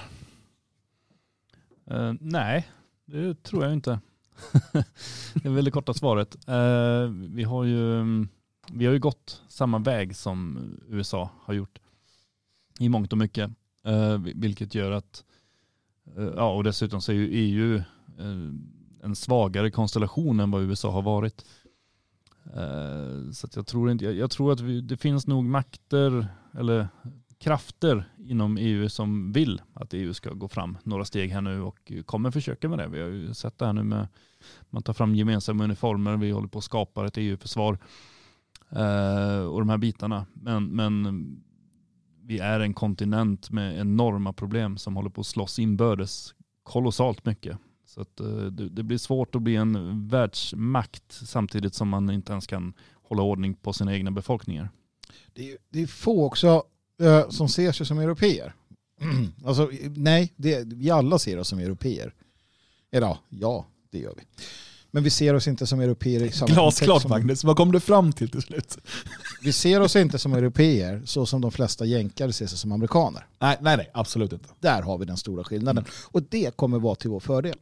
Uh, 1.91 2.13
nej, 2.21 2.69
det 3.05 3.43
tror 3.43 3.65
jag 3.65 3.73
inte. 3.73 4.01
det 5.35 5.45
är 5.45 5.51
väl 5.51 5.65
det 5.65 5.71
korta 5.71 5.95
svaret. 5.95 6.37
Uh, 6.49 7.09
vi, 7.35 7.43
har 7.43 7.65
ju, 7.65 8.01
mm, 8.01 8.29
vi 8.73 8.87
har 8.87 8.93
ju 8.93 8.99
gått 8.99 9.43
samma 9.49 9.79
väg 9.79 10.17
som 10.17 10.59
USA 10.89 11.31
har 11.43 11.55
gjort 11.55 11.79
i 12.79 12.89
mångt 12.89 13.13
och 13.13 13.19
mycket. 13.19 13.51
Uh, 13.89 14.17
vilket 14.17 14.75
gör 14.75 14.91
att, 14.91 15.25
ja 16.37 16.55
och 16.55 16.65
dessutom 16.65 17.01
så 17.01 17.13
är 17.13 17.17
ju 17.17 17.29
EU 17.33 17.83
en 19.03 19.17
svagare 19.17 19.71
konstellation 19.71 20.41
än 20.41 20.51
vad 20.51 20.63
USA 20.63 20.91
har 20.91 21.03
varit. 21.03 21.45
Så 23.33 23.49
jag 23.55 23.67
tror 23.67 23.91
inte, 23.91 24.05
jag 24.05 24.31
tror 24.31 24.53
att 24.53 24.61
vi, 24.61 24.81
det 24.81 24.97
finns 24.97 25.27
nog 25.27 25.45
makter 25.45 26.27
eller 26.59 26.89
krafter 27.45 28.05
inom 28.19 28.57
EU 28.57 28.89
som 28.89 29.33
vill 29.33 29.63
att 29.73 29.95
EU 29.95 30.15
ska 30.15 30.31
gå 30.31 30.49
fram 30.49 30.79
några 30.83 31.05
steg 31.05 31.31
här 31.31 31.41
nu 31.41 31.63
och 31.63 31.93
kommer 32.05 32.31
försöka 32.31 32.69
med 32.69 32.79
det. 32.79 32.89
Vi 32.89 33.01
har 33.01 33.09
ju 33.09 33.35
sett 33.35 33.59
det 33.59 33.67
här 33.67 33.73
nu 33.73 33.83
med 33.83 34.09
man 34.71 34.83
tar 34.83 34.93
fram 34.93 35.15
gemensamma 35.15 35.65
uniformer, 35.65 36.17
vi 36.17 36.31
håller 36.31 36.49
på 36.49 36.59
att 36.59 36.65
skapa 36.65 37.07
ett 37.07 37.17
EU-försvar 37.17 37.79
eh, 38.71 39.45
och 39.45 39.61
de 39.61 39.69
här 39.69 39.79
bitarna. 39.79 40.27
Men, 40.35 40.65
men 40.65 41.27
vi 42.23 42.39
är 42.39 42.61
en 42.61 42.75
kontinent 42.75 43.51
med 43.51 43.79
enorma 43.79 44.33
problem 44.33 44.77
som 44.77 44.97
håller 44.97 45.11
på 45.11 45.21
att 45.21 45.27
slåss 45.27 45.59
inbördes 45.59 46.35
kolossalt 46.63 47.25
mycket. 47.25 47.59
Så 47.87 48.01
att, 48.01 48.21
eh, 48.21 48.27
det, 48.27 48.69
det 48.69 48.83
blir 48.83 48.99
svårt 48.99 49.35
att 49.35 49.43
bli 49.43 49.57
en 49.57 50.09
världsmakt 50.09 51.13
samtidigt 51.13 51.75
som 51.75 51.89
man 51.89 52.11
inte 52.11 52.33
ens 52.33 52.47
kan 52.47 52.75
hålla 53.03 53.23
ordning 53.23 53.55
på 53.55 53.73
sina 53.73 53.95
egna 53.95 54.11
befolkningar. 54.11 54.71
Det 55.33 55.53
är, 55.53 55.59
det 55.69 55.83
är 55.83 55.87
få 55.87 56.27
också 56.27 56.65
uh, 57.03 57.29
som 57.31 57.49
ser 57.49 57.73
sig 57.73 57.87
som 57.87 57.99
europeer. 57.99 58.55
alltså, 59.45 59.71
nej, 59.97 60.33
det, 60.37 60.67
vi 60.67 60.91
alla 60.91 61.19
ser 61.19 61.39
oss 61.39 61.49
som 61.49 61.59
europeer. 61.59 62.15
Eller 62.93 63.17
ja, 63.29 63.67
det 63.91 63.99
gör 63.99 64.15
vi. 64.17 64.23
Men 64.95 65.03
vi 65.03 65.11
ser 65.11 65.35
oss 65.35 65.49
inte 65.49 65.67
som 65.67 65.81
europeer 65.81 66.23
i 66.23 66.33
samma 66.33 66.55
Glasklart 66.55 67.03
som... 67.03 67.09
Magnus, 67.09 67.45
vad 67.45 67.57
kom 67.57 67.73
du 67.73 67.81
fram 67.81 68.13
till 68.13 68.31
till 68.31 68.43
slut? 68.43 68.79
Vi 69.43 69.53
ser 69.53 69.81
oss 69.81 69.97
inte 69.97 70.19
som 70.19 70.33
europeer 70.33 71.03
så 71.05 71.27
som 71.27 71.41
de 71.41 71.53
flesta 71.53 71.85
jänkare 71.85 72.33
ser 72.33 72.47
sig 72.47 72.59
som 72.59 72.73
amerikaner. 72.73 73.27
Nej, 73.39 73.59
nej, 73.61 73.77
nej, 73.77 73.91
absolut 73.95 74.33
inte. 74.33 74.49
Där 74.61 74.83
har 74.83 74.99
vi 74.99 75.05
den 75.05 75.17
stora 75.17 75.45
skillnaden. 75.45 75.85
Och 76.05 76.23
det 76.23 76.57
kommer 76.57 76.79
vara 76.79 76.95
till 76.95 77.11
vår 77.11 77.21
fördel. 77.21 77.57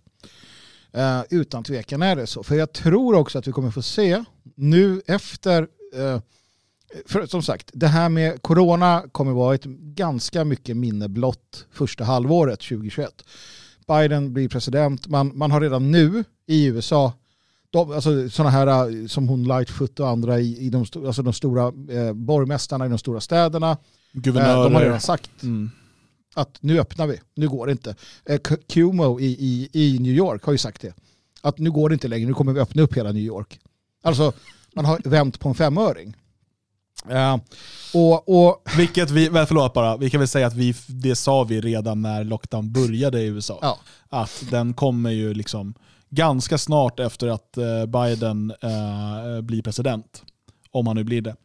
Uh, 0.97 1.23
utan 1.31 1.65
tvekan 1.65 2.03
är 2.03 2.17
det 2.17 2.27
så. 2.27 2.43
För 2.43 2.55
jag 2.55 2.73
tror 2.73 3.15
också 3.15 3.39
att 3.39 3.49
vi 3.49 3.53
kommer 3.53 3.71
få 3.71 3.83
se 3.83 4.25
nu 4.55 5.03
efter 5.07 5.63
uh, 5.97 6.21
för 7.07 7.27
som 7.27 7.43
sagt, 7.43 7.71
det 7.75 7.87
här 7.87 8.09
med 8.09 8.43
corona 8.43 9.05
kommer 9.13 9.33
vara 9.33 9.55
ett 9.55 9.65
ganska 9.95 10.45
mycket 10.45 10.77
minne 10.77 11.09
blott 11.09 11.67
första 11.73 12.05
halvåret 12.05 12.61
2021. 12.61 13.25
Biden 13.87 14.33
blir 14.33 14.49
president, 14.49 15.09
man, 15.09 15.33
man 15.35 15.51
har 15.51 15.61
redan 15.61 15.91
nu 15.91 16.25
i 16.47 16.67
USA 16.67 17.13
de, 17.73 17.93
alltså 17.93 18.31
sådana 18.31 18.51
här 18.51 18.67
äh, 18.67 19.07
som 19.07 19.29
hon 19.29 19.45
Lightfoot 19.45 20.01
och 20.01 20.09
andra 20.09 20.41
i, 20.41 20.67
i 20.67 20.71
de, 20.71 20.79
alltså 21.07 21.23
de 21.23 21.33
stora 21.33 21.73
eh, 21.89 22.13
borgmästarna 22.13 22.87
i 22.87 22.89
de 22.89 22.99
stora 22.99 23.21
städerna. 23.21 23.77
Guvernörer. 24.13 24.57
Eh, 24.57 24.65
de 24.65 24.75
har 24.75 24.83
redan 24.83 25.01
sagt 25.01 25.43
mm. 25.43 25.71
att 26.35 26.59
nu 26.61 26.81
öppnar 26.81 27.07
vi, 27.07 27.21
nu 27.35 27.49
går 27.49 27.67
det 27.67 27.73
inte. 27.73 27.95
Eh, 28.25 28.39
Cuomo 28.69 29.21
i, 29.21 29.25
i, 29.25 29.69
i 29.73 29.99
New 29.99 30.13
York 30.13 30.45
har 30.45 30.53
ju 30.53 30.59
sagt 30.59 30.83
det. 30.83 30.95
Att 31.41 31.59
nu 31.59 31.71
går 31.71 31.89
det 31.89 31.93
inte 31.93 32.09
längre, 32.09 32.27
nu 32.27 32.35
kommer 32.35 32.53
vi 32.53 32.61
öppna 32.61 32.83
upp 32.83 32.97
hela 32.97 33.13
New 33.13 33.23
York. 33.23 33.61
Alltså 34.03 34.33
man 34.75 34.85
har 34.85 35.01
vänt 35.05 35.41
på 35.41 35.49
en 35.49 35.55
femöring. 35.55 36.17
Uh, 37.11 37.37
och, 37.95 38.29
och, 38.29 38.63
Vilket 38.77 39.11
vi, 39.11 39.27
förlåt 39.27 39.73
bara, 39.73 39.97
vi 39.97 40.11
kan 40.11 40.21
väl 40.21 40.29
säga 40.29 40.47
att 40.47 40.55
vi, 40.55 40.75
det 40.87 41.17
sa 41.17 41.45
vi 41.45 41.61
redan 41.61 42.03
när 42.03 42.25
lockdown 42.25 42.73
började 42.73 43.21
i 43.21 43.27
USA. 43.27 43.59
Ja. 43.63 43.79
Att 44.09 44.45
den 44.51 44.75
kommer 44.75 45.11
ju 45.11 45.35
liksom 45.35 45.75
ganska 46.11 46.59
snart 46.59 47.01
efter 47.01 47.29
att 47.29 47.59
uh, 47.59 47.87
Biden 47.87 48.55
uh, 48.65 49.41
blir 49.41 49.63
president. 49.63 50.23
Om 50.71 50.87
han 50.87 50.97
nu 50.97 51.05
blir 51.05 51.21
det. 51.21 51.37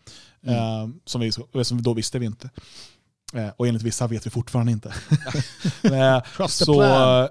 Mm. 0.43 0.99
som, 1.05 1.21
vi, 1.21 1.31
som 1.63 1.81
då 1.81 1.93
visste 1.93 2.19
vi 2.19 2.25
inte. 2.25 2.49
och 3.57 3.67
enligt 3.67 3.83
vissa 3.83 4.07
vet 4.07 4.25
vi 4.25 4.29
fortfarande 4.29 4.71
inte. 4.71 4.93
trust 6.37 6.65
så, 6.65 6.65
the 6.65 6.79
plan. 6.79 7.27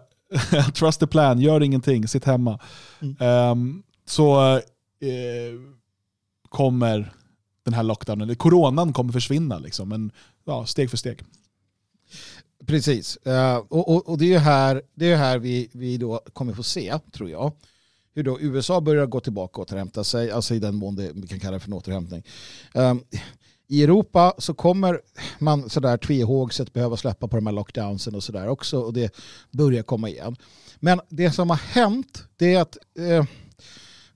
trust 0.75 1.01
the 1.01 1.07
plan, 1.07 1.41
gör 1.41 1.63
ingenting, 1.63 2.09
sitt 2.09 2.25
hemma. 2.25 2.59
Mm. 3.01 3.51
Um, 3.51 3.83
så 4.07 4.61
kommer 6.49 7.13
den 7.67 7.75
här 7.75 7.83
lockdownen, 7.83 8.37
coronan 8.37 8.93
kommer 8.93 9.13
försvinna, 9.13 9.59
liksom, 9.59 9.89
men 9.89 10.11
ja, 10.45 10.67
steg 10.67 10.91
för 10.91 10.97
steg. 10.97 11.25
Precis, 12.67 13.19
uh, 13.27 13.57
och, 13.57 13.89
och, 13.89 14.09
och, 14.09 14.19
det 14.19 14.35
är 14.35 14.39
här, 14.39 14.83
det 14.95 15.13
är 15.13 15.17
här 15.17 15.39
vi, 15.39 15.69
vi 15.73 15.97
då 15.97 16.21
kommer 16.33 16.53
få 16.53 16.63
se, 16.63 16.99
tror 17.13 17.31
jag, 17.31 17.53
hur 18.15 18.23
då 18.23 18.41
USA 18.41 18.81
börjar 18.81 19.07
gå 19.07 19.21
tillbaka 19.21 19.61
och 19.61 19.67
återhämta 19.67 20.05
sig, 20.05 20.31
alltså 20.31 20.55
i 20.55 20.59
den 20.59 20.75
mån 20.75 20.97
det, 20.97 21.11
vi 21.15 21.27
kan 21.27 21.41
kalla 21.41 21.53
det 21.53 21.61
för 21.61 21.69
en 21.69 21.73
återhämtning. 21.73 22.23
Um, 22.75 23.05
I 23.69 23.83
Europa 23.83 24.35
så 24.39 24.55
kommer 24.55 25.01
man 25.39 25.71
sådär 25.71 25.97
tvehågset 25.97 26.73
behöva 26.73 26.97
släppa 26.97 27.29
på 27.29 27.37
de 27.37 27.47
här 27.47 27.55
lockdownsen 27.55 28.15
och 28.15 28.23
sådär 28.23 28.49
också 28.49 28.81
och 28.81 28.93
det 28.93 29.17
börjar 29.51 29.83
komma 29.83 30.09
igen. 30.09 30.37
Men 30.81 31.01
det 31.09 31.31
som 31.31 31.51
har 31.51 31.57
hänt 31.57 32.25
det 32.37 32.55
är 32.55 32.61
att 32.61 32.77
eh, 32.99 33.25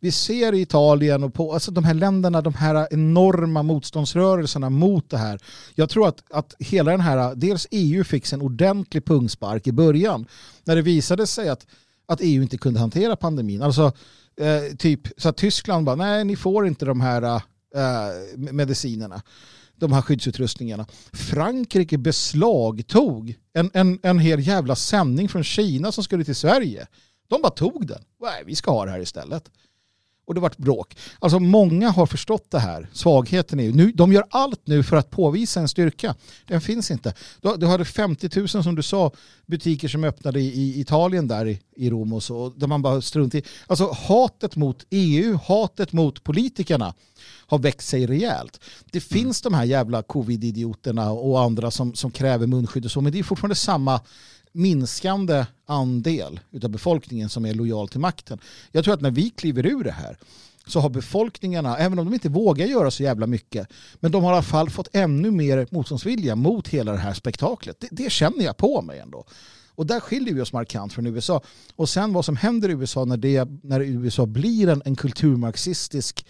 vi 0.00 0.12
ser 0.12 0.54
i 0.54 0.60
Italien 0.60 1.24
och 1.24 1.34
på 1.34 1.52
alltså 1.52 1.70
de 1.70 1.84
här 1.84 1.94
länderna, 1.94 2.42
de 2.42 2.54
här 2.54 2.88
enorma 2.90 3.62
motståndsrörelserna 3.62 4.70
mot 4.70 5.10
det 5.10 5.18
här. 5.18 5.40
Jag 5.74 5.90
tror 5.90 6.08
att, 6.08 6.22
att 6.30 6.54
hela 6.58 6.90
den 6.90 7.00
här, 7.00 7.34
dels 7.34 7.66
EU 7.70 8.04
fick 8.04 8.32
en 8.32 8.42
ordentlig 8.42 9.04
pungspark 9.04 9.66
i 9.66 9.72
början 9.72 10.26
när 10.64 10.76
det 10.76 10.82
visade 10.82 11.26
sig 11.26 11.48
att, 11.48 11.66
att 12.06 12.20
EU 12.22 12.42
inte 12.42 12.58
kunde 12.58 12.80
hantera 12.80 13.16
pandemin. 13.16 13.62
Alltså 13.62 13.92
eh, 14.40 14.76
typ 14.76 15.00
så 15.16 15.28
att 15.28 15.36
Tyskland 15.36 15.86
bara, 15.86 15.96
nej 15.96 16.24
ni 16.24 16.36
får 16.36 16.66
inte 16.66 16.84
de 16.84 17.00
här 17.00 17.22
eh, 17.22 17.40
medicinerna 18.36 19.22
de 19.80 19.92
här 19.92 20.02
skyddsutrustningarna. 20.02 20.86
Frankrike 21.12 21.98
beslagtog 21.98 23.34
en, 23.52 23.70
en, 23.74 23.98
en 24.02 24.18
hel 24.18 24.46
jävla 24.46 24.76
sändning 24.76 25.28
från 25.28 25.44
Kina 25.44 25.92
som 25.92 26.04
skulle 26.04 26.24
till 26.24 26.34
Sverige. 26.34 26.86
De 27.28 27.42
bara 27.42 27.52
tog 27.52 27.86
den. 27.86 28.02
Nej, 28.22 28.42
vi 28.46 28.54
ska 28.54 28.70
ha 28.70 28.84
det 28.84 28.90
här 28.90 29.00
istället 29.00 29.50
och 30.30 30.34
det 30.34 30.40
vart 30.40 30.56
bråk. 30.56 30.96
Alltså 31.18 31.38
många 31.38 31.90
har 31.90 32.06
förstått 32.06 32.50
det 32.50 32.58
här, 32.58 32.88
svagheten 32.92 33.60
i 33.60 33.64
EU. 33.64 33.92
de 33.94 34.12
gör 34.12 34.24
allt 34.30 34.60
nu 34.64 34.82
för 34.82 34.96
att 34.96 35.10
påvisa 35.10 35.60
en 35.60 35.68
styrka. 35.68 36.14
Den 36.46 36.60
finns 36.60 36.90
inte. 36.90 37.14
Du, 37.40 37.56
du 37.56 37.66
hade 37.66 37.84
50 37.84 38.30
000 38.36 38.48
som 38.48 38.74
du 38.74 38.82
sa 38.82 39.12
butiker 39.46 39.88
som 39.88 40.04
öppnade 40.04 40.40
i, 40.40 40.46
i 40.46 40.80
Italien 40.80 41.28
där 41.28 41.46
i, 41.46 41.60
i 41.76 41.90
Rom 41.90 42.12
och 42.12 42.22
så, 42.22 42.48
där 42.56 42.66
man 42.66 42.82
bara 42.82 43.00
strunt 43.00 43.34
i. 43.34 43.42
Alltså 43.66 43.92
hatet 43.92 44.56
mot 44.56 44.86
EU, 44.90 45.38
hatet 45.44 45.92
mot 45.92 46.24
politikerna 46.24 46.94
har 47.46 47.58
växt 47.58 47.88
sig 47.88 48.06
rejält. 48.06 48.60
Det 48.90 48.98
mm. 48.98 49.24
finns 49.24 49.44
mm. 49.44 49.52
de 49.52 49.58
här 49.58 49.64
jävla 49.64 50.02
covid-idioterna 50.02 51.10
och 51.10 51.40
andra 51.40 51.70
som, 51.70 51.94
som 51.94 52.10
kräver 52.10 52.46
munskydd 52.46 52.84
och 52.84 52.90
så, 52.90 53.00
men 53.00 53.12
det 53.12 53.18
är 53.18 53.22
fortfarande 53.22 53.54
samma 53.54 54.00
minskande 54.52 55.46
andel 55.66 56.40
av 56.62 56.70
befolkningen 56.70 57.28
som 57.28 57.46
är 57.46 57.54
lojal 57.54 57.88
till 57.88 58.00
makten. 58.00 58.38
Jag 58.72 58.84
tror 58.84 58.94
att 58.94 59.00
när 59.00 59.10
vi 59.10 59.30
kliver 59.30 59.66
ur 59.66 59.84
det 59.84 59.92
här 59.92 60.16
så 60.66 60.80
har 60.80 60.88
befolkningarna, 60.88 61.78
även 61.78 61.98
om 61.98 62.04
de 62.04 62.14
inte 62.14 62.28
vågar 62.28 62.66
göra 62.66 62.90
så 62.90 63.02
jävla 63.02 63.26
mycket, 63.26 63.68
men 64.00 64.12
de 64.12 64.24
har 64.24 64.30
i 64.30 64.34
alla 64.34 64.42
fall 64.42 64.70
fått 64.70 64.88
ännu 64.92 65.30
mer 65.30 65.66
motståndsvilja 65.70 66.36
mot 66.36 66.68
hela 66.68 66.92
det 66.92 66.98
här 66.98 67.14
spektaklet. 67.14 67.76
Det, 67.80 67.88
det 67.90 68.12
känner 68.12 68.44
jag 68.44 68.56
på 68.56 68.82
mig 68.82 68.98
ändå. 68.98 69.24
Och 69.68 69.86
där 69.86 70.00
skiljer 70.00 70.34
vi 70.34 70.40
oss 70.40 70.52
markant 70.52 70.92
från 70.92 71.06
USA. 71.06 71.42
Och 71.76 71.88
sen 71.88 72.12
vad 72.12 72.24
som 72.24 72.36
händer 72.36 72.68
i 72.68 72.72
USA 72.72 73.04
när, 73.04 73.16
det, 73.16 73.48
när 73.62 73.80
USA 73.80 74.26
blir 74.26 74.68
en, 74.68 74.82
en 74.84 74.96
kulturmarxistisk 74.96 76.26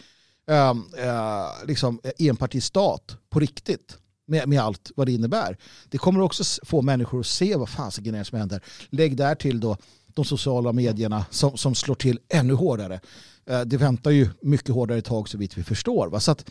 eh, 0.49 0.71
eh, 1.07 1.47
liksom 1.67 2.01
enpartistat 2.19 3.17
på 3.31 3.41
riktigt 3.41 3.99
med, 4.31 4.49
med 4.49 4.61
allt 4.61 4.91
vad 4.97 5.07
det 5.07 5.13
innebär. 5.13 5.57
Det 5.89 5.99
kommer 5.99 6.21
också 6.21 6.45
få 6.67 6.83
människor 6.83 7.21
att 7.21 7.27
se 7.27 7.57
vad 7.57 7.69
fasiken 7.69 8.15
är 8.15 8.25
som 8.25 8.39
händer. 8.39 8.63
Lägg 8.91 9.17
där 9.17 9.35
till 9.35 9.61
då 9.61 9.77
de 10.15 10.25
sociala 10.25 10.73
medierna 10.73 11.25
som, 11.31 11.57
som 11.57 11.75
slår 11.75 11.95
till 11.95 12.19
ännu 12.29 12.55
hårdare. 12.55 13.01
Eh, 13.47 13.61
det 13.61 13.77
väntar 13.77 14.11
ju 14.11 14.29
mycket 14.43 14.75
hårdare 14.75 15.03
tag 15.03 15.29
så 15.29 15.39
vitt 15.39 15.59
vi 15.59 15.63
förstår. 15.63 16.09
Va? 16.09 16.21
Så 16.21 16.31
att 16.31 16.51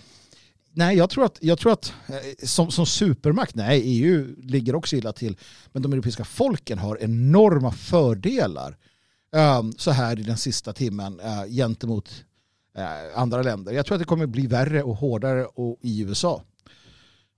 nej, 0.73 0.97
jag 0.97 1.10
tror 1.10 1.26
att, 1.26 1.38
jag 1.41 1.60
tror 1.60 1.72
att 1.72 1.93
eh, 2.07 2.45
som, 2.45 2.72
som 2.72 2.85
supermakt, 2.85 3.56
nej, 3.56 3.81
EU 3.85 4.35
ligger 4.38 4.76
också 4.76 4.95
illa 4.95 5.14
till. 5.14 5.38
Men 5.72 5.81
de 5.81 5.93
europeiska 5.93 6.23
folken 6.23 6.80
har 6.80 6.97
enorma 7.01 7.72
fördelar 7.72 8.77
um, 9.60 9.73
så 9.77 9.91
här 9.91 10.19
i 10.19 10.23
den 10.23 10.38
sista 10.38 10.73
timmen 10.73 11.19
uh, 11.19 11.45
gentemot 11.49 12.26
uh, 12.77 13.19
andra 13.19 13.41
länder. 13.41 13.72
Jag 13.72 13.85
tror 13.85 13.95
att 13.95 14.01
det 14.01 14.06
kommer 14.06 14.26
bli 14.26 14.47
värre 14.47 14.84
och 14.84 14.95
hårdare 14.95 15.45
och 15.45 15.80
i 15.81 16.01
USA 16.01 16.43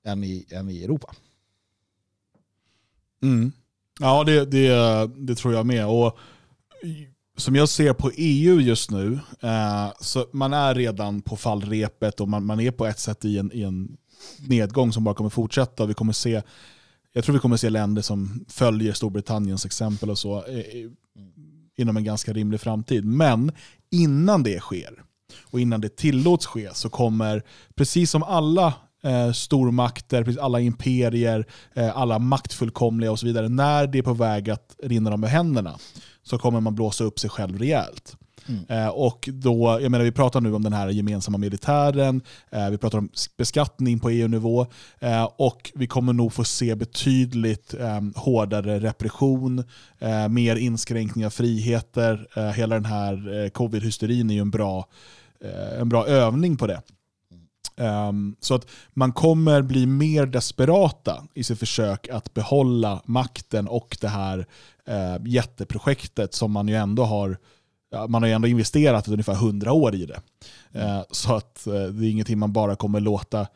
än 0.06 0.23
i, 0.23 0.45
än 0.49 0.69
i 0.69 0.84
Europa. 0.84 1.14
Mm. 3.23 3.52
Ja, 3.99 4.23
det, 4.23 4.45
det, 4.45 5.10
det 5.18 5.36
tror 5.36 5.53
jag 5.53 5.65
med. 5.65 5.88
Och 5.88 6.18
som 7.38 7.56
jag 7.56 7.69
ser 7.69 7.94
på 7.94 8.11
EU 8.15 8.60
just 8.60 8.91
nu, 8.91 9.19
eh, 9.40 9.91
så 9.99 10.28
man 10.32 10.53
är 10.53 10.76
redan 10.76 11.22
på 11.22 11.36
fallrepet 11.36 12.22
och 12.22 12.30
man, 12.30 12.45
man 12.45 12.60
är 12.60 12.72
på 12.72 12.86
ett 12.86 12.99
sätt 12.99 13.26
i 13.26 13.38
en, 13.38 13.52
i 13.53 13.61
en 13.61 13.98
nedgång 14.48 14.94
som 14.94 15.03
bara 15.03 15.15
kommer 15.15 15.30
fortsätta. 15.30 15.86
Vi 15.86 15.94
kommer 15.94 16.14
se, 16.14 16.41
jag 17.14 17.23
tror 17.23 17.34
vi 17.34 17.40
kommer 17.40 17.57
se 17.57 17.69
länder 17.69 18.02
som 18.02 18.45
följer 18.49 18.94
Storbritanniens 18.94 19.65
exempel 19.65 20.10
och 20.10 20.19
så 20.19 20.45
eh, 20.45 20.90
inom 21.78 21.98
en 21.98 22.03
ganska 22.03 22.34
rimlig 22.34 22.61
framtid. 22.61 23.06
Men 23.06 23.52
innan 23.90 24.44
det 24.44 24.60
sker 24.60 25.03
och 25.44 25.60
innan 25.60 25.82
det 25.82 25.95
tillåts 25.95 26.45
ske 26.45 26.69
så 26.73 26.90
kommer, 26.90 27.44
precis 27.76 28.11
som 28.11 28.23
alla 28.23 28.73
eh, 29.03 29.32
stormakter, 29.32 30.36
alla 30.41 30.60
imperier, 30.60 31.45
eh, 31.73 31.98
alla 31.98 32.19
maktfullkomliga 32.19 33.11
och 33.11 33.19
så 33.19 33.26
vidare, 33.26 33.49
när 33.49 33.88
det 33.88 33.98
är 33.98 34.03
på 34.03 34.14
väg 34.14 34.49
att 34.49 34.76
rinna 34.84 35.10
dem 35.10 35.23
ur 35.23 35.28
händerna 35.28 35.78
så 36.23 36.38
kommer 36.38 36.60
man 36.60 36.76
blåsa 36.76 37.03
upp 37.03 37.19
sig 37.19 37.30
själv 37.30 37.60
rejält. 37.60 38.15
Mm. 38.48 38.65
Eh, 38.68 38.88
och 38.88 39.30
då, 39.32 39.80
jag 39.82 39.91
menar, 39.91 40.06
vi 40.06 40.11
pratar 40.11 40.41
nu 40.41 40.53
om 40.53 40.64
den 40.64 40.73
här 40.73 40.90
gemensamma 40.90 41.38
militären, 41.38 42.22
eh, 42.49 42.69
vi 42.69 42.78
pratar 42.78 42.98
om 42.98 43.10
beskattning 43.38 43.99
på 43.99 44.10
EU-nivå 44.10 44.68
eh, 44.99 45.23
och 45.23 45.72
vi 45.76 45.88
kommer 45.88 46.14
nog 46.14 46.34
få 46.34 46.44
se 46.44 46.76
betydligt 46.76 47.73
eh, 47.73 48.02
hårdare 48.15 48.80
repression, 48.80 49.64
eh, 49.99 50.28
mer 50.28 50.56
inskränkningar 50.56 51.26
av 51.26 51.32
friheter. 51.32 52.28
Eh, 52.36 52.49
hela 52.49 52.76
den 52.76 52.86
här 52.86 53.49
covid-hysterin 53.49 54.30
är 54.30 54.34
ju 54.34 54.41
en 54.41 54.52
bra, 54.52 54.88
en 55.80 55.90
bra 55.90 56.06
övning 56.07 56.57
på 56.57 56.68
det. 56.68 56.82
Um, 57.82 58.36
så 58.40 58.56
att 58.56 58.68
man 58.94 59.12
kommer 59.12 59.62
bli 59.62 59.86
mer 59.86 60.26
desperata 60.26 61.24
i 61.34 61.44
sitt 61.44 61.60
försök 61.60 62.10
att 62.10 62.34
behålla 62.34 63.02
makten 63.06 63.68
och 63.68 63.98
det 64.02 64.08
här 64.08 64.38
uh, 64.90 65.28
jätteprojektet 65.28 66.34
som 66.34 66.52
man 66.52 66.68
ju 66.68 66.76
ändå 66.76 67.03
har 67.03 67.38
man 68.08 68.24
har 68.24 68.28
ju 68.28 68.34
ändå 68.34 68.48
investerat 68.48 69.08
ungefär 69.08 69.34
100 69.34 69.72
år 69.74 69.95
i 69.95 70.06
det. 70.06 70.22
Uh, 70.76 71.02
så 71.12 71.36
att 71.36 71.64
uh, 71.68 71.74
det 71.74 72.06
är 72.06 72.10
ingenting 72.10 72.40
man 72.40 72.53
bara 72.53 72.76
kommer 72.76 72.99
låta 72.99 73.48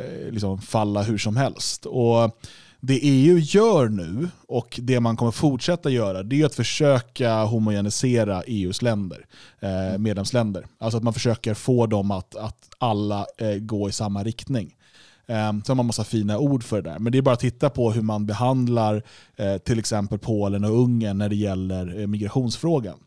eh, 0.00 0.30
liksom 0.30 0.58
falla 0.58 1.02
hur 1.02 1.18
som 1.18 1.36
helst. 1.36 1.86
Och 1.86 2.38
det 2.86 2.98
EU 3.02 3.38
gör 3.38 3.88
nu 3.88 4.28
och 4.48 4.80
det 4.82 5.00
man 5.00 5.16
kommer 5.16 5.32
fortsätta 5.32 5.90
göra 5.90 6.22
det 6.22 6.40
är 6.40 6.46
att 6.46 6.54
försöka 6.54 7.44
homogenisera 7.44 8.42
EUs 8.42 8.82
länder, 8.82 9.26
eh, 9.60 9.98
medlemsländer. 9.98 10.66
Alltså 10.78 10.96
att 10.96 11.04
man 11.04 11.12
försöker 11.12 11.54
få 11.54 11.86
dem 11.86 12.10
att, 12.10 12.36
att 12.36 12.68
alla 12.78 13.26
eh, 13.38 13.54
gå 13.54 13.88
i 13.88 13.92
samma 13.92 14.24
riktning. 14.24 14.74
Eh, 15.26 15.52
så 15.64 15.74
man 15.74 15.86
massa 15.86 16.04
fina 16.04 16.38
ord 16.38 16.64
för 16.64 16.82
det 16.82 16.90
där. 16.90 16.98
Men 16.98 17.12
det 17.12 17.18
är 17.18 17.22
bara 17.22 17.34
att 17.34 17.40
titta 17.40 17.70
på 17.70 17.92
hur 17.92 18.02
man 18.02 18.26
behandlar 18.26 19.02
eh, 19.36 19.56
till 19.56 19.78
exempel 19.78 20.18
Polen 20.18 20.64
och 20.64 20.82
Ungern 20.82 21.18
när 21.18 21.28
det 21.28 21.36
gäller 21.36 22.00
eh, 22.00 22.06
migrationsfrågan. 22.06 22.98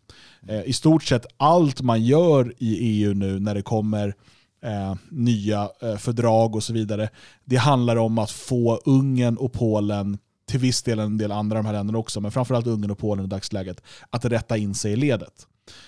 Eh, 0.47 0.63
I 0.63 0.73
stort 0.73 1.03
sett 1.03 1.25
allt 1.37 1.81
man 1.81 2.03
gör 2.03 2.53
i 2.57 2.77
EU 2.77 3.13
nu 3.13 3.39
när 3.39 3.55
det 3.55 3.61
kommer 3.61 4.13
eh, 4.61 4.95
nya 5.09 5.69
eh, 5.81 5.97
fördrag 5.97 6.55
och 6.55 6.63
så 6.63 6.73
vidare. 6.73 7.09
Det 7.45 7.55
handlar 7.55 7.95
om 7.95 8.17
att 8.17 8.31
få 8.31 8.75
Ungern 8.85 9.37
och 9.37 9.53
Polen, 9.53 10.17
till 10.45 10.59
viss 10.59 10.83
del 10.83 10.99
en 10.99 11.17
del 11.17 11.31
andra 11.31 11.57
av 11.57 11.63
de 11.63 11.67
här 11.67 11.73
länderna 11.73 11.97
också, 11.97 12.21
men 12.21 12.31
framförallt 12.31 12.67
Ungern 12.67 12.91
och 12.91 12.97
Polen 12.97 13.25
i 13.25 13.27
dagsläget, 13.27 13.81
att 14.09 14.25
rätta 14.25 14.57
in 14.57 14.75
sig 14.75 14.91
i 14.91 14.95
ledet. 14.95 15.47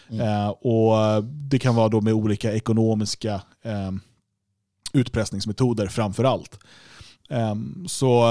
Mm. 0.09 0.27
Eh, 0.27 0.49
och 0.49 1.23
Det 1.23 1.59
kan 1.59 1.75
vara 1.75 1.89
då 1.89 2.01
med 2.01 2.13
olika 2.13 2.53
ekonomiska 2.53 3.41
eh, 3.63 3.91
utpressningsmetoder 4.93 5.87
framför 5.87 6.23
allt. 6.23 6.59
Eh, 7.29 7.55
så 7.87 8.25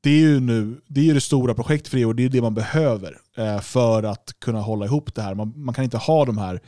det 0.00 0.10
är 0.10 0.20
ju 0.20 0.40
nu, 0.40 0.80
det 0.86 1.10
är 1.10 1.14
det 1.14 1.20
stora 1.20 1.54
projektet 1.54 1.88
för 1.88 1.98
EU 1.98 2.08
och 2.08 2.14
det 2.14 2.24
är 2.24 2.28
det 2.28 2.42
man 2.42 2.54
behöver 2.54 3.18
eh, 3.36 3.60
för 3.60 4.02
att 4.02 4.34
kunna 4.38 4.60
hålla 4.60 4.84
ihop 4.84 5.14
det 5.14 5.22
här. 5.22 5.34
Man, 5.34 5.52
man 5.56 5.74
kan 5.74 5.84
inte 5.84 5.96
ha 5.98 6.24
de 6.24 6.38
här 6.38 6.60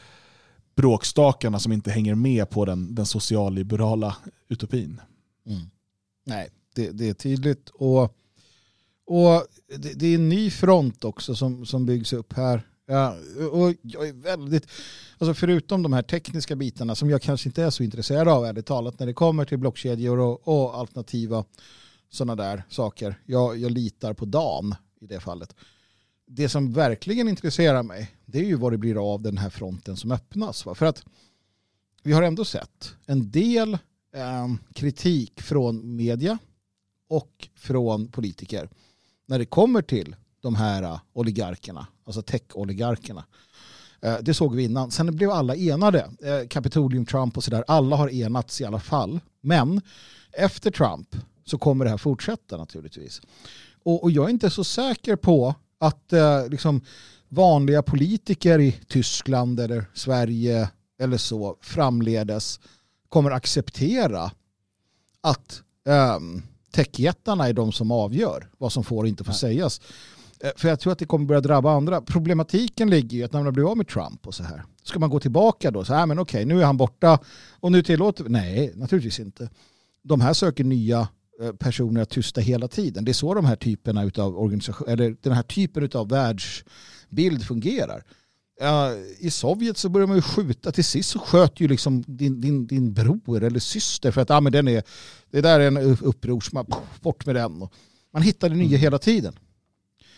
bråkstakarna 0.76 1.59
som 1.59 1.72
inte 1.72 1.90
hänger 1.90 2.14
med 2.14 2.51
på 2.51 2.64
den, 2.64 2.94
den 2.94 3.06
socialliberala 3.06 4.16
utopin. 4.48 5.01
Mm. 5.47 5.60
Nej, 6.26 6.48
det, 6.74 6.90
det, 6.90 7.09
är 7.09 7.14
tydligt. 7.14 7.68
Och, 7.68 8.02
och 9.06 9.47
det, 9.76 9.92
det, 9.94 10.06
är 10.06 10.14
en 10.14 10.28
ny 10.28 10.51
front 10.51 11.05
också 11.05 11.34
som, 11.34 11.66
som 11.66 11.86
byggs 11.86 12.12
upp 12.12 12.32
här. 12.32 12.66
Ja, 12.86 13.16
och 13.52 13.74
jag 13.82 14.09
är 14.09 14.12
väldigt, 14.12 14.66
alltså 15.18 15.34
förutom 15.34 15.82
de 15.82 15.92
här 15.92 16.02
tekniska 16.02 16.56
bitarna 16.56 16.94
som 16.94 17.10
jag 17.10 17.22
kanske 17.22 17.48
inte 17.48 17.62
är 17.62 17.70
så 17.70 17.82
intresserad 17.82 18.28
av 18.28 18.44
ärligt 18.44 18.66
talat 18.66 18.98
när 18.98 19.06
det 19.06 19.12
kommer 19.12 19.44
till 19.44 19.59
blockkedjor 19.59 20.18
och, 20.18 20.48
och 20.48 20.78
alternativa 20.78 21.44
sådana 22.10 22.42
där 22.42 22.64
saker. 22.68 23.20
Jag, 23.26 23.59
jag 23.59 23.70
litar 23.70 24.12
på 24.14 24.24
Dan 24.24 24.74
i 25.01 25.06
det 25.06 25.20
fallet 25.20 25.55
det 26.32 26.48
som 26.48 26.73
verkligen 26.73 27.28
intresserar 27.28 27.82
mig 27.82 28.16
det 28.27 28.39
är 28.39 28.44
ju 28.44 28.57
vad 28.57 28.73
det 28.73 28.78
blir 28.78 29.12
av 29.15 29.23
den 29.23 29.39
här 29.39 29.51
fronten 29.51 29.97
som 29.97 30.12
öppnas. 30.12 30.66
Va? 30.66 30.74
För 30.74 30.86
att 30.86 31.05
vi 32.02 32.12
har 32.12 32.23
ändå 32.23 32.44
sett 32.44 32.94
en 33.07 33.31
del 33.31 33.74
eh, 34.15 34.48
kritik 34.74 35.43
från 35.43 35.97
media 35.97 36.39
och 37.09 37.48
från 37.55 38.09
politiker 38.09 38.70
när 39.27 39.39
det 39.39 39.47
kommer 39.47 39.82
till 39.82 40.16
de 40.40 40.55
här 40.55 40.82
äh, 40.82 41.01
oligarkerna, 41.12 41.86
alltså 42.05 42.23
tech-oligarkerna. 42.23 43.24
Eh, 44.01 44.16
det 44.23 44.35
såg 44.35 44.55
vi 44.55 44.62
innan. 44.62 44.90
Sen 44.90 45.16
blev 45.16 45.31
alla 45.31 45.57
enade. 45.57 46.11
Äh, 46.23 46.32
eh, 46.32 46.47
Capitolium, 46.47 47.07
Trump 47.07 47.36
och 47.36 47.44
sådär. 47.44 47.65
Alla 47.66 47.97
har 47.97 48.09
enats 48.09 48.61
i 48.61 48.65
alla 48.65 48.81
fall. 48.81 49.20
Men 49.40 49.81
efter 50.32 50.70
Trump 50.70 51.16
så 51.44 51.59
kommer 51.59 51.85
det 51.85 51.90
här 51.90 51.98
fortsätta 51.98 52.57
naturligtvis. 52.57 53.20
Och, 53.82 54.02
och 54.02 54.11
jag 54.11 54.24
är 54.24 54.31
inte 54.31 54.51
så 54.51 54.65
säker 54.65 55.16
på 55.16 55.55
att 55.81 56.12
eh, 56.12 56.48
liksom 56.48 56.81
vanliga 57.28 57.82
politiker 57.82 58.59
i 58.59 58.73
Tyskland 58.89 59.61
eller 59.61 59.85
Sverige 59.94 60.69
eller 61.01 61.16
så 61.16 61.57
framledes 61.61 62.61
kommer 63.09 63.31
acceptera 63.31 64.31
att 65.20 65.62
eh, 65.86 66.19
techjättarna 66.73 67.48
är 67.48 67.52
de 67.52 67.73
som 67.73 67.90
avgör 67.90 68.51
vad 68.59 68.73
som 68.73 68.85
får 68.85 69.02
och 69.02 69.09
inte 69.09 69.24
får 69.24 69.32
Nej. 69.32 69.39
sägas. 69.39 69.81
Eh, 70.40 70.51
för 70.57 70.69
jag 70.69 70.81
tror 70.81 70.93
att 70.93 70.98
det 70.98 71.07
kommer 71.07 71.27
börja 71.27 71.40
drabba 71.40 71.73
andra. 71.73 72.01
Problematiken 72.01 72.90
ligger 72.90 73.19
i 73.19 73.24
att 73.24 73.32
när 73.32 73.43
man 73.43 73.52
blir 73.52 73.70
av 73.70 73.77
med 73.77 73.89
Trump 73.89 74.27
och 74.27 74.35
så 74.35 74.43
här, 74.43 74.65
ska 74.82 74.98
man 74.98 75.11
gå 75.11 75.20
tillbaka 75.20 75.70
då? 75.70 75.85
Så 75.85 75.94
här, 75.94 76.07
men 76.07 76.19
okej, 76.19 76.44
nu 76.44 76.61
är 76.61 76.65
han 76.65 76.77
borta 76.77 77.19
och 77.61 77.73
nu 77.73 77.82
tillåter 77.82 78.24
vi... 78.24 78.31
Nej, 78.31 78.73
naturligtvis 78.74 79.20
inte. 79.20 79.51
De 80.02 80.20
här 80.20 80.32
söker 80.32 80.65
nya 80.65 81.09
personer 81.58 82.02
att 82.02 82.10
tysta 82.10 82.40
hela 82.40 82.68
tiden. 82.68 83.04
Det 83.04 83.10
är 83.10 83.12
så 83.12 83.34
de 83.34 83.44
här 83.44 83.56
typerna 83.56 84.10
av 84.16 84.38
organisation, 84.38 84.88
eller 84.88 85.16
den 85.20 85.32
här 85.32 85.42
typen 85.42 85.90
av 85.94 86.08
världsbild 86.08 87.46
fungerar. 87.46 88.04
I 89.18 89.30
Sovjet 89.30 89.78
så 89.78 89.88
börjar 89.88 90.06
man 90.06 90.16
ju 90.16 90.22
skjuta. 90.22 90.72
Till 90.72 90.84
sist 90.84 91.10
så 91.10 91.18
sköt 91.18 91.60
ju 91.60 91.68
liksom 91.68 92.04
din, 92.06 92.40
din, 92.40 92.66
din 92.66 92.92
bror 92.92 93.42
eller 93.42 93.60
syster 93.60 94.10
för 94.10 94.20
att 94.20 94.30
ah, 94.30 94.40
men 94.40 94.52
den 94.52 94.68
är, 94.68 94.82
det 95.30 95.40
där 95.40 95.60
är 95.60 95.66
en 95.66 95.76
upprorsman, 96.00 96.66
bort 97.00 97.26
med 97.26 97.34
den. 97.34 97.68
Man 98.12 98.22
hittar 98.22 98.48
det 98.48 98.54
nya 98.54 98.66
mm. 98.66 98.80
hela 98.80 98.98
tiden. 98.98 99.38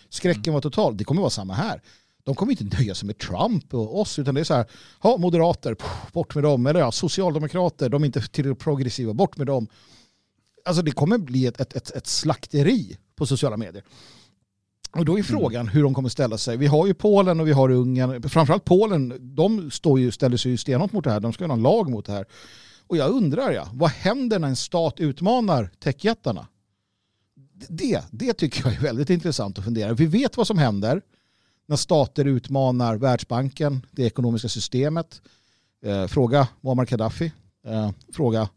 Skräcken 0.09 0.55
var 0.55 0.61
total. 0.61 0.97
Det 0.97 1.05
kommer 1.05 1.21
vara 1.21 1.31
samma 1.31 1.55
här. 1.55 1.83
De 2.25 2.35
kommer 2.35 2.53
inte 2.53 2.77
nöja 2.77 2.95
sig 2.95 3.07
med 3.07 3.19
Trump 3.19 3.75
och 3.75 4.01
oss 4.01 4.19
utan 4.19 4.35
det 4.35 4.41
är 4.41 4.45
så 4.45 4.55
här, 4.55 4.67
ha 4.99 5.17
moderater, 5.17 5.77
bort 6.13 6.35
med 6.35 6.45
dem. 6.45 6.67
Eller 6.67 6.81
ja, 6.81 6.93
socialdemokrater, 6.93 7.89
de 7.89 8.03
är 8.03 8.07
inte 8.07 8.21
tillräckligt 8.21 8.59
progressiva, 8.59 9.15
bort 9.15 9.37
med 9.37 9.47
dem 9.47 9.69
alltså 10.65 10.83
det 10.83 10.91
kommer 10.91 11.19
bli 11.19 11.47
ett, 11.47 11.61
ett, 11.61 11.77
ett, 11.77 11.91
ett 11.91 12.07
slakteri 12.07 12.97
på 13.17 13.27
sociala 13.27 13.57
medier. 13.57 13.85
Och 14.97 15.05
då 15.05 15.13
är 15.13 15.17
mm. 15.17 15.25
frågan 15.25 15.61
mm. 15.61 15.75
hur 15.75 15.83
de 15.83 15.95
kommer 15.95 16.09
ställa 16.09 16.39
sig. 16.39 16.57
Vi 16.57 16.67
har 16.67 16.87
ju 16.87 16.95
Polen 16.95 17.41
och 17.41 17.49
vi 17.49 17.53
har 17.53 17.71
Ungern. 17.71 18.29
Framförallt 18.29 18.65
Polen, 18.65 19.35
de 19.37 19.71
står 19.71 20.01
ju, 20.01 20.11
ställer 20.11 20.37
sig 20.37 20.51
ju 20.51 20.57
stenhårt 20.57 20.93
mot 20.93 21.05
det 21.05 21.11
här. 21.11 21.21
De 21.21 21.33
ska 21.33 21.47
ha 21.47 21.53
en 21.53 21.63
lag 21.63 21.91
mot 21.91 22.07
det 22.07 22.13
här. 22.13 22.27
Och 22.87 22.97
jag 22.97 23.11
undrar, 23.11 23.53
ja, 23.53 23.69
vad 23.73 23.91
händer 23.91 24.39
när 24.39 24.49
en 24.49 24.57
stat 24.57 25.01
utmanar 25.01 25.71
techjättarna? 25.79 26.47
Det, 27.69 28.03
det 28.11 28.33
tycker 28.33 28.65
jag 28.65 28.75
är 28.75 28.81
väldigt 28.81 29.11
intressant 29.11 29.59
att 29.59 29.65
fundera. 29.65 29.93
Vi 29.93 30.07
vet 30.07 30.37
vad 30.37 30.47
som 30.47 30.59
händer 30.59 31.03
när 31.67 31.77
stater 31.77 32.25
utmanar 32.25 32.97
Världsbanken, 32.97 33.87
det 33.91 34.03
ekonomiska 34.03 34.49
systemet. 34.49 35.23
Eh, 35.85 36.07
fråga 36.07 36.49
Muammar 36.61 36.87
Gaddafi. 36.87 37.33
Eh, 37.67 37.91
fråga 38.13 38.49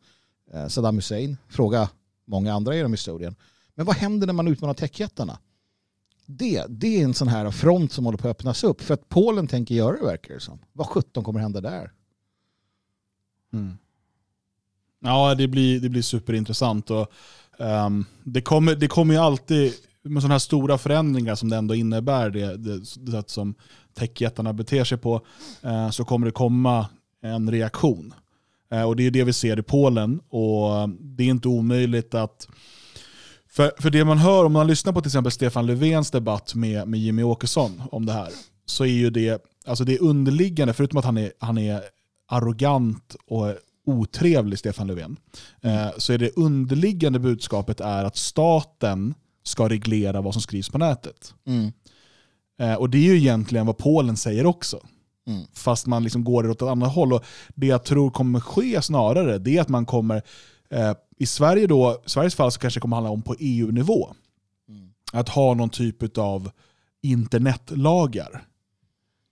Eh, 0.53 0.67
Saddam 0.67 0.95
Hussein, 0.95 1.37
fråga 1.47 1.89
många 2.25 2.53
andra 2.53 2.75
genom 2.75 2.93
historien. 2.93 3.35
Men 3.75 3.85
vad 3.85 3.95
händer 3.95 4.27
när 4.27 4.33
man 4.33 4.47
utmanar 4.47 4.73
techjättarna? 4.73 5.39
Det, 6.25 6.65
det 6.69 7.01
är 7.01 7.03
en 7.03 7.13
sån 7.13 7.27
här 7.27 7.51
front 7.51 7.91
som 7.91 8.05
håller 8.05 8.17
på 8.17 8.27
att 8.27 8.31
öppnas 8.31 8.63
upp. 8.63 8.81
För 8.81 8.93
att 8.93 9.09
Polen 9.09 9.47
tänker 9.47 9.75
göra 9.75 9.97
det 9.97 10.05
verkar 10.05 10.33
det 10.33 10.39
som. 10.39 10.59
Vad 10.73 10.87
sjutton 10.87 11.23
kommer 11.23 11.39
hända 11.39 11.61
där? 11.61 11.91
Mm. 13.53 13.77
Ja, 14.99 15.35
det 15.35 15.47
blir, 15.47 15.79
det 15.79 15.89
blir 15.89 16.01
superintressant. 16.01 16.91
Och, 16.91 17.11
um, 17.57 18.05
det, 18.23 18.41
kommer, 18.41 18.75
det 18.75 18.87
kommer 18.87 19.13
ju 19.13 19.19
alltid, 19.19 19.73
med 20.01 20.21
sådana 20.21 20.33
här 20.33 20.39
stora 20.39 20.77
förändringar 20.77 21.35
som 21.35 21.49
det 21.49 21.57
ändå 21.57 21.75
innebär, 21.75 22.29
det, 22.29 22.57
det, 22.57 22.79
det 22.79 23.11
sätt 23.11 23.29
som 23.29 23.55
techjättarna 23.93 24.53
beter 24.53 24.83
sig 24.83 24.97
på, 24.97 25.25
uh, 25.65 25.89
så 25.89 26.05
kommer 26.05 26.25
det 26.25 26.31
komma 26.31 26.89
en 27.21 27.51
reaktion. 27.51 28.13
Uh, 28.73 28.83
och 28.83 28.95
Det 28.95 29.07
är 29.07 29.11
det 29.11 29.23
vi 29.23 29.33
ser 29.33 29.59
i 29.59 29.63
Polen. 29.63 30.19
och 30.29 30.89
Det 30.89 31.23
är 31.23 31.27
inte 31.27 31.47
omöjligt 31.47 32.13
att 32.13 32.47
för, 33.55 33.71
för 33.79 33.89
det 33.89 34.05
man 34.05 34.17
hör 34.17 34.45
om 34.45 34.53
man 34.53 34.67
lyssnar 34.67 34.93
på 34.93 35.01
till 35.01 35.09
exempel 35.09 35.31
Stefan 35.31 35.65
Löfvens 35.65 36.11
debatt 36.11 36.55
med, 36.55 36.87
med 36.87 36.99
Jimmy 36.99 37.23
Åkesson 37.23 37.81
om 37.91 38.05
det 38.05 38.13
här, 38.13 38.29
så 38.65 38.83
är 38.85 38.89
ju 38.89 39.09
det, 39.09 39.43
alltså 39.65 39.83
det 39.83 39.99
underliggande, 39.99 40.73
förutom 40.73 40.99
att 40.99 41.05
han 41.05 41.17
är, 41.17 41.31
han 41.39 41.57
är 41.57 41.81
arrogant 42.27 43.15
och 43.27 43.55
otrevlig, 43.85 44.59
Stefan 44.59 44.87
Löfven, 44.87 45.17
eh, 45.61 45.89
så 45.97 46.13
är 46.13 46.17
det 46.17 46.37
underliggande 46.37 47.19
budskapet 47.19 47.79
är 47.79 48.03
att 48.03 48.17
staten 48.17 49.13
ska 49.43 49.69
reglera 49.69 50.21
vad 50.21 50.33
som 50.33 50.41
skrivs 50.41 50.69
på 50.69 50.77
nätet. 50.77 51.33
Mm. 51.47 51.71
Eh, 52.59 52.73
och 52.75 52.89
det 52.89 52.97
är 52.97 53.13
ju 53.13 53.17
egentligen 53.17 53.65
vad 53.65 53.77
Polen 53.77 54.17
säger 54.17 54.45
också. 54.45 54.79
Mm. 55.27 55.45
Fast 55.53 55.87
man 55.87 56.03
liksom 56.03 56.23
går 56.23 56.49
åt 56.49 56.61
ett 56.61 56.67
annat 56.67 56.93
håll. 56.93 57.13
Och 57.13 57.23
det 57.55 57.67
jag 57.67 57.83
tror 57.83 58.09
kommer 58.09 58.39
ske 58.39 58.81
snarare, 58.81 59.37
det 59.37 59.57
är 59.57 59.61
att 59.61 59.69
man 59.69 59.85
kommer 59.85 60.21
eh, 60.69 60.93
i 61.17 61.25
Sverige 61.25 61.67
då, 61.67 62.01
Sveriges 62.05 62.35
fall 62.35 62.51
så 62.51 62.59
kanske 62.59 62.77
det 62.77 62.81
kommer 62.81 62.95
handla 62.95 63.11
om 63.11 63.21
på 63.21 63.35
EU-nivå. 63.39 64.15
Mm. 64.69 64.89
Att 65.13 65.29
ha 65.29 65.53
någon 65.53 65.69
typ 65.69 66.17
av 66.17 66.51
internetlagar 67.01 68.43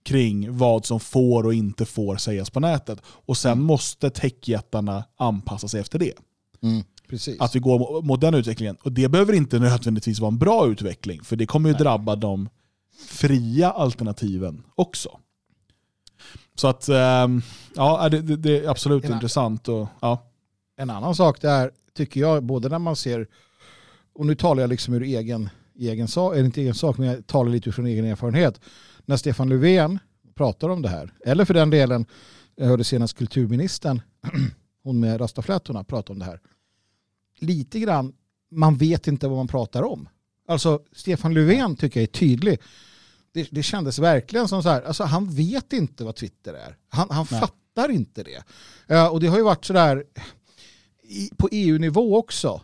kring 0.04 0.56
vad 0.56 0.86
som 0.86 1.00
får 1.00 1.46
och 1.46 1.54
inte 1.54 1.84
får 1.84 2.16
sägas 2.16 2.50
på 2.50 2.60
nätet. 2.60 2.98
Och 3.04 3.36
sen 3.36 3.52
mm. 3.52 3.64
måste 3.64 4.10
techjättarna 4.10 5.04
anpassa 5.16 5.68
sig 5.68 5.80
efter 5.80 5.98
det. 5.98 6.12
Mm, 6.62 6.84
att 7.38 7.54
vi 7.54 7.60
går 7.60 8.02
mot 8.02 8.20
den 8.20 8.34
utvecklingen. 8.34 8.76
Och 8.82 8.92
det 8.92 9.08
behöver 9.08 9.32
inte 9.32 9.58
nödvändigtvis 9.58 10.20
vara 10.20 10.28
en 10.28 10.38
bra 10.38 10.66
utveckling, 10.66 11.24
för 11.24 11.36
det 11.36 11.46
kommer 11.46 11.68
ju 11.68 11.72
Nej. 11.72 11.82
drabba 11.82 12.16
de 12.16 12.48
fria 13.08 13.70
alternativen 13.70 14.62
också. 14.74 15.18
Så 16.54 16.68
att, 16.68 16.88
ähm, 16.88 17.42
ja, 17.74 18.08
det, 18.08 18.20
det, 18.20 18.36
det, 18.36 18.64
är 18.64 18.68
absolut 18.68 19.04
en 19.04 19.12
intressant. 19.12 19.68
Och, 19.68 19.88
ja. 20.00 20.30
En 20.76 20.90
annan 20.90 21.14
sak 21.14 21.40
där, 21.40 21.70
tycker 21.94 22.20
jag, 22.20 22.42
både 22.42 22.68
när 22.68 22.78
man 22.78 22.96
ser, 22.96 23.26
och 24.14 24.26
nu 24.26 24.34
talar 24.34 24.60
jag 24.62 24.70
liksom 24.70 24.94
ur 24.94 25.02
egen, 25.02 25.48
egen 25.78 26.08
sak, 26.08 26.34
eller 26.34 26.44
inte 26.44 26.60
egen 26.60 26.74
sak, 26.74 26.98
men 26.98 27.08
jag 27.08 27.26
talar 27.26 27.50
lite 27.50 27.72
från 27.72 27.86
egen 27.86 28.04
erfarenhet 28.04 28.60
när 29.04 29.16
Stefan 29.16 29.48
Löfven 29.48 29.98
pratar 30.34 30.68
om 30.68 30.82
det 30.82 30.88
här, 30.88 31.12
eller 31.24 31.44
för 31.44 31.54
den 31.54 31.70
delen, 31.70 32.06
jag 32.56 32.66
hörde 32.66 32.84
senast 32.84 33.18
kulturministern, 33.18 34.02
hon 34.82 35.00
med 35.00 35.20
rastaflätorna, 35.20 35.84
prata 35.84 36.12
om 36.12 36.18
det 36.18 36.24
här. 36.24 36.40
Lite 37.38 37.80
grann, 37.80 38.12
man 38.50 38.76
vet 38.76 39.06
inte 39.06 39.28
vad 39.28 39.36
man 39.36 39.48
pratar 39.48 39.82
om. 39.82 40.08
Alltså 40.48 40.80
Stefan 40.92 41.34
Löfven 41.34 41.76
tycker 41.76 42.00
jag 42.00 42.02
är 42.02 42.12
tydlig. 42.12 42.58
Det, 43.34 43.48
det 43.50 43.62
kändes 43.62 43.98
verkligen 43.98 44.48
som 44.48 44.62
så 44.62 44.68
här, 44.68 44.82
alltså 44.82 45.04
han 45.04 45.30
vet 45.30 45.72
inte 45.72 46.04
vad 46.04 46.16
Twitter 46.16 46.54
är. 46.54 46.76
Han, 46.88 47.10
han 47.10 47.26
fattar 47.26 47.90
inte 47.90 48.22
det. 48.22 48.44
Uh, 48.94 49.06
och 49.06 49.20
det 49.20 49.26
har 49.26 49.36
ju 49.36 49.42
varit 49.42 49.64
så 49.64 49.72
där 49.72 50.04
på 51.36 51.48
EU-nivå 51.52 52.16
också. 52.16 52.60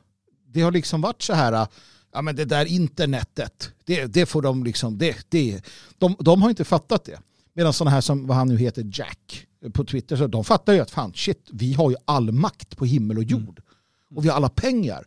Det 0.47 0.61
har 0.61 0.73
liksom 0.73 1.01
varit 1.01 1.23
så 1.23 1.33
här, 1.33 1.67
ja 2.13 2.23
men 2.23 2.37
det 2.37 2.45
där 2.45 2.65
internetet, 2.65 3.71
det, 3.85 4.07
det 4.07 4.27
får 4.27 4.43
de 4.43 4.65
liksom, 4.65 4.99
det, 4.99 5.17
det, 5.29 5.65
de, 5.99 6.17
de 6.19 6.43
har 6.43 6.51
inte 6.51 6.65
fattat 6.65 7.05
det. 7.05 7.21
Medan 7.53 7.73
sådana 7.73 7.91
här 7.91 8.01
som 8.01 8.27
vad 8.27 8.37
han 8.37 8.49
nu 8.49 8.57
heter, 8.57 8.91
Jack, 8.93 9.47
på 9.73 9.85
Twitter, 9.85 10.17
så 10.17 10.27
de 10.27 10.45
fattar 10.45 10.73
ju 10.73 10.81
att 10.81 10.91
fan 10.91 11.13
shit, 11.15 11.49
vi 11.53 11.73
har 11.73 11.91
ju 11.91 11.97
all 12.05 12.33
makt 12.33 12.77
på 12.77 12.85
himmel 12.85 13.19
och 13.19 13.25
jord. 13.25 13.59
Mm. 13.59 14.17
Och 14.17 14.25
vi 14.25 14.29
har 14.29 14.37
alla 14.37 14.49
pengar. 14.49 15.05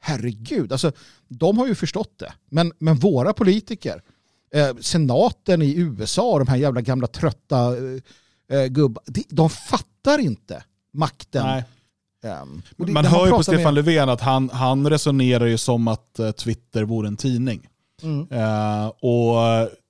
Herregud, 0.00 0.72
alltså 0.72 0.92
de 1.28 1.58
har 1.58 1.66
ju 1.66 1.74
förstått 1.74 2.18
det. 2.18 2.32
Men, 2.48 2.72
men 2.78 2.96
våra 2.96 3.32
politiker, 3.32 3.94
eh, 3.94 4.02
senaten 4.80 5.62
i 5.62 5.74
USA, 5.76 6.38
de 6.38 6.48
här 6.48 6.56
jävla 6.56 6.80
gamla 6.80 7.06
trötta 7.06 7.76
eh, 7.76 8.58
eh 8.58 8.66
gubbar, 8.66 9.04
de, 9.28 9.50
fattar 9.50 10.18
inte 10.18 10.64
makten. 10.92 11.46
Nej 11.46 11.64
Um, 12.22 12.62
det, 12.76 12.92
man 12.92 13.04
hör 13.04 13.26
ju 13.26 13.32
på 13.32 13.42
Stefan 13.42 13.62
med... 13.62 13.74
Löfven 13.74 14.08
att 14.08 14.20
han, 14.20 14.50
han 14.50 14.90
resonerar 14.90 15.46
ju 15.46 15.58
som 15.58 15.88
att 15.88 16.16
uh, 16.20 16.30
Twitter 16.30 16.84
vore 16.84 17.08
en 17.08 17.16
tidning. 17.16 17.68
Mm. 18.02 18.20
Uh, 18.20 18.86
och 18.86 19.36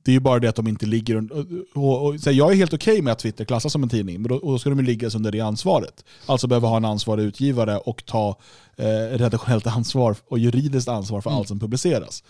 det 0.04 0.10
är 0.10 0.12
ju 0.12 0.20
bara 0.20 0.38
det 0.38 0.48
att 0.48 0.56
de 0.56 0.68
inte 0.68 0.86
ligger... 0.86 1.32
Och, 1.32 1.46
och, 1.74 2.06
och, 2.06 2.20
så 2.20 2.30
jag 2.30 2.52
är 2.52 2.56
helt 2.56 2.74
okej 2.74 2.92
okay 2.92 3.02
med 3.02 3.12
att 3.12 3.18
Twitter 3.18 3.44
klassas 3.44 3.72
som 3.72 3.82
en 3.82 3.88
tidning, 3.88 4.22
men 4.22 4.28
då, 4.28 4.38
då 4.38 4.58
ska 4.58 4.70
de 4.70 4.78
ju 4.78 4.84
ligga 4.84 5.10
under 5.16 5.32
det 5.32 5.40
ansvaret. 5.40 6.04
Alltså 6.26 6.46
behöva 6.46 6.68
ha 6.68 6.76
en 6.76 6.84
ansvarig 6.84 7.24
utgivare 7.24 7.78
och 7.78 8.06
ta 8.06 8.36
eh, 8.76 9.18
redaktionellt 9.18 9.66
ansvar 9.66 10.16
och 10.28 10.38
juridiskt 10.38 10.88
ansvar 10.88 11.20
för 11.20 11.30
mm. 11.30 11.38
allt 11.38 11.48
som 11.48 11.60
publiceras. 11.60 12.24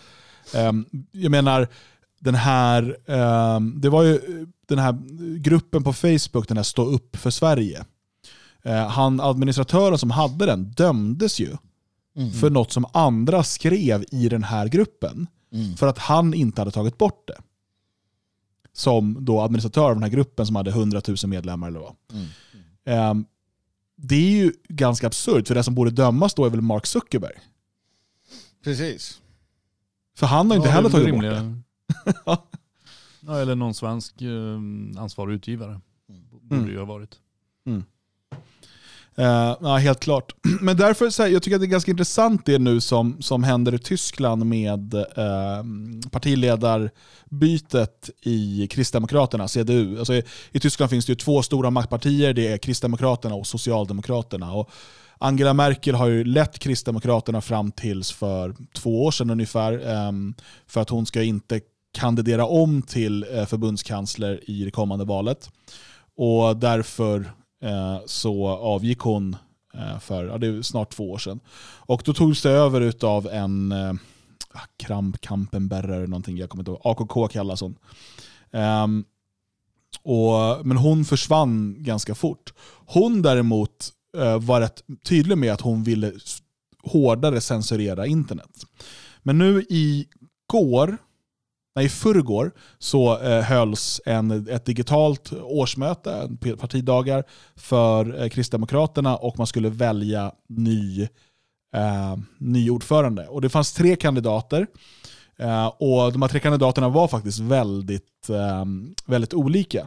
Um, 0.54 0.86
jag 1.12 1.30
menar, 1.30 1.68
den 2.20 2.34
här, 2.34 2.96
um, 3.10 3.80
det 3.80 3.88
var 3.88 4.02
ju 4.02 4.46
den 4.66 4.78
här 4.78 4.98
gruppen 5.38 5.84
på 5.84 5.92
Facebook, 5.92 6.48
den 6.48 6.56
här 6.56 6.64
Stå 6.64 6.84
upp 6.84 7.16
för 7.16 7.30
Sverige. 7.30 7.84
Eh, 8.62 8.88
han, 8.88 9.20
administratören 9.20 9.98
som 9.98 10.10
hade 10.10 10.46
den 10.46 10.64
dömdes 10.64 11.40
ju 11.40 11.56
mm. 12.16 12.32
för 12.32 12.50
något 12.50 12.72
som 12.72 12.86
andra 12.92 13.42
skrev 13.42 14.04
i 14.10 14.28
den 14.28 14.44
här 14.44 14.68
gruppen. 14.68 15.26
Mm. 15.52 15.76
För 15.76 15.86
att 15.86 15.98
han 15.98 16.34
inte 16.34 16.60
hade 16.60 16.70
tagit 16.70 16.98
bort 16.98 17.28
det. 17.28 17.38
Som 18.72 19.24
då 19.24 19.40
administratör 19.40 19.84
av 19.84 19.94
den 19.94 20.02
här 20.02 20.10
gruppen 20.10 20.46
som 20.46 20.56
hade 20.56 20.70
100 20.70 21.02
000 21.08 21.16
medlemmar. 21.26 21.68
Eller 21.68 21.80
vad. 21.80 21.94
Mm. 22.12 23.10
Um, 23.10 23.26
det 23.96 24.14
är 24.14 24.30
ju 24.30 24.52
ganska 24.68 25.06
absurt, 25.06 25.48
för 25.48 25.54
det 25.54 25.62
som 25.62 25.74
borde 25.74 25.90
dömas 25.90 26.34
då 26.34 26.44
är 26.44 26.50
väl 26.50 26.60
Mark 26.60 26.86
Zuckerberg. 26.86 27.34
Precis. 28.64 29.20
För 30.16 30.26
han 30.26 30.50
har 30.50 30.56
inte 30.56 30.68
ja, 30.68 30.74
heller 30.74 30.90
tagit 30.90 31.14
bort 31.14 31.22
det. 31.22 31.54
ja, 33.20 33.40
eller 33.40 33.54
någon 33.54 33.74
svensk 33.74 34.22
eh, 34.22 35.02
ansvarig 35.02 35.34
utgivare. 35.34 35.80
Borde 36.42 36.60
mm. 36.60 36.70
ju 36.70 36.78
ha 36.78 36.84
varit. 36.84 37.18
Mm. 37.66 37.84
Uh, 39.18 39.56
ja, 39.60 39.76
helt 39.76 40.00
klart. 40.00 40.32
Men 40.60 40.76
därför, 40.76 41.10
så 41.10 41.22
här, 41.22 41.30
jag 41.30 41.42
tycker 41.42 41.56
att 41.56 41.60
det 41.60 41.66
är 41.66 41.68
ganska 41.68 41.90
intressant 41.90 42.46
det 42.46 42.58
nu 42.58 42.80
som, 42.80 43.22
som 43.22 43.44
händer 43.44 43.74
i 43.74 43.78
Tyskland 43.78 44.46
med 44.46 44.94
uh, 44.94 46.10
partiledarbytet 46.10 48.10
i 48.22 48.68
Kristdemokraterna, 48.70 49.48
CDU. 49.48 49.98
Alltså 49.98 50.14
i, 50.14 50.24
i, 50.52 50.60
Tyskland 50.60 50.90
finns 50.90 51.06
det 51.06 51.12
ju 51.12 51.16
två 51.16 51.42
stora 51.42 51.70
maktpartier, 51.70 52.34
det 52.34 52.46
är 52.46 52.58
Kristdemokraterna 52.58 53.34
och 53.34 53.46
Socialdemokraterna. 53.46 54.52
Och 54.52 54.70
Angela 55.18 55.54
Merkel 55.54 55.94
har 55.94 56.06
ju 56.06 56.24
lett 56.24 56.58
Kristdemokraterna 56.58 57.40
fram 57.40 57.72
tills 57.72 58.12
för 58.12 58.54
två 58.74 59.04
år 59.04 59.10
sedan 59.10 59.30
ungefär, 59.30 60.06
um, 60.08 60.34
för 60.66 60.80
att 60.80 60.90
hon 60.90 61.06
ska 61.06 61.22
inte 61.22 61.60
kandidera 61.92 62.46
om 62.46 62.82
till 62.82 63.26
eh, 63.32 63.46
förbundskansler 63.46 64.50
i 64.50 64.64
det 64.64 64.70
kommande 64.70 65.04
valet. 65.04 65.50
Och 66.16 66.56
därför 66.56 67.32
eh, 67.62 67.98
så 68.06 68.48
avgick 68.48 68.98
hon 68.98 69.36
eh, 69.74 69.98
för 69.98 70.24
ja, 70.24 70.38
det 70.38 70.46
är 70.46 70.62
snart 70.62 70.90
två 70.90 71.10
år 71.10 71.18
sedan. 71.18 71.40
Och 71.76 72.02
då 72.04 72.14
togs 72.14 72.42
det 72.42 72.50
över 72.50 73.04
av 73.04 73.28
en 73.28 73.72
eh, 73.72 73.92
ah, 74.52 74.66
Kramp 74.76 75.20
Kampenberger 75.20 75.88
eller 75.88 76.06
någonting, 76.06 76.36
jag 76.36 76.50
kommer 76.50 76.62
inte 76.62 76.70
ihåg. 76.70 76.80
AKK 76.84 77.28
kallas 77.28 77.60
hon. 77.60 77.76
Um, 78.50 79.04
och, 80.02 80.66
men 80.66 80.76
hon 80.76 81.04
försvann 81.04 81.76
ganska 81.78 82.14
fort. 82.14 82.52
Hon 82.86 83.22
däremot 83.22 83.92
uh, 84.16 84.38
var 84.38 84.60
rätt 84.60 84.82
tydlig 85.04 85.38
med 85.38 85.52
att 85.52 85.60
hon 85.60 85.84
ville 85.84 86.12
hårdare 86.82 87.40
censurera 87.40 88.06
internet. 88.06 88.50
Men 89.22 89.38
nu 89.38 89.62
i 89.68 90.06
går 90.46 90.98
nej, 91.76 91.84
i 91.84 91.88
förrgår 91.88 92.52
så 92.78 93.18
eh, 93.18 93.42
hölls 93.42 94.00
en, 94.06 94.48
ett 94.48 94.64
digitalt 94.64 95.32
årsmöte, 95.32 96.28
partidagar, 96.60 97.24
för 97.56 98.22
eh, 98.22 98.28
Kristdemokraterna 98.28 99.16
och 99.16 99.38
man 99.38 99.46
skulle 99.46 99.68
välja 99.68 100.32
ny, 100.48 101.02
eh, 101.74 102.16
ny 102.38 102.70
ordförande. 102.70 103.26
Och 103.26 103.40
det 103.40 103.48
fanns 103.48 103.72
tre 103.72 103.96
kandidater. 103.96 104.66
Eh, 105.38 105.66
och 105.66 106.12
De 106.12 106.22
här 106.22 106.28
tre 106.28 106.40
kandidaterna 106.40 106.88
var 106.88 107.08
faktiskt 107.08 107.38
väldigt, 107.38 108.28
eh, 108.30 108.64
väldigt 109.06 109.34
olika. 109.34 109.86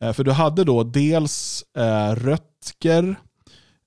Eh, 0.00 0.12
för 0.12 0.24
du 0.24 0.32
hade 0.32 0.64
då 0.64 0.82
dels 0.82 1.64
eh, 1.76 2.14
Röttger, 2.14 3.16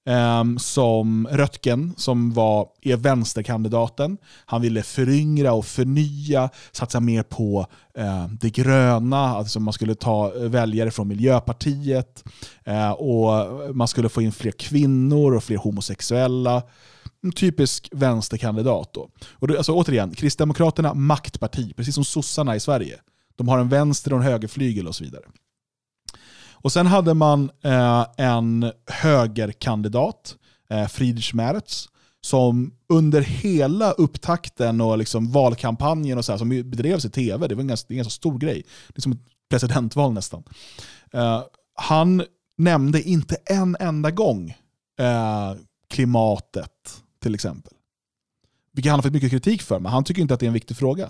Um, 0.05 0.59
som 0.59 1.27
Röttgen, 1.31 1.93
som 1.97 2.33
var, 2.33 2.67
är 2.81 2.97
vänsterkandidaten. 2.97 4.17
Han 4.45 4.61
ville 4.61 4.83
föryngra 4.83 5.53
och 5.53 5.65
förnya, 5.65 6.49
satsa 6.71 6.99
mer 6.99 7.23
på 7.23 7.67
uh, 7.99 8.27
det 8.27 8.49
gröna, 8.49 9.17
alltså 9.17 9.59
man 9.59 9.73
skulle 9.73 9.95
ta 9.95 10.31
väljare 10.35 10.91
från 10.91 11.07
Miljöpartiet 11.07 12.23
uh, 12.67 12.91
och 12.91 13.75
man 13.75 13.87
skulle 13.87 14.09
få 14.09 14.21
in 14.21 14.31
fler 14.31 14.51
kvinnor 14.51 15.35
och 15.35 15.43
fler 15.43 15.57
homosexuella. 15.57 16.63
En 17.23 17.31
typisk 17.31 17.89
vänsterkandidat. 17.91 18.93
Då. 18.93 19.09
Och 19.31 19.47
det, 19.47 19.57
alltså, 19.57 19.73
återigen, 19.73 20.11
Kristdemokraterna 20.11 20.93
maktparti, 20.93 21.73
precis 21.75 21.95
som 21.95 22.05
sossarna 22.05 22.55
i 22.55 22.59
Sverige. 22.59 22.99
De 23.35 23.47
har 23.47 23.59
en 23.59 23.69
vänster 23.69 24.13
och 24.13 24.19
en 24.19 24.25
högerflygel 24.25 24.87
och 24.87 24.95
så 24.95 25.03
vidare. 25.03 25.23
Och 26.61 26.71
sen 26.71 26.87
hade 26.87 27.13
man 27.13 27.51
eh, 27.63 28.05
en 28.17 28.71
högerkandidat 28.87 30.35
eh, 30.69 30.87
Friedrich 30.87 31.33
Merz, 31.33 31.89
som 32.21 32.73
under 32.89 33.21
hela 33.21 33.91
upptakten 33.91 34.81
och 34.81 34.97
liksom 34.97 35.31
valkampanjen 35.31 36.17
och 36.17 36.25
så 36.25 36.31
här, 36.31 36.39
som 36.39 36.49
bedrevs 36.49 37.05
i 37.05 37.09
tv, 37.09 37.47
det 37.47 37.55
var 37.55 37.61
en 37.61 37.67
ganska, 37.67 37.93
en 37.93 37.97
ganska 37.97 38.11
stor 38.11 38.37
grej. 38.39 38.63
Det 38.87 38.99
är 38.99 39.01
som 39.01 39.11
ett 39.11 39.25
presidentval 39.49 40.13
nästan. 40.13 40.43
Eh, 41.13 41.41
han 41.75 42.23
nämnde 42.57 43.01
inte 43.01 43.37
en 43.45 43.77
enda 43.79 44.11
gång 44.11 44.49
eh, 44.99 45.53
klimatet 45.89 47.03
till 47.21 47.35
exempel. 47.35 47.73
Vilket 48.73 48.89
han 48.91 48.97
har 48.97 49.03
fått 49.03 49.13
mycket 49.13 49.31
kritik 49.31 49.61
för, 49.61 49.79
men 49.79 49.91
han 49.91 50.03
tycker 50.03 50.21
inte 50.21 50.33
att 50.33 50.39
det 50.39 50.45
är 50.45 50.47
en 50.47 50.53
viktig 50.53 50.77
fråga. 50.77 51.09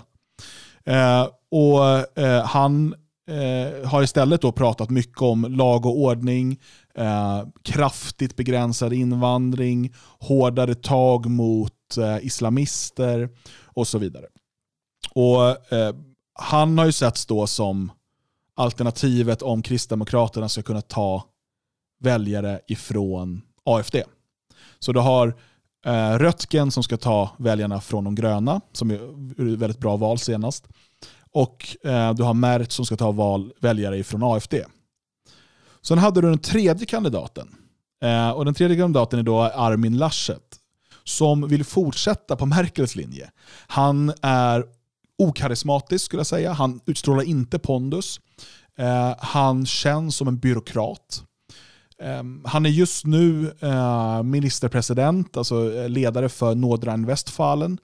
Eh, 0.84 1.28
och 1.50 2.18
eh, 2.18 2.44
Han 2.44 2.94
Eh, 3.32 3.88
har 3.88 4.02
istället 4.02 4.42
då 4.42 4.52
pratat 4.52 4.90
mycket 4.90 5.22
om 5.22 5.44
lag 5.44 5.86
och 5.86 5.98
ordning, 5.98 6.60
eh, 6.94 7.42
kraftigt 7.62 8.36
begränsad 8.36 8.92
invandring, 8.92 9.94
hårdare 10.18 10.74
tag 10.74 11.26
mot 11.26 11.96
eh, 11.98 12.26
islamister 12.26 13.28
och 13.64 13.88
så 13.88 13.98
vidare. 13.98 14.26
Och 15.14 15.72
eh, 15.72 15.94
Han 16.34 16.78
har 16.78 16.86
ju 16.86 16.92
setts 16.92 17.26
då 17.26 17.46
som 17.46 17.92
alternativet 18.56 19.42
om 19.42 19.62
Kristdemokraterna 19.62 20.48
ska 20.48 20.62
kunna 20.62 20.80
ta 20.80 21.24
väljare 22.00 22.60
ifrån 22.66 23.42
AFD. 23.64 23.96
Så 24.78 24.92
du 24.92 25.00
har 25.00 25.34
eh, 25.86 26.18
Röttgen 26.18 26.70
som 26.70 26.82
ska 26.82 26.96
ta 26.96 27.30
väljarna 27.38 27.80
från 27.80 28.04
de 28.04 28.14
gröna, 28.14 28.60
som 28.72 28.90
är 28.90 28.94
ett 28.94 29.58
väldigt 29.58 29.78
bra 29.78 29.96
val 29.96 30.18
senast. 30.18 30.68
Och 31.34 31.76
eh, 31.84 32.14
du 32.14 32.22
har 32.22 32.34
Mert 32.34 32.72
som 32.72 32.86
ska 32.86 32.96
ta 32.96 33.10
val, 33.12 33.52
väljare 33.60 33.98
ifrån 33.98 34.22
AFD. 34.22 34.54
Sen 35.82 35.98
hade 35.98 36.20
du 36.20 36.28
den 36.28 36.38
tredje 36.38 36.86
kandidaten. 36.86 37.48
Eh, 38.02 38.30
och 38.30 38.44
Den 38.44 38.54
tredje 38.54 38.76
kandidaten 38.76 39.18
är 39.18 39.22
då 39.22 39.40
Armin 39.40 39.96
Laschet 39.96 40.58
som 41.04 41.48
vill 41.48 41.64
fortsätta 41.64 42.36
på 42.36 42.46
Merkels 42.46 42.96
linje. 42.96 43.30
Han 43.66 44.12
är 44.22 44.64
okarismatisk 45.18 46.04
skulle 46.04 46.20
jag 46.20 46.26
säga. 46.26 46.52
Han 46.52 46.80
utstrålar 46.86 47.22
inte 47.22 47.58
pondus. 47.58 48.20
Eh, 48.78 49.14
han 49.18 49.66
känns 49.66 50.16
som 50.16 50.28
en 50.28 50.38
byråkrat. 50.38 51.24
Ehm, 52.02 52.42
han 52.44 52.66
är 52.66 52.70
just 52.70 53.06
nu 53.06 53.52
eh, 53.60 54.22
ministerpresident, 54.22 55.36
alltså 55.36 55.74
eh, 55.74 55.88
ledare 55.88 56.28
för 56.28 56.54
Nordrhein-Westfalen. 56.54 57.78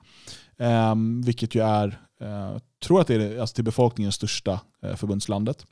Ehm, 0.58 1.22
vilket 1.22 1.54
ju 1.54 1.62
är, 1.62 2.00
eh, 2.20 2.56
tror 2.84 3.00
att 3.00 3.06
det 3.06 3.14
är 3.14 3.40
alltså 3.40 3.54
till 3.54 3.64
befolkningens 3.64 4.14
största 4.14 4.60
eh, 4.82 4.96
förbundslandet. 4.96 5.66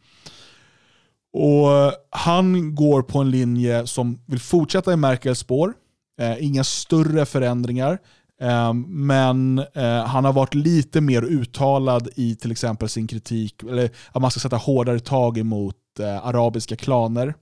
Och 1.32 1.72
eh, 1.72 1.92
Han 2.10 2.74
går 2.74 3.02
på 3.02 3.18
en 3.18 3.30
linje 3.30 3.86
som 3.86 4.20
vill 4.26 4.40
fortsätta 4.40 4.92
i 4.92 4.96
Merkels 4.96 5.38
spår. 5.38 5.74
Eh, 6.20 6.44
inga 6.44 6.64
större 6.64 7.26
förändringar. 7.26 7.98
Eh, 8.40 8.72
men 8.86 9.58
eh, 9.58 10.04
han 10.04 10.24
har 10.24 10.32
varit 10.32 10.54
lite 10.54 11.00
mer 11.00 11.22
uttalad 11.22 12.08
i 12.16 12.34
till 12.34 12.52
exempel 12.52 12.88
sin 12.88 13.06
kritik, 13.06 13.62
eller 13.62 13.90
att 14.12 14.22
man 14.22 14.30
ska 14.30 14.40
sätta 14.40 14.56
hårdare 14.56 15.00
tag 15.00 15.38
emot 15.38 15.76
eh, 16.00 16.26
arabiska 16.26 16.76
klaner. 16.76 17.34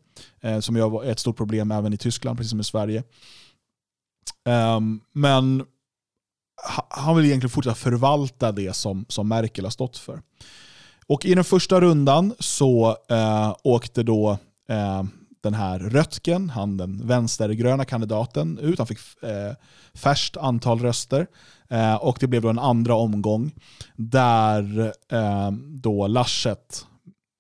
Som 0.61 0.77
är 0.77 1.05
ett 1.05 1.19
stort 1.19 1.37
problem 1.37 1.71
även 1.71 1.93
i 1.93 1.97
Tyskland, 1.97 2.37
precis 2.37 2.51
som 2.51 2.61
i 2.61 2.65
Sverige. 2.65 3.03
Men 5.13 5.65
han 6.89 7.17
vill 7.17 7.25
egentligen 7.25 7.51
fortsätta 7.51 7.75
förvalta 7.75 8.53
det 8.53 8.77
som, 8.77 9.05
som 9.09 9.29
Merkel 9.29 9.65
har 9.65 9.71
stått 9.71 9.99
för. 9.99 10.23
Och 11.07 11.25
I 11.25 11.35
den 11.35 11.45
första 11.45 11.81
rundan 11.81 12.35
så 12.39 12.97
eh, 13.11 13.55
åkte 13.63 14.03
då 14.03 14.39
eh, 14.69 15.03
den 15.43 15.55
här 15.55 15.79
Röttgen, 15.79 16.51
han 16.51 16.77
den 16.77 17.07
vänstergröna 17.07 17.85
kandidaten, 17.85 18.59
ut. 18.59 18.79
Han 18.79 18.87
fick 18.87 18.99
eh, 19.23 19.53
färskt 19.95 20.37
antal 20.37 20.81
röster. 20.81 21.27
Eh, 21.71 21.95
och 21.95 22.17
det 22.21 22.27
blev 22.27 22.43
då 22.43 22.49
en 22.49 22.59
andra 22.59 22.95
omgång 22.95 23.53
där 23.97 24.93
eh, 25.13 25.51
då 25.69 26.07
Laschet, 26.07 26.87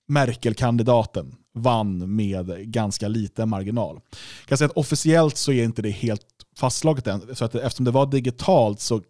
Merkel-kandidaten, 0.09 1.35
vann 1.55 2.17
med 2.17 2.73
ganska 2.73 3.09
liten 3.09 3.49
marginal. 3.49 4.01
Jag 4.41 4.49
kan 4.49 4.59
säga 4.59 4.67
att 4.67 4.77
officiellt 4.77 5.37
så 5.37 5.53
är 5.53 5.65
inte 5.65 5.83
det 5.83 5.91
helt 5.91 6.27
fastslaget 6.57 7.07
än. 7.07 7.37
Så 7.37 7.45
att 7.45 7.55
eftersom 7.55 7.85
det 7.85 7.91
var 7.91 8.07
digitalt 8.07 8.81
så 8.81 9.03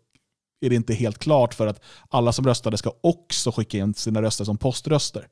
är 0.61 0.71
det 0.71 0.77
inte 0.77 0.95
helt 0.95 1.19
klart 1.19 1.55
för 1.55 1.67
att 1.67 1.81
alla 2.09 2.33
som 2.33 2.47
röstade 2.47 2.77
ska 2.77 2.93
också 3.01 3.53
skicka 3.53 3.79
in 3.79 3.95
sina 3.95 4.23
röster 4.23 4.45
som 4.45 4.59
poströster. 4.59 5.29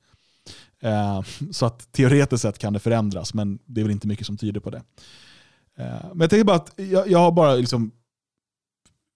Eh, 0.80 1.22
så 1.50 1.66
att 1.66 1.92
teoretiskt 1.92 2.42
sett 2.42 2.58
kan 2.58 2.72
det 2.72 2.78
förändras, 2.78 3.34
men 3.34 3.58
det 3.64 3.80
är 3.80 3.84
väl 3.84 3.92
inte 3.92 4.06
mycket 4.06 4.26
som 4.26 4.36
tyder 4.36 4.60
på 4.60 4.70
det. 4.70 4.82
Eh, 5.78 6.06
men 6.12 6.20
jag 6.20 6.30
tänker 6.30 6.44
bara 6.44 6.56
att 6.56 6.72
jag, 6.76 7.10
jag 7.10 7.18
har 7.18 7.32
bara 7.32 7.54
liksom 7.54 7.90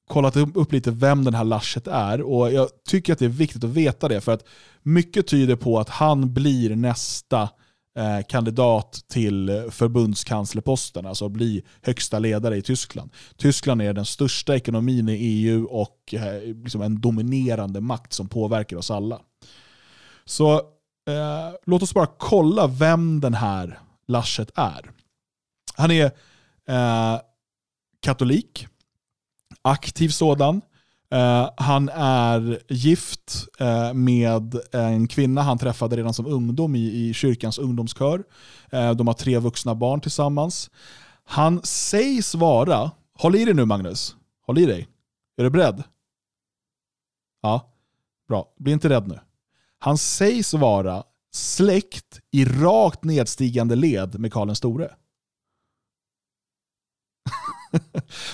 kollat 0.08 0.36
upp 0.36 0.72
lite 0.72 0.90
vem 0.90 1.24
den 1.24 1.34
här 1.34 1.44
Laschet 1.44 1.86
är 1.86 2.22
och 2.22 2.52
jag 2.52 2.68
tycker 2.88 3.12
att 3.12 3.18
det 3.18 3.24
är 3.24 3.28
viktigt 3.28 3.64
att 3.64 3.70
veta 3.70 4.08
det 4.08 4.20
för 4.20 4.32
att 4.32 4.44
mycket 4.82 5.26
tyder 5.26 5.56
på 5.56 5.78
att 5.78 5.88
han 5.88 6.34
blir 6.34 6.76
nästa 6.76 7.42
Eh, 7.42 7.48
Eh, 7.96 8.20
kandidat 8.28 9.04
till 9.08 9.68
förbundskanslerposten, 9.70 11.06
alltså 11.06 11.28
bli 11.28 11.62
högsta 11.82 12.18
ledare 12.18 12.56
i 12.56 12.62
Tyskland. 12.62 13.10
Tyskland 13.36 13.82
är 13.82 13.92
den 13.92 14.06
största 14.06 14.56
ekonomin 14.56 15.08
i 15.08 15.14
EU 15.14 15.64
och 15.64 16.14
eh, 16.14 16.42
liksom 16.42 16.82
en 16.82 17.00
dominerande 17.00 17.80
makt 17.80 18.12
som 18.12 18.28
påverkar 18.28 18.76
oss 18.76 18.90
alla. 18.90 19.20
Så 20.24 20.54
eh, 21.08 21.54
låt 21.66 21.82
oss 21.82 21.94
bara 21.94 22.06
kolla 22.06 22.66
vem 22.66 23.20
den 23.20 23.34
här 23.34 23.78
Laschet 24.08 24.50
är. 24.54 24.90
Han 25.76 25.90
är 25.90 26.04
eh, 26.68 27.20
katolik, 28.00 28.66
aktiv 29.62 30.08
sådan, 30.08 30.60
Uh, 31.14 31.50
han 31.56 31.88
är 31.94 32.62
gift 32.68 33.46
uh, 33.60 33.94
med 33.94 34.56
en 34.72 35.08
kvinna 35.08 35.42
han 35.42 35.58
träffade 35.58 35.96
redan 35.96 36.14
som 36.14 36.26
ungdom 36.26 36.74
i, 36.76 37.08
i 37.08 37.14
kyrkans 37.14 37.58
ungdomskör. 37.58 38.24
Uh, 38.74 38.90
de 38.90 39.06
har 39.06 39.14
tre 39.14 39.38
vuxna 39.38 39.74
barn 39.74 40.00
tillsammans. 40.00 40.70
Han 41.24 41.62
sägs 41.62 42.34
vara, 42.34 42.90
håll 43.14 43.36
i 43.36 43.44
dig 43.44 43.54
nu 43.54 43.64
Magnus, 43.64 44.16
håll 44.46 44.58
i 44.58 44.66
dig. 44.66 44.88
Är 45.36 45.44
du 45.44 45.50
beredd? 45.50 45.82
Ja, 47.42 47.70
bra. 48.28 48.52
Bli 48.58 48.72
inte 48.72 48.88
rädd 48.88 49.08
nu. 49.08 49.18
Han 49.78 49.98
sägs 49.98 50.54
vara 50.54 51.04
släkt 51.32 52.20
i 52.30 52.44
rakt 52.44 53.04
nedstigande 53.04 53.76
led 53.76 54.18
med 54.18 54.32
Karl 54.32 54.46
den 54.46 54.56
store 54.56 54.90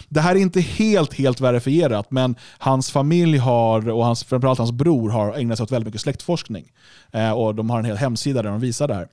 det 0.08 0.20
här 0.20 0.34
är 0.34 0.40
inte 0.40 0.60
helt, 0.60 1.14
helt 1.14 1.40
verifierat, 1.40 2.10
men 2.10 2.36
hans 2.58 2.90
familj 2.90 3.38
har, 3.38 3.90
och 3.90 4.04
hans, 4.04 4.24
framförallt 4.24 4.58
hans 4.58 4.72
bror 4.72 5.10
har 5.10 5.34
ägnat 5.34 5.58
sig 5.58 5.64
åt 5.64 5.72
väldigt 5.72 5.86
mycket 5.86 6.00
släktforskning. 6.00 6.72
Eh, 7.12 7.30
och 7.30 7.54
de 7.54 7.70
har 7.70 7.78
en 7.78 7.84
hel 7.84 7.96
hemsida 7.96 8.42
där 8.42 8.50
de 8.50 8.60
visar 8.60 8.88
det 8.88 8.94
här. 8.94 9.08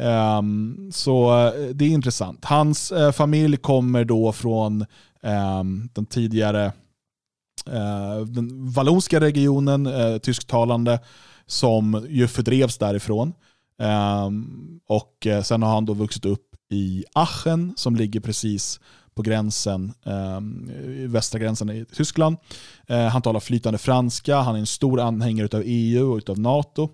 Um, 0.00 0.90
så 0.92 1.46
eh, 1.46 1.52
det 1.74 1.84
är 1.84 1.88
intressant. 1.88 2.44
Hans 2.44 2.92
eh, 2.92 3.12
familj 3.12 3.56
kommer 3.56 4.04
då 4.04 4.32
från 4.32 4.86
um, 5.22 5.88
den 5.92 6.06
tidigare 6.06 6.72
uh, 7.68 8.26
den 8.26 8.70
vallonska 8.70 9.20
regionen, 9.20 9.86
uh, 9.86 10.18
tysktalande, 10.18 11.00
som 11.46 12.06
ju 12.08 12.28
fördrevs 12.28 12.78
därifrån. 12.78 13.32
Um, 14.26 14.80
och 14.88 15.26
sen 15.42 15.62
har 15.62 15.70
han 15.70 15.84
då 15.84 15.94
vuxit 15.94 16.24
upp 16.24 16.48
i 16.70 17.04
Aachen 17.14 17.74
som 17.76 17.96
ligger 17.96 18.20
precis 18.20 18.80
på 19.18 19.22
gränsen, 19.22 19.92
eh, 20.04 20.40
västra 21.08 21.38
gränsen 21.38 21.70
i 21.70 21.84
Tyskland. 21.84 22.36
Eh, 22.86 23.06
han 23.06 23.22
talar 23.22 23.40
flytande 23.40 23.78
franska, 23.78 24.36
han 24.36 24.54
är 24.54 24.58
en 24.58 24.66
stor 24.66 25.00
anhängare 25.00 25.58
av 25.58 25.62
EU 25.66 26.16
och 26.16 26.30
av 26.30 26.38
NATO. 26.38 26.88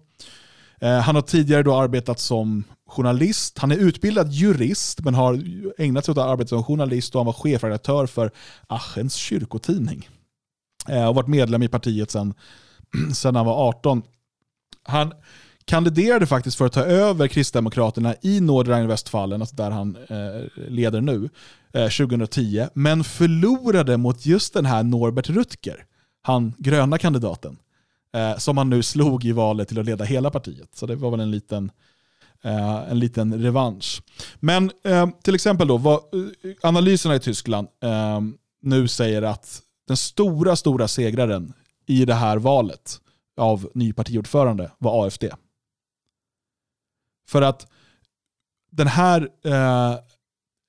Eh, 0.81 0.99
han 0.99 1.15
har 1.15 1.23
tidigare 1.23 1.63
då 1.63 1.77
arbetat 1.77 2.21
som 2.21 2.65
journalist. 2.87 3.59
Han 3.59 3.73
är 3.73 3.77
utbildad 3.77 4.33
jurist 4.33 5.01
men 5.01 5.15
har 5.15 5.43
ägnat 5.79 6.05
sig 6.05 6.13
åt 6.13 6.19
att 6.19 6.27
arbeta 6.27 6.49
som 6.49 6.65
journalist 6.65 7.15
och 7.15 7.19
han 7.19 7.27
var 7.27 7.33
chefredaktör 7.33 8.07
för 8.07 8.31
Achens 8.67 9.15
kyrkotidning. 9.15 10.09
Eh, 10.89 11.07
och 11.09 11.15
varit 11.15 11.29
medlem 11.29 11.63
i 11.63 11.69
partiet 11.69 12.11
sedan 12.11 12.35
han 13.35 13.47
var 13.47 13.69
18. 13.69 14.03
Han 14.83 15.13
kandiderade 15.66 16.27
faktiskt 16.27 16.59
för 16.59 16.66
att 16.66 16.73
ta 16.73 16.85
över 16.85 17.28
Kristdemokraterna 17.28 18.15
i 18.23 18.41
Nordrhein-Westfalen, 18.41 19.41
alltså 19.41 19.57
där 19.57 19.70
han 19.70 19.97
eh, 20.09 20.65
leder 20.69 21.01
nu, 21.01 21.28
eh, 21.73 21.89
2010, 21.89 22.69
men 22.74 23.05
förlorade 23.05 23.97
mot 23.97 24.27
just 24.27 24.55
den 24.55 24.66
här 24.66 24.82
Norbert 24.82 25.31
Rutger, 25.31 25.85
han 26.23 26.55
gröna 26.59 26.99
kandidaten, 26.99 27.57
eh, 28.16 28.36
som 28.36 28.59
han 28.59 28.70
nu 28.70 28.82
slog 28.82 29.24
i 29.24 29.32
valet 29.32 29.69
till 29.69 29.78
att 29.81 29.86
leda 29.86 30.05
hela 30.05 30.31
partiet. 30.31 30.69
Så 30.74 30.86
det 30.86 30.97
var 30.97 31.11
väl 31.11 31.20
en 31.20 31.31
liten, 31.31 31.70
eh, 32.45 32.91
en 32.91 32.99
liten 32.99 33.43
revansch. 33.43 34.03
Men 34.41 34.70
eh, 34.85 35.09
till 35.23 35.35
exempel 35.35 35.69
då, 35.69 35.77
vad, 35.77 35.95
eh, 35.95 36.01
analyserna 36.62 37.15
i 37.15 37.20
Tyskland 37.20 37.69
eh, 37.82 38.20
nu 38.62 38.89
säger 38.89 39.23
att 39.23 39.61
den 39.89 39.97
stora, 39.97 40.57
stora 40.57 40.89
segraren 40.89 41.53
i 41.86 42.05
det 42.05 42.15
här 42.15 42.36
valet 42.36 43.01
av 43.36 43.70
ny 43.74 43.93
partiordförande 43.93 44.70
var 44.78 45.07
AFD. 45.07 45.24
För 47.29 47.43
att 47.43 47.67
den 48.71 48.87
här 48.87 49.29
eh, 49.45 49.93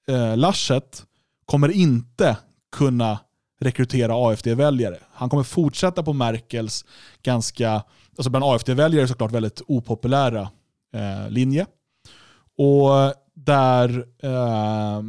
eh, 0.08 0.38
Laschet 0.38 1.06
kommer 1.46 1.72
inte 1.72 2.38
kunna 2.72 3.20
rekrytera 3.60 4.16
AFD-väljare. 4.16 4.98
Han 5.12 5.30
kommer 5.30 5.44
fortsätta 5.44 6.04
på 6.04 6.14
Merkels 6.14 6.86
ganska, 7.24 7.84
alltså 8.18 8.30
bland 8.30 8.46
AFD-väljare 8.46 9.08
såklart 9.08 9.32
väldigt 9.32 9.62
opopulära 9.68 10.50
eh, 10.94 11.30
linje. 11.30 11.66
Och, 12.58 13.14
där, 13.34 14.06
eh, 14.20 15.02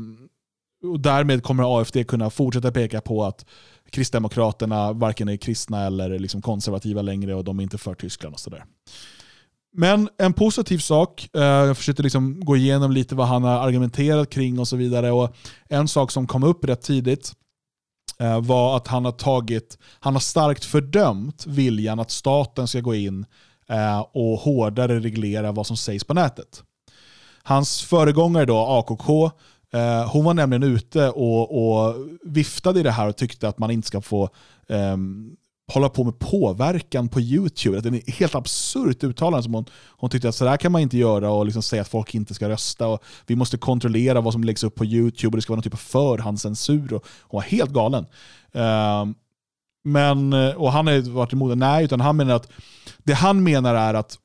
och 0.91 1.01
därmed 1.01 1.43
kommer 1.43 1.81
AFD 1.81 2.05
kunna 2.05 2.31
fortsätta 2.31 2.73
peka 2.73 3.01
på 3.01 3.25
att 3.25 3.47
Kristdemokraterna 3.91 4.93
varken 4.93 5.29
är 5.29 5.37
kristna 5.37 5.87
eller 5.87 6.19
liksom 6.19 6.43
konservativa 6.43 7.03
längre 7.03 7.35
och 7.35 7.45
de 7.45 7.59
är 7.59 7.63
inte 7.63 7.79
för 7.79 7.95
Tyskland 7.95 8.35
och 8.35 8.41
sådär. 8.41 8.65
Men 9.79 10.09
en 10.19 10.33
positiv 10.33 10.79
sak, 10.79 11.29
eh, 11.35 11.43
jag 11.43 11.77
försökte 11.77 12.03
liksom 12.03 12.45
gå 12.45 12.57
igenom 12.57 12.93
lite 12.93 13.15
vad 13.15 13.27
han 13.27 13.45
har 13.45 13.67
argumenterat 13.67 14.31
kring 14.31 14.59
och 14.59 14.69
så 14.69 14.77
vidare. 14.77 15.13
Och 15.13 15.37
en 15.69 15.89
sak 15.89 16.11
som 16.11 16.27
kom 16.27 16.45
upp 16.45 16.65
rätt 16.65 16.83
tidigt 16.83 17.33
eh, 18.19 18.41
var 18.41 18.77
att 18.77 18.87
han 18.87 19.05
har, 19.05 19.13
tagit, 19.13 19.79
han 20.01 20.13
har 20.13 20.21
starkt 20.21 20.65
fördömt 20.65 21.47
viljan 21.47 22.01
att 22.01 22.11
staten 22.11 22.69
ska 22.69 22.81
gå 22.81 22.95
in 22.95 23.27
eh, 23.69 24.01
och 24.01 24.39
hårdare 24.39 25.01
reglera 25.01 25.53
vad 25.53 25.67
som 25.67 25.77
sägs 25.77 26.05
på 26.05 26.15
nätet. 26.15 26.63
Hans 27.43 27.83
föregångare 27.83 28.45
då, 28.45 28.59
AKK, 28.59 29.31
hon 30.09 30.25
var 30.25 30.35
nämligen 30.35 30.63
ute 30.63 31.11
och, 31.11 31.77
och, 31.79 31.95
viftade 32.23 32.81
i 32.81 32.83
det 32.83 32.91
här 32.91 33.09
och 33.09 33.17
tyckte 33.17 33.49
att 33.49 33.59
man 33.59 33.71
inte 33.71 33.89
ska 33.89 34.01
få 34.01 34.29
um, 34.69 35.37
hålla 35.73 35.89
på 35.89 36.05
med 36.05 36.19
påverkan 36.19 37.09
på 37.09 37.21
YouTube. 37.21 37.81
Det 37.81 37.89
är 37.89 37.95
ett 37.95 38.15
helt 38.15 38.35
absurt 38.35 39.05
uttalande 39.05 39.43
som 39.43 39.55
hon, 39.55 39.65
hon 39.89 40.11
tyckte 40.11 40.29
att 40.29 40.35
sådär 40.35 40.57
kan 40.57 40.73
man 40.73 40.81
inte 40.81 40.97
göra 40.97 41.31
och 41.31 41.45
liksom 41.45 41.63
säga 41.63 41.83
att 41.83 41.89
folk 41.89 42.15
inte 42.15 42.35
ska 42.35 42.49
rösta. 42.49 42.87
Och 42.87 43.05
vi 43.27 43.37
måste 43.37 43.59
kontrollera 43.59 44.21
vad 44.21 44.33
som 44.33 44.45
läggs 44.45 44.65
upp 44.65 44.75
på 44.75 44.85
YouTube 44.85 45.29
och 45.29 45.37
det 45.37 45.43
ska 45.43 45.53
vara 45.53 45.57
någon 45.57 45.63
typ 45.63 45.73
av 45.73 45.77
förhandscensur. 45.77 46.93
Och 46.95 47.07
hon 47.21 47.39
var 47.39 47.43
helt 47.43 47.71
galen. 47.71 48.07
Um, 48.53 49.15
men, 49.85 50.33
och 50.33 50.73
han 50.73 50.87
har 50.87 51.11
varit 51.11 51.33
emot 51.33 51.51
det. 51.51 51.55
Nej, 51.55 51.85
utan 51.85 52.01
han 52.01 52.17
menar 52.17 52.35
att 52.35 52.49
det 52.99 53.15
han 53.15 53.43
menar 53.43 53.75
är 53.75 53.95
att 53.95 54.19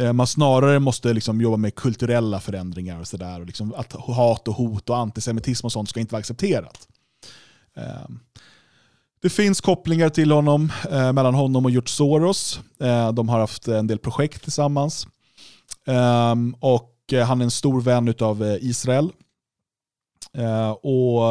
eh, 0.00 0.12
man 0.12 0.26
snarare 0.26 0.78
måste 0.78 1.12
liksom 1.12 1.40
jobba 1.40 1.56
med 1.56 1.74
kulturella 1.74 2.40
förändringar 2.40 3.00
och 3.00 3.08
sådär. 3.08 3.44
Liksom 3.44 3.74
att 3.76 3.92
hat 3.92 4.48
och 4.48 4.54
hot 4.54 4.90
och 4.90 4.96
antisemitism 4.98 5.66
och 5.66 5.72
sånt 5.72 5.88
ska 5.88 6.00
inte 6.00 6.12
vara 6.12 6.20
accepterat. 6.20 6.88
Um, 7.74 8.20
det 9.22 9.30
finns 9.30 9.60
kopplingar 9.60 10.08
till 10.08 10.32
honom, 10.32 10.72
eh, 10.90 11.12
mellan 11.12 11.34
honom 11.34 11.64
och 11.64 11.70
George 11.70 11.88
Soros. 11.88 12.60
Eh, 12.80 13.12
de 13.12 13.28
har 13.28 13.40
haft 13.40 13.68
en 13.68 13.86
del 13.86 13.98
projekt 13.98 14.42
tillsammans. 14.42 15.06
Ehm, 15.86 16.54
eh, 16.54 16.58
och 16.60 16.88
han 17.26 17.40
är 17.40 17.44
en 17.44 17.50
stor 17.50 17.80
vän 17.80 18.14
av 18.20 18.42
eh, 18.44 18.56
Israel. 18.60 19.12
Eh, 20.38 20.70
och 20.70 21.22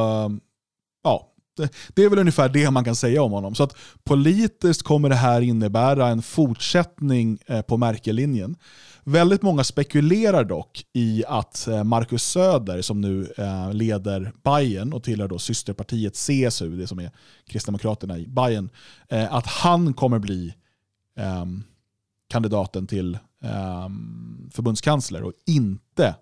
ja, 1.03 1.27
det, 1.57 1.73
det, 1.95 2.03
är 2.03 2.09
väl 2.09 2.19
ungefär 2.19 2.49
det 2.49 2.71
man 2.71 2.83
kan 2.83 2.95
säga 2.95 3.23
om 3.23 3.31
honom. 3.31 3.55
Så 3.55 3.63
att 3.63 3.75
politiskt 4.03 4.83
kommer 4.83 5.09
det 5.09 5.15
här 5.15 5.41
innebära 5.41 6.07
en 6.07 6.21
fortsättning 6.21 7.39
eh, 7.47 7.61
på 7.61 7.77
märkelinjen. 7.77 8.55
Väldigt 9.03 9.41
många 9.41 9.63
spekulerar 9.63 10.43
dock 10.43 10.85
i 10.93 11.23
att 11.27 11.67
eh, 11.67 11.83
Marcus 11.83 12.23
Söder, 12.23 12.81
som 12.81 13.01
nu 13.01 13.33
eh, 13.37 13.73
leder 13.73 14.31
Bayern 14.43 14.93
och 14.93 15.03
tillhör 15.03 15.27
då 15.27 15.39
systerpartiet 15.39 16.13
CSU, 16.13 16.77
det 16.77 16.87
som 16.87 16.99
är 16.99 17.11
Kristdemokraterna 17.47 18.17
i 18.17 18.27
Bayern, 18.27 18.69
eh, 19.09 19.33
att 19.33 19.47
han 19.47 19.93
kommer 19.93 20.19
bli 20.19 20.53
ehm, 21.17 21.63
kandidaten 22.29 22.87
till 22.87 23.17
ehm, 23.43 24.49
förbundskansler 24.53 25.23
och 25.23 25.33
inte 25.45 26.15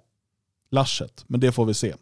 Laschet. 0.72 1.24
Men 1.28 1.40
det 1.40 1.52
får 1.52 1.66
vi 1.66 1.74
se. 1.74 1.96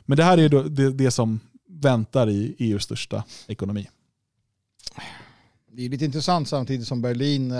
Men 0.00 0.16
det 0.16 0.24
här 0.24 0.38
är 0.38 0.48
det, 0.48 0.90
det 0.92 1.10
som 1.10 1.40
väntar 1.68 2.30
i 2.30 2.56
EUs 2.58 2.82
största 2.82 3.24
ekonomi. 3.46 3.88
Det 5.72 5.84
är 5.84 5.88
lite 5.88 6.04
intressant 6.04 6.48
samtidigt 6.48 6.86
som 6.86 7.02
Berlin 7.02 7.52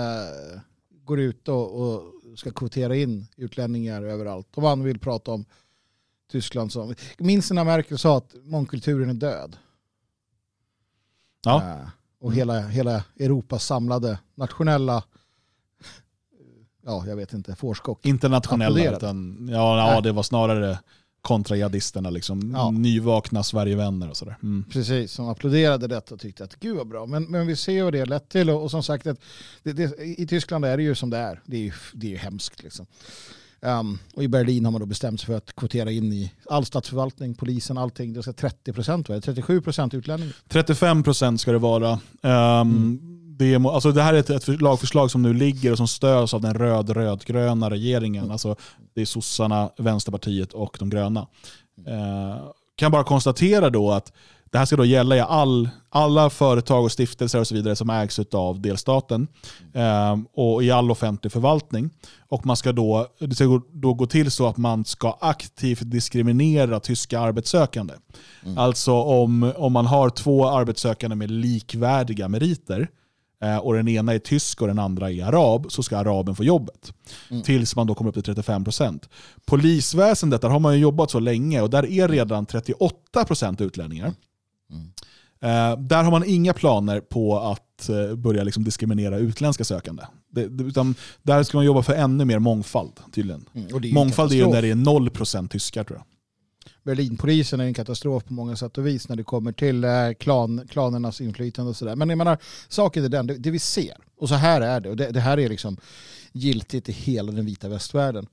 går 1.07 1.19
ut 1.19 1.47
och, 1.47 1.81
och 1.81 2.01
ska 2.35 2.51
kvotera 2.51 2.95
in 2.95 3.27
utlänningar 3.35 4.03
överallt. 4.03 4.47
Och 4.55 4.63
man 4.63 4.83
vill 4.83 4.99
prata 4.99 5.31
om 5.31 5.45
Tyskland 6.31 6.71
som... 6.71 6.95
Minns 7.17 7.51
när 7.51 7.63
Merkel 7.63 7.97
sa 7.97 8.17
att 8.17 8.35
mångkulturen 8.43 9.09
är 9.09 9.13
död? 9.13 9.57
Ja. 11.45 11.63
Äh, 11.63 11.89
och 12.19 12.33
hela, 12.33 12.61
hela 12.61 13.03
Europas 13.19 13.65
samlade 13.65 14.19
nationella 14.35 15.03
ja, 16.87 17.03
jag 17.07 17.15
vet 17.15 17.33
inte, 17.33 17.55
forskok. 17.55 18.05
Internationella, 18.05 18.95
utan 18.95 19.47
ja, 19.51 19.93
ja, 19.93 20.01
det 20.01 20.11
var 20.11 20.23
snarare 20.23 20.79
kontra 21.21 21.55
jihadisterna, 21.55 22.09
liksom, 22.09 22.51
ja. 22.55 22.71
nyvakna 22.71 23.43
Sverigevänner 23.43 24.09
och 24.09 24.17
sådär. 24.17 24.37
Mm. 24.43 24.65
Precis, 24.71 25.11
som 25.11 25.29
applåderade 25.29 25.87
detta 25.87 26.13
och 26.13 26.19
tyckte 26.19 26.43
att 26.43 26.59
gud 26.59 26.77
vad 26.77 26.87
bra. 26.87 27.05
Men, 27.05 27.23
men 27.23 27.47
vi 27.47 27.55
ser 27.55 27.83
vad 27.83 27.93
det 27.93 27.99
har 27.99 28.05
lett 28.05 28.29
till 28.29 28.49
och, 28.49 28.63
och 28.63 28.71
som 28.71 28.83
sagt 28.83 29.07
att 29.07 29.19
det, 29.63 29.73
det, 29.73 29.99
i 29.99 30.27
Tyskland 30.27 30.65
är 30.65 30.77
det 30.77 30.83
ju 30.83 30.95
som 30.95 31.09
det 31.09 31.17
är. 31.17 31.41
Det 31.45 31.57
är 31.57 31.61
ju, 31.61 31.71
det 31.93 32.07
är 32.07 32.11
ju 32.11 32.17
hemskt 32.17 32.63
liksom. 32.63 32.85
Um, 33.61 33.99
och 34.13 34.23
i 34.23 34.27
Berlin 34.27 34.65
har 34.65 34.71
man 34.71 34.81
då 34.81 34.87
bestämt 34.87 35.19
sig 35.19 35.27
för 35.27 35.33
att 35.33 35.55
kvotera 35.55 35.91
in 35.91 36.13
i 36.13 36.33
all 36.45 36.65
statsförvaltning, 36.65 37.35
polisen, 37.35 37.77
allting. 37.77 38.13
Det 38.13 38.23
ska 38.23 38.33
30 38.33 38.73
procent, 38.73 39.07
37 39.07 39.61
procent 39.61 39.93
utlänningar. 39.93 40.35
35 40.47 41.03
procent 41.03 41.41
ska 41.41 41.51
det 41.51 41.57
vara. 41.57 41.91
Um, 41.91 42.01
mm 42.21 43.16
det, 43.37 43.53
är, 43.53 43.73
alltså 43.73 43.91
det 43.91 44.01
här 44.01 44.13
är 44.13 44.19
ett, 44.19 44.29
ett 44.29 44.61
lagförslag 44.61 45.11
som 45.11 45.21
nu 45.21 45.33
ligger 45.33 45.71
och 45.71 45.77
som 45.77 45.87
stöds 45.87 46.33
av 46.33 46.41
den 46.41 46.53
röd-rödgröna 46.53 47.69
regeringen. 47.69 48.23
Mm. 48.23 48.31
Alltså 48.31 48.55
det 48.93 49.01
är 49.01 49.05
sossarna, 49.05 49.69
Vänsterpartiet 49.77 50.53
och 50.53 50.75
de 50.79 50.89
gröna. 50.89 51.27
Eh, 51.87 52.43
kan 52.75 52.91
bara 52.91 53.03
konstatera 53.03 53.69
då 53.69 53.91
att 53.91 54.13
det 54.51 54.57
här 54.57 54.65
ska 54.65 54.75
då 54.75 54.85
gälla 54.85 55.15
i 55.15 55.19
all, 55.19 55.69
alla 55.89 56.29
företag 56.29 56.83
och 56.83 56.91
stiftelser 56.91 57.39
och 57.39 57.47
så 57.47 57.55
vidare 57.55 57.75
som 57.75 57.89
ägs 57.89 58.19
av 58.19 58.61
delstaten 58.61 59.27
eh, 59.73 60.17
och 60.33 60.63
i 60.63 60.71
all 60.71 60.91
offentlig 60.91 61.31
förvaltning. 61.31 61.89
Och 62.29 62.45
man 62.45 62.55
ska 62.55 62.71
då, 62.71 63.07
det 63.19 63.35
ska 63.35 63.61
då 63.71 63.93
gå 63.93 64.05
till 64.05 64.31
så 64.31 64.47
att 64.47 64.57
man 64.57 64.85
ska 64.85 65.17
aktivt 65.21 65.81
diskriminera 65.91 66.79
tyska 66.79 67.19
arbetssökande. 67.19 67.93
Mm. 68.45 68.57
Alltså 68.57 68.93
om, 68.93 69.53
om 69.57 69.73
man 69.73 69.85
har 69.85 70.09
två 70.09 70.49
arbetssökande 70.49 71.15
med 71.15 71.31
likvärdiga 71.31 72.27
meriter 72.27 72.87
och 73.61 73.73
den 73.73 73.87
ena 73.87 74.13
är 74.13 74.19
tysk 74.19 74.61
och 74.61 74.67
den 74.67 74.79
andra 74.79 75.11
är 75.11 75.23
arab, 75.23 75.65
så 75.69 75.83
ska 75.83 75.97
araben 75.97 76.35
få 76.35 76.43
jobbet. 76.43 76.93
Mm. 77.29 77.43
Tills 77.43 77.75
man 77.75 77.87
då 77.87 77.95
kommer 77.95 78.17
upp 78.17 78.25
till 78.25 78.33
35%. 78.33 78.99
Polisväsendet, 79.45 80.41
där 80.41 80.49
har 80.49 80.59
man 80.59 80.73
ju 80.73 80.79
jobbat 80.79 81.11
så 81.11 81.19
länge 81.19 81.61
och 81.61 81.69
där 81.69 81.91
är 81.91 82.07
redan 82.07 82.45
38% 82.45 83.61
utlänningar. 83.61 84.13
Mm. 84.71 84.91
Eh, 85.39 85.79
där 85.79 86.03
har 86.03 86.11
man 86.11 86.23
inga 86.25 86.53
planer 86.53 86.99
på 86.99 87.39
att 87.39 87.89
eh, 87.89 88.15
börja 88.15 88.43
liksom 88.43 88.63
diskriminera 88.63 89.17
utländska 89.17 89.63
sökande. 89.63 90.03
Det, 90.31 90.41
utan 90.41 90.95
där 91.23 91.43
ska 91.43 91.57
man 91.57 91.65
jobba 91.65 91.83
för 91.83 91.93
ännu 91.93 92.25
mer 92.25 92.39
mångfald 92.39 92.93
tydligen. 93.11 93.45
Mm, 93.53 93.83
är 93.83 93.93
mångfald 93.93 94.31
är 94.31 94.35
ju 94.35 94.47
när 94.47 94.61
det 94.61 94.69
är 94.69 94.75
0% 94.75 95.47
tyskar 95.47 95.83
tror 95.83 95.99
jag. 95.99 96.05
Berlinpolisen 96.87 97.59
är 97.59 97.65
en 97.65 97.73
katastrof 97.73 98.23
på 98.23 98.33
många 98.33 98.55
sätt 98.55 98.77
och 98.77 98.87
vis 98.87 99.09
när 99.09 99.15
det 99.15 99.23
kommer 99.23 99.51
till 99.51 99.83
eh, 99.83 100.13
klan, 100.19 100.67
klanernas 100.69 101.21
inflytande 101.21 101.69
och 101.69 101.75
sådär. 101.75 101.95
Men 101.95 102.09
jag 102.09 102.17
menar, 102.17 102.37
saken 102.67 103.05
är 103.05 103.09
den, 103.09 103.27
det, 103.27 103.37
det, 103.37 103.51
vi 103.51 103.59
ser, 103.59 103.97
och 104.17 104.29
så 104.29 104.35
här 104.35 104.61
är 104.61 104.79
det, 104.79 104.89
och 104.89 104.95
det, 104.95 105.11
det, 105.11 105.19
här 105.19 105.39
är 105.39 105.49
liksom 105.49 105.77
giltigt 106.31 106.89
i 106.89 106.91
hela 106.91 107.31
den 107.31 107.45
vita 107.45 107.69
västvärlden. 107.69 108.27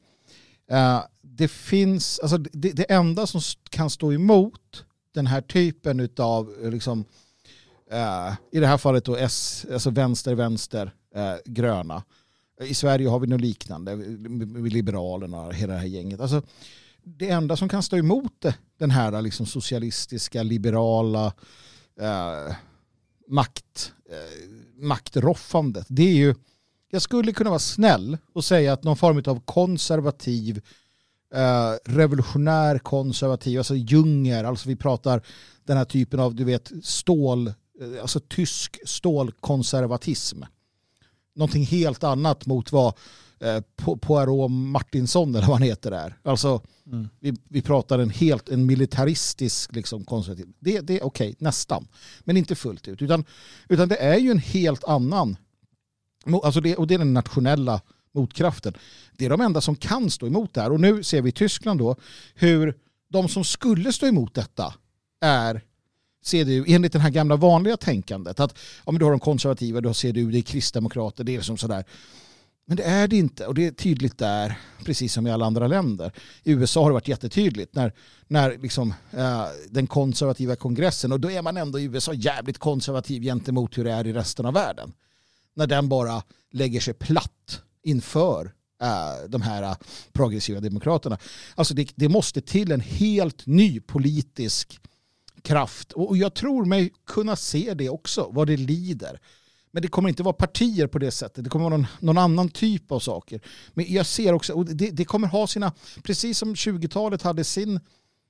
Uh, 0.73 1.01
det 1.23 1.49
finns, 1.49 2.19
alltså 2.19 2.39
det, 2.39 2.73
det, 2.73 2.93
enda 2.93 3.27
som 3.27 3.41
kan 3.71 3.91
stå 3.91 4.13
emot 4.13 4.85
den 5.15 5.27
här 5.27 5.41
typen 5.41 6.09
av, 6.19 6.55
eh, 6.63 6.71
liksom, 6.71 7.05
uh, 7.93 8.35
i 8.53 8.61
det 8.61 8.67
här 8.67 8.79
fallet 8.79 9.05
då 9.05 9.17
S, 9.17 9.67
alltså 9.73 9.91
vänster, 9.91 10.35
vänster, 10.35 10.93
uh, 11.17 11.35
gröna. 11.45 12.03
I 12.61 12.75
Sverige 12.75 13.09
har 13.09 13.19
vi 13.19 13.27
något 13.27 13.41
liknande, 13.41 13.97
Liberalerna 14.71 15.41
och 15.41 15.55
hela 15.55 15.73
det 15.73 15.79
här 15.79 15.87
gänget. 15.87 16.21
Alltså, 16.21 16.43
det 17.05 17.31
enda 17.31 17.57
som 17.57 17.69
kan 17.69 17.83
stå 17.83 17.97
emot 17.97 18.33
det, 18.39 18.55
den 18.79 18.91
här 18.91 19.23
liksom 19.23 19.47
socialistiska, 19.47 20.43
liberala 20.43 21.27
eh, 22.01 22.55
makt, 23.29 23.93
eh, 24.11 24.49
maktroffandet, 24.77 25.87
det 25.89 26.03
är 26.03 26.15
ju, 26.15 26.35
jag 26.91 27.03
skulle 27.03 27.33
kunna 27.33 27.51
vara 27.51 27.59
snäll 27.59 28.19
och 28.33 28.45
säga 28.45 28.73
att 28.73 28.85
någon 28.85 28.97
form 28.97 29.23
av 29.27 29.41
konservativ, 29.41 30.63
eh, 31.35 31.73
revolutionär 31.85 32.79
konservativ, 32.79 33.59
alltså 33.59 33.75
Junger, 33.77 34.45
alltså 34.45 34.69
vi 34.69 34.77
pratar 34.77 35.23
den 35.65 35.77
här 35.77 35.85
typen 35.85 36.21
av, 36.21 36.35
du 36.35 36.45
vet, 36.45 36.73
stål, 36.83 37.47
eh, 37.47 38.01
alltså 38.01 38.21
tysk 38.21 38.79
stålkonservatism. 38.85 40.43
Någonting 41.35 41.65
helt 41.65 42.05
annat 42.05 42.47
mot 42.47 42.73
vad 42.73 42.95
eh, 43.41 43.61
Poirot 44.01 44.51
Martinsson 44.51 45.35
eller 45.35 45.47
vad 45.47 45.57
han 45.59 45.69
heter 45.69 45.91
där. 45.91 46.19
Alltså, 46.23 46.63
mm. 46.87 47.09
vi, 47.21 47.35
vi 47.49 47.63
pratar 47.63 47.99
en 47.99 48.11
helt 48.11 48.49
en 48.49 48.67
militaristisk 48.67 49.75
liksom, 49.75 50.05
konservativ. 50.05 50.53
Det, 50.59 50.81
det 50.81 50.95
är 51.01 51.05
okej, 51.05 51.29
okay, 51.29 51.35
nästan. 51.39 51.89
Men 52.21 52.37
inte 52.37 52.55
fullt 52.55 52.89
ut. 52.89 53.03
Utan, 53.03 53.25
utan 53.69 53.89
det 53.89 53.97
är 53.97 54.19
ju 54.19 54.31
en 54.31 54.39
helt 54.39 54.85
annan. 54.85 55.37
Alltså 56.43 56.61
det, 56.61 56.77
och 56.77 56.87
det 56.87 56.95
är 56.95 56.99
den 56.99 57.15
nationella 57.15 57.81
motkraften. 58.15 58.75
Det 59.17 59.25
är 59.25 59.31
de 59.31 59.41
enda 59.41 59.61
som 59.61 59.77
kan 59.77 60.11
stå 60.11 60.27
emot 60.27 60.55
det 60.55 60.61
här. 60.61 60.73
Och 60.73 60.81
nu 60.81 61.03
ser 61.03 61.23
vi 61.23 61.29
i 61.29 61.33
Tyskland 61.33 61.81
då 61.81 61.97
hur 62.35 62.79
de 63.09 63.29
som 63.29 63.45
skulle 63.45 63.93
stå 63.93 64.07
emot 64.07 64.35
detta 64.35 64.75
är 65.21 65.63
CDU 66.25 66.65
enligt 66.67 66.93
det 66.93 66.99
här 66.99 67.11
gamla 67.11 67.37
vanliga 67.37 67.77
tänkandet. 67.77 68.41
Att 68.41 68.59
ja, 68.87 68.93
men 68.93 68.99
du 68.99 69.05
har 69.05 69.13
de 69.13 69.21
konservativa, 69.21 69.81
du 69.81 69.89
har 69.89 69.95
CDU, 69.95 70.31
det 70.31 70.39
är 70.39 70.43
kristdemokrater, 70.43 71.25
det 71.25 71.37
är 71.37 71.41
som 71.41 71.57
sådär. 71.57 71.85
Men 72.67 72.77
det 72.77 72.83
är 72.83 73.09
det 73.09 73.17
inte 73.17 73.47
och 73.47 73.55
det 73.55 73.67
är 73.67 73.71
tydligt 73.71 74.19
där, 74.19 74.59
precis 74.85 75.13
som 75.13 75.27
i 75.27 75.31
alla 75.31 75.47
andra 75.47 75.67
länder. 75.67 76.13
I 76.43 76.53
USA 76.53 76.83
har 76.83 76.91
det 76.91 76.95
varit 76.95 77.09
jättetydligt 77.09 77.75
när, 77.75 77.93
när 78.27 78.59
liksom, 78.59 78.95
eh, 79.11 79.45
den 79.71 79.87
konservativa 79.87 80.57
kongressen, 80.57 81.13
och 81.13 81.21
då 81.21 81.31
är 81.31 81.43
man 81.43 81.57
ändå 81.57 81.79
i 81.79 81.85
USA 81.85 82.15
jävligt 82.15 82.59
konservativ 82.59 83.23
gentemot 83.23 83.79
hur 83.79 83.85
det 83.85 83.93
är 83.93 84.07
i 84.07 84.13
resten 84.13 84.47
av 84.47 84.55
världen. 84.55 84.93
När 85.55 85.67
den 85.67 85.89
bara 85.89 86.23
lägger 86.51 86.81
sig 86.81 86.95
platt 86.95 87.61
inför 87.83 88.53
eh, 88.83 89.29
de 89.29 89.43
här 89.43 89.63
eh, 89.63 89.77
progressiva 90.13 90.61
demokraterna. 90.61 91.19
Alltså 91.55 91.75
det, 91.75 91.93
det 91.95 92.09
måste 92.09 92.41
till 92.41 92.73
en 92.73 92.81
helt 92.81 93.47
ny 93.47 93.81
politisk 93.81 94.81
kraft 95.43 95.93
och 95.93 96.17
jag 96.17 96.35
tror 96.35 96.65
mig 96.65 96.93
kunna 97.07 97.37
se 97.37 97.75
det 97.75 97.89
också, 97.89 98.29
vad 98.31 98.47
det 98.47 98.57
lider. 98.57 99.21
Men 99.75 99.83
det 99.83 99.89
kommer 99.89 100.09
inte 100.09 100.23
vara 100.23 100.33
partier 100.33 100.87
på 100.87 100.99
det 100.99 101.11
sättet. 101.11 101.45
Det 101.45 101.51
kommer 101.51 101.65
vara 101.65 101.77
någon, 101.77 101.87
någon 102.01 102.19
annan 102.19 102.49
typ 102.49 102.93
av 102.93 103.01
saker. 103.01 103.41
Men 103.75 103.93
jag 103.93 104.07
ser 104.07 104.33
också, 104.33 104.53
och 104.53 104.65
det, 104.65 104.91
det 104.91 105.05
kommer 105.05 105.29
ha 105.29 105.47
sina, 105.47 105.73
precis 106.03 106.39
som 106.39 106.55
20-talet 106.55 107.23
hade 107.23 107.45
sin 107.45 107.81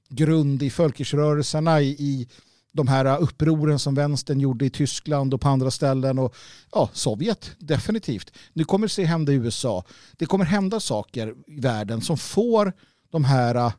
grund 0.09 0.63
i 0.63 0.71
folkrörelserna, 0.71 1.81
i, 1.81 1.89
i 1.89 2.29
de 2.73 2.89
här 2.89 3.19
upproren 3.21 3.79
som 3.79 3.95
vänstern 3.95 4.41
gjorde 4.41 4.67
i 4.67 4.71
Tyskland 4.71 5.35
och 5.35 5.41
på 5.41 5.49
andra 5.49 5.71
ställen 5.71 6.19
och 6.19 6.35
ja, 6.73 6.91
Sovjet 6.93 7.51
definitivt. 7.59 8.33
Nu 8.53 8.65
kommer 8.65 8.87
det 8.87 8.93
se 8.93 9.05
hända 9.05 9.33
i 9.33 9.35
USA. 9.35 9.85
Det 10.13 10.27
kommer 10.27 10.45
hända 10.45 10.81
saker 10.81 11.35
i 11.47 11.61
världen 11.61 12.01
som 12.01 12.19
får 12.19 12.73
de 13.11 13.25
här 13.25 13.55
äh, 13.55 13.73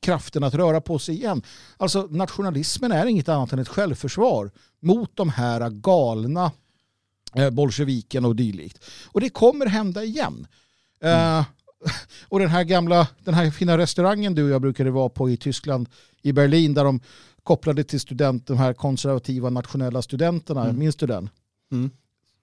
krafterna 0.00 0.46
att 0.46 0.54
röra 0.54 0.80
på 0.80 0.98
sig 0.98 1.14
igen. 1.14 1.42
Alltså 1.76 2.08
nationalismen 2.10 2.92
är 2.92 3.06
inget 3.06 3.28
annat 3.28 3.52
än 3.52 3.58
ett 3.58 3.68
självförsvar 3.68 4.50
mot 4.80 5.16
de 5.16 5.28
här 5.28 5.60
äh, 5.60 5.68
galna 5.68 6.50
bolsjeviken 7.52 8.24
och 8.24 8.36
dylikt. 8.36 8.84
Och 9.06 9.20
det 9.20 9.30
kommer 9.30 9.66
hända 9.66 10.04
igen. 10.04 10.46
Mm. 11.00 11.38
Uh, 11.38 11.44
och 12.28 12.38
den 12.38 12.48
här 12.48 12.64
gamla, 12.64 13.08
den 13.24 13.34
här 13.34 13.50
fina 13.50 13.78
restaurangen 13.78 14.34
du 14.34 14.44
och 14.44 14.50
jag 14.50 14.60
brukade 14.60 14.90
vara 14.90 15.08
på 15.08 15.30
i 15.30 15.36
Tyskland, 15.36 15.88
i 16.22 16.32
Berlin, 16.32 16.74
där 16.74 16.84
de 16.84 17.00
kopplade 17.42 17.84
till 17.84 18.00
student, 18.00 18.46
de 18.46 18.58
här 18.58 18.72
konservativa 18.72 19.50
nationella 19.50 20.02
studenterna, 20.02 20.64
mm. 20.64 20.78
minns 20.78 20.96
du 20.96 21.06
den? 21.06 21.30
Mm. 21.72 21.90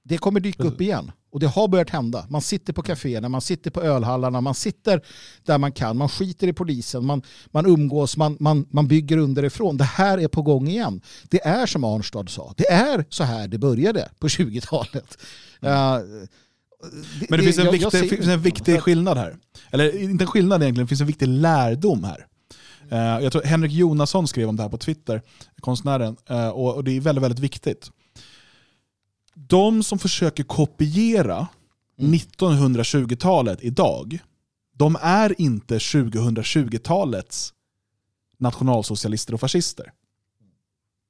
Det 0.03 0.17
kommer 0.17 0.39
dyka 0.39 0.63
upp 0.63 0.81
igen. 0.81 1.11
Och 1.31 1.39
det 1.39 1.47
har 1.47 1.67
börjat 1.67 1.89
hända. 1.89 2.25
Man 2.29 2.41
sitter 2.41 2.73
på 2.73 2.81
kaféerna, 2.81 3.29
man 3.29 3.41
sitter 3.41 3.71
på 3.71 3.81
ölhallarna, 3.81 4.41
man 4.41 4.55
sitter 4.55 5.01
där 5.43 5.57
man 5.57 5.71
kan, 5.71 5.97
man 5.97 6.09
skiter 6.09 6.47
i 6.47 6.53
polisen, 6.53 7.05
man, 7.05 7.21
man 7.51 7.65
umgås, 7.65 8.17
man, 8.17 8.37
man, 8.39 8.67
man 8.69 8.87
bygger 8.87 9.17
underifrån. 9.17 9.77
Det 9.77 9.83
här 9.83 10.17
är 10.17 10.27
på 10.27 10.41
gång 10.41 10.67
igen. 10.67 11.01
Det 11.23 11.45
är 11.45 11.65
som 11.65 11.83
Arnstad 11.83 12.29
sa, 12.29 12.53
det 12.57 12.71
är 12.71 13.05
så 13.09 13.23
här 13.23 13.47
det 13.47 13.57
började 13.57 14.09
på 14.19 14.27
20-talet. 14.27 15.17
Mm. 15.61 15.73
Uh, 15.73 16.27
men 17.29 17.39
det, 17.39 17.43
finns 17.43 17.57
en, 17.57 17.65
jag, 17.65 17.71
viktig, 17.71 17.97
jag 17.97 18.09
finns 18.09 18.27
en 18.27 18.41
viktig 18.41 18.81
skillnad 18.81 19.17
här. 19.17 19.37
Eller 19.71 19.97
inte 20.01 20.23
en 20.23 20.27
skillnad 20.27 20.61
egentligen, 20.61 20.85
det 20.85 20.89
finns 20.89 21.01
en 21.01 21.07
viktig 21.07 21.27
lärdom 21.27 22.03
här. 22.03 22.25
Uh, 22.91 23.23
jag 23.23 23.31
tror 23.31 23.43
Henrik 23.43 23.71
Jonasson 23.71 24.27
skrev 24.27 24.49
om 24.49 24.55
det 24.55 24.63
här 24.63 24.69
på 24.69 24.77
Twitter, 24.77 25.21
konstnären, 25.61 26.17
uh, 26.31 26.49
och, 26.49 26.75
och 26.75 26.83
det 26.83 26.97
är 26.97 27.01
väldigt, 27.01 27.23
väldigt 27.23 27.39
viktigt 27.39 27.91
de 29.47 29.83
som 29.83 29.99
försöker 29.99 30.43
kopiera 30.43 31.47
mm. 31.99 32.13
1920-talet 32.13 33.59
idag, 33.61 34.19
de 34.73 34.97
är 35.01 35.41
inte 35.41 35.77
2020-talets 35.77 37.53
nationalsocialister 38.37 39.33
och 39.33 39.39
fascister. 39.39 39.91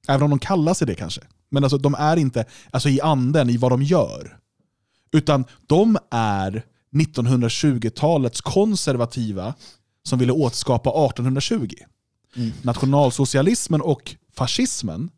Även 0.07 0.23
om 0.23 0.29
de 0.29 0.39
kallar 0.39 0.73
sig 0.73 0.87
det 0.87 0.95
kanske. 0.95 1.21
Men 1.49 1.63
alltså, 1.63 1.77
de 1.77 1.95
är 1.95 2.17
inte 2.17 2.45
alltså, 2.71 2.89
i 2.89 3.01
anden, 3.01 3.49
i 3.49 3.57
vad 3.57 3.71
de 3.71 3.83
gör. 3.83 4.37
Utan 5.11 5.45
de 5.67 5.97
är 6.11 6.65
1920-talets 6.91 8.41
konservativa 8.41 9.53
som 10.03 10.19
ville 10.19 10.31
återskapa 10.31 10.89
1820. 10.89 11.69
Mm. 12.35 12.51
Nationalsocialismen 12.61 13.81
och 13.81 14.15
fascismen 14.33 15.09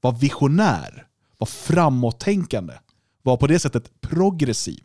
var 0.00 0.12
visionär 0.12 1.06
var 1.42 1.46
framåttänkande, 1.46 2.74
var 3.22 3.36
på 3.36 3.46
det 3.46 3.58
sättet 3.58 4.00
progressiv. 4.00 4.84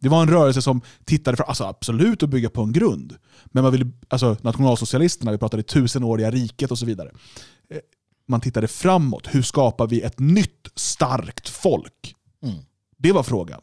Det 0.00 0.08
var 0.08 0.22
en 0.22 0.28
rörelse 0.28 0.62
som 0.62 0.80
tittade 1.04 1.36
för, 1.36 1.44
alltså 1.44 1.64
absolut 1.64 2.22
att 2.22 2.28
bygga 2.28 2.50
på 2.50 2.62
en 2.62 2.72
grund, 2.72 3.16
men 3.44 3.62
man 3.62 3.72
ville, 3.72 3.90
alltså 4.08 4.36
nationalsocialisterna, 4.40 5.32
vi 5.32 5.38
pratade 5.38 5.62
tusenåriga 5.62 6.30
riket 6.30 6.70
och 6.70 6.78
så 6.78 6.86
vidare. 6.86 7.10
Eh, 7.70 7.78
man 8.28 8.40
tittade 8.40 8.68
framåt, 8.68 9.26
hur 9.34 9.42
skapar 9.42 9.86
vi 9.86 10.00
ett 10.00 10.18
nytt 10.18 10.68
starkt 10.74 11.48
folk? 11.48 12.14
Mm. 12.42 12.56
Det 12.98 13.12
var 13.12 13.22
frågan. 13.22 13.60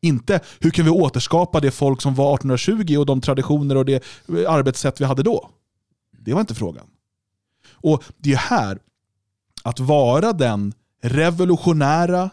Inte 0.00 0.40
hur 0.60 0.70
kan 0.70 0.84
vi 0.84 0.90
återskapa 0.90 1.60
det 1.60 1.70
folk 1.70 2.02
som 2.02 2.14
var 2.14 2.34
1820 2.34 2.96
och 2.98 3.06
de 3.06 3.20
traditioner 3.20 3.76
och 3.76 3.84
det 3.84 4.04
arbetssätt 4.48 5.00
vi 5.00 5.04
hade 5.04 5.22
då. 5.22 5.50
Det 6.18 6.34
var 6.34 6.40
inte 6.40 6.54
frågan. 6.54 6.86
Och 7.70 8.04
det 8.18 8.32
är 8.32 8.36
här, 8.36 8.78
att 9.62 9.80
vara 9.80 10.32
den 10.32 10.72
revolutionära 11.00 12.30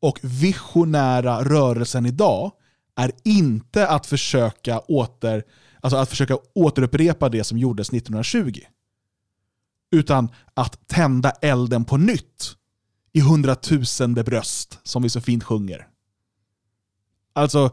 och 0.00 0.20
visionära 0.22 1.44
rörelsen 1.44 2.06
idag 2.06 2.52
är 2.96 3.12
inte 3.24 3.88
att 3.88 4.06
försöka, 4.06 4.78
åter, 4.78 5.44
alltså 5.80 5.96
att 5.96 6.08
försöka 6.08 6.38
återupprepa 6.54 7.28
det 7.28 7.44
som 7.44 7.58
gjordes 7.58 7.88
1920. 7.88 8.60
Utan 9.90 10.28
att 10.54 10.88
tända 10.88 11.30
elden 11.30 11.84
på 11.84 11.96
nytt 11.96 12.56
i 13.12 13.20
hundratusende 13.20 14.24
bröst, 14.24 14.78
som 14.82 15.02
vi 15.02 15.10
så 15.10 15.20
fint 15.20 15.44
sjunger. 15.44 15.86
Alltså, 17.32 17.70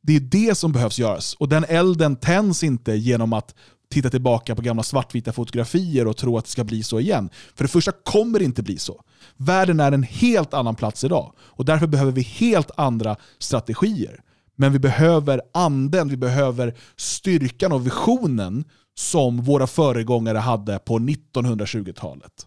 det 0.00 0.16
är 0.16 0.20
det 0.20 0.54
som 0.54 0.72
behövs 0.72 0.98
göras. 0.98 1.34
Och 1.34 1.48
den 1.48 1.64
elden 1.68 2.16
tänds 2.16 2.62
inte 2.62 2.92
genom 2.92 3.32
att 3.32 3.54
titta 3.94 4.10
tillbaka 4.10 4.54
på 4.54 4.62
gamla 4.62 4.82
svartvita 4.82 5.32
fotografier 5.32 6.06
och 6.06 6.16
tro 6.16 6.38
att 6.38 6.44
det 6.44 6.50
ska 6.50 6.64
bli 6.64 6.82
så 6.82 7.00
igen. 7.00 7.30
För 7.54 7.64
det 7.64 7.68
första 7.68 7.92
kommer 7.92 8.38
det 8.38 8.44
inte 8.44 8.62
bli 8.62 8.78
så. 8.78 9.02
Världen 9.36 9.80
är 9.80 9.92
en 9.92 10.02
helt 10.02 10.54
annan 10.54 10.74
plats 10.74 11.04
idag 11.04 11.32
och 11.38 11.64
därför 11.64 11.86
behöver 11.86 12.12
vi 12.12 12.22
helt 12.22 12.70
andra 12.76 13.16
strategier. 13.38 14.20
Men 14.56 14.72
vi 14.72 14.78
behöver 14.78 15.42
anden, 15.52 16.08
vi 16.08 16.16
behöver 16.16 16.74
styrkan 16.96 17.72
och 17.72 17.86
visionen 17.86 18.64
som 18.94 19.42
våra 19.42 19.66
föregångare 19.66 20.38
hade 20.38 20.78
på 20.78 20.98
1920-talet. 20.98 22.46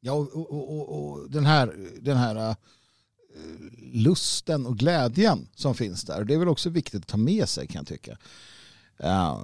Ja, 0.00 0.12
och, 0.12 0.36
och, 0.36 0.78
och, 0.78 1.12
och, 1.12 1.30
den 1.30 1.46
här, 1.46 1.74
den 2.00 2.16
här 2.16 2.48
uh, 2.48 2.54
lusten 3.92 4.66
och 4.66 4.78
glädjen 4.78 5.48
som 5.54 5.74
finns 5.74 6.04
där, 6.04 6.24
det 6.24 6.34
är 6.34 6.38
väl 6.38 6.48
också 6.48 6.70
viktigt 6.70 7.02
att 7.02 7.08
ta 7.08 7.16
med 7.16 7.48
sig 7.48 7.66
kan 7.66 7.78
jag 7.78 7.86
tycka. 7.86 8.18
Uh, 9.02 9.38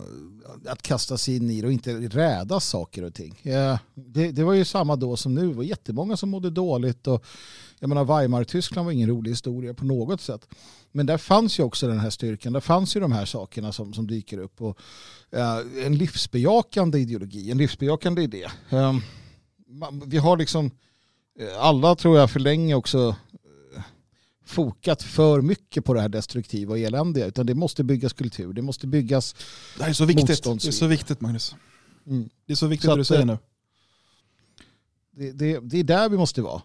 att 0.66 0.82
kasta 0.82 1.18
sig 1.18 1.36
in 1.36 1.50
i 1.50 1.60
det 1.60 1.66
och 1.66 1.72
inte 1.72 1.94
räda 1.94 2.60
saker 2.60 3.04
och 3.04 3.14
ting. 3.14 3.36
Uh, 3.46 3.78
det, 3.94 4.32
det, 4.32 4.44
var 4.44 4.52
ju 4.52 4.64
samma 4.64 4.96
då 4.96 5.16
som 5.16 5.34
nu. 5.34 5.48
Det 5.48 5.54
var 5.54 5.62
jättemånga 5.62 6.16
som 6.16 6.30
mådde 6.30 6.50
dåligt. 6.50 7.06
Och, 7.06 7.24
jag 7.78 7.88
menar, 7.88 8.04
Weimar-Tyskland 8.04 8.84
var 8.84 8.92
ingen 8.92 9.08
rolig 9.08 9.30
historia 9.30 9.74
på 9.74 9.84
något 9.84 10.20
sätt. 10.20 10.48
Men 10.92 11.06
där 11.06 11.18
fanns 11.18 11.58
ju 11.58 11.62
också 11.62 11.88
den 11.88 12.00
här 12.00 12.10
styrkan. 12.10 12.52
Där 12.52 12.60
fanns 12.60 12.96
ju 12.96 13.00
de 13.00 13.12
här 13.12 13.24
sakerna 13.24 13.72
som, 13.72 13.94
som 13.94 14.06
dyker 14.06 14.38
upp. 14.38 14.60
Och, 14.60 14.78
uh, 15.36 15.86
en 15.86 15.96
livsbejakande 15.96 16.98
ideologi, 16.98 17.50
en 17.50 17.58
livsbejakande 17.58 18.22
idé. 18.22 18.46
vi 20.06 20.18
har 20.18 20.36
liksom, 20.36 20.70
alla 21.58 21.96
tror 21.96 22.18
jag 22.18 22.30
för 22.30 22.40
länge 22.40 22.74
också 22.74 23.16
fokat 24.50 25.02
för 25.02 25.40
mycket 25.40 25.84
på 25.84 25.94
det 25.94 26.00
här 26.00 26.08
destruktiva 26.08 26.72
och 26.72 26.78
eländiga. 26.78 27.26
Utan 27.26 27.46
det 27.46 27.54
måste 27.54 27.84
byggas 27.84 28.12
kultur, 28.12 28.52
det 28.52 28.62
måste 28.62 28.86
byggas 28.86 29.34
Det 29.76 29.82
här 29.82 29.90
är 29.90 29.94
så 29.94 30.04
viktigt, 30.04 30.44
det 30.44 30.66
är 30.66 30.70
så 30.70 30.86
viktigt 30.86 31.20
Magnus. 31.20 31.54
Mm. 32.06 32.28
Det 32.46 32.52
är 32.52 32.56
så 32.56 32.66
viktigt 32.66 32.90
så 32.90 32.96
det 32.96 33.00
du 33.00 33.04
säger 33.04 33.24
nu. 33.24 33.38
Det, 35.10 35.32
det, 35.32 35.58
det, 35.62 35.78
är 35.78 35.84
där 35.84 36.08
vi 36.08 36.16
måste 36.16 36.42
vara. 36.42 36.62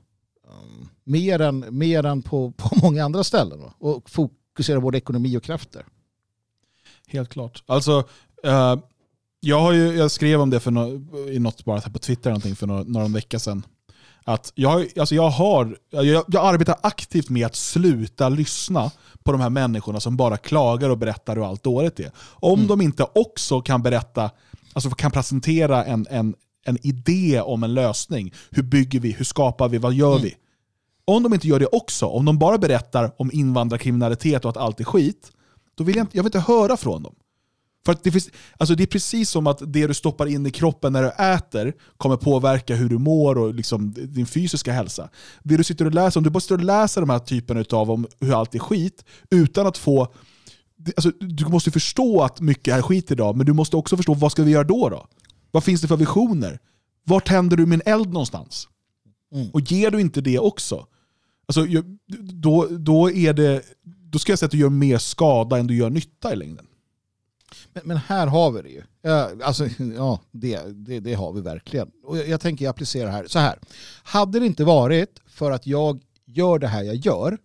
Um, 0.48 0.90
mer 1.04 1.42
än, 1.42 1.66
mer 1.70 2.06
än 2.06 2.22
på, 2.22 2.52
på 2.52 2.76
många 2.82 3.06
andra 3.06 3.24
ställen. 3.24 3.60
Va? 3.60 3.74
Och 3.80 4.10
fokusera 4.10 4.82
både 4.82 4.98
ekonomi 4.98 5.38
och 5.38 5.44
krafter. 5.44 5.86
Helt 7.08 7.30
klart. 7.30 7.64
Alltså, 7.66 7.98
uh, 8.48 8.76
jag, 9.40 9.60
har 9.60 9.74
ju, 9.74 9.96
jag 9.96 10.12
skrev 10.12 10.42
om 10.42 10.50
det 10.50 10.60
för 10.60 10.72
no, 10.72 11.30
i 11.30 11.40
något 11.40 11.66
bara 11.66 11.82
på 11.82 12.00
Twitter 12.00 12.30
någonting 12.30 12.56
för 12.56 12.68
några, 12.68 12.84
några 12.84 13.08
veckor 13.08 13.38
sedan 13.38 13.66
att 14.26 14.52
jag, 14.56 14.88
alltså 15.00 15.16
jag, 15.16 15.30
har, 15.30 15.78
jag, 15.90 16.06
jag 16.28 16.36
arbetar 16.36 16.76
aktivt 16.84 17.30
med 17.30 17.46
att 17.46 17.56
sluta 17.56 18.30
lyssna 18.30 18.92
på 19.24 19.32
de 19.32 19.42
här 19.42 19.50
människorna 19.50 20.00
som 20.00 20.18
bara 20.18 20.38
klagar 20.38 20.90
och 20.90 20.98
berättar 20.98 21.36
hur 21.36 21.50
allt 21.50 21.64
dåligt 21.64 22.00
är. 22.00 22.12
Om 22.20 22.60
mm. 22.60 22.68
de 22.68 22.82
inte 22.82 23.06
också 23.16 23.62
kan 23.62 23.82
berätta, 23.82 24.30
alltså 24.74 24.90
kan 24.90 25.12
presentera 25.12 25.86
en, 25.86 26.08
en, 26.10 26.36
en 26.66 26.78
idé 26.88 27.42
om 27.42 27.64
en 27.64 27.74
lösning. 27.74 28.34
Hur 28.50 28.64
bygger 28.64 29.00
vi? 29.00 29.12
Hur 29.12 29.26
skapar 29.26 29.70
vi? 29.70 29.78
Vad 29.78 29.94
gör 29.94 30.12
mm. 30.12 30.24
vi? 30.24 30.36
Om 31.06 31.24
de 31.24 31.34
inte 31.34 31.48
gör 31.48 31.60
det 31.60 31.66
också, 31.66 32.06
om 32.06 32.26
de 32.26 32.38
bara 32.38 32.58
berättar 32.58 33.12
om 33.18 33.32
invandrarkriminalitet 33.34 34.46
och 34.46 34.50
att 34.50 34.58
allt 34.58 34.80
är 34.80 34.84
skit, 34.84 35.32
då 35.76 35.84
vill 35.84 35.96
jag, 35.96 36.04
inte, 36.04 36.18
jag 36.18 36.24
vill 36.24 36.28
inte 36.36 36.52
höra 36.52 36.78
från 36.78 37.04
dem. 37.04 37.16
För 37.86 37.92
att 37.92 38.04
det, 38.04 38.12
finns, 38.12 38.30
alltså 38.58 38.76
det 38.76 38.84
är 38.84 38.88
precis 38.88 39.30
som 39.30 39.48
att 39.48 39.74
det 39.74 39.88
du 39.88 39.94
stoppar 39.94 40.26
in 40.26 40.46
i 40.46 40.52
kroppen 40.52 40.94
när 40.94 41.04
du 41.04 41.10
äter 41.10 41.74
kommer 41.98 42.18
påverka 42.18 42.76
hur 42.76 42.90
du 42.90 42.98
mår 42.98 43.38
och 43.38 43.54
liksom 43.54 43.94
din 43.94 44.26
fysiska 44.26 44.72
hälsa. 44.72 45.10
Det 45.44 45.58
du 45.58 45.64
sitter 45.64 45.86
och 45.86 45.94
läser, 45.94 46.20
om 46.20 46.24
du 46.24 46.30
bara 46.30 46.40
sitter 46.40 46.56
och 46.56 46.64
läser 46.64 47.02
de 47.02 47.10
här 47.10 47.20
typerna 47.20 47.64
av 47.72 47.92
om 47.92 48.08
hur 48.20 48.40
allt 48.40 48.56
är 48.56 48.60
skit 48.60 49.06
utan 49.30 49.68
att 49.68 49.78
få 49.78 50.14
Alltså, 50.96 51.12
du 51.20 51.46
måste 51.46 51.72
förstå 51.72 52.22
att 52.22 52.42
mycket 52.42 52.74
är 52.74 52.82
skit 52.82 53.12
idag, 53.12 53.38
men 53.38 53.46
du 53.46 53.54
måste 53.54 53.78
också 53.78 53.98
förstå 53.98 54.14
vad 54.14 54.32
ska 54.32 54.44
vi 54.44 54.52
göra 54.52 54.64
då? 54.64 54.90
då? 54.90 55.08
Vad 55.52 55.64
finns 55.64 55.82
det 55.82 55.88
för 55.88 55.98
visioner? 55.98 56.60
Var 57.04 57.20
tänder 57.20 57.58
du 57.58 57.66
min 57.66 57.82
eld 57.86 58.08
någonstans? 58.08 58.68
Mm. 59.34 59.50
Och 59.50 59.62
ger 59.62 59.92
du 59.92 60.02
inte 60.02 60.22
det 60.22 60.40
också, 60.40 60.86
alltså, 61.48 61.66
då, 62.20 62.68
då, 62.72 63.12
är 63.12 63.34
det, 63.34 63.62
då 63.84 64.20
ska 64.20 64.32
jag 64.32 64.40
säga 64.40 64.48
att 64.48 64.52
du 64.52 64.58
gör 64.58 64.70
mer 64.70 64.98
skada 64.98 65.58
än 65.58 65.68
du 65.68 65.76
gör 65.76 65.90
nytta 65.90 66.34
i 66.34 66.36
längden. 66.36 66.66
Men, 67.74 67.84
men 67.86 67.98
här 67.98 68.28
har 68.28 68.52
vi 68.52 68.62
det 68.62 68.70
ju. 68.70 68.84
Alltså, 69.44 69.68
ja, 69.96 70.20
det, 70.32 70.62
det, 70.66 71.00
det, 71.00 71.14
har 71.14 71.34
vi 71.34 71.42
verkligen. 71.42 71.92
Och 72.04 72.18
jag, 72.18 72.28
jag 72.28 72.42
tänker 72.42 72.70
applicera 72.70 73.12
här. 73.12 73.28
Så 73.28 73.40
här. 73.40 73.60
Hade 74.04 74.40
det 74.40 74.46
inte 74.46 74.64
varit 74.64 75.22
för 75.26 75.52
att 75.52 75.68
jag 75.68 76.02
gör 76.26 76.60
det 76.60 76.68
här 76.68 76.84
jag 76.84 76.96
gör, 76.96 77.38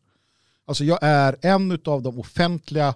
alltså 0.66 0.84
jag 0.84 0.98
är 1.02 1.36
en 1.42 1.78
av 1.84 2.02
de 2.02 2.18
offentliga 2.18 2.94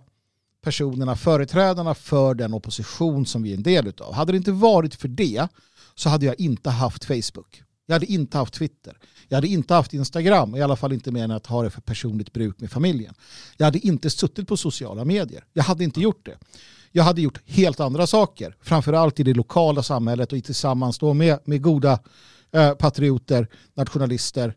personerna, 0.62 1.16
företrädarna 1.16 1.94
för 1.94 2.34
den 2.34 2.54
opposition 2.54 3.26
som 3.26 3.42
vi 3.42 3.50
är 3.50 3.56
en 3.56 3.62
del 3.62 3.92
av. 4.00 4.14
Hade 4.14 4.32
det 4.32 4.36
inte 4.36 4.52
varit 4.52 4.94
för 4.94 5.08
det 5.08 5.48
så 5.94 6.08
hade 6.08 6.26
jag 6.26 6.40
inte 6.40 6.70
haft 6.70 7.04
Facebook. 7.04 7.62
Jag 7.86 7.94
hade 7.94 8.06
inte 8.06 8.38
haft 8.38 8.54
Twitter. 8.54 8.98
Jag 9.28 9.36
hade 9.36 9.46
inte 9.46 9.74
haft 9.74 9.94
Instagram, 9.94 10.56
i 10.56 10.62
alla 10.62 10.76
fall 10.76 10.92
inte 10.92 11.10
mer 11.10 11.24
än 11.24 11.30
att 11.30 11.46
ha 11.46 11.62
det 11.62 11.70
för 11.70 11.80
personligt 11.80 12.32
bruk 12.32 12.60
med 12.60 12.70
familjen. 12.70 13.14
Jag 13.56 13.64
hade 13.64 13.78
inte 13.78 14.10
suttit 14.10 14.48
på 14.48 14.56
sociala 14.56 15.04
medier. 15.04 15.44
Jag 15.52 15.64
hade 15.64 15.84
inte 15.84 16.00
gjort 16.00 16.26
det. 16.26 16.38
Jag 16.96 17.04
hade 17.04 17.20
gjort 17.20 17.40
helt 17.46 17.80
andra 17.80 18.06
saker, 18.06 18.56
framförallt 18.60 19.20
i 19.20 19.22
det 19.22 19.34
lokala 19.34 19.82
samhället 19.82 20.32
och 20.32 20.44
tillsammans 20.44 20.98
då 20.98 21.14
med, 21.14 21.38
med 21.44 21.62
goda 21.62 21.98
eh, 22.52 22.74
patrioter, 22.74 23.48
nationalister 23.74 24.54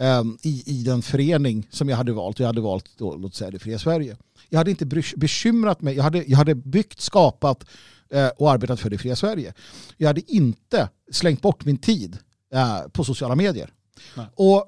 eh, 0.00 0.22
i, 0.42 0.62
i 0.66 0.82
den 0.82 1.02
förening 1.02 1.66
som 1.70 1.88
jag 1.88 1.96
hade 1.96 2.12
valt. 2.12 2.38
Jag 2.38 2.46
hade 2.46 2.60
valt, 2.60 2.84
då, 2.98 3.16
låt 3.16 3.34
säga 3.34 3.50
det 3.50 3.58
fria 3.58 3.78
Sverige. 3.78 4.16
Jag 4.48 4.58
hade 4.58 4.70
inte 4.70 4.86
bekymrat 5.16 5.82
mig, 5.82 5.96
jag 5.96 6.02
hade, 6.02 6.24
jag 6.24 6.36
hade 6.38 6.54
byggt, 6.54 7.00
skapat 7.00 7.64
eh, 8.10 8.28
och 8.28 8.50
arbetat 8.50 8.80
för 8.80 8.90
det 8.90 8.98
fria 8.98 9.16
Sverige. 9.16 9.54
Jag 9.96 10.06
hade 10.06 10.32
inte 10.32 10.88
slängt 11.12 11.42
bort 11.42 11.64
min 11.64 11.78
tid 11.78 12.18
eh, 12.54 12.88
på 12.92 13.04
sociala 13.04 13.34
medier. 13.34 13.70
Nej. 14.16 14.26
Och 14.34 14.64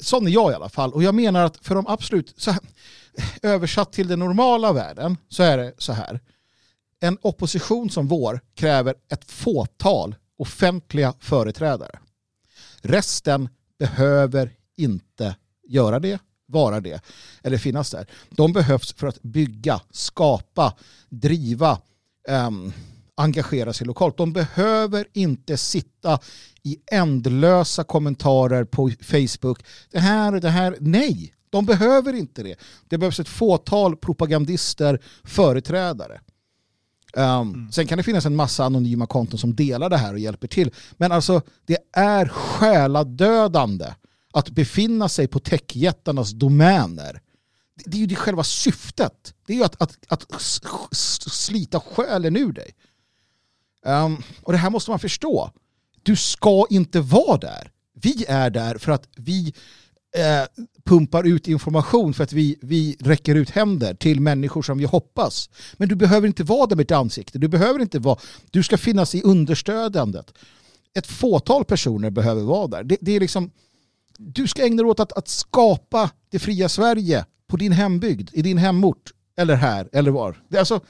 Sån 0.00 0.26
är 0.26 0.30
jag 0.30 0.52
i 0.52 0.54
alla 0.54 0.68
fall. 0.68 0.92
Och 0.92 1.02
jag 1.02 1.14
menar 1.14 1.44
att 1.44 1.66
för 1.66 1.74
de 1.74 1.86
absolut, 1.86 2.34
så 2.36 2.50
här, 2.50 2.60
översatt 3.42 3.92
till 3.92 4.08
den 4.08 4.18
normala 4.18 4.72
världen 4.72 5.16
så 5.28 5.42
är 5.42 5.58
det 5.58 5.74
så 5.78 5.92
här. 5.92 6.20
En 7.00 7.18
opposition 7.22 7.90
som 7.90 8.08
vår 8.08 8.40
kräver 8.54 8.94
ett 9.08 9.30
fåtal 9.30 10.14
offentliga 10.38 11.14
företrädare. 11.20 11.98
Resten 12.82 13.48
behöver 13.78 14.52
inte 14.76 15.36
göra 15.68 16.00
det, 16.00 16.18
vara 16.46 16.80
det 16.80 17.02
eller 17.42 17.58
finnas 17.58 17.90
där. 17.90 18.06
De 18.30 18.52
behövs 18.52 18.92
för 18.92 19.06
att 19.06 19.22
bygga, 19.22 19.80
skapa, 19.90 20.74
driva, 21.08 21.80
um, 22.28 22.72
engagera 23.18 23.72
sig 23.72 23.86
lokalt. 23.86 24.16
De 24.16 24.32
behöver 24.32 25.06
inte 25.12 25.56
sitta 25.56 26.18
i 26.62 26.76
ändlösa 26.92 27.84
kommentarer 27.84 28.64
på 28.64 28.90
Facebook. 29.00 29.64
Det 29.90 29.98
här 29.98 30.34
och 30.34 30.40
det 30.40 30.50
här. 30.50 30.76
Nej, 30.80 31.34
de 31.50 31.66
behöver 31.66 32.12
inte 32.12 32.42
det. 32.42 32.56
Det 32.88 32.98
behövs 32.98 33.20
ett 33.20 33.28
fåtal 33.28 33.96
propagandister, 33.96 35.00
företrädare. 35.24 36.20
Um, 37.16 37.24
mm. 37.24 37.72
Sen 37.72 37.86
kan 37.86 37.98
det 37.98 38.04
finnas 38.04 38.26
en 38.26 38.36
massa 38.36 38.64
anonyma 38.64 39.06
konton 39.06 39.38
som 39.38 39.54
delar 39.54 39.90
det 39.90 39.96
här 39.96 40.12
och 40.12 40.18
hjälper 40.18 40.48
till. 40.48 40.74
Men 40.96 41.12
alltså 41.12 41.42
det 41.66 41.78
är 41.92 42.28
själadödande 42.28 43.86
att 44.32 44.50
befinna 44.50 45.08
sig 45.08 45.28
på 45.28 45.38
techjättarnas 45.38 46.30
domäner. 46.30 47.20
Det 47.84 47.96
är 47.96 48.00
ju 48.00 48.06
det 48.06 48.16
själva 48.16 48.44
syftet. 48.44 49.34
Det 49.46 49.52
är 49.52 49.56
ju 49.56 49.64
att, 49.64 49.82
att, 49.82 49.98
att 50.08 50.26
slita 51.26 51.80
själen 51.80 52.36
ur 52.36 52.52
dig. 52.52 52.74
Um, 53.86 54.22
och 54.42 54.52
det 54.52 54.58
här 54.58 54.70
måste 54.70 54.90
man 54.90 54.98
förstå. 54.98 55.50
Du 56.02 56.16
ska 56.16 56.66
inte 56.70 57.00
vara 57.00 57.38
där. 57.38 57.70
Vi 57.94 58.24
är 58.28 58.50
där 58.50 58.78
för 58.78 58.92
att 58.92 59.08
vi 59.16 59.54
eh, 60.16 60.64
pumpar 60.84 61.26
ut 61.26 61.48
information 61.48 62.14
för 62.14 62.24
att 62.24 62.32
vi, 62.32 62.58
vi 62.62 62.96
räcker 63.00 63.34
ut 63.34 63.50
händer 63.50 63.94
till 63.94 64.20
människor 64.20 64.62
som 64.62 64.78
vi 64.78 64.84
hoppas. 64.84 65.50
Men 65.76 65.88
du 65.88 65.94
behöver 65.94 66.26
inte 66.26 66.44
vara 66.44 66.66
där 66.66 66.76
med 66.76 66.84
ett 66.84 66.90
ansikte. 66.90 67.38
Du 67.38 67.48
behöver 67.48 67.80
inte 67.80 67.98
vara, 67.98 68.18
du 68.50 68.62
ska 68.62 68.78
finnas 68.78 69.14
i 69.14 69.22
understödandet. 69.22 70.32
Ett 70.94 71.06
fåtal 71.06 71.64
personer 71.64 72.10
behöver 72.10 72.42
vara 72.42 72.66
där. 72.66 72.84
Det, 72.84 72.96
det 73.00 73.12
är 73.12 73.20
liksom, 73.20 73.50
du 74.18 74.48
ska 74.48 74.64
ägna 74.64 74.82
dig 74.82 74.90
åt 74.90 75.00
att, 75.00 75.12
att 75.12 75.28
skapa 75.28 76.10
det 76.30 76.38
fria 76.38 76.68
Sverige 76.68 77.24
på 77.46 77.56
din 77.56 77.72
hembygd, 77.72 78.30
i 78.32 78.42
din 78.42 78.58
hemort, 78.58 79.12
eller 79.36 79.54
här, 79.54 79.88
eller 79.92 80.10
var. 80.10 80.42
Det 80.48 80.56
är 80.56 80.60
alltså, 80.60 80.80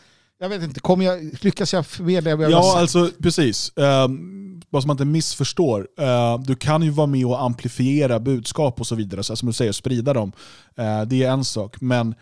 jag 0.41 0.49
vet 0.49 0.63
inte, 0.63 0.81
kommer 0.81 1.05
jag, 1.05 1.45
lyckas 1.45 1.73
jag 1.73 1.87
förmedla 1.87 2.37
vad 2.37 2.45
jag 2.45 2.53
Ja, 2.53 2.81
alltså 2.81 3.11
precis. 3.23 3.73
Um, 3.77 4.61
bara 4.71 4.83
så 4.83 4.89
man 4.89 4.95
inte 4.95 5.05
missförstår. 5.05 5.89
Uh, 6.01 6.41
du 6.41 6.57
kan 6.57 6.83
ju 6.83 6.91
vara 6.91 7.07
med 7.07 7.27
och 7.27 7.43
amplifiera 7.43 8.21
budskap 8.21 8.81
och 8.81 8.87
så 8.87 8.95
vidare, 8.95 9.23
så 9.23 9.37
som 9.37 9.47
du 9.47 9.53
säger, 9.53 9.73
sprida 9.73 10.13
dem. 10.13 10.33
Uh, 10.79 11.03
det 11.03 11.23
är 11.23 11.31
en 11.31 11.45
sak. 11.45 11.81
Men 11.81 12.15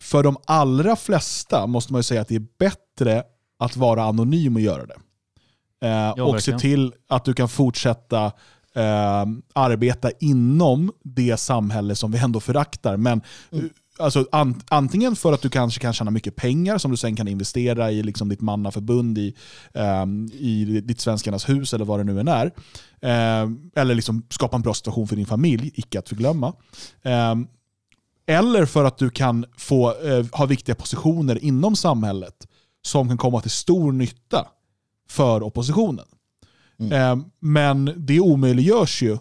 för 0.00 0.22
de 0.22 0.36
allra 0.44 0.96
flesta 0.96 1.66
måste 1.66 1.92
man 1.92 1.98
ju 1.98 2.02
säga 2.02 2.20
att 2.20 2.28
det 2.28 2.36
är 2.36 2.46
bättre 2.58 3.22
att 3.58 3.76
vara 3.76 4.04
anonym 4.04 4.54
och 4.54 4.62
göra 4.62 4.86
det. 4.86 4.94
Uh, 4.94 5.90
ja, 5.90 6.12
och 6.12 6.34
verkligen. 6.34 6.58
se 6.60 6.62
till 6.62 6.92
att 7.08 7.24
du 7.24 7.34
kan 7.34 7.48
fortsätta 7.48 8.32
arbeta 9.52 10.10
inom 10.20 10.92
det 11.02 11.36
samhälle 11.36 11.94
som 11.94 12.12
vi 12.12 12.18
ändå 12.18 12.40
föraktar. 12.40 12.96
Men 12.96 13.22
mm 13.52 13.70
Alltså, 13.98 14.26
an, 14.32 14.62
antingen 14.68 15.16
för 15.16 15.32
att 15.32 15.42
du 15.42 15.48
kanske 15.48 15.80
kan 15.80 15.92
tjäna 15.92 16.10
mycket 16.10 16.36
pengar 16.36 16.78
som 16.78 16.90
du 16.90 16.96
sen 16.96 17.16
kan 17.16 17.28
investera 17.28 17.90
i 17.90 18.02
liksom 18.02 18.28
ditt 18.28 18.40
mannaförbund, 18.40 19.18
i, 19.18 19.34
um, 19.72 20.30
i 20.32 20.80
ditt 20.80 21.00
Svenskarnas 21.00 21.48
hus 21.48 21.74
eller 21.74 21.84
vad 21.84 22.00
det 22.00 22.04
nu 22.04 22.20
än 22.20 22.28
är. 22.28 22.46
Um, 23.42 23.70
eller 23.76 23.94
liksom 23.94 24.26
skapa 24.30 24.56
en 24.56 24.62
bra 24.62 24.74
situation 24.74 25.08
för 25.08 25.16
din 25.16 25.26
familj, 25.26 25.70
icke 25.74 25.98
att 25.98 26.08
förglömma. 26.08 26.52
Um, 27.02 27.48
eller 28.26 28.66
för 28.66 28.84
att 28.84 28.98
du 28.98 29.10
kan 29.10 29.44
få 29.56 29.94
uh, 29.94 30.26
ha 30.32 30.46
viktiga 30.46 30.74
positioner 30.74 31.44
inom 31.44 31.76
samhället 31.76 32.46
som 32.82 33.08
kan 33.08 33.18
komma 33.18 33.40
till 33.40 33.50
stor 33.50 33.92
nytta 33.92 34.46
för 35.08 35.42
oppositionen. 35.42 36.06
Mm. 36.78 37.24
men 37.40 37.92
det 37.96 38.20
omöjliggörs 38.20 39.02
ju 39.02 39.18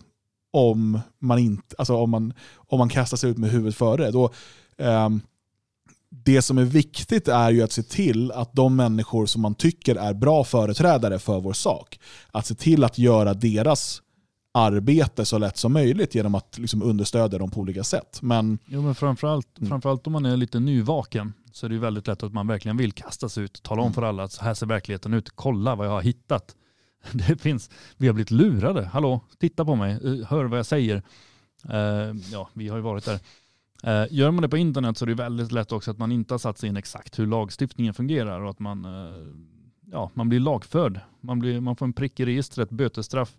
om 0.56 0.99
man, 1.19 1.39
inte, 1.39 1.76
alltså 1.77 1.95
om, 1.95 2.10
man, 2.10 2.34
om 2.56 2.80
man 2.80 2.89
kastar 2.89 3.18
sig 3.18 3.30
ut 3.30 3.38
med 3.38 3.49
huvudet 3.49 3.76
före. 3.76 4.11
Då, 4.11 4.30
det 6.10 6.41
som 6.41 6.57
är 6.57 6.64
viktigt 6.64 7.27
är 7.27 7.52
ju 7.52 7.61
att 7.61 7.72
se 7.72 7.84
till 7.84 8.31
att 8.31 8.53
de 8.53 8.76
människor 8.76 9.26
som 9.26 9.41
man 9.41 9.56
tycker 9.56 9.95
är 9.95 10.14
bra 10.14 10.43
företrädare 10.43 11.19
för 11.19 11.39
vår 11.39 11.53
sak, 11.53 11.99
att 12.31 12.45
se 12.45 12.56
till 12.56 12.84
att 12.84 12.97
göra 12.97 13.34
deras 13.34 14.02
arbete 14.52 15.26
så 15.26 15.38
lätt 15.38 15.57
som 15.57 15.73
möjligt 15.73 16.15
genom 16.15 16.35
att 16.35 16.57
liksom 16.57 16.84
understödja 16.84 17.39
dem 17.39 17.52
på 17.52 17.60
olika 17.60 17.84
sätt. 17.84 18.19
Men, 18.22 18.57
jo, 18.65 18.81
men 18.81 18.95
framförallt, 18.95 19.57
mm. 19.57 19.69
framförallt 19.69 20.07
om 20.07 20.14
man 20.14 20.26
är 20.26 20.38
lite 20.38 20.60
nyvaken 20.60 21.34
så 21.52 21.65
är 21.65 21.69
det 21.69 21.77
väldigt 21.77 22.07
lätt 22.07 22.23
att 22.23 22.34
man 22.34 22.47
verkligen 22.47 22.77
vill 22.77 22.91
kasta 22.91 23.30
sig 23.30 23.43
ut 23.43 23.57
och 23.57 23.64
tala 23.64 23.81
om 23.81 23.85
mm. 23.85 23.93
för 23.93 24.02
alla 24.02 24.23
att 24.23 24.31
så 24.31 24.43
här 24.43 24.53
ser 24.53 24.65
verkligheten 24.65 25.14
ut, 25.14 25.30
kolla 25.35 25.76
vad 25.76 25.88
jag 25.88 25.91
har 25.91 26.02
hittat. 26.02 26.56
Det 27.11 27.41
finns, 27.41 27.69
vi 27.97 28.07
har 28.07 28.14
blivit 28.14 28.31
lurade, 28.31 28.85
hallå, 28.85 29.19
titta 29.39 29.65
på 29.65 29.76
mig, 29.76 30.23
hör 30.27 30.45
vad 30.45 30.60
jag 30.60 30.65
säger. 30.65 31.03
Uh, 31.69 32.15
ja, 32.31 32.49
vi 32.53 32.68
har 32.68 32.77
ju 32.77 32.84
varit 32.84 33.06
där. 33.06 33.19
Eh, 33.86 34.06
gör 34.10 34.32
man 34.32 34.41
det 34.41 34.49
på 34.49 34.57
internet 34.57 34.98
så 34.98 35.06
är 35.06 35.07
det 35.07 35.14
väldigt 35.14 35.52
lätt 35.52 35.72
också 35.72 35.91
att 35.91 35.98
man 35.98 36.12
inte 36.12 36.34
har 36.34 36.40
satt 36.40 36.57
sig 36.57 36.70
in 36.70 36.78
exakt 36.78 37.20
hur 37.20 37.28
lagstiftningen 37.28 37.94
fungerar 37.94 38.41
och 38.41 38.49
att 38.49 38.60
man, 38.60 38.86
eh, 38.86 39.28
ja, 39.91 40.12
man 40.14 40.30
blir 40.30 40.40
lagförd. 40.40 40.99
Man, 41.22 41.40
blir, 41.40 41.62
man 41.62 41.76
får 41.76 41.86
en 41.86 41.94
prick 41.94 42.20
i 42.20 42.26
registret, 42.26 42.70
bötesstraff 42.70 43.38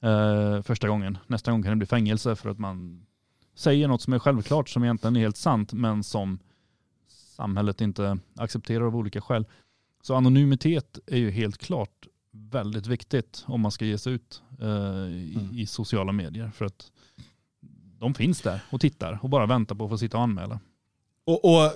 eh, 0.00 0.62
första 0.62 0.88
gången. 0.88 1.18
Nästa 1.26 1.50
gång 1.50 1.62
kan 1.62 1.70
det 1.70 1.76
bli 1.76 1.86
fängelse 1.86 2.36
för 2.36 2.50
att 2.50 2.58
man 2.58 3.06
säger 3.54 3.88
något 3.88 4.02
som 4.02 4.12
är 4.12 4.18
självklart 4.18 4.68
som 4.68 4.84
egentligen 4.84 5.16
är 5.16 5.20
helt 5.20 5.36
sant 5.36 5.72
men 5.72 6.02
som 6.02 6.38
samhället 7.08 7.80
inte 7.80 8.18
accepterar 8.36 8.84
av 8.84 8.96
olika 8.96 9.20
skäl. 9.20 9.46
Så 10.02 10.14
anonymitet 10.14 10.98
är 11.06 11.18
ju 11.18 11.30
helt 11.30 11.58
klart 11.58 12.06
väldigt 12.30 12.86
viktigt 12.86 13.44
om 13.46 13.60
man 13.60 13.70
ska 13.70 13.84
ge 13.84 13.98
sig 13.98 14.12
ut 14.12 14.42
eh, 14.60 14.68
i, 14.68 15.36
mm. 15.40 15.58
i, 15.58 15.66
sociala 15.66 16.12
medier. 16.12 16.50
För 16.50 16.64
att 16.64 16.92
de 18.06 18.14
finns 18.14 18.40
där 18.40 18.60
och 18.70 18.80
tittar 18.80 19.18
och 19.22 19.30
bara 19.30 19.46
väntar 19.46 19.74
på 19.74 19.84
att 19.84 19.90
få 19.90 19.98
sitta 19.98 20.16
och 20.16 20.22
anmäla. 20.22 20.60
Och, 21.26 21.44
och 21.44 21.72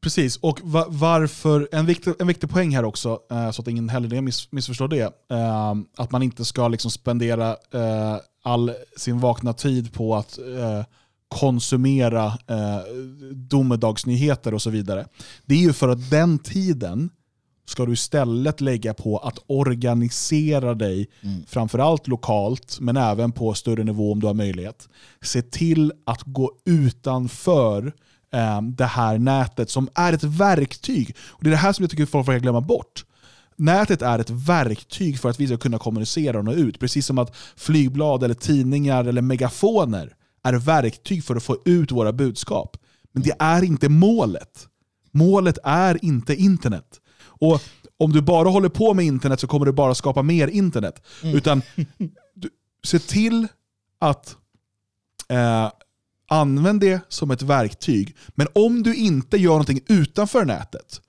Precis, 0.00 0.36
och 0.36 0.60
varför, 0.88 1.68
en 1.72 1.86
viktig, 1.86 2.14
en 2.18 2.26
viktig 2.26 2.50
poäng 2.50 2.76
här 2.76 2.84
också, 2.84 3.18
eh, 3.30 3.50
så 3.50 3.62
att 3.62 3.68
ingen 3.68 3.88
heller 3.88 4.20
miss, 4.20 4.52
missförstår 4.52 4.88
det, 4.88 5.02
eh, 5.30 5.74
att 5.96 6.10
man 6.10 6.22
inte 6.22 6.44
ska 6.44 6.68
liksom 6.68 6.90
spendera 6.90 7.48
eh, 7.50 8.16
all 8.42 8.72
sin 8.96 9.20
vakna 9.20 9.52
tid 9.52 9.92
på 9.92 10.16
att 10.16 10.38
konsumera 11.28 12.32
domedagsnyheter 13.32 14.54
och 14.54 14.62
så 14.62 14.70
vidare. 14.70 15.06
Det 15.46 15.54
är 15.54 15.58
ju 15.58 15.72
för 15.72 15.88
att 15.88 16.10
den 16.10 16.38
tiden 16.38 17.10
ska 17.70 17.86
du 17.86 17.92
istället 17.92 18.60
lägga 18.60 18.94
på 18.94 19.18
att 19.18 19.38
organisera 19.46 20.74
dig, 20.74 21.08
Mm. 21.22 21.42
framförallt 21.46 22.08
lokalt, 22.08 22.78
men 22.80 22.96
även 22.96 23.32
på 23.32 23.54
större 23.54 23.84
nivå 23.84 24.12
om 24.12 24.20
du 24.20 24.26
har 24.26 24.34
möjlighet. 24.34 24.88
Se 25.22 25.42
till 25.42 25.92
att 26.06 26.22
gå 26.24 26.52
utanför 26.64 27.92
eh, 28.32 28.62
det 28.62 28.84
här 28.86 29.18
nätet 29.18 29.70
som 29.70 29.88
är 29.94 30.12
ett 30.12 30.24
verktyg. 30.24 31.16
Och 31.28 31.44
Det 31.44 31.48
är 31.48 31.50
det 31.50 31.56
här 31.56 31.72
som 31.72 31.82
jag 31.82 31.90
tycker 31.90 32.06
folk 32.06 32.26
får 32.26 32.34
glömma 32.38 32.60
bort. 32.60 33.04
Nätet 33.56 34.02
är 34.02 34.18
ett 34.18 34.30
verktyg 34.30 35.18
för 35.18 35.30
att 35.30 35.40
vi 35.40 35.46
ska 35.46 35.56
kunna 35.56 35.78
kommunicera 35.78 36.38
och 36.38 36.44
nå 36.44 36.52
ut. 36.52 36.78
Precis 36.78 37.06
som 37.06 37.18
att 37.18 37.36
flygblad, 37.56 38.22
eller 38.24 38.34
tidningar 38.34 39.04
eller 39.04 39.22
megafoner 39.22 40.14
är 40.42 40.52
verktyg 40.52 41.24
för 41.24 41.36
att 41.36 41.42
få 41.42 41.56
ut 41.64 41.92
våra 41.92 42.12
budskap. 42.12 42.76
Men 43.12 43.22
det 43.22 43.34
är 43.38 43.62
inte 43.64 43.88
målet. 43.88 44.66
Målet 45.12 45.58
är 45.64 46.04
inte 46.04 46.34
internet. 46.34 46.99
Och 47.40 47.62
om 47.96 48.12
du 48.12 48.20
bara 48.20 48.48
håller 48.48 48.68
på 48.68 48.94
med 48.94 49.04
internet 49.04 49.40
så 49.40 49.46
kommer 49.46 49.66
du 49.66 49.72
bara 49.72 49.94
skapa 49.94 50.22
mer 50.22 50.48
internet. 50.48 51.02
Utan 51.22 51.62
du, 52.34 52.50
se 52.84 52.98
till 52.98 53.48
att 53.98 54.36
eh, 55.28 55.70
använd 56.28 56.80
det 56.80 57.00
som 57.08 57.30
ett 57.30 57.42
verktyg. 57.42 58.16
Men 58.28 58.46
om 58.52 58.82
du 58.82 58.94
inte 58.94 59.36
gör 59.36 59.50
någonting 59.50 59.80
utanför 59.86 60.44
nätet, 60.44 61.00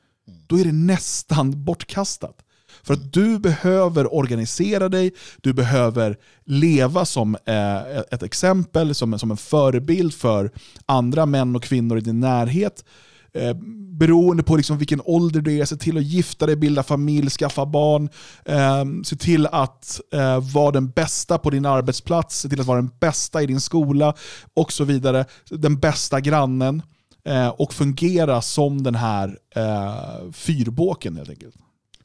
då 0.47 0.59
är 0.59 0.63
det 0.63 0.71
nästan 0.71 1.63
bortkastat. 1.63 2.37
För 2.83 2.93
att 2.93 3.13
du 3.13 3.39
behöver 3.39 4.13
organisera 4.13 4.89
dig, 4.89 5.11
du 5.41 5.53
behöver 5.53 6.17
leva 6.45 7.05
som 7.05 7.35
eh, 7.45 7.97
ett 8.11 8.23
exempel, 8.23 8.95
som, 8.95 9.19
som 9.19 9.31
en 9.31 9.37
förebild 9.37 10.13
för 10.13 10.51
andra 10.85 11.25
män 11.25 11.55
och 11.55 11.63
kvinnor 11.63 11.97
i 11.97 12.01
din 12.01 12.19
närhet. 12.19 12.85
Eh, 13.33 13.53
beroende 13.99 14.43
på 14.43 14.55
liksom 14.55 14.77
vilken 14.77 15.01
ålder 15.05 15.41
du 15.41 15.57
är, 15.57 15.65
se 15.65 15.77
till 15.77 15.97
att 15.97 16.03
gifta 16.03 16.45
dig, 16.45 16.55
bilda 16.55 16.83
familj, 16.83 17.29
skaffa 17.29 17.65
barn. 17.65 18.09
Eh, 18.45 19.03
se 19.03 19.15
till 19.15 19.47
att 19.47 20.01
eh, 20.13 20.53
vara 20.53 20.71
den 20.71 20.89
bästa 20.89 21.37
på 21.37 21.49
din 21.49 21.65
arbetsplats, 21.65 22.39
se 22.39 22.49
till 22.49 22.61
att 22.61 22.67
vara 22.67 22.81
den 22.81 22.91
bästa 22.99 23.41
i 23.41 23.45
din 23.45 23.61
skola 23.61 24.15
och 24.53 24.71
så 24.71 24.83
vidare. 24.83 25.25
Den 25.49 25.79
bästa 25.79 26.19
grannen. 26.19 26.81
Eh, 27.23 27.47
och 27.47 27.73
fungera 27.73 28.41
som 28.41 28.83
den 28.83 28.95
här 28.95 29.39
eh, 29.55 30.31
fyrbåken 30.31 31.17
helt 31.17 31.29
enkelt. 31.29 31.55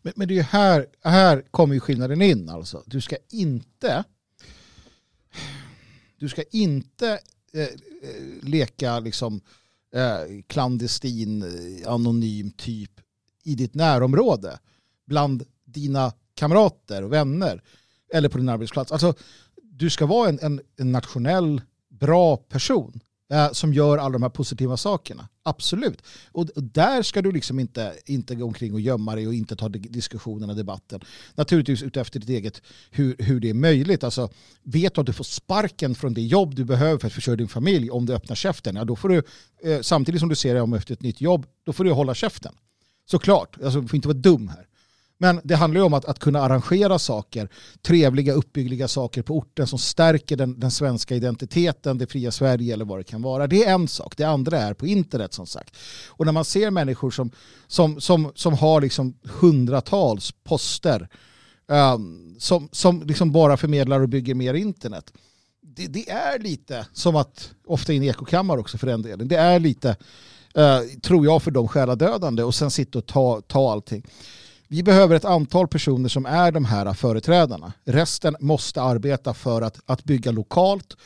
Men, 0.03 0.13
men 0.17 0.29
det 0.29 0.35
är 0.35 0.37
ju 0.37 0.43
här, 0.43 0.87
här 1.05 1.43
kommer 1.51 1.75
ju 1.75 1.81
skillnaden 1.81 2.23
in 2.23 2.49
alltså. 2.49 2.83
Du 2.87 3.01
ska 3.01 3.17
inte 3.33 4.05
du 6.19 6.29
ska 6.29 6.43
inte 6.51 7.19
eh, 7.53 7.63
eh 7.63 7.69
leka 8.43 9.01
liksom 9.01 9.41
eh, 9.95 10.43
klandestin, 10.47 11.43
eh, 11.43 11.93
anonym 11.93 12.51
typ 12.51 13.01
i 13.45 13.55
ditt 13.55 13.75
närområde 13.75 14.59
bland 15.07 15.43
dina 15.65 16.13
kamrater 16.35 17.03
och 17.03 17.13
vänner 17.13 17.63
eller 18.15 18.29
på 18.29 18.39
din 18.39 18.49
arbetsplats. 18.49 18.93
Alltså, 18.93 19.15
du 19.63 19.91
ska 19.91 20.07
vara 20.07 20.29
en, 20.29 20.39
en, 20.43 20.61
en 20.77 20.93
nationell 20.93 21.63
bra 21.89 22.37
person 22.37 23.01
Eh, 23.33 23.53
som 23.53 23.75
gör 23.75 23.99
alla 23.99 24.13
de 24.13 24.23
här 24.23 24.31
positiva 24.31 24.77
sakerna. 24.77 25.29
Absolut. 25.43 26.03
Och, 26.33 26.47
där 26.55 27.03
ska 27.03 27.23
du 27.23 27.33
liksom 27.33 27.59
inte, 27.59 27.95
inte 28.07 28.35
gå 28.35 28.45
omkring 28.45 28.75
och 28.75 28.81
gömma 28.81 29.15
dig 29.15 29.27
och 29.27 29.35
inte 29.35 29.57
ta 29.57 29.69
diskussionen 29.69 30.51
och 30.51 30.57
debatten. 30.57 31.01
Naturligtvis 31.35 31.83
utefter 31.83 32.21
ditt 32.21 32.29
eget 32.29 32.63
hur, 32.91 33.17
hur 33.19 33.41
det 33.41 33.51
är 33.51 33.55
möjligt. 33.55 34.05
Alltså, 34.05 34.31
vet 34.63 34.95
du 34.95 35.01
att 35.01 35.07
du 35.07 35.13
får 35.13 35.25
sparken 35.25 35.95
från 35.95 36.15
det 36.15 36.23
jobb 36.23 36.55
du 36.55 36.65
behöver 36.65 36.99
för 36.99 37.07
att 37.07 37.13
försörja 37.13 37.37
din 37.37 37.49
familj 37.49 37.91
om 37.91 38.07
du 38.07 38.15
öppnar 38.15 38.37
käften, 38.37 38.77
ja, 38.77 38.85
då 38.85 38.97
får 38.97 39.09
du, 39.09 39.23
eh, 39.63 39.81
samtidigt 39.81 40.21
som 40.21 40.29
du 40.29 40.35
ser 40.35 40.55
dig 40.55 40.63
om 40.63 40.73
efter 40.73 40.95
ett 40.95 41.03
nytt 41.03 41.21
jobb, 41.21 41.47
då 41.65 41.73
får 41.73 41.85
du 41.85 41.93
hålla 41.93 42.15
käften. 42.15 42.55
Såklart, 43.07 43.57
alltså, 43.65 43.81
du 43.81 43.89
får 43.89 43.97
inte 43.97 44.09
vara 44.09 44.19
dum 44.19 44.49
här. 44.49 44.67
Men 45.19 45.41
det 45.45 45.57
handlar 45.57 45.81
ju 45.81 45.85
om 45.85 45.95
att, 45.95 46.05
att 46.05 46.19
kunna 46.19 46.41
arrangera 46.41 46.99
saker, 46.99 47.49
trevliga, 47.83 48.33
uppbyggliga 48.33 48.89
saker 48.89 49.23
på 49.23 49.37
orten 49.37 49.67
som 49.67 49.79
stärker 49.79 50.37
den, 50.37 50.61
den 50.61 50.71
svenska 50.71 51.15
identiteten, 51.15 51.99
det 51.99 52.07
fria 52.07 52.31
Sverige 52.31 52.75
eller 52.75 52.85
vad 52.85 52.99
det 52.99 53.05
kan 53.05 53.23
vara. 53.23 53.47
Det 53.47 53.65
är 53.65 53.75
en 53.75 53.89
sak. 53.89 54.17
Det 54.17 54.25
andra 54.25 54.59
är 54.59 54.75
på 54.75 54.87
internet 54.87 55.35
som 55.35 55.47
sagt. 55.47 55.77
Och 56.09 56.27
när 56.27 56.33
man 56.33 56.45
ser 56.45 56.71
människor 56.71 57.11
som, 57.11 57.31
som, 57.67 58.01
som, 58.01 58.33
som 58.35 58.55
har 58.55 58.81
liksom 58.81 59.15
hundratals 59.23 60.33
poster 60.45 61.09
um, 61.67 62.37
som, 62.39 62.69
som 62.73 63.03
liksom 63.03 63.33
bara 63.33 63.57
förmedlar 63.57 64.01
och 64.01 64.09
bygger 64.09 64.35
mer 64.35 64.55
internet. 64.55 65.13
Det, 65.61 65.87
det 65.87 66.11
är 66.11 66.39
lite 66.39 66.87
som 66.93 67.17
att, 67.17 67.51
ofta 67.67 67.93
i 67.93 67.97
en 67.97 68.03
ekokammare 68.03 68.61
också 68.61 68.79
för 68.79 68.87
den 68.87 69.03
delen, 69.03 69.29
det 69.29 69.37
är 69.37 69.59
lite, 69.59 69.89
uh, 70.59 71.01
tror 71.03 71.25
jag, 71.25 71.43
för 71.43 71.51
de 71.51 71.69
själadödande 71.69 72.43
och 72.43 72.55
sen 72.55 72.71
sitta 72.71 72.99
och 72.99 73.07
ta, 73.07 73.41
ta 73.41 73.73
allting. 73.73 74.07
Vi 74.69 74.83
behöver 74.83 75.17
ett 75.17 75.25
antal 75.25 75.69
personer 75.69 76.09
som 76.09 76.27
är 76.27 76.53
de 76.53 76.65
här 76.65 76.93
företrädarna. 76.93 77.73
Resten 77.85 78.37
måste 78.41 78.83
arbeta 78.83 79.35
för 79.35 79.63
att, 79.63 79.81
att 79.87 80.05
bygga 80.05 80.31
lokalt. 80.31 80.97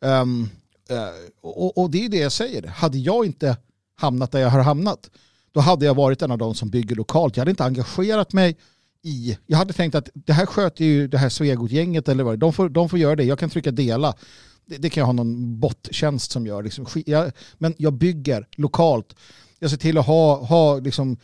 Um, 0.00 0.50
uh, 0.90 0.98
och, 1.40 1.78
och 1.78 1.90
det 1.90 2.04
är 2.04 2.08
det 2.08 2.16
jag 2.16 2.32
säger. 2.32 2.66
Hade 2.66 2.98
jag 2.98 3.26
inte 3.26 3.56
hamnat 3.94 4.32
där 4.32 4.40
jag 4.40 4.50
har 4.50 4.62
hamnat, 4.62 5.10
då 5.52 5.60
hade 5.60 5.86
jag 5.86 5.94
varit 5.94 6.22
en 6.22 6.30
av 6.30 6.38
de 6.38 6.54
som 6.54 6.70
bygger 6.70 6.96
lokalt. 6.96 7.36
Jag 7.36 7.40
hade 7.40 7.50
inte 7.50 7.64
engagerat 7.64 8.32
mig 8.32 8.56
i... 9.02 9.38
Jag 9.46 9.58
hade 9.58 9.72
tänkt 9.72 9.94
att 9.94 10.08
det 10.14 10.32
här 10.32 10.46
sköter 10.46 10.84
ju 10.84 11.08
det 11.08 11.18
här 11.18 11.28
Svegot-gänget 11.28 12.08
eller 12.08 12.24
vad 12.24 12.38
de 12.38 12.52
får, 12.52 12.68
de 12.68 12.88
får 12.88 12.98
göra 12.98 13.16
det. 13.16 13.24
Jag 13.24 13.38
kan 13.38 13.50
trycka 13.50 13.70
dela. 13.70 14.14
Det, 14.66 14.76
det 14.76 14.90
kan 14.90 15.00
jag 15.00 15.06
ha 15.06 15.12
någon 15.12 15.60
bottjänst 15.60 16.30
som 16.30 16.46
gör. 16.46 16.62
Liksom. 16.62 16.86
Jag, 17.06 17.32
men 17.58 17.74
jag 17.78 17.92
bygger 17.92 18.48
lokalt. 18.56 19.16
Jag 19.58 19.70
ser 19.70 19.76
till 19.76 19.98
att 19.98 20.06
ha, 20.06 20.44
ha 20.44 20.78
liksom 20.78 21.16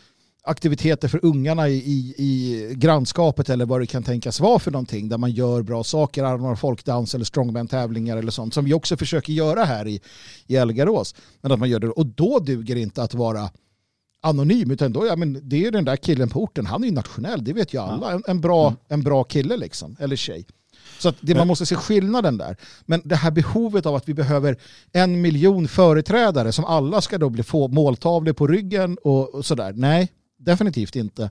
aktiviteter 0.49 1.09
för 1.09 1.25
ungarna 1.25 1.69
i, 1.69 1.75
i, 1.75 2.15
i 2.19 2.75
grannskapet 2.75 3.51
eller 3.51 3.67
vad 3.67 3.81
det 3.81 3.87
kan 3.87 4.03
tänkas 4.03 4.41
vara 4.41 4.59
för 4.59 4.71
någonting 4.71 5.09
där 5.09 5.19
man 5.19 5.31
gör 5.31 5.63
bra 5.63 5.85
saker, 5.85 6.25
armar 6.25 6.55
folkdans 6.55 7.15
eller 7.15 7.25
strongman-tävlingar 7.25 8.17
eller 8.17 8.31
sånt 8.31 8.55
som 8.55 8.65
vi 8.65 8.75
också 8.75 8.97
försöker 8.97 9.33
göra 9.33 9.65
här 9.65 9.87
i, 9.87 10.01
i 10.47 10.57
Elgarås. 10.57 11.15
Men 11.41 11.53
att 11.53 11.59
man 11.59 11.71
gör 11.71 11.81
det, 11.81 11.89
och 11.89 12.07
då 12.07 12.39
duger 12.39 12.75
det 12.75 12.81
inte 12.81 13.03
att 13.03 13.15
vara 13.15 13.51
anonym 14.23 14.71
utan 14.71 14.93
då, 14.93 15.07
ja, 15.07 15.17
men 15.17 15.49
det 15.49 15.57
är 15.57 15.61
ju 15.61 15.71
den 15.71 15.85
där 15.85 15.97
killen 15.97 16.29
på 16.29 16.43
orten, 16.43 16.67
han 16.67 16.83
är 16.83 16.89
ju 16.89 16.95
nationell, 16.95 17.45
det 17.45 17.53
vet 17.53 17.75
ju 17.75 17.79
alla. 17.81 18.13
En, 18.13 18.23
en, 18.27 18.41
bra, 18.41 18.75
en 18.89 19.03
bra 19.03 19.25
kille 19.25 19.57
liksom, 19.57 19.97
eller 20.01 20.17
tjej. 20.17 20.47
Så 20.99 21.13
det, 21.21 21.35
man 21.35 21.47
måste 21.47 21.67
se 21.67 21.77
skillnaden 21.77 22.39
där. 22.39 22.57
Men 22.87 23.03
det 23.05 23.17
här 23.17 23.31
behovet 23.31 23.87
av 23.87 23.95
att 23.95 24.09
vi 24.09 24.15
behöver 24.15 24.57
en 24.93 25.21
miljon 25.21 25.69
företrädare 25.69 26.53
som 26.53 26.65
alla 26.65 27.01
ska 27.01 27.19
då 27.19 27.31
bli 27.31 27.43
få 27.43 27.69
måltavlor 27.69 28.33
på 28.33 28.47
ryggen 28.47 28.99
och, 29.03 29.35
och 29.35 29.47
sådär. 29.47 29.73
Nej, 29.77 30.13
definitivt 30.39 30.97
inte. 30.97 31.31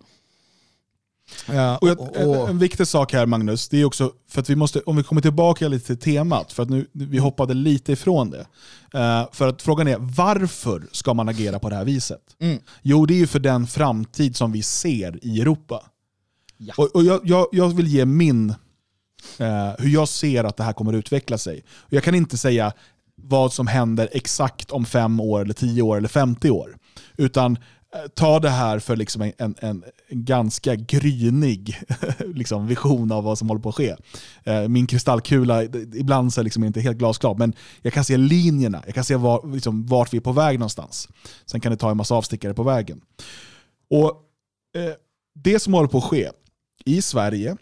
Ja, 1.46 1.78
Och 1.78 1.88
jag, 1.88 2.16
en, 2.16 2.50
en 2.50 2.60
viktig 2.60 2.88
sak 2.88 3.14
här 3.14 3.26
Magnus, 3.26 3.70
det 3.70 3.82
är 3.82 3.86
också 3.86 4.14
för 4.30 4.42
att 4.42 4.50
vi 4.50 4.56
måste, 4.56 4.80
om 4.80 4.96
vi 4.96 5.04
kommer 5.04 5.22
tillbaka 5.22 5.68
lite 5.68 5.86
till 5.86 6.14
temat, 6.14 6.54
för 6.54 6.64
att 6.64 6.70
nu, 6.70 6.88
vi 6.92 7.18
hoppade 7.18 7.54
lite 7.54 7.92
ifrån 7.92 8.30
det. 8.30 8.48
Eh, 8.94 9.28
för 9.32 9.48
att 9.48 9.62
frågan 9.62 9.88
är, 9.88 9.98
varför 10.00 10.88
ska 10.92 11.14
man 11.14 11.30
agera 11.30 11.60
på 11.60 11.70
det 11.70 11.76
här 11.76 11.86
viset? 11.86 12.22
Mm. 12.40 12.60
Jo, 12.82 13.06
det 13.06 13.14
är 13.14 13.18
ju 13.18 13.28
för 13.28 13.40
den 13.40 13.68
framtid 13.68 14.36
som 14.36 14.52
vi 14.52 14.64
ser 14.64 15.26
i 15.26 15.42
Europa. 15.42 15.84
Ja. 16.58 16.74
Och, 16.78 16.96
och 16.96 17.04
jag, 17.04 17.22
jag, 17.24 17.48
jag 17.52 17.70
vill 17.70 17.88
ge 17.88 18.06
min, 18.06 18.50
eh, 19.38 19.72
hur 19.80 19.90
jag 19.90 20.08
ser 20.08 20.44
att 20.44 20.58
det 20.58 20.64
här 20.64 20.74
kommer 20.74 20.94
att 20.94 20.98
utveckla 20.98 21.38
sig. 21.38 21.64
Och 21.78 21.94
jag 21.94 22.04
kan 22.04 22.16
inte 22.16 22.38
säga 22.38 22.74
vad 23.16 23.54
som 23.54 23.68
händer 23.68 24.10
exakt 24.12 24.72
om 24.72 24.86
fem 24.86 25.20
år, 25.20 25.42
eller 25.42 25.54
tio 25.54 25.82
år 25.82 25.98
eller 25.98 26.08
50 26.08 26.50
år. 26.50 26.78
Utan 27.18 27.52
eh, 27.56 27.60
ta 28.16 28.40
det 28.40 28.50
här 28.50 28.80
för 28.80 28.96
liksom 28.96 29.22
en, 29.22 29.34
en, 29.38 29.56
en 29.60 29.84
ganska 30.10 30.76
grynig 30.76 31.80
liksom 32.20 32.68
vision 32.68 33.12
av 33.12 33.24
vad 33.24 33.38
som 33.38 33.50
håller 33.50 33.62
på 33.62 33.70
att 33.70 33.76
ske. 33.76 33.96
Eh, 34.44 34.68
min 34.68 34.88
kristallkula, 34.88 35.64
ibland 35.94 36.34
så 36.34 36.42
är 36.42 36.44
liksom 36.44 36.64
inte 36.64 36.82
helt 36.82 36.98
glasklar, 36.98 37.36
men 37.36 37.54
jag 37.82 37.94
kan 37.94 38.04
se 38.04 38.18
linjerna, 38.18 38.84
jag 38.86 38.96
kan 38.96 39.04
se 39.04 39.16
var, 39.16 39.54
liksom, 39.54 39.86
vart 39.86 40.14
vi 40.14 40.18
är 40.18 40.22
på 40.22 40.32
väg 40.32 40.60
någonstans. 40.60 41.10
Sen 41.46 41.62
kan 41.62 41.72
det 41.72 41.78
ta 41.78 41.92
en 41.92 41.98
massa 41.98 42.16
avstickare 42.16 42.54
på 42.54 42.64
vägen. 42.64 43.02
Och 43.90 44.10
eh, 44.76 44.94
Det 45.36 45.60
som 45.60 45.74
håller 45.74 45.90
på 45.90 45.98
att 45.98 46.04
ske 46.04 46.30
i 46.86 47.02
Sverige, 47.02 47.58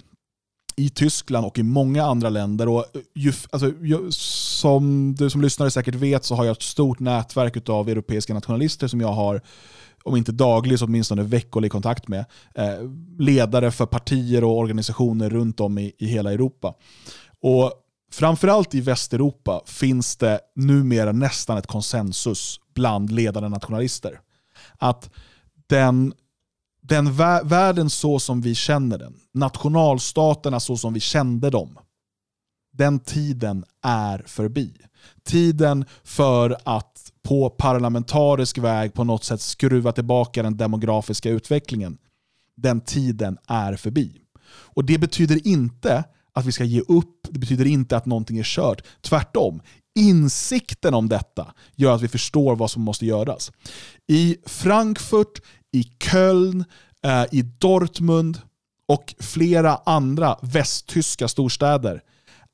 i 0.76 0.90
Tyskland 0.90 1.46
och 1.46 1.60
i 1.60 1.64
många 1.64 2.04
andra 2.04 2.30
länder. 2.30 2.68
Och 2.68 2.80
eh, 2.96 3.02
ju, 3.16 3.34
alltså, 3.50 3.72
ju, 3.82 4.12
som 4.12 5.16
du 5.16 5.30
som 5.30 5.42
lyssnare 5.42 5.72
säkert 5.72 5.96
vet 5.96 6.26
så 6.26 6.36
har 6.36 6.46
jag 6.46 6.52
ett 6.52 6.62
stort 6.62 7.00
nätverk 7.00 7.70
av 7.70 7.90
europeiska 7.90 8.34
nationalister 8.34 8.88
som 8.88 9.02
jag 9.02 9.14
har, 9.14 9.42
om 10.06 10.16
inte 10.16 10.32
daglig 10.32 10.80
så 10.80 10.86
åtminstone 10.86 11.24
veckolig 11.24 11.72
kontakt 11.72 12.08
med. 12.08 12.26
Eh, 12.56 12.80
ledare 13.20 13.72
för 13.72 13.86
partier 13.86 14.44
och 14.44 14.58
organisationer 14.58 15.30
runt 15.30 15.60
om 15.60 15.78
i, 15.78 15.94
i 15.98 16.08
hela 16.08 16.34
Europa. 16.34 16.74
Och 17.42 17.82
Framförallt 18.12 18.76
i 18.76 18.82
Västeuropa 18.82 19.62
finns 19.66 20.16
det 20.16 20.40
numera 20.56 21.12
nästan 21.12 21.58
ett 21.58 21.68
konsensus 21.68 22.60
bland 22.74 23.12
ledande 23.12 23.50
nationalister. 23.50 24.20
Att 24.78 25.10
den 25.68 26.14
den 26.82 27.08
vä- 27.08 27.44
världen 27.44 27.90
så 27.90 28.20
som 28.20 28.42
vi 28.42 28.56
känner 28.56 28.98
den, 28.98 29.14
nationalstaterna 29.34 30.60
så 30.60 30.78
som 30.78 30.94
vi 30.94 31.00
kände 31.00 31.50
dem, 31.50 31.80
den 32.74 33.00
tiden 33.00 33.66
är 33.84 34.24
förbi. 34.28 34.74
Tiden 35.24 35.86
för 36.04 36.58
att 36.64 37.05
på 37.26 37.50
parlamentarisk 37.50 38.58
väg 38.58 38.94
på 38.94 39.04
något 39.04 39.24
sätt 39.24 39.42
skruva 39.42 39.92
tillbaka 39.92 40.44
den 40.44 40.58
demografiska 40.58 41.30
utvecklingen, 41.30 41.98
Den 42.58 42.82
tiden 42.82 43.38
är 43.48 43.76
förbi. 43.76 44.22
Och 44.48 44.86
Det 44.86 44.98
betyder 44.98 45.48
inte 45.48 46.04
att 46.34 46.46
vi 46.46 46.52
ska 46.52 46.64
ge 46.64 46.82
upp, 46.82 47.28
det 47.30 47.40
betyder 47.40 47.66
inte 47.66 47.98
att 47.98 48.06
någonting 48.06 48.38
är 48.38 48.44
kört. 48.44 48.82
Tvärtom, 49.02 49.62
insikten 49.96 50.94
om 50.94 51.10
detta 51.10 51.54
gör 51.76 51.96
att 51.96 52.02
vi 52.02 52.08
förstår 52.08 52.56
vad 52.56 52.72
som 52.72 52.82
måste 52.82 53.06
göras. 53.06 53.52
I 54.08 54.38
Frankfurt, 54.46 55.42
i 55.72 55.84
Köln, 55.84 56.66
eh, 57.04 57.26
i 57.32 57.42
Dortmund 57.42 58.42
och 58.88 59.16
flera 59.20 59.76
andra 59.86 60.38
västtyska 60.42 61.28
storstäder 61.28 62.02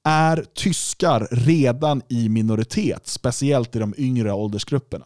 är 0.03 0.45
tyskar 0.53 1.27
redan 1.31 2.01
i 2.09 2.29
minoritet, 2.29 3.07
speciellt 3.07 3.75
i 3.75 3.79
de 3.79 3.93
yngre 3.97 4.33
åldersgrupperna. 4.33 5.05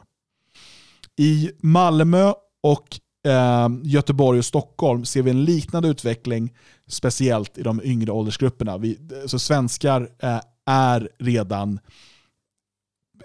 I 1.18 1.52
Malmö 1.60 2.34
och 2.64 3.00
eh, 3.28 3.70
Göteborg 3.84 4.40
och 4.40 4.46
Stockholm 4.46 5.06
ser 5.06 5.22
vi 5.22 5.32
en 5.32 5.46
liknande 5.46 5.90
utveckling, 5.90 6.54
speciellt 6.88 7.58
i 7.58 7.64
de 7.64 7.82
yngre 7.84 8.12
åldersgrupperna. 8.12 8.78
Vi, 8.78 9.00
så 9.26 9.40
svenskar 9.40 10.10
eh, 10.20 10.42
är 10.66 11.10
redan 11.20 11.80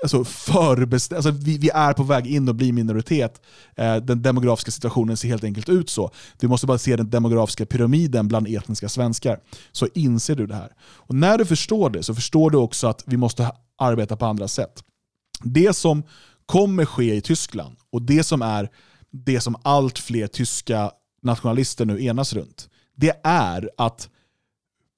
alltså 0.02 0.24
förbestämd, 0.24 1.16
alltså 1.16 1.30
vi, 1.30 1.58
vi, 1.58 1.70
är 1.74 1.92
på 1.92 2.02
väg 2.02 2.26
in 2.26 2.48
och 2.48 2.54
bli 2.54 2.72
minoritet. 2.72 3.42
Eh, 3.76 3.96
den 3.96 4.22
demografiska 4.22 4.70
situationen 4.70 5.16
ser 5.16 5.28
helt 5.28 5.44
enkelt 5.44 5.68
ut 5.68 5.90
så. 5.90 6.10
Du 6.38 6.48
måste 6.48 6.66
bara 6.66 6.78
se 6.78 6.96
den 6.96 7.10
demografiska 7.10 7.66
pyramiden 7.66 8.28
bland 8.28 8.48
etniska 8.48 8.88
svenskar. 8.88 9.40
Så 9.72 9.88
inser 9.94 10.34
du 10.34 10.46
det 10.46 10.54
här. 10.54 10.72
Och 10.82 11.14
När 11.14 11.38
du 11.38 11.44
förstår 11.44 11.90
det 11.90 12.02
så 12.02 12.14
förstår 12.14 12.50
du 12.50 12.58
också 12.58 12.86
att 12.86 13.04
vi 13.06 13.16
måste 13.16 13.52
arbeta 13.78 14.16
på 14.16 14.26
andra 14.26 14.48
sätt. 14.48 14.84
Det 15.42 15.76
som 15.76 16.02
kommer 16.46 16.84
ske 16.84 17.14
i 17.14 17.20
Tyskland 17.20 17.76
och 17.92 18.02
det 18.02 18.24
som 18.24 18.42
är 18.42 18.68
det 19.12 19.40
som 19.40 19.56
allt 19.62 19.98
fler 19.98 20.26
tyska 20.26 20.90
nationalister 21.22 21.84
nu 21.84 22.04
enas 22.04 22.32
runt, 22.32 22.68
det 22.96 23.20
är 23.24 23.70
att 23.76 24.08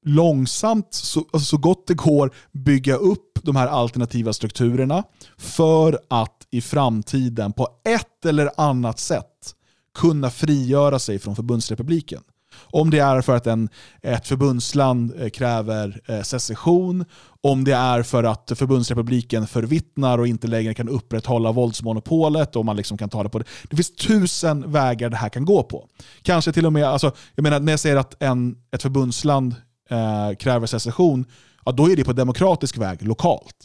långsamt, 0.04 0.88
så, 0.90 1.20
alltså 1.20 1.40
så 1.40 1.56
gott 1.56 1.86
det 1.86 1.94
går, 1.94 2.30
bygga 2.52 2.96
upp 2.96 3.38
de 3.42 3.56
här 3.56 3.66
alternativa 3.66 4.32
strukturerna 4.32 5.04
för 5.38 5.98
att 6.08 6.46
i 6.50 6.60
framtiden 6.60 7.52
på 7.52 7.68
ett 7.84 8.26
eller 8.26 8.50
annat 8.56 8.98
sätt 8.98 9.54
kunna 9.94 10.30
frigöra 10.30 10.98
sig 10.98 11.18
från 11.18 11.36
förbundsrepubliken. 11.36 12.22
Om 12.60 12.90
det 12.90 12.98
är 12.98 13.20
för 13.20 13.36
att 13.36 13.46
en, 13.46 13.68
ett 14.02 14.28
förbundsland 14.28 15.12
eh, 15.20 15.28
kräver 15.28 16.00
eh, 16.06 16.22
secession, 16.22 17.04
om 17.40 17.64
det 17.64 17.74
är 17.74 18.02
för 18.02 18.24
att 18.24 18.52
förbundsrepubliken 18.54 19.46
förvittnar 19.46 20.18
och 20.18 20.26
inte 20.26 20.46
längre 20.46 20.74
kan 20.74 20.88
upprätthålla 20.88 21.52
våldsmonopolet 21.52 22.56
och 22.56 22.64
man 22.64 22.76
liksom 22.76 22.98
kan 22.98 23.08
ta 23.08 23.22
det 23.22 23.28
på 23.28 23.38
det. 23.38 23.44
Det 23.70 23.76
finns 23.76 23.94
tusen 23.94 24.72
vägar 24.72 25.10
det 25.10 25.16
här 25.16 25.28
kan 25.28 25.44
gå 25.44 25.62
på. 25.62 25.88
Kanske 26.22 26.52
till 26.52 26.66
och 26.66 26.72
med, 26.72 26.84
alltså, 26.84 27.12
jag 27.34 27.42
menar 27.42 27.60
när 27.60 27.72
jag 27.72 27.80
säger 27.80 27.96
att 27.96 28.22
en, 28.22 28.56
ett 28.70 28.82
förbundsland 28.82 29.54
eh, 29.92 30.36
kräver 30.36 30.66
secession, 30.66 31.24
ja, 31.64 31.72
då 31.72 31.90
är 31.90 31.96
det 31.96 32.04
på 32.04 32.12
demokratisk 32.12 32.78
väg 32.78 33.06
lokalt. 33.06 33.56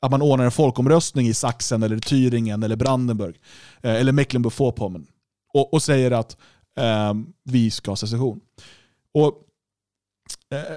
Att 0.00 0.10
man 0.10 0.22
ordnar 0.22 0.44
en 0.44 0.50
folkomröstning 0.50 1.26
i 1.26 1.34
Sachsen, 1.34 1.82
eller 1.82 1.96
Thüringen, 1.96 2.64
eller 2.64 2.76
Brandenburg, 2.76 3.36
eh, 3.82 3.94
eller 3.94 4.12
Mecklenburg-Vorpommern 4.12 5.06
och, 5.54 5.74
och, 5.74 5.82
säger 5.82 6.10
att 6.10 6.36
eh, 6.78 7.14
vi 7.44 7.70
ska 7.70 7.90
ha 7.90 7.96
secession. 7.96 8.40
Och, 9.14 9.26
eh, 10.50 10.76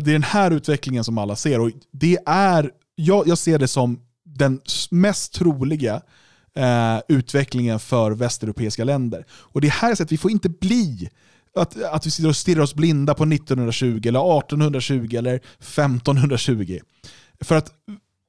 det 0.00 0.10
är 0.10 0.12
den 0.12 0.22
här 0.22 0.50
utvecklingen 0.50 1.04
som 1.04 1.18
alla 1.18 1.36
ser. 1.36 1.60
Och 1.60 1.70
det 1.90 2.18
är, 2.26 2.70
jag, 2.94 3.28
jag 3.28 3.38
ser 3.38 3.58
det 3.58 3.68
som 3.68 4.00
den 4.24 4.60
mest 4.90 5.32
troliga 5.32 6.02
eh, 6.54 6.98
utvecklingen 7.08 7.80
för 7.80 8.10
västeuropeiska 8.10 8.84
länder. 8.84 9.26
Och 9.30 9.60
det 9.60 9.66
är 9.66 9.70
här 9.70 10.02
att 10.02 10.12
vi 10.12 10.18
får 10.18 10.30
inte 10.30 10.48
bli 10.48 11.10
att, 11.54 11.82
att 11.82 12.06
vi 12.06 12.10
sitter 12.10 12.28
och 12.28 12.36
stirrar 12.36 12.62
oss 12.62 12.74
blinda 12.74 13.14
på 13.14 13.24
1920, 13.24 14.00
eller 14.08 14.38
1820 14.38 15.16
eller 15.16 15.34
1520. 15.34 16.78
För 17.40 17.56
att 17.56 17.72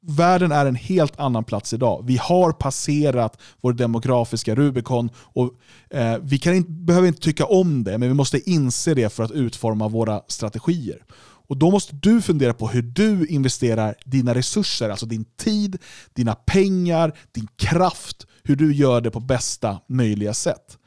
världen 0.08 0.52
är 0.52 0.66
en 0.66 0.76
helt 0.76 1.20
annan 1.20 1.44
plats 1.44 1.74
idag. 1.74 2.04
Vi 2.08 2.18
har 2.18 2.52
passerat 2.52 3.42
vår 3.62 3.74
demografiska 3.74 4.56
Rubicon 4.56 5.10
och 5.18 5.54
eh, 5.90 6.18
vi 6.22 6.38
kan 6.38 6.54
inte, 6.54 6.72
behöver 6.72 7.08
inte 7.08 7.22
tycka 7.22 7.46
om 7.46 7.84
det, 7.84 7.98
men 7.98 8.10
vi 8.10 8.16
måste 8.16 8.50
inse 8.50 8.94
det 8.94 9.14
för 9.14 9.24
att 9.24 9.32
utforma 9.32 9.88
våra 9.88 10.22
strategier. 10.28 11.04
Och 11.48 11.58
Då 11.58 11.72
måste 11.72 11.96
du 11.96 12.22
fundera 12.22 12.54
på 12.54 12.68
hur 12.68 12.82
du 12.82 13.28
investerar 13.28 13.96
dina 14.06 14.36
resurser, 14.36 14.90
alltså 14.90 15.06
din 15.06 15.26
tid, 15.38 15.78
dina 16.14 16.36
pengar, 16.36 17.18
din 17.32 17.48
kraft, 17.56 18.26
hur 18.44 18.56
du 18.56 18.74
gör 18.74 19.02
det 19.02 19.12
på 19.12 19.20
bästa 19.20 19.80
möjliga 19.88 20.34
sätt. 20.34 20.78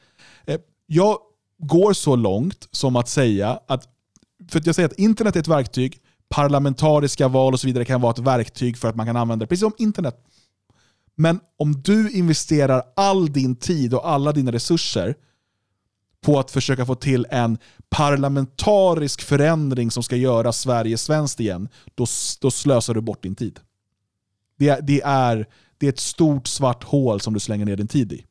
Eh, 0.45 0.57
jag 0.87 1.17
går 1.59 1.93
så 1.93 2.15
långt 2.15 2.67
som 2.71 2.95
att 2.95 3.09
säga 3.09 3.59
att, 3.67 3.87
för 4.49 4.59
att 4.59 4.65
jag 4.65 4.75
säger 4.75 4.89
att 4.89 4.99
internet 4.99 5.35
är 5.35 5.39
ett 5.39 5.47
verktyg, 5.47 5.99
parlamentariska 6.29 7.27
val 7.27 7.53
och 7.53 7.59
så 7.59 7.67
vidare 7.67 7.85
kan 7.85 8.01
vara 8.01 8.11
ett 8.11 8.19
verktyg 8.19 8.77
för 8.77 8.87
att 8.87 8.95
man 8.95 9.05
kan 9.05 9.15
använda 9.15 9.45
det, 9.45 9.47
precis 9.47 9.61
som 9.61 9.73
internet. 9.77 10.15
Men 11.15 11.39
om 11.57 11.81
du 11.81 12.11
investerar 12.11 12.83
all 12.95 13.31
din 13.31 13.55
tid 13.55 13.93
och 13.93 14.09
alla 14.09 14.31
dina 14.31 14.51
resurser 14.51 15.15
på 16.21 16.39
att 16.39 16.51
försöka 16.51 16.85
få 16.85 16.95
till 16.95 17.27
en 17.29 17.57
parlamentarisk 17.89 19.21
förändring 19.21 19.91
som 19.91 20.03
ska 20.03 20.15
göra 20.15 20.53
Sverige 20.53 20.97
svenskt 20.97 21.39
igen, 21.39 21.69
då, 21.95 22.05
då 22.41 22.51
slösar 22.51 22.93
du 22.93 23.01
bort 23.01 23.23
din 23.23 23.35
tid. 23.35 23.59
Det, 24.59 24.79
det, 24.87 25.01
är, 25.01 25.47
det 25.77 25.85
är 25.85 25.89
ett 25.89 25.99
stort 25.99 26.47
svart 26.47 26.83
hål 26.83 27.21
som 27.21 27.33
du 27.33 27.39
slänger 27.39 27.65
ner 27.65 27.75
din 27.75 27.87
tid 27.87 28.13
i. 28.13 28.25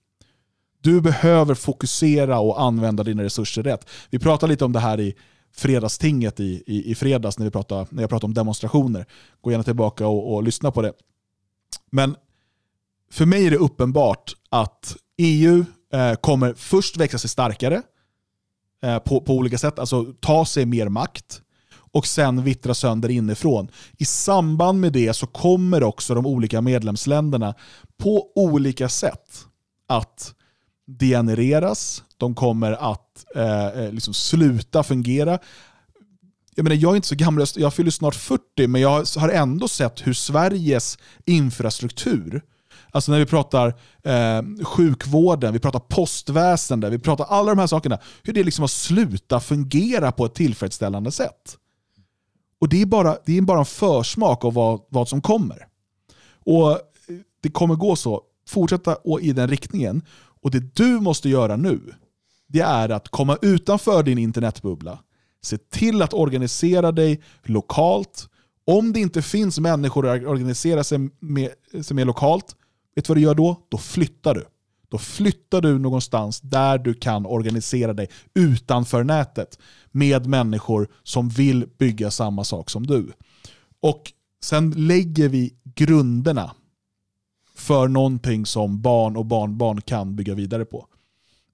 Du 0.80 1.00
behöver 1.00 1.54
fokusera 1.54 2.40
och 2.40 2.60
använda 2.62 3.02
dina 3.04 3.22
resurser 3.22 3.62
rätt. 3.62 3.88
Vi 4.10 4.18
pratade 4.18 4.50
lite 4.50 4.64
om 4.64 4.72
det 4.72 4.80
här 4.80 5.00
i 5.00 5.14
fredagstinget 5.54 6.40
i, 6.40 6.62
i, 6.66 6.90
i 6.90 6.94
fredags 6.94 7.38
när, 7.38 7.44
vi 7.44 7.50
pratade, 7.50 7.86
när 7.90 8.02
jag 8.02 8.10
pratade 8.10 8.26
om 8.26 8.34
demonstrationer. 8.34 9.06
Gå 9.40 9.50
gärna 9.50 9.64
tillbaka 9.64 10.06
och, 10.06 10.34
och 10.34 10.42
lyssna 10.42 10.70
på 10.70 10.82
det. 10.82 10.92
Men 11.90 12.16
för 13.10 13.26
mig 13.26 13.46
är 13.46 13.50
det 13.50 13.56
uppenbart 13.56 14.32
att 14.50 14.96
EU 15.16 15.64
eh, 15.92 16.14
kommer 16.14 16.54
först 16.54 16.96
växa 16.96 17.18
sig 17.18 17.30
starkare 17.30 17.82
eh, 18.82 18.98
på, 18.98 19.20
på 19.20 19.34
olika 19.34 19.58
sätt, 19.58 19.78
alltså 19.78 20.04
ta 20.20 20.44
sig 20.46 20.66
mer 20.66 20.88
makt 20.88 21.42
och 21.92 22.06
sen 22.06 22.44
vittra 22.44 22.74
sönder 22.74 23.08
inifrån. 23.08 23.68
I 23.96 24.04
samband 24.04 24.80
med 24.80 24.92
det 24.92 25.14
så 25.14 25.26
kommer 25.26 25.82
också 25.82 26.14
de 26.14 26.26
olika 26.26 26.60
medlemsländerna 26.60 27.54
på 27.96 28.32
olika 28.34 28.88
sätt 28.88 29.46
att 29.86 30.34
degenereras, 30.88 32.02
de 32.16 32.34
kommer 32.34 32.92
att 32.92 33.24
eh, 33.36 33.66
eh, 33.66 33.92
liksom 33.92 34.14
sluta 34.14 34.82
fungera. 34.82 35.38
Jag, 36.54 36.64
menar, 36.64 36.76
jag 36.76 36.92
är 36.92 36.96
inte 36.96 37.08
så 37.08 37.14
gammal, 37.14 37.46
jag 37.56 37.74
fyller 37.74 37.90
snart 37.90 38.14
40, 38.14 38.66
men 38.66 38.80
jag 38.80 39.04
har 39.16 39.28
ändå 39.28 39.68
sett 39.68 40.06
hur 40.06 40.12
Sveriges 40.12 40.98
infrastruktur, 41.24 42.42
alltså 42.90 43.12
när 43.12 43.18
vi 43.18 43.26
pratar 43.26 43.68
eh, 44.02 44.64
sjukvården, 44.64 45.52
vi 45.52 45.58
pratar 45.58 45.78
postväsende, 45.80 46.90
vi 46.90 46.98
pratar 46.98 47.24
alla 47.24 47.54
de 47.54 47.58
här 47.58 47.66
sakerna, 47.66 47.98
hur 48.22 48.32
det 48.32 48.44
liksom 48.44 48.62
har 48.62 48.68
slutat 48.68 49.44
fungera 49.44 50.12
på 50.12 50.24
ett 50.24 50.34
tillfredsställande 50.34 51.10
sätt. 51.12 51.56
Och 52.60 52.68
Det 52.68 52.82
är 52.82 52.86
bara, 52.86 53.16
det 53.26 53.38
är 53.38 53.42
bara 53.42 53.58
en 53.58 53.64
försmak 53.64 54.44
av 54.44 54.54
vad, 54.54 54.80
vad 54.88 55.08
som 55.08 55.20
kommer. 55.20 55.66
Och 56.44 56.78
Det 57.42 57.50
kommer 57.50 57.74
gå 57.74 57.96
så, 57.96 58.22
fortsätta 58.48 58.96
i 59.20 59.32
den 59.32 59.48
riktningen. 59.48 60.02
Och 60.40 60.50
det 60.50 60.74
du 60.76 61.00
måste 61.00 61.28
göra 61.28 61.56
nu, 61.56 61.80
det 62.46 62.60
är 62.60 62.88
att 62.88 63.08
komma 63.08 63.38
utanför 63.42 64.02
din 64.02 64.18
internetbubbla. 64.18 64.98
Se 65.42 65.58
till 65.58 66.02
att 66.02 66.14
organisera 66.14 66.92
dig 66.92 67.22
lokalt. 67.42 68.28
Om 68.66 68.92
det 68.92 69.00
inte 69.00 69.22
finns 69.22 69.58
människor 69.58 70.06
att 70.06 70.24
organisera 70.24 70.84
sig 70.84 70.98
med, 71.20 71.50
sig 71.82 71.94
med 71.94 72.06
lokalt, 72.06 72.56
vet 72.94 73.04
du 73.04 73.08
vad 73.08 73.16
du 73.16 73.22
gör 73.22 73.34
då? 73.34 73.66
Då 73.68 73.78
flyttar 73.78 74.34
du. 74.34 74.44
Då 74.88 74.98
flyttar 74.98 75.60
du 75.60 75.78
någonstans 75.78 76.40
där 76.40 76.78
du 76.78 76.94
kan 76.94 77.26
organisera 77.26 77.92
dig 77.92 78.08
utanför 78.34 79.04
nätet 79.04 79.58
med 79.90 80.26
människor 80.26 80.88
som 81.02 81.28
vill 81.28 81.66
bygga 81.78 82.10
samma 82.10 82.44
sak 82.44 82.70
som 82.70 82.86
du. 82.86 83.12
Och 83.80 84.12
Sen 84.40 84.70
lägger 84.70 85.28
vi 85.28 85.54
grunderna 85.74 86.50
för 87.58 87.88
någonting 87.88 88.46
som 88.46 88.82
barn 88.82 89.16
och 89.16 89.26
barnbarn 89.26 89.80
kan 89.80 90.16
bygga 90.16 90.34
vidare 90.34 90.64
på. 90.64 90.86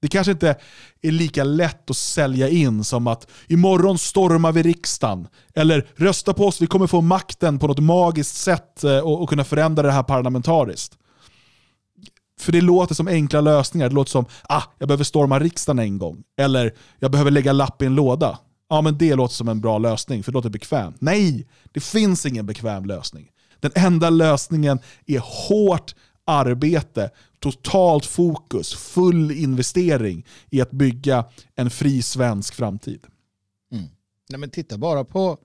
Det 0.02 0.08
kanske 0.08 0.32
inte 0.32 0.56
är 1.02 1.12
lika 1.12 1.44
lätt 1.44 1.90
att 1.90 1.96
sälja 1.96 2.48
in 2.48 2.84
som 2.84 3.06
att 3.06 3.30
imorgon 3.48 3.98
stormar 3.98 4.52
vi 4.52 4.62
riksdagen. 4.62 5.28
Eller 5.54 5.86
rösta 5.96 6.34
på 6.34 6.46
oss, 6.46 6.62
vi 6.62 6.66
kommer 6.66 6.86
få 6.86 7.00
makten 7.00 7.58
på 7.58 7.66
något 7.66 7.78
magiskt 7.78 8.36
sätt 8.36 8.84
eh, 8.84 8.98
och, 8.98 9.22
och 9.22 9.28
kunna 9.28 9.44
förändra 9.44 9.82
det 9.82 9.92
här 9.92 10.02
parlamentariskt. 10.02 10.98
För 12.40 12.52
det 12.52 12.60
låter 12.60 12.94
som 12.94 13.08
enkla 13.08 13.40
lösningar. 13.40 13.88
Det 13.88 13.94
låter 13.94 14.10
som 14.10 14.24
ah, 14.42 14.62
jag 14.78 14.88
behöver 14.88 15.04
storma 15.04 15.38
riksdagen 15.38 15.78
en 15.78 15.98
gång. 15.98 16.22
Eller 16.38 16.74
jag 16.98 17.10
behöver 17.10 17.30
lägga 17.30 17.52
lapp 17.52 17.82
i 17.82 17.86
en 17.86 17.94
låda. 17.94 18.38
Ja, 18.68 18.80
men 18.80 18.98
det 18.98 19.14
låter 19.14 19.34
som 19.34 19.48
en 19.48 19.60
bra 19.60 19.78
lösning, 19.78 20.22
för 20.22 20.32
det 20.32 20.36
låter 20.36 20.50
bekvämt. 20.50 20.96
Nej, 20.98 21.46
det 21.72 21.80
finns 21.80 22.26
ingen 22.26 22.46
bekväm 22.46 22.84
lösning. 22.84 23.28
Den 23.60 23.70
enda 23.74 24.10
lösningen 24.10 24.78
är 25.06 25.18
hårt 25.48 25.94
arbete, 26.24 27.10
totalt 27.38 28.06
fokus, 28.06 28.74
full 28.74 29.30
investering 29.30 30.26
i 30.50 30.60
att 30.60 30.70
bygga 30.70 31.24
en 31.54 31.70
fri 31.70 32.02
svensk 32.02 32.54
framtid. 32.54 33.06
Mm. 33.72 33.84
Nej, 34.28 34.40
men 34.40 34.50
titta 34.50 34.78
bara 34.78 35.04
på, 35.04 35.38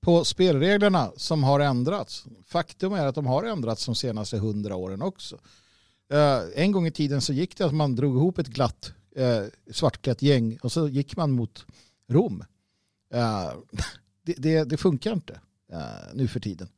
på 0.00 0.24
spelreglerna 0.24 1.12
som 1.16 1.44
har 1.44 1.60
ändrats. 1.60 2.24
Faktum 2.46 2.92
är 2.92 3.06
att 3.06 3.14
de 3.14 3.26
har 3.26 3.44
ändrats 3.44 3.86
de 3.86 3.94
senaste 3.94 4.38
hundra 4.38 4.76
åren 4.76 5.02
också. 5.02 5.38
Uh, 6.12 6.40
en 6.54 6.72
gång 6.72 6.86
i 6.86 6.90
tiden 6.90 7.20
så 7.20 7.32
gick 7.32 7.56
det 7.56 7.64
att 7.66 7.74
man 7.74 7.96
drog 7.96 8.16
ihop 8.16 8.38
ett 8.38 8.46
glatt 8.46 8.92
eh, 9.16 9.26
uh, 9.26 9.46
svartklätt 9.70 10.22
gäng 10.22 10.58
och 10.62 10.72
så 10.72 10.88
gick 10.88 11.16
man 11.16 11.32
mot 11.32 11.66
Rom. 12.08 12.44
Uh, 13.14 13.52
det, 14.22 14.34
det, 14.38 14.64
det, 14.64 14.76
funkar 14.76 15.12
inte 15.12 15.40
nu 16.14 16.28
för 16.28 16.40
tiden 16.40 16.68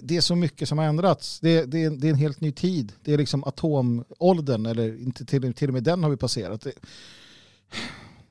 det 0.00 0.16
är 0.16 0.20
så 0.20 0.36
mycket 0.36 0.68
som 0.68 0.78
har 0.78 0.84
ändrats. 0.84 1.40
Det, 1.40 1.64
det, 1.64 1.88
det, 1.88 2.06
är 2.06 2.10
en 2.10 2.18
helt 2.18 2.40
ny 2.40 2.52
tid. 2.52 2.92
Det 3.02 3.12
är 3.12 3.18
liksom 3.18 3.44
atomåldern, 3.44 4.66
eller 4.66 5.02
inte 5.02 5.24
till, 5.24 5.54
till 5.54 5.68
och 5.68 5.74
med 5.74 5.84
den 5.84 6.02
har 6.02 6.10
vi 6.10 6.16
passerat. 6.16 6.60
Det, 6.60 6.72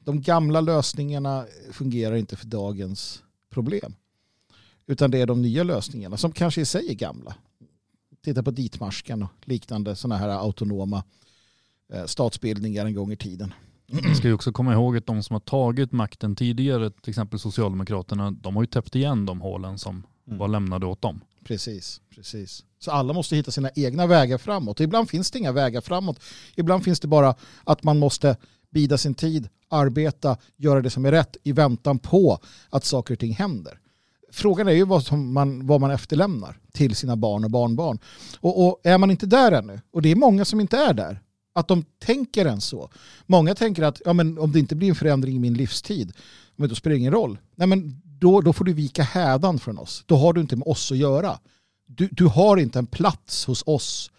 de 0.03 0.21
gamla 0.21 0.61
lösningarna 0.61 1.45
fungerar 1.71 2.15
inte 2.15 2.35
för 2.35 2.47
dagens 2.47 3.23
problem. 3.49 3.95
Utan 4.87 5.11
det 5.11 5.19
är 5.19 5.27
de 5.27 5.41
nya 5.41 5.63
lösningarna 5.63 6.17
som 6.17 6.31
kanske 6.31 6.61
i 6.61 6.65
sig 6.65 6.89
är 6.89 6.93
gamla. 6.93 7.35
Titta 8.23 8.43
på 8.43 8.51
ditmarsken 8.51 9.23
och 9.23 9.29
liknande 9.41 9.95
sådana 9.95 10.17
här 10.17 10.29
autonoma 10.29 11.03
eh, 11.93 12.05
statsbildningar 12.05 12.85
en 12.85 12.93
gång 12.93 13.11
i 13.11 13.15
tiden. 13.15 13.53
Vi 13.87 14.15
ska 14.15 14.27
ju 14.27 14.33
också 14.33 14.51
komma 14.51 14.73
ihåg 14.73 14.97
att 14.97 15.05
de 15.05 15.23
som 15.23 15.33
har 15.33 15.39
tagit 15.39 15.91
makten 15.91 16.35
tidigare, 16.35 16.91
till 16.91 17.09
exempel 17.09 17.39
Socialdemokraterna, 17.39 18.31
de 18.31 18.55
har 18.55 18.63
ju 18.63 18.67
täppt 18.67 18.95
igen 18.95 19.25
de 19.25 19.41
hålen 19.41 19.77
som 19.77 20.03
mm. 20.27 20.39
var 20.39 20.47
lämnade 20.47 20.85
åt 20.85 21.01
dem. 21.01 21.21
Precis, 21.43 22.01
precis. 22.15 22.63
Så 22.79 22.91
alla 22.91 23.13
måste 23.13 23.35
hitta 23.35 23.51
sina 23.51 23.69
egna 23.75 24.07
vägar 24.07 24.37
framåt. 24.37 24.79
Ibland 24.79 25.09
finns 25.09 25.31
det 25.31 25.39
inga 25.39 25.51
vägar 25.51 25.81
framåt. 25.81 26.19
Ibland 26.55 26.83
finns 26.83 26.99
det 26.99 27.07
bara 27.07 27.35
att 27.63 27.83
man 27.83 27.99
måste 27.99 28.37
bida 28.69 28.97
sin 28.97 29.13
tid, 29.13 29.49
arbeta, 29.69 30.37
göra 30.57 30.81
det 30.81 30.89
som 30.89 31.05
är 31.05 31.11
rätt 31.11 31.37
i 31.43 31.51
väntan 31.51 31.99
på 31.99 32.39
att 32.69 32.85
saker 32.85 33.13
och 33.13 33.19
ting 33.19 33.33
händer. 33.33 33.79
Frågan 34.31 34.67
är 34.67 34.71
ju 34.71 34.85
vad, 34.85 35.13
man, 35.13 35.67
vad 35.67 35.81
man 35.81 35.91
efterlämnar 35.91 36.59
till 36.73 36.95
sina 36.95 37.15
barn 37.15 37.43
och 37.43 37.51
barnbarn. 37.51 37.99
Och, 38.39 38.67
och 38.67 38.79
är 38.83 38.97
man 38.97 39.11
inte 39.11 39.25
där 39.25 39.51
ännu, 39.51 39.79
och 39.91 40.01
det 40.01 40.11
är 40.11 40.15
många 40.15 40.45
som 40.45 40.59
inte 40.59 40.77
är 40.77 40.93
där, 40.93 41.21
att 41.53 41.67
de 41.67 41.83
tänker 41.99 42.45
än 42.45 42.61
så. 42.61 42.89
Många 43.25 43.55
tänker 43.55 43.83
att 43.83 44.01
ja, 44.05 44.13
men 44.13 44.39
om 44.39 44.51
det 44.51 44.59
inte 44.59 44.75
blir 44.75 44.89
en 44.89 44.95
förändring 44.95 45.35
i 45.35 45.39
min 45.39 45.53
livstid, 45.53 46.13
men 46.55 46.69
då 46.69 46.75
spelar 46.75 46.91
det 46.91 46.99
ingen 46.99 47.13
roll. 47.13 47.37
Nej, 47.55 47.67
men 47.67 48.01
då, 48.21 48.41
då 48.41 48.53
får 48.53 48.65
du 48.65 48.73
vika 48.73 49.03
hädan 49.03 49.59
från 49.59 49.77
oss. 49.77 50.03
Då 50.05 50.15
har 50.15 50.33
du 50.33 50.41
inte 50.41 50.55
med 50.55 50.67
oss 50.67 50.91
att 50.91 50.97
göra. 50.97 51.39
Du, 51.85 52.09
du 52.11 52.25
har 52.25 52.57
inte 52.57 52.79
en 52.79 52.87
plats 52.87 53.45
hos 53.45 53.63
oss 53.65 54.11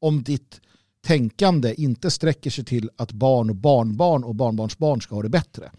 om 0.00 0.22
ditt 0.22 0.60
tänkande 1.06 1.74
inte 1.74 2.10
sträcker 2.10 2.50
sig 2.50 2.64
till 2.64 2.90
att 2.96 3.12
barn 3.12 3.50
och 3.50 3.56
barnbarn 3.56 4.24
och 4.24 4.34
barnbarnsbarn 4.34 5.00
ska 5.00 5.14
ha 5.14 5.22
det 5.22 5.28
bättre. 5.28 5.70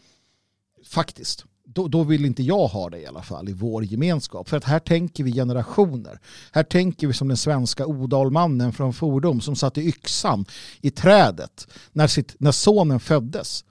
Faktiskt. 0.85 1.45
Då, 1.65 1.87
då, 1.87 2.03
vill 2.03 2.25
inte 2.25 2.43
jag 2.43 2.67
ha 2.67 2.89
det 2.89 2.99
i 2.99 3.05
alla 3.05 3.21
fall 3.21 3.49
i 3.49 3.53
vår 3.53 3.83
gemenskap. 3.83 4.49
För 4.49 4.57
att 4.57 4.63
här 4.63 4.79
tänker 4.79 5.23
vi 5.23 5.33
generationer. 5.33 6.19
Här 6.51 6.63
tänker 6.63 7.07
vi 7.07 7.13
som 7.13 7.27
den 7.27 7.37
svenska 7.37 7.85
odalmannen 7.85 8.73
från 8.73 8.93
Fordom 8.93 9.41
som 9.41 9.55
satte 9.55 9.81
yxan 9.81 10.45
i 10.81 10.91
trädet 10.91 11.67
när, 11.91 12.07
sitt, 12.07 12.35
när 12.39 12.51
sonen 12.51 12.99
föddes. 12.99 13.65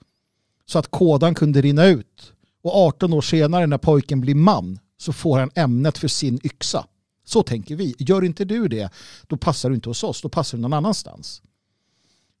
Så 0.65 0.79
att 0.79 0.91
kådan 0.91 1.35
kunde 1.35 1.61
rinna 1.61 1.85
ut 1.85 2.33
och 2.61 2.75
18 2.75 3.13
år 3.13 3.21
senare 3.21 3.67
när 3.67 3.77
pojken 3.77 4.21
blir 4.21 4.35
man 4.35 4.79
så 4.97 5.13
får 5.13 5.39
han 5.39 5.51
ämnet 5.55 5.97
för 5.97 6.07
sin 6.07 6.39
yxa. 6.43 6.85
Så 7.23 7.43
tänker 7.43 7.75
vi. 7.75 7.95
Gör 7.99 8.23
inte 8.23 8.45
du 8.45 8.67
det, 8.67 8.89
då 9.27 9.37
passar 9.37 9.69
du 9.69 9.75
inte 9.75 9.89
hos 9.89 10.03
oss. 10.03 10.21
Då 10.21 10.29
passar 10.29 10.57
du 10.57 10.61
någon 10.61 10.73
annanstans. 10.73 11.41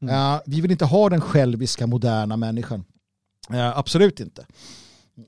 Mm. 0.01 0.15
Uh, 0.15 0.41
vi 0.45 0.61
vill 0.61 0.71
inte 0.71 0.85
ha 0.85 1.09
den 1.09 1.21
själviska 1.21 1.87
moderna 1.87 2.37
människan. 2.37 2.83
Uh, 3.51 3.77
absolut 3.77 4.19
inte. 4.19 4.45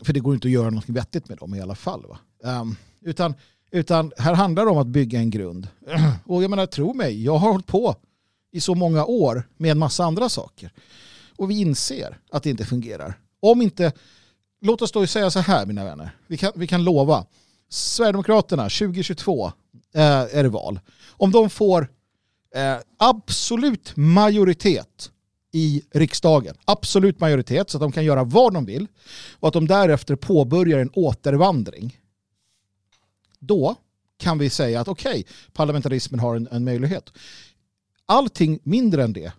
För 0.04 0.14
det 0.14 0.20
går 0.20 0.34
inte 0.34 0.48
att 0.48 0.52
göra 0.52 0.70
något 0.70 0.90
vettigt 0.90 1.30
med 1.30 1.38
dem 1.38 1.56
i 1.56 1.62
alla 1.62 1.76
fall. 1.76 2.06
Um, 2.44 2.76
utan, 3.02 3.34
utan 3.72 4.12
här 4.18 4.34
handlar 4.34 4.66
det 4.66 4.72
om 4.72 4.78
att 4.78 4.88
bygga 4.88 5.20
en 5.20 5.30
grund. 5.30 5.68
Och 6.26 6.44
jag 6.44 6.50
menar, 6.50 6.66
tro 6.66 6.94
mig, 6.94 7.24
jag 7.24 7.38
har 7.38 7.52
hållit 7.52 7.68
på 7.68 7.96
i 8.52 8.62
så 8.62 8.76
många 8.76 9.06
år 9.06 9.50
med 9.58 9.72
en 9.72 9.80
massa 9.80 10.04
andra 10.04 10.30
saker. 10.30 10.72
Och 11.38 11.50
vi 11.50 11.60
inser 11.60 12.20
att 12.32 12.44
det 12.44 12.50
inte 12.50 12.66
fungerar. 12.66 13.20
Om 13.40 13.62
inte 13.62 13.92
låt 14.64 14.82
oss 14.82 14.92
då 14.92 15.08
säga 15.08 15.32
så 15.32 15.40
här 15.40 15.66
mina 15.66 15.84
vänner. 15.84 16.18
Vi 16.28 16.38
kan, 16.38 16.52
vi 16.56 16.68
kan 16.68 16.84
lova. 16.84 17.26
Sverigedemokraterna 17.70 18.64
2022 18.64 19.52
eh, 19.96 20.02
är 20.04 20.44
det 20.44 20.50
val. 20.50 20.80
Om 21.10 21.32
de 21.32 21.50
får 21.50 21.88
eh, 22.56 22.78
absolut 22.98 23.96
majoritet 23.96 25.12
i 25.52 25.84
riksdagen, 25.92 26.56
absolut 26.66 27.20
majoritet 27.20 27.70
så 27.70 27.78
att 27.78 27.82
de 27.82 27.92
kan 27.92 28.06
göra 28.06 28.24
vad 28.24 28.54
de 28.54 28.66
vill 28.66 28.88
och 29.40 29.48
att 29.48 29.54
de 29.54 29.68
därefter 29.68 30.16
påbörjar 30.16 30.80
en 30.80 30.90
återvandring. 30.94 31.98
Då 33.40 33.76
kan 34.18 34.38
vi 34.38 34.50
säga 34.50 34.82
att 34.82 34.88
okej, 34.88 35.12
okay, 35.12 35.24
parlamentarismen 35.54 36.20
har 36.20 36.36
en, 36.36 36.48
en 36.52 36.64
möjlighet. 36.64 37.14
Allting 38.06 38.60
mindre 38.64 39.04
än 39.04 39.14
det 39.14 39.34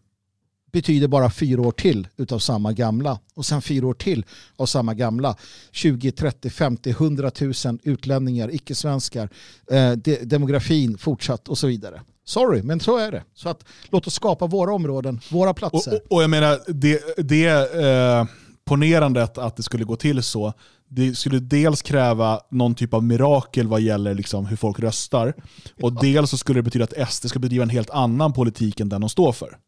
betyder 0.75 1.09
bara 1.09 1.31
fyra 1.31 1.63
år 1.63 1.73
till 1.73 2.09
utav 2.17 2.39
samma 2.39 2.73
gamla 2.73 3.19
och 3.35 3.47
sen 3.47 3.63
fyra 3.63 3.87
år 3.87 3.95
till 3.95 4.25
av 4.57 4.67
samma 4.67 4.95
gamla. 4.95 5.37
20, 5.73 6.13
30, 6.13 6.51
50, 6.51 6.91
100 6.91 7.31
000 7.41 7.53
utlänningar, 7.83 8.55
icke-svenskar, 8.55 9.29
eh, 9.71 9.93
de, 9.93 10.17
demografin 10.17 10.99
fortsatt 10.99 11.49
och 11.49 11.59
så 11.59 11.67
vidare. 11.67 12.03
Sorry, 12.25 12.63
men 12.63 12.81
så 12.81 12.99
är 12.99 13.13
det. 13.13 13.23
Så 13.35 13.49
att 13.49 13.65
låt 13.91 14.07
oss 14.07 14.15
skapa 14.15 14.47
våra 14.47 14.75
områden, 14.75 15.21
våra 15.31 15.55
platser. 15.55 15.93
Och, 15.93 15.99
och, 16.07 16.13
och 16.13 16.23
jag 16.23 16.31
menar, 16.31 16.61
det, 16.67 17.03
det 17.17 17.47
eh, 17.85 18.25
ponerandet 18.65 19.39
att 19.39 19.57
det 19.57 19.63
skulle 19.63 19.85
gå 19.85 19.97
till 19.97 20.23
så, 20.23 20.53
det 20.89 21.15
skulle 21.15 21.39
dels 21.39 21.83
kräva 21.83 22.41
någon 22.51 22.75
typ 22.75 22.95
av 22.95 23.05
mirakel 23.05 23.69
vad 23.69 23.81
gäller 23.81 24.15
liksom 24.15 24.47
hur 24.47 24.57
folk 24.57 24.79
röstar. 24.79 25.35
Och 25.83 26.01
dels 26.01 26.31
så 26.31 26.37
skulle 26.37 26.59
det 26.59 26.63
betyda 26.63 26.85
att 26.85 27.13
SD 27.13 27.29
ska 27.29 27.39
bedriva 27.39 27.63
en 27.63 27.71
helt 27.71 27.91
annan 27.91 28.33
politik 28.33 28.81
än 28.81 28.89
den 28.89 29.01
de 29.01 29.11
står 29.11 29.33
för. 29.33 29.59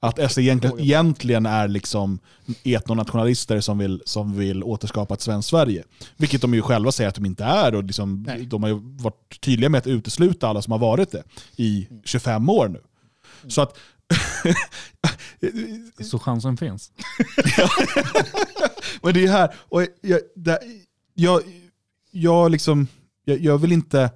Att 0.00 0.32
SD 0.32 0.38
egentligen, 0.38 0.80
egentligen 0.80 1.46
är 1.46 1.68
liksom 1.68 2.18
etnonationalister 2.64 3.60
som 3.60 3.78
vill, 3.78 4.02
som 4.06 4.38
vill 4.38 4.62
återskapa 4.62 5.14
ett 5.14 5.20
svenskt 5.20 5.50
Sverige. 5.50 5.84
Vilket 6.16 6.40
de 6.40 6.54
ju 6.54 6.62
själva 6.62 6.92
säger 6.92 7.08
att 7.08 7.14
de 7.14 7.26
inte 7.26 7.44
är. 7.44 7.74
Och 7.74 7.84
liksom, 7.84 8.28
de 8.46 8.62
har 8.62 8.70
ju 8.70 8.78
varit 8.82 9.40
tydliga 9.40 9.70
med 9.70 9.78
att 9.78 9.86
utesluta 9.86 10.48
alla 10.48 10.62
som 10.62 10.72
har 10.72 10.78
varit 10.78 11.10
det 11.10 11.22
i 11.56 11.88
25 12.04 12.48
år 12.48 12.68
nu. 12.68 12.80
Så 13.48 13.62
att... 13.62 13.78
Så 16.00 16.18
chansen 16.18 16.56
finns. 16.56 16.92
Men 19.02 19.14
det 19.14 19.24
är 19.24 19.28
här, 19.28 19.54
och 19.58 19.82
jag, 20.00 20.20
det, 20.34 20.58
jag, 21.14 21.42
jag, 22.10 22.50
liksom, 22.50 22.86
jag, 23.24 23.38
jag 23.38 23.58
vill 23.58 23.72
inte 23.72 24.10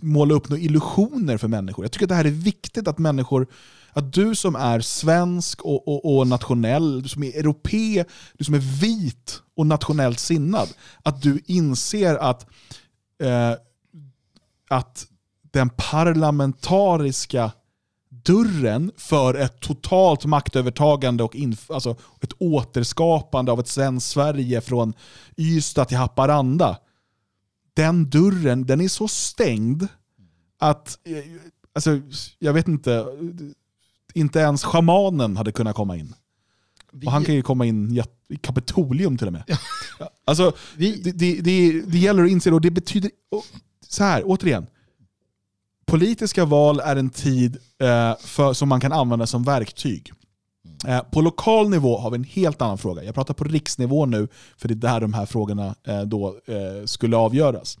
måla 0.00 0.34
upp 0.34 0.48
några 0.48 0.62
illusioner 0.62 1.36
för 1.36 1.48
människor. 1.48 1.84
Jag 1.84 1.92
tycker 1.92 2.04
att 2.04 2.08
det 2.08 2.14
här 2.14 2.24
är 2.24 2.30
viktigt 2.30 2.88
att 2.88 2.98
människor, 2.98 3.46
att 3.92 4.12
du 4.12 4.34
som 4.34 4.56
är 4.56 4.80
svensk 4.80 5.62
och, 5.62 5.88
och, 5.88 6.18
och 6.18 6.26
nationell, 6.26 7.02
du 7.02 7.08
som 7.08 7.22
är 7.22 7.38
europe, 7.38 8.04
du 8.32 8.44
som 8.44 8.54
är 8.54 8.80
vit 8.80 9.42
och 9.56 9.66
nationellt 9.66 10.18
sinnad, 10.18 10.68
att 11.02 11.22
du 11.22 11.42
inser 11.46 12.16
att, 12.16 12.46
eh, 13.22 13.52
att 14.68 15.06
den 15.50 15.70
parlamentariska 15.70 17.52
dörren 18.10 18.92
för 18.96 19.34
ett 19.34 19.60
totalt 19.60 20.24
maktövertagande 20.24 21.24
och 21.24 21.34
inf- 21.34 21.74
alltså 21.74 21.96
ett 22.20 22.32
återskapande 22.38 23.52
av 23.52 23.60
ett 23.60 23.68
svenskt 23.68 24.10
Sverige 24.10 24.60
från 24.60 24.94
Ystad 25.36 25.84
till 25.84 25.96
Haparanda 25.96 26.78
den 27.78 28.10
dörren 28.10 28.66
den 28.66 28.80
är 28.80 28.88
så 28.88 29.08
stängd 29.08 29.86
att, 30.58 30.98
alltså, 31.72 32.00
jag 32.38 32.52
vet 32.52 32.68
inte, 32.68 33.06
inte 34.14 34.38
ens 34.38 34.64
shamanen 34.64 35.36
hade 35.36 35.52
kunnat 35.52 35.76
komma 35.76 35.96
in. 35.96 36.14
Vi... 36.92 37.06
Och 37.06 37.12
han 37.12 37.24
kan 37.24 37.34
ju 37.34 37.42
komma 37.42 37.66
in 37.66 38.02
i 38.28 38.36
Kapitolium 38.36 39.18
till 39.18 39.26
och 39.26 39.32
med. 39.32 39.58
alltså, 40.24 40.52
Vi... 40.76 41.02
det, 41.02 41.12
det, 41.12 41.40
det, 41.40 41.80
det, 41.80 41.98
gäller 41.98 42.24
att 42.24 42.30
inse 42.30 42.50
och 42.50 42.60
det 42.60 42.70
betyder, 42.70 43.10
så 43.88 44.04
här, 44.04 44.22
återigen, 44.24 44.66
politiska 45.86 46.44
val 46.44 46.80
är 46.80 46.96
en 46.96 47.10
tid 47.10 47.56
eh, 47.78 48.16
för, 48.20 48.52
som 48.52 48.68
man 48.68 48.80
kan 48.80 48.92
använda 48.92 49.26
som 49.26 49.44
verktyg. 49.44 50.12
Eh, 50.86 51.02
på 51.02 51.20
lokal 51.20 51.70
nivå 51.70 51.98
har 51.98 52.10
vi 52.10 52.16
en 52.16 52.24
helt 52.24 52.62
annan 52.62 52.78
fråga. 52.78 53.04
Jag 53.04 53.14
pratar 53.14 53.34
på 53.34 53.44
riksnivå 53.44 54.06
nu, 54.06 54.28
för 54.56 54.68
det 54.68 54.74
är 54.74 54.76
där 54.76 55.00
de 55.00 55.14
här 55.14 55.26
frågorna 55.26 55.74
eh, 55.84 56.02
då 56.02 56.36
eh, 56.46 56.84
skulle 56.84 57.16
avgöras. 57.16 57.78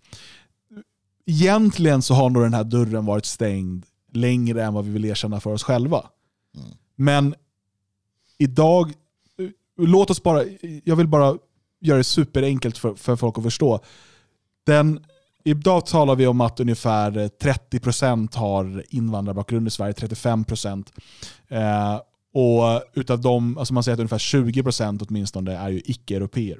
Egentligen 1.26 2.02
så 2.02 2.14
har 2.14 2.30
nog 2.30 2.42
den 2.42 2.54
här 2.54 2.64
dörren 2.64 3.06
varit 3.06 3.24
stängd 3.24 3.84
längre 4.12 4.64
än 4.64 4.74
vad 4.74 4.84
vi 4.84 4.90
vill 4.90 5.04
erkänna 5.04 5.40
för 5.40 5.52
oss 5.52 5.62
själva. 5.62 6.06
Mm. 6.56 6.68
Men 6.96 7.34
idag, 8.38 8.92
låt 9.76 10.10
oss 10.10 10.22
bara, 10.22 10.44
jag 10.84 10.96
vill 10.96 11.08
bara 11.08 11.38
göra 11.80 11.98
det 11.98 12.04
superenkelt 12.04 12.78
för, 12.78 12.94
för 12.94 13.16
folk 13.16 13.38
att 13.38 13.44
förstå. 13.44 13.80
Den 14.66 15.00
idag 15.44 15.86
talar 15.86 16.16
vi 16.16 16.26
om 16.26 16.40
att 16.40 16.60
ungefär 16.60 17.10
30% 17.10 18.36
har 18.36 18.84
invandrarbakgrund 18.88 19.68
i 19.68 19.70
Sverige, 19.70 19.92
35%. 19.92 20.86
Eh, 21.48 22.00
och 22.38 22.82
utav 22.94 23.20
dem, 23.20 23.58
alltså 23.58 23.74
man 23.74 23.82
säger 23.82 23.94
att 23.94 24.00
ungefär 24.00 24.18
20% 24.18 25.06
åtminstone 25.08 25.56
är 25.56 25.68
ju 25.68 25.82
icke-europeer. 25.84 26.58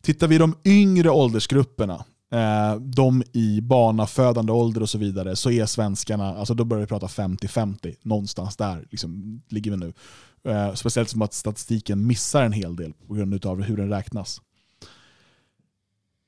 Tittar 0.00 0.28
vi 0.28 0.38
de 0.38 0.54
yngre 0.64 1.10
åldersgrupperna, 1.10 2.04
eh, 2.32 2.76
de 2.76 3.22
i 3.32 3.60
barnafödande 3.60 4.52
ålder 4.52 4.82
och 4.82 4.90
så 4.90 4.98
vidare, 4.98 5.36
så 5.36 5.50
är 5.50 5.66
svenskarna, 5.66 6.36
alltså 6.36 6.54
då 6.54 6.64
börjar 6.64 6.80
vi 6.80 6.86
prata 6.86 7.06
50-50, 7.06 7.94
någonstans 8.02 8.56
där 8.56 8.86
liksom, 8.90 9.40
ligger 9.48 9.70
vi 9.70 9.76
nu. 9.76 9.92
Eh, 10.44 10.74
speciellt 10.74 11.10
som 11.10 11.22
att 11.22 11.34
statistiken 11.34 12.06
missar 12.06 12.42
en 12.42 12.52
hel 12.52 12.76
del 12.76 12.92
på 12.92 13.14
grund 13.14 13.46
av 13.46 13.62
hur 13.62 13.76
den 13.76 13.88
räknas. 13.88 14.40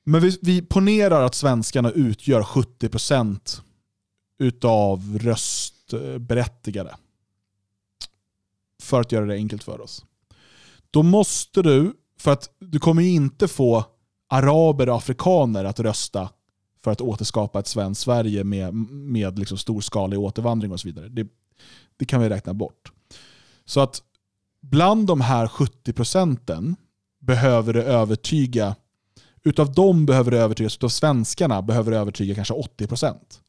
Men 0.05 0.21
vi, 0.21 0.37
vi 0.41 0.61
ponerar 0.61 1.23
att 1.23 1.35
svenskarna 1.35 1.91
utgör 1.91 2.41
70% 2.41 3.61
utav 4.39 5.19
röstberättigade. 5.21 6.95
För 8.81 9.01
att 9.01 9.11
göra 9.11 9.25
det 9.25 9.33
enkelt 9.33 9.63
för 9.63 9.81
oss. 9.81 10.05
Då 10.91 11.03
måste 11.03 11.61
du, 11.61 11.93
för 12.19 12.31
att 12.31 12.49
du 12.59 12.79
kommer 12.79 13.01
inte 13.01 13.47
få 13.47 13.85
araber 14.29 14.89
och 14.89 14.95
afrikaner 14.95 15.63
att 15.63 15.79
rösta 15.79 16.29
för 16.83 16.91
att 16.91 17.01
återskapa 17.01 17.59
ett 17.59 17.67
svenskt 17.67 18.01
Sverige 18.01 18.43
med, 18.43 18.73
med 18.89 19.39
liksom 19.39 19.57
storskalig 19.57 20.19
återvandring 20.19 20.71
och 20.71 20.79
så 20.79 20.87
vidare. 20.87 21.09
Det, 21.09 21.27
det 21.97 22.05
kan 22.05 22.21
vi 22.21 22.29
räkna 22.29 22.53
bort. 22.53 22.91
Så 23.65 23.79
att 23.79 24.01
bland 24.61 25.07
de 25.07 25.21
här 25.21 25.47
70 25.47 25.93
procenten 25.93 26.75
behöver 27.19 27.73
du 27.73 27.83
övertyga, 27.83 28.75
utav 29.43 29.73
dem 29.73 30.05
behöver 30.05 30.31
du 30.31 30.37
övertyga, 30.37 30.67
utav 30.67 30.89
svenskarna 30.89 31.61
behöver 31.61 31.91
du 31.91 31.97
övertyga 31.97 32.35
kanske 32.35 32.53
80 32.53 32.87
procent 32.87 33.41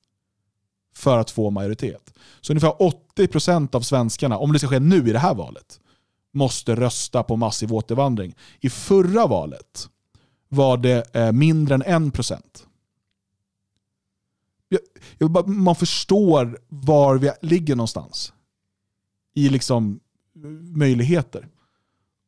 för 0.94 1.18
att 1.18 1.30
få 1.30 1.50
majoritet. 1.50 2.14
Så 2.40 2.52
ungefär 2.52 2.74
80% 3.16 3.76
av 3.76 3.80
svenskarna, 3.80 4.38
om 4.38 4.52
det 4.52 4.58
ska 4.58 4.68
ske 4.68 4.80
nu 4.80 5.08
i 5.08 5.12
det 5.12 5.18
här 5.18 5.34
valet, 5.34 5.80
måste 6.32 6.74
rösta 6.76 7.22
på 7.22 7.36
massiv 7.36 7.74
återvandring. 7.74 8.34
I 8.60 8.70
förra 8.70 9.26
valet 9.26 9.88
var 10.48 10.76
det 10.76 11.14
eh, 11.14 11.32
mindre 11.32 11.74
än 11.74 12.10
1%. 12.12 12.40
Man 15.46 15.76
förstår 15.76 16.58
var 16.68 17.18
vi 17.18 17.32
ligger 17.40 17.76
någonstans 17.76 18.32
i 19.34 19.48
liksom 19.48 20.00
eh, 20.36 20.50
möjligheter. 20.76 21.48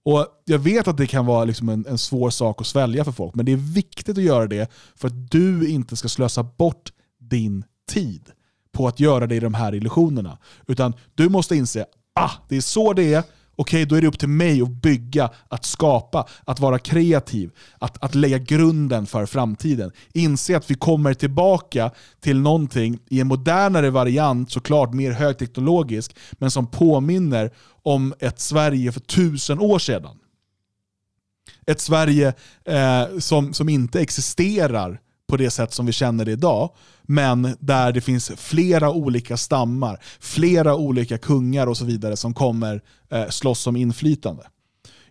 Och 0.05 0.27
Jag 0.45 0.59
vet 0.59 0.89
att 0.89 0.97
det 0.97 1.07
kan 1.07 1.27
vara 1.27 1.45
liksom 1.45 1.69
en, 1.69 1.87
en 1.87 1.99
svår 1.99 2.31
sak 2.31 2.61
att 2.61 2.67
svälja 2.67 3.05
för 3.05 3.13
folk, 3.13 3.35
men 3.35 3.47
det 3.47 3.53
är 3.53 3.75
viktigt 3.75 4.19
att 4.19 4.25
göra 4.25 4.47
det 4.47 4.73
för 4.95 5.09
att 5.09 5.31
du 5.31 5.69
inte 5.69 5.97
ska 5.97 6.09
slösa 6.09 6.43
bort 6.43 6.93
din 7.19 7.65
tid 7.89 8.33
på 8.73 8.89
att 8.89 9.01
göra 9.01 9.27
dig 9.27 9.41
de 9.41 9.55
här 9.55 9.75
illusionerna. 9.75 10.39
Utan 10.67 10.95
du 11.15 11.29
måste 11.29 11.57
inse, 11.57 11.87
ah, 12.15 12.31
det 12.49 12.57
är 12.57 12.61
så 12.61 12.93
det 12.93 13.15
är, 13.15 13.23
okej 13.57 13.87
då 13.87 13.95
är 13.95 14.01
det 14.01 14.07
upp 14.07 14.19
till 14.19 14.29
mig 14.29 14.63
att 14.63 14.69
bygga, 14.69 15.31
att 15.49 15.65
skapa, 15.65 16.29
att 16.45 16.61
vara 16.61 16.79
kreativ, 16.79 17.51
att, 17.79 18.05
att 18.05 18.15
lägga 18.15 18.39
grunden 18.39 19.07
för 19.07 19.27
framtiden. 19.27 19.93
Inse 20.13 20.57
att 20.57 20.71
vi 20.71 20.75
kommer 20.75 21.15
tillbaka 21.15 21.91
till 22.21 22.41
någonting 22.41 22.99
i 23.09 23.21
en 23.21 23.27
modernare 23.27 23.91
variant, 23.91 24.51
såklart 24.51 24.95
mer 24.95 25.13
högteknologisk, 25.13 26.17
men 26.33 26.51
som 26.51 26.67
påminner 26.67 27.51
om 27.83 28.15
ett 28.19 28.41
Sverige 28.41 28.93
för 28.93 29.01
tusen 29.01 29.61
år 29.61 29.79
sedan. 29.79 30.19
Ett 31.67 31.81
Sverige 31.81 32.35
eh, 32.65 33.19
som, 33.19 33.55
som 33.55 33.69
inte 33.69 34.01
existerar 34.01 35.01
på 35.33 35.37
det 35.37 35.51
sätt 35.51 35.73
som 35.73 35.87
vi 35.87 35.93
känner 35.93 36.25
det 36.25 36.33
idag, 36.33 36.71
men 37.03 37.57
där 37.61 37.93
det 37.93 38.01
finns 38.01 38.33
flera 38.37 38.91
olika 38.91 39.37
stammar, 39.37 39.99
flera 40.21 40.77
olika 40.77 41.19
kungar 41.19 41.67
och 41.67 41.77
så 41.77 41.85
vidare 41.85 42.17
som 42.17 42.35
kommer 42.35 42.83
eh, 43.11 43.29
slåss 43.29 43.67
om 43.67 43.77
inflytande. 43.77 44.43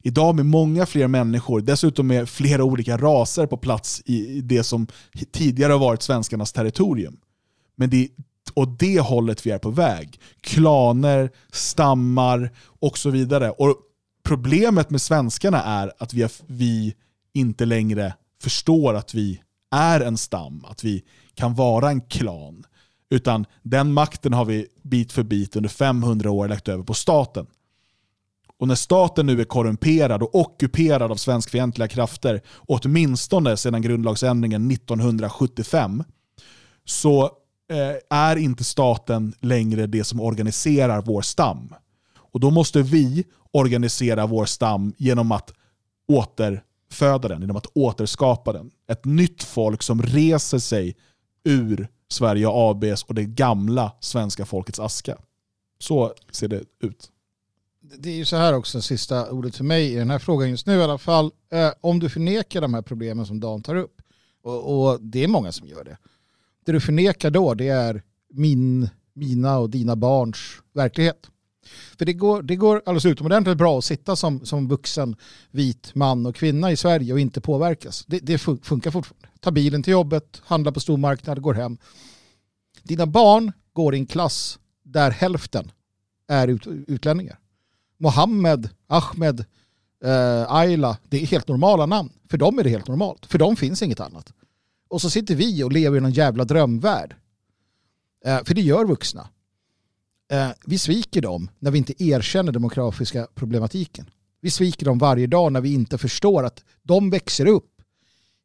Idag 0.01 0.35
med 0.35 0.45
många 0.45 0.85
fler 0.85 1.07
människor, 1.07 1.61
dessutom 1.61 2.07
med 2.07 2.29
flera 2.29 2.63
olika 2.63 2.97
raser 2.97 3.45
på 3.45 3.57
plats 3.57 4.01
i 4.05 4.41
det 4.41 4.63
som 4.63 4.87
tidigare 5.31 5.71
har 5.71 5.79
varit 5.79 6.01
svenskarnas 6.01 6.51
territorium. 6.51 7.17
Men 7.75 7.89
det 7.89 8.03
är 8.03 8.09
åt 8.53 8.79
det 8.79 8.99
hållet 8.99 9.45
vi 9.45 9.51
är 9.51 9.59
på 9.59 9.69
väg. 9.69 10.19
Klaner, 10.41 11.29
stammar 11.51 12.51
och 12.79 12.97
så 12.97 13.09
vidare. 13.09 13.51
Och 13.51 13.75
Problemet 14.23 14.89
med 14.89 15.01
svenskarna 15.01 15.63
är 15.63 15.91
att 15.97 16.13
vi, 16.13 16.27
vi 16.47 16.93
inte 17.33 17.65
längre 17.65 18.13
förstår 18.41 18.93
att 18.93 19.13
vi 19.13 19.41
är 19.71 19.99
en 19.99 20.17
stam, 20.17 20.65
att 20.67 20.83
vi 20.83 21.03
kan 21.35 21.55
vara 21.55 21.89
en 21.89 22.01
klan. 22.01 22.63
Utan 23.09 23.45
den 23.63 23.93
makten 23.93 24.33
har 24.33 24.45
vi 24.45 24.67
bit 24.81 25.11
för 25.11 25.23
bit 25.23 25.55
under 25.55 25.69
500 25.69 26.31
år 26.31 26.47
lagt 26.47 26.67
över 26.67 26.83
på 26.83 26.93
staten. 26.93 27.47
Och 28.61 28.67
när 28.67 28.75
staten 28.75 29.25
nu 29.25 29.41
är 29.41 29.45
korrumperad 29.45 30.23
och 30.23 30.35
ockuperad 30.35 31.11
av 31.11 31.15
svenskfientliga 31.15 31.87
krafter, 31.87 32.41
åtminstone 32.55 33.57
sedan 33.57 33.81
grundlagsändringen 33.81 34.71
1975, 34.71 36.03
så 36.85 37.23
eh, 37.71 38.17
är 38.17 38.35
inte 38.35 38.63
staten 38.63 39.33
längre 39.39 39.87
det 39.87 40.03
som 40.03 40.19
organiserar 40.19 41.01
vår 41.01 41.21
stam. 41.21 41.73
Och 42.15 42.39
Då 42.39 42.51
måste 42.51 42.81
vi 42.81 43.23
organisera 43.51 44.25
vår 44.25 44.45
stam 44.45 44.93
genom 44.97 45.31
att 45.31 45.53
återföda 46.07 47.27
den, 47.27 47.41
genom 47.41 47.57
att 47.57 47.67
återskapa 47.73 48.53
den. 48.53 48.71
Ett 48.91 49.05
nytt 49.05 49.43
folk 49.43 49.83
som 49.83 50.01
reser 50.01 50.59
sig 50.59 50.95
ur 51.43 51.87
Sverige 52.09 52.47
ABs 52.49 53.03
och 53.03 53.15
det 53.15 53.25
gamla 53.25 53.91
svenska 53.99 54.45
folkets 54.45 54.79
aska. 54.79 55.17
Så 55.79 56.13
ser 56.31 56.47
det 56.47 56.63
ut. 56.83 57.11
Det 57.97 58.09
är 58.09 58.15
ju 58.15 58.25
så 58.25 58.35
här 58.35 58.53
också, 58.53 58.81
sista 58.81 59.31
ordet 59.31 59.55
för 59.55 59.63
mig 59.63 59.93
i 59.93 59.95
den 59.95 60.09
här 60.09 60.19
frågan 60.19 60.49
just 60.49 60.65
nu 60.65 60.73
i 60.73 60.83
alla 60.83 60.97
fall. 60.97 61.31
Eh, 61.51 61.71
om 61.81 61.99
du 61.99 62.09
förnekar 62.09 62.61
de 62.61 62.73
här 62.73 62.81
problemen 62.81 63.25
som 63.25 63.39
Dan 63.39 63.63
tar 63.63 63.75
upp, 63.75 64.01
och, 64.43 64.89
och, 64.89 65.01
det 65.01 65.23
är 65.23 65.27
många 65.27 65.51
som 65.51 65.67
gör 65.67 65.83
det. 65.83 65.97
Det 66.65 66.71
du 66.71 66.79
förnekar 66.79 67.29
då 67.29 67.53
det 67.53 67.67
är 67.67 68.03
min, 68.29 68.89
mina 69.13 69.57
och 69.57 69.69
dina 69.69 69.95
barns 69.95 70.37
verklighet. 70.73 71.27
För 71.97 72.05
det 72.05 72.13
går, 72.13 72.41
det 72.41 72.55
går 72.55 72.81
alldeles 72.85 73.05
utomordentligt 73.05 73.57
bra 73.57 73.77
att 73.77 73.85
sitta 73.85 74.15
som, 74.15 74.45
som 74.45 74.67
vuxen 74.67 75.15
vit 75.51 75.95
man 75.95 76.25
och 76.25 76.35
kvinna 76.35 76.71
i 76.71 76.77
Sverige 76.77 77.13
och 77.13 77.19
inte 77.19 77.41
påverkas. 77.41 78.05
Det, 78.07 78.19
det 78.19 78.37
funkar 78.37 78.91
fortfarande. 78.91 79.27
Ta 79.39 79.51
bilen 79.51 79.83
till 79.83 79.91
jobbet, 79.91 80.41
handla 80.45 80.71
på 80.71 80.79
stormarknad, 80.79 81.41
går 81.41 81.53
hem. 81.53 81.77
Dina 82.83 83.05
barn 83.05 83.51
går 83.73 83.95
i 83.95 83.97
en 83.97 84.05
klass 84.05 84.59
där 84.83 85.11
hälften 85.11 85.71
är 86.27 86.47
ut, 86.47 86.67
utlänningar. 86.67 87.39
Mohammed, 87.97 88.69
Ahmed, 88.87 89.45
eh, 90.03 90.53
Ayla, 90.53 90.97
det 91.09 91.21
är 91.21 91.25
helt 91.25 91.47
normala 91.47 91.85
namn. 91.85 92.09
För 92.29 92.37
dem 92.37 92.59
är 92.59 92.63
det 92.63 92.69
helt 92.69 92.87
normalt. 92.87 93.25
För 93.25 93.37
dem 93.37 93.55
finns 93.55 93.81
inget 93.81 93.99
annat. 93.99 94.33
Och 94.89 95.01
så 95.01 95.09
sitter 95.09 95.35
vi 95.35 95.63
och 95.63 95.71
lever 95.71 95.97
i 95.97 96.01
någon 96.01 96.11
jävla 96.11 96.45
drömvärld. 96.45 97.15
Eh, 98.25 98.43
för 98.43 98.53
det 98.53 98.61
gör 98.61 98.85
vuxna. 98.85 99.29
Eh, 100.31 100.49
vi 100.65 100.77
sviker 100.77 101.21
dem 101.21 101.49
när 101.59 101.71
vi 101.71 101.77
inte 101.77 102.03
erkänner 102.03 102.51
demografiska 102.51 103.27
problematiken. 103.35 104.09
Vi 104.41 104.49
sviker 104.49 104.85
dem 104.85 104.97
varje 104.97 105.27
dag 105.27 105.51
när 105.51 105.61
vi 105.61 105.73
inte 105.73 105.97
förstår 105.97 106.43
att 106.43 106.63
de 106.83 107.09
växer 107.09 107.45
upp 107.45 107.81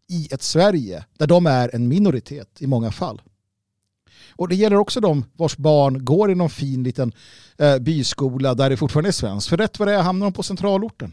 i 0.08 0.28
ett 0.30 0.42
Sverige 0.42 1.04
där 1.18 1.26
de 1.26 1.46
är 1.46 1.74
en 1.74 1.88
minoritet 1.88 2.62
i 2.62 2.66
många 2.66 2.90
fall. 2.90 3.22
Och 4.30 4.48
det 4.48 4.54
gäller 4.54 4.76
också 4.76 5.00
de 5.00 5.24
vars 5.32 5.56
barn 5.56 6.04
går 6.04 6.30
i 6.30 6.34
någon 6.34 6.50
fin 6.50 6.82
liten 6.82 7.12
eh, 7.58 7.78
byskola 7.78 8.54
där 8.54 8.70
det 8.70 8.76
fortfarande 8.76 9.10
är 9.10 9.12
svenskt. 9.12 9.48
För 9.48 9.56
rätt 9.56 9.78
vad 9.78 9.88
det 9.88 9.94
är 9.94 10.02
hamnar 10.02 10.26
de 10.26 10.32
på 10.32 10.42
centralorten. 10.42 11.12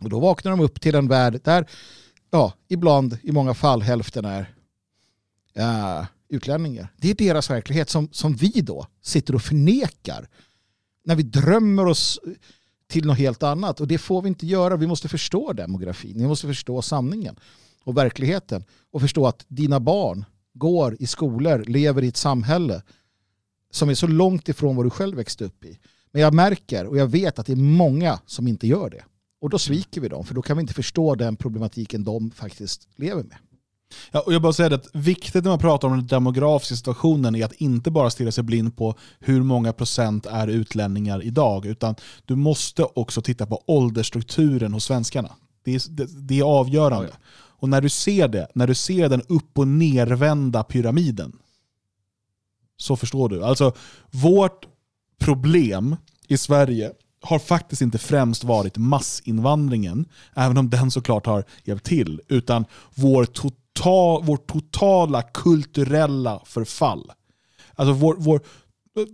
Och 0.00 0.08
då 0.08 0.20
vaknar 0.20 0.50
de 0.50 0.60
upp 0.60 0.80
till 0.80 0.94
en 0.94 1.08
värld 1.08 1.40
där, 1.44 1.66
ja, 2.30 2.52
ibland, 2.68 3.18
i 3.22 3.32
många 3.32 3.54
fall, 3.54 3.82
hälften 3.82 4.24
är 4.24 4.54
uh, 5.58 6.06
utlänningar. 6.34 6.88
Det 6.96 7.10
är 7.10 7.14
deras 7.14 7.50
verklighet 7.50 7.90
som, 7.90 8.08
som 8.12 8.34
vi 8.34 8.48
då 8.48 8.86
sitter 9.02 9.34
och 9.34 9.42
förnekar 9.42 10.28
när 11.04 11.16
vi 11.16 11.22
drömmer 11.22 11.86
oss 11.86 12.20
till 12.86 13.06
något 13.06 13.18
helt 13.18 13.42
annat. 13.42 13.80
Och 13.80 13.88
det 13.88 13.98
får 13.98 14.22
vi 14.22 14.28
inte 14.28 14.46
göra. 14.46 14.76
Vi 14.76 14.86
måste 14.86 15.08
förstå 15.08 15.52
demografin. 15.52 16.18
Vi 16.18 16.26
måste 16.26 16.46
förstå 16.46 16.82
sanningen 16.82 17.36
och 17.84 17.96
verkligheten 17.96 18.64
och 18.92 19.00
förstå 19.00 19.26
att 19.26 19.44
dina 19.48 19.80
barn 19.80 20.24
går 20.54 20.96
i 21.00 21.06
skolor, 21.06 21.64
lever 21.66 22.02
i 22.02 22.08
ett 22.08 22.16
samhälle 22.16 22.82
som 23.70 23.88
är 23.88 23.94
så 23.94 24.06
långt 24.06 24.48
ifrån 24.48 24.76
vad 24.76 24.86
du 24.86 24.90
själv 24.90 25.16
växte 25.16 25.44
upp 25.44 25.64
i. 25.64 25.78
Men 26.12 26.22
jag 26.22 26.34
märker 26.34 26.86
och 26.86 26.96
jag 26.96 27.06
vet 27.06 27.38
att 27.38 27.46
det 27.46 27.52
är 27.52 27.56
många 27.56 28.20
som 28.26 28.48
inte 28.48 28.66
gör 28.66 28.90
det. 28.90 29.04
Och 29.40 29.50
då 29.50 29.58
sviker 29.58 30.00
vi 30.00 30.08
dem, 30.08 30.24
för 30.24 30.34
då 30.34 30.42
kan 30.42 30.56
vi 30.56 30.60
inte 30.60 30.74
förstå 30.74 31.14
den 31.14 31.36
problematiken 31.36 32.04
de 32.04 32.30
faktiskt 32.30 32.88
lever 32.96 33.22
med. 33.22 33.36
Ja, 34.10 34.20
och 34.20 34.32
jag 34.32 34.42
bara 34.42 34.52
säger 34.52 34.70
att 34.70 34.88
viktigt 34.92 35.44
när 35.44 35.50
man 35.50 35.58
pratar 35.58 35.88
om 35.88 35.96
den 35.96 36.06
demografiska 36.06 36.76
situationen 36.76 37.34
är 37.34 37.44
att 37.44 37.52
inte 37.52 37.90
bara 37.90 38.10
stirra 38.10 38.32
sig 38.32 38.44
blind 38.44 38.76
på 38.76 38.94
hur 39.20 39.42
många 39.42 39.72
procent 39.72 40.26
är 40.26 40.48
utlänningar 40.48 41.22
idag, 41.22 41.66
utan 41.66 41.94
du 42.24 42.36
måste 42.36 42.82
också 42.82 43.22
titta 43.22 43.46
på 43.46 43.62
åldersstrukturen 43.66 44.72
hos 44.72 44.84
svenskarna. 44.84 45.30
Det 45.64 45.74
är, 45.74 45.90
det, 45.90 46.06
det 46.28 46.38
är 46.38 46.44
avgörande. 46.44 47.08
Ja, 47.08 47.18
ja. 47.20 47.28
Och 47.64 47.68
när 47.68 47.80
du 47.80 47.88
ser 47.88 48.28
det, 48.28 48.48
när 48.54 48.66
du 48.66 48.74
ser 48.74 49.08
den 49.08 49.22
upp 49.28 49.58
och 49.58 49.68
nervända 49.68 50.62
pyramiden, 50.62 51.32
så 52.76 52.96
förstår 52.96 53.28
du. 53.28 53.44
Alltså, 53.44 53.72
vårt 54.10 54.66
problem 55.18 55.96
i 56.28 56.36
Sverige 56.36 56.92
har 57.22 57.38
faktiskt 57.38 57.82
inte 57.82 57.98
främst 57.98 58.44
varit 58.44 58.76
massinvandringen, 58.76 60.06
även 60.34 60.58
om 60.58 60.70
den 60.70 60.90
såklart 60.90 61.26
har 61.26 61.44
hjälpt 61.64 61.86
till, 61.86 62.20
utan 62.28 62.64
vår 62.94 63.24
total, 63.74 64.24
vårt 64.24 64.46
totala 64.46 65.22
kulturella 65.22 66.40
förfall. 66.44 67.12
Alltså 67.74 67.92
vår, 67.92 68.16
vår, 68.18 68.40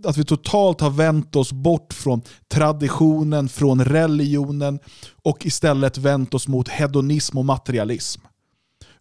att 0.05 0.17
vi 0.17 0.25
totalt 0.25 0.81
har 0.81 0.89
vänt 0.89 1.35
oss 1.35 1.51
bort 1.51 1.93
från 1.93 2.21
traditionen, 2.47 3.49
från 3.49 3.85
religionen 3.85 4.79
och 5.23 5.45
istället 5.45 5.97
vänt 5.97 6.33
oss 6.33 6.47
mot 6.47 6.69
hedonism 6.69 7.37
och 7.37 7.45
materialism. 7.45 8.21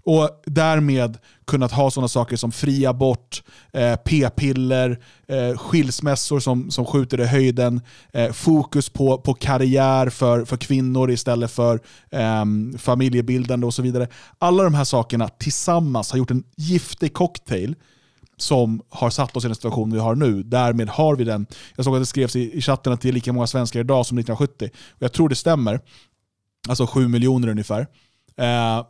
Och 0.02 0.42
därmed 0.46 1.18
kunnat 1.46 1.72
ha 1.72 1.90
sådana 1.90 2.08
saker 2.08 2.36
som 2.36 2.52
fri 2.52 2.86
abort, 2.86 3.42
eh, 3.72 3.96
p-piller, 3.96 4.98
eh, 5.28 5.58
skilsmässor 5.58 6.40
som, 6.40 6.70
som 6.70 6.84
skjuter 6.84 7.20
i 7.20 7.26
höjden, 7.26 7.80
eh, 8.12 8.32
fokus 8.32 8.88
på, 8.88 9.18
på 9.18 9.34
karriär 9.34 10.10
för, 10.10 10.44
för 10.44 10.56
kvinnor 10.56 11.10
istället 11.10 11.50
för 11.50 11.80
eh, 12.10 12.44
familjebildande 12.78 13.66
och 13.66 13.74
så 13.74 13.82
vidare. 13.82 14.08
Alla 14.38 14.62
de 14.62 14.74
här 14.74 14.84
sakerna 14.84 15.28
tillsammans 15.28 16.10
har 16.10 16.18
gjort 16.18 16.30
en 16.30 16.44
giftig 16.56 17.14
cocktail 17.14 17.74
som 18.36 18.82
har 18.88 19.10
satt 19.10 19.36
oss 19.36 19.44
i 19.44 19.48
den 19.48 19.54
situation 19.54 19.92
vi 19.92 19.98
har 19.98 20.14
nu. 20.14 20.42
Därmed 20.42 20.88
har 20.88 21.16
vi 21.16 21.24
den. 21.24 21.46
Jag 21.76 21.84
såg 21.84 21.94
att 21.94 22.02
det 22.02 22.06
skrevs 22.06 22.36
i, 22.36 22.58
i 22.58 22.60
chatten 22.60 22.92
att 22.92 23.00
det 23.00 23.08
är 23.08 23.12
lika 23.12 23.32
många 23.32 23.46
svenskar 23.46 23.80
idag 23.80 24.06
som 24.06 24.18
1970. 24.18 24.70
Och 24.90 25.02
jag 25.02 25.12
tror 25.12 25.28
det 25.28 25.34
stämmer. 25.34 25.80
Alltså 26.68 26.86
7 26.86 27.08
miljoner 27.08 27.48
ungefär. 27.48 27.86
Eh, 28.36 28.84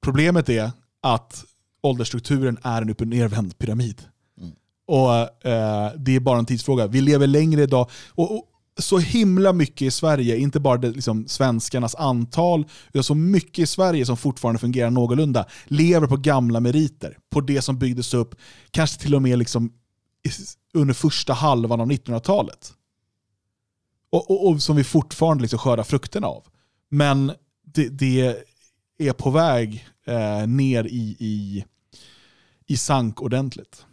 Problemet 0.00 0.48
är 0.48 0.70
att 1.02 1.44
åldersstrukturen 1.82 2.58
är 2.62 2.82
en 2.82 2.90
upp 2.90 3.00
och 3.00 3.06
nervänd 3.06 3.58
pyramid. 3.58 4.02
Mm. 4.40 4.52
Och 4.86 5.46
eh, 5.46 5.92
Det 5.96 6.16
är 6.16 6.20
bara 6.20 6.38
en 6.38 6.46
tidsfråga. 6.46 6.86
Vi 6.86 7.00
lever 7.00 7.26
längre 7.26 7.62
idag. 7.62 7.90
Och, 8.08 8.36
och 8.36 8.46
så 8.78 8.98
himla 8.98 9.52
mycket 9.52 9.82
i 9.82 9.90
Sverige, 9.90 10.36
inte 10.36 10.60
bara 10.60 10.76
det, 10.76 10.90
liksom, 10.90 11.28
svenskarnas 11.28 11.94
antal, 11.94 12.64
utan 12.88 13.04
så 13.04 13.14
mycket 13.14 13.58
i 13.58 13.66
Sverige 13.66 14.06
som 14.06 14.16
fortfarande 14.16 14.58
fungerar 14.58 14.90
någorlunda, 14.90 15.46
lever 15.64 16.06
på 16.06 16.16
gamla 16.16 16.60
meriter. 16.60 17.18
På 17.30 17.40
det 17.40 17.62
som 17.62 17.78
byggdes 17.78 18.14
upp, 18.14 18.34
kanske 18.70 19.00
till 19.00 19.14
och 19.14 19.22
med 19.22 19.38
liksom, 19.38 19.72
under 20.74 20.94
första 20.94 21.32
halvan 21.32 21.80
av 21.80 21.90
1900-talet. 21.90 22.72
Och, 24.12 24.30
och, 24.30 24.48
och, 24.48 24.62
som 24.62 24.76
vi 24.76 24.84
fortfarande 24.84 25.42
liksom 25.42 25.58
skördar 25.58 25.84
frukterna 25.84 26.26
av. 26.26 26.46
Men 26.88 27.32
det, 27.64 27.88
det 27.88 28.36
är 29.00 29.12
på 29.12 29.30
väg 29.30 29.86
eh, 30.04 30.46
ner 30.46 30.84
i, 30.84 31.16
i, 31.18 31.64
i 32.66 32.76
sank 32.76 33.22
ordentligt. 33.22 33.86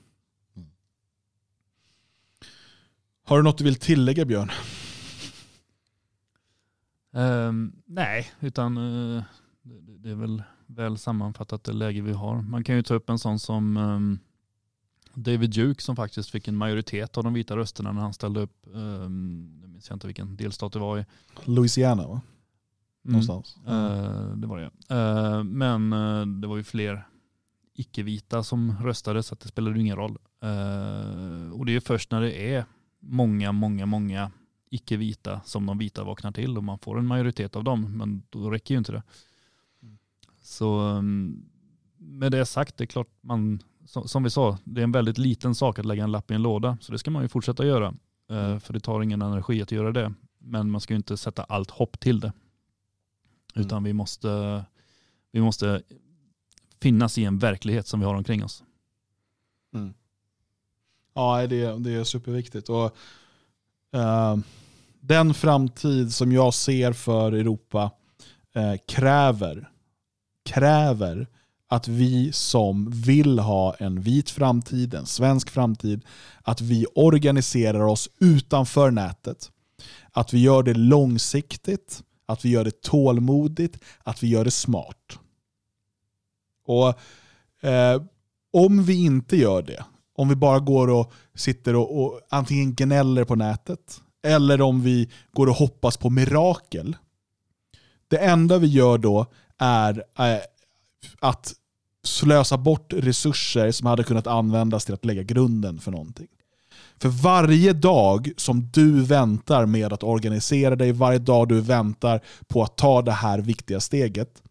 Har 3.24 3.38
du 3.38 3.44
något 3.44 3.58
du 3.58 3.64
vill 3.64 3.76
tillägga 3.76 4.26
Björn? 4.26 4.52
Um, 7.12 7.74
nej, 7.86 8.32
utan 8.40 8.78
uh, 8.78 9.24
det, 9.62 9.98
det, 9.98 10.10
är 10.10 10.16
väl 10.16 10.44
väl 10.66 10.98
sammanfattat 10.98 11.64
det 11.64 11.74
läge 11.74 12.02
vi 12.02 12.14
har. 12.14 12.42
Man 12.42 12.64
kan 12.64 12.76
ju 12.76 12.84
ta 12.84 12.94
upp 12.94 13.10
en 13.10 13.20
sån 13.20 13.40
som 13.40 13.78
um, 13.78 14.20
David 15.14 15.50
Duke 15.50 15.82
som 15.82 15.96
faktiskt 15.96 16.30
fick 16.30 16.48
en 16.48 16.56
majoritet 16.56 17.18
av 17.18 17.24
de 17.24 17.34
vita 17.34 17.58
rösterna 17.58 17.92
när 17.92 18.02
han 18.02 18.14
ställde 18.14 18.40
upp. 18.40 18.68
Um, 18.74 19.60
jag 19.62 19.70
minns 19.70 19.92
inte 19.92 20.08
vilken 20.08 20.36
delstat 20.36 20.74
det 20.74 20.80
var 20.80 21.00
i. 21.00 21.06
Louisiana 21.44 22.08
va? 22.08 22.22
Mm. 23.08 23.14
Någonstans. 23.14 23.58
Mm. 23.68 24.42
Det 24.42 24.48
var 24.48 24.58
det. 24.58 24.96
Uh, 24.96 25.44
men 25.44 25.94
uh, 25.94 26.26
det 26.26 26.48
var 26.48 26.58
ju 26.58 26.64
fler 26.64 27.08
icke-vita 27.74 28.44
som 28.44 28.76
röstade 28.82 29.24
så 29.24 29.36
det 29.36 29.48
spelade 29.48 29.80
ingen 29.80 29.96
roll. 29.96 30.18
och 31.54 31.66
det 31.66 31.76
är 31.76 31.80
först 31.80 32.12
när 32.12 32.22
det 32.22 32.54
är 32.54 32.66
många, 33.00 33.52
många, 33.52 33.86
många 33.86 34.32
icke-vita 34.70 35.42
som 35.46 35.66
de 35.66 35.78
vita 35.78 36.04
vaknar 36.04 36.32
till 36.32 36.58
och 36.58 36.64
man 36.64 36.80
får 36.80 37.00
en 37.00 37.08
majoritet 37.08 37.56
av 37.56 37.64
dem. 37.64 37.98
Men 37.98 38.24
då 38.30 38.52
räcker 38.52 38.74
ju 38.74 38.78
inte 38.78 38.92
det. 38.92 39.04
Mm. 39.84 39.98
Så 40.42 40.80
um, 40.80 41.46
med 41.98 42.32
det 42.32 42.46
sagt, 42.46 42.78
det 42.78 42.84
är 42.84 42.86
klart 42.86 43.10
man, 43.22 43.60
som 43.86 44.24
vi 44.24 44.30
sa, 44.30 44.58
det 44.64 44.82
är 44.82 44.84
en 44.84 44.92
väldigt 44.92 45.18
liten 45.18 45.56
sak 45.56 45.80
att 45.80 45.86
lägga 45.86 46.04
en 46.04 46.12
lapp 46.12 46.32
i 46.32 46.34
en 46.34 46.42
låda. 46.42 46.78
Så 46.82 46.92
det 46.92 46.98
ska 46.98 47.12
man 47.12 47.22
ju 47.22 47.28
fortsätta 47.28 47.66
göra. 47.66 47.94
Eh, 48.30 48.46
mm. 48.46 48.60
För 48.60 48.74
det 48.74 48.80
tar 48.80 49.02
ingen 49.02 49.22
energi 49.22 49.62
att 49.62 49.72
göra 49.72 49.92
det. 49.92 50.14
Men 50.40 50.72
man 50.72 50.82
ska 50.82 50.94
ju 50.94 50.98
inte 50.98 51.18
sätta 51.18 51.44
allt 51.44 51.72
hopp 51.72 52.00
till 52.00 52.20
det. 52.20 52.34
Mm. 53.58 53.68
Utan 53.68 53.84
vi 53.84 53.94
måste, 53.94 54.64
vi 55.32 55.42
måste 55.42 55.82
finnas 56.82 57.18
i 57.18 57.26
en 57.26 57.40
verklighet 57.40 57.88
som 57.88 58.00
vi 58.00 58.06
har 58.06 58.16
omkring 58.16 58.44
oss. 58.44 58.64
Mm. 59.74 59.94
Ja, 61.14 61.48
det, 61.48 61.80
det 61.80 61.92
är 61.92 62.04
superviktigt. 62.04 62.70
Och, 62.70 62.96
uh, 63.96 64.38
den 65.00 65.34
framtid 65.34 66.14
som 66.14 66.32
jag 66.32 66.54
ser 66.54 66.94
för 66.94 67.32
Europa 67.32 67.92
uh, 68.58 68.76
kräver, 68.88 69.70
kräver 70.46 71.28
att 71.68 71.88
vi 71.88 72.32
som 72.32 72.92
vill 72.92 73.40
ha 73.40 73.74
en 73.74 74.02
vit 74.02 74.30
framtid, 74.30 74.94
en 74.94 75.06
svensk 75.06 75.50
framtid, 75.50 76.06
att 76.42 76.62
vi 76.62 76.86
organiserar 76.96 77.82
oss 77.82 78.10
utanför 78.20 78.92
nätet. 78.92 79.52
Att 80.12 80.34
vi 80.34 80.40
gör 80.40 80.64
det 80.64 80.74
långsiktigt, 80.74 82.04
att 82.28 82.46
vi 82.46 82.50
gör 82.50 82.64
det 82.64 82.82
tålmodigt, 82.82 83.80
att 84.04 84.24
vi 84.24 84.28
gör 84.28 84.46
det 84.46 84.52
smart. 84.52 85.20
Och 86.66 86.88
eh, 87.68 88.02
Om 88.54 88.84
vi 88.84 89.06
inte 89.06 89.38
gör 89.38 89.62
det, 89.62 89.86
om 90.16 90.30
vi 90.30 90.36
bara 90.36 90.60
går 90.60 90.90
och 90.90 91.14
sitter 91.36 91.76
och, 91.76 92.04
och 92.04 92.22
antingen 92.30 92.76
gnäller 92.76 93.24
på 93.24 93.36
nätet 93.36 94.02
eller 94.24 94.62
om 94.62 94.82
vi 94.82 95.10
går 95.32 95.48
och 95.48 95.56
hoppas 95.56 95.98
på 95.98 96.10
mirakel. 96.10 96.96
Det 98.08 98.18
enda 98.18 98.58
vi 98.58 98.68
gör 98.68 98.98
då 98.98 99.26
är 99.58 100.04
eh, 100.20 100.42
att 101.20 101.54
slösa 102.04 102.58
bort 102.58 102.94
resurser 102.94 103.72
som 103.72 103.88
hade 103.88 104.04
kunnat 104.04 104.28
användas 104.28 104.86
till 104.86 104.94
att 104.94 105.06
lägga 105.06 105.24
grunden 105.24 105.80
för 105.80 105.92
någonting. 105.92 106.28
För 107.00 107.10
varje 107.10 107.74
dag 107.74 108.32
som 108.38 108.70
du 108.74 109.04
väntar 109.04 109.66
med 109.66 109.94
att 109.94 110.04
organisera 110.04 110.76
dig, 110.76 110.92
varje 110.92 111.20
dag 111.20 111.48
du 111.48 111.62
väntar 111.62 112.22
på 112.48 112.64
att 112.64 112.78
ta 112.78 113.02
det 113.02 113.12
här 113.12 113.40
viktiga 113.40 113.80
steget, 113.80 114.42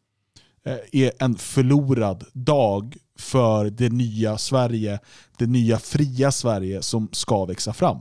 eh, 0.64 0.76
är 0.92 1.12
en 1.18 1.36
förlorad 1.36 2.24
dag 2.32 2.96
för 3.18 3.70
det 3.70 3.88
nya 3.88 4.38
Sverige, 4.38 4.98
det 5.38 5.46
nya 5.46 5.78
fria 5.78 6.32
Sverige 6.32 6.82
som 6.82 7.08
ska 7.12 7.44
växa 7.44 7.72
fram. 7.72 7.98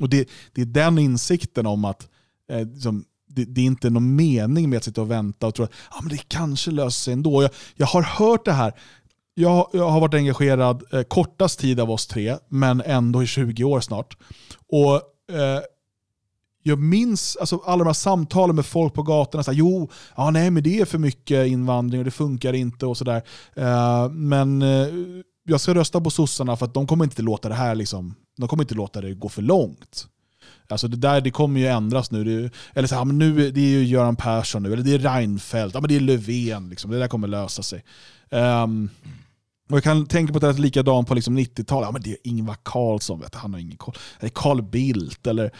Och 0.00 0.08
Det, 0.08 0.28
det 0.52 0.60
är 0.60 0.66
den 0.66 0.98
insikten 0.98 1.66
om 1.66 1.84
att 1.84 2.08
eh, 2.50 2.66
liksom, 2.66 3.04
det, 3.26 3.44
det, 3.44 3.60
är 3.60 3.64
inte 3.64 3.90
någon 3.90 4.16
mening 4.16 4.70
med 4.70 4.76
att 4.76 4.84
sitta 4.84 5.00
och 5.00 5.10
vänta 5.10 5.46
och 5.46 5.54
tro 5.54 5.64
att 5.64 5.72
ah, 5.90 6.00
men 6.00 6.08
det 6.08 6.28
kanske 6.28 6.70
löser 6.70 6.90
sig 6.90 7.12
ändå. 7.12 7.42
Jag, 7.42 7.50
jag 7.74 7.86
har 7.86 8.02
hört 8.02 8.44
det 8.44 8.52
här. 8.52 8.72
Jag, 9.40 9.68
jag 9.72 9.90
har 9.90 10.00
varit 10.00 10.14
engagerad 10.14 10.82
eh, 10.92 11.02
kortast 11.02 11.58
tid 11.60 11.80
av 11.80 11.90
oss 11.90 12.06
tre, 12.06 12.36
men 12.48 12.80
ändå 12.80 13.22
i 13.22 13.26
20 13.26 13.64
år 13.64 13.80
snart. 13.80 14.16
Och 14.68 14.94
eh, 15.36 15.60
jag 16.62 16.78
minns 16.78 17.36
alltså, 17.36 17.62
alla 17.66 17.84
de 17.84 17.88
här 17.88 17.94
samtalen 17.94 18.56
med 18.56 18.66
folk 18.66 18.94
på 18.94 19.02
gatorna. 19.02 19.42
Så 19.42 19.50
här, 19.50 19.58
jo, 19.58 19.90
ja, 20.16 20.30
nej, 20.30 20.50
men 20.50 20.62
det 20.62 20.78
är 20.78 20.84
för 20.84 20.98
mycket 20.98 21.46
invandring 21.46 21.98
och 22.00 22.04
det 22.04 22.10
funkar 22.10 22.52
inte 22.52 22.86
och 22.86 22.96
sådär. 22.96 23.22
Eh, 23.54 24.10
men 24.10 24.62
eh, 24.62 24.88
jag 25.44 25.60
ska 25.60 25.74
rösta 25.74 26.00
på 26.00 26.10
sossarna 26.10 26.56
för 26.56 26.66
att 26.66 26.74
de 26.74 26.86
kommer 26.86 27.04
inte 27.04 27.22
låta 27.22 27.48
det 27.48 27.54
här 27.54 27.74
liksom, 27.74 28.14
de 28.38 28.48
kommer 28.48 28.62
inte 28.62 28.74
låta 28.74 29.00
det 29.00 29.14
gå 29.14 29.28
för 29.28 29.42
långt. 29.42 30.06
Alltså 30.68 30.88
det 30.88 30.96
där 30.96 31.20
det 31.20 31.30
kommer 31.30 31.60
ju 31.60 31.66
ändras 31.66 32.10
nu. 32.10 32.24
Det, 32.24 32.50
eller 32.74 32.88
så 32.88 32.94
här, 32.94 33.04
men 33.04 33.18
nu 33.18 33.50
det 33.50 33.60
är 33.60 33.70
ju 33.70 33.84
Göran 33.84 34.16
Persson 34.16 34.62
nu, 34.62 34.72
eller 34.72 34.82
det 34.82 34.94
är 34.94 34.98
Reinfeldt, 34.98 35.74
ja, 35.74 35.80
men 35.80 35.88
det 35.88 35.96
är 35.96 36.00
Löfven. 36.00 36.68
Liksom. 36.68 36.90
Det 36.90 36.98
där 36.98 37.08
kommer 37.08 37.28
lösa 37.28 37.62
sig. 37.62 37.84
Um, 38.30 38.90
och 39.68 39.76
jag 39.76 39.82
kan 39.82 40.06
tänka 40.06 40.32
på 40.32 40.36
att 40.36 40.42
det 40.42 40.48
är 40.48 40.62
likadant 40.62 41.08
på 41.08 41.14
liksom 41.14 41.38
90-talet. 41.38 41.86
Ja, 41.86 41.92
men 41.92 42.02
det 42.02 42.10
är 42.10 42.16
Ingvar 42.24 42.56
Carlsson, 42.62 43.20
vet 43.20 43.32
du, 43.32 43.38
han 43.38 43.52
har 43.52 43.60
ingen 43.60 43.76
koll. 43.76 43.94
Eller 44.20 44.30
Carl 44.30 44.62
Bildt 44.62 45.26
eller 45.26 45.50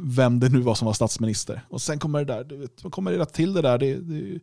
vem 0.00 0.40
det 0.40 0.48
nu 0.48 0.60
var 0.60 0.74
som 0.74 0.86
var 0.86 0.92
statsminister. 0.92 1.64
Och 1.68 1.82
sen 1.82 1.98
kommer 1.98 2.24
det 2.24 2.34
där, 2.34 2.44
du 2.44 2.56
vet, 2.56 2.84
man 2.84 2.90
kommer 2.90 3.12
det 3.12 3.26
till 3.26 3.52
det 3.52 3.62
där. 3.62 3.78
Det, 3.78 3.94
det, 3.94 4.40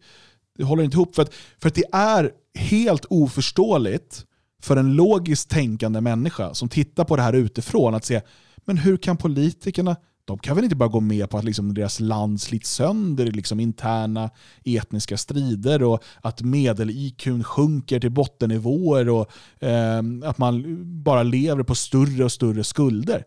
det 0.58 0.64
håller 0.64 0.84
inte 0.84 0.98
ihop. 0.98 1.16
För 1.16 1.22
att, 1.22 1.34
för 1.62 1.68
att 1.68 1.76
det 1.76 1.86
är 1.92 2.32
helt 2.56 3.06
oförståeligt 3.10 4.26
för 4.62 4.78
en 4.78 4.94
logiskt 4.94 5.50
tänkande 5.50 6.02
människa 6.02 6.54
som 6.54 6.70
tittar 6.70 7.04
på 7.04 7.16
det 7.16 7.22
här 7.22 7.34
utifrån 7.34 7.96
att 7.96 8.06
se, 8.06 8.22
men 8.66 8.78
hur 8.78 8.98
kan 8.98 9.18
politikerna 9.18 9.96
de 10.26 10.38
kan 10.38 10.56
väl 10.56 10.64
inte 10.64 10.76
bara 10.76 10.90
gå 10.90 11.00
med 11.00 11.30
på 11.30 11.38
att 11.38 11.44
liksom 11.44 11.74
deras 11.74 12.00
land 12.00 12.42
slits 12.42 12.72
sönder 12.72 13.26
i 13.26 13.32
liksom 13.32 13.60
interna 13.60 14.30
etniska 14.64 15.18
strider 15.18 15.84
och 15.84 16.04
att 16.22 16.42
medel-IQ 16.42 17.44
sjunker 17.44 18.00
till 18.00 18.12
bottennivåer 18.12 19.10
och 19.10 19.32
eh, 19.64 20.02
att 20.24 20.38
man 20.38 20.64
bara 21.04 21.24
lever 21.24 21.64
på 21.64 21.76
större 21.76 22.24
och 22.24 22.32
större 22.32 22.64
skulder. 22.64 23.24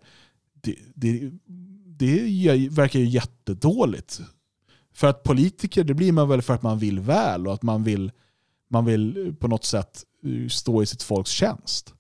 Det, 0.63 0.77
det, 0.95 1.31
det 1.99 2.69
verkar 2.69 2.99
ju 2.99 3.07
jättedåligt. 3.07 4.21
För 4.95 5.07
att 5.07 5.23
politiker, 5.23 5.85
det 5.85 5.95
blir 5.95 6.13
man 6.13 6.29
väl 6.29 6.43
för 6.43 6.55
att 6.55 6.63
man 6.63 6.79
vill 6.79 7.01
väl 7.01 7.47
och 7.47 7.55
att 7.55 7.63
man 7.63 7.85
vill 7.85 8.11
man 8.71 8.85
vill 8.85 9.35
på 9.41 9.49
något 9.49 9.65
sätt 9.65 10.05
eh, 10.25 10.49
stå 10.49 10.83
i 10.83 10.87
sitt 10.87 11.03
folks 11.03 11.31
tjänst. 11.31 11.95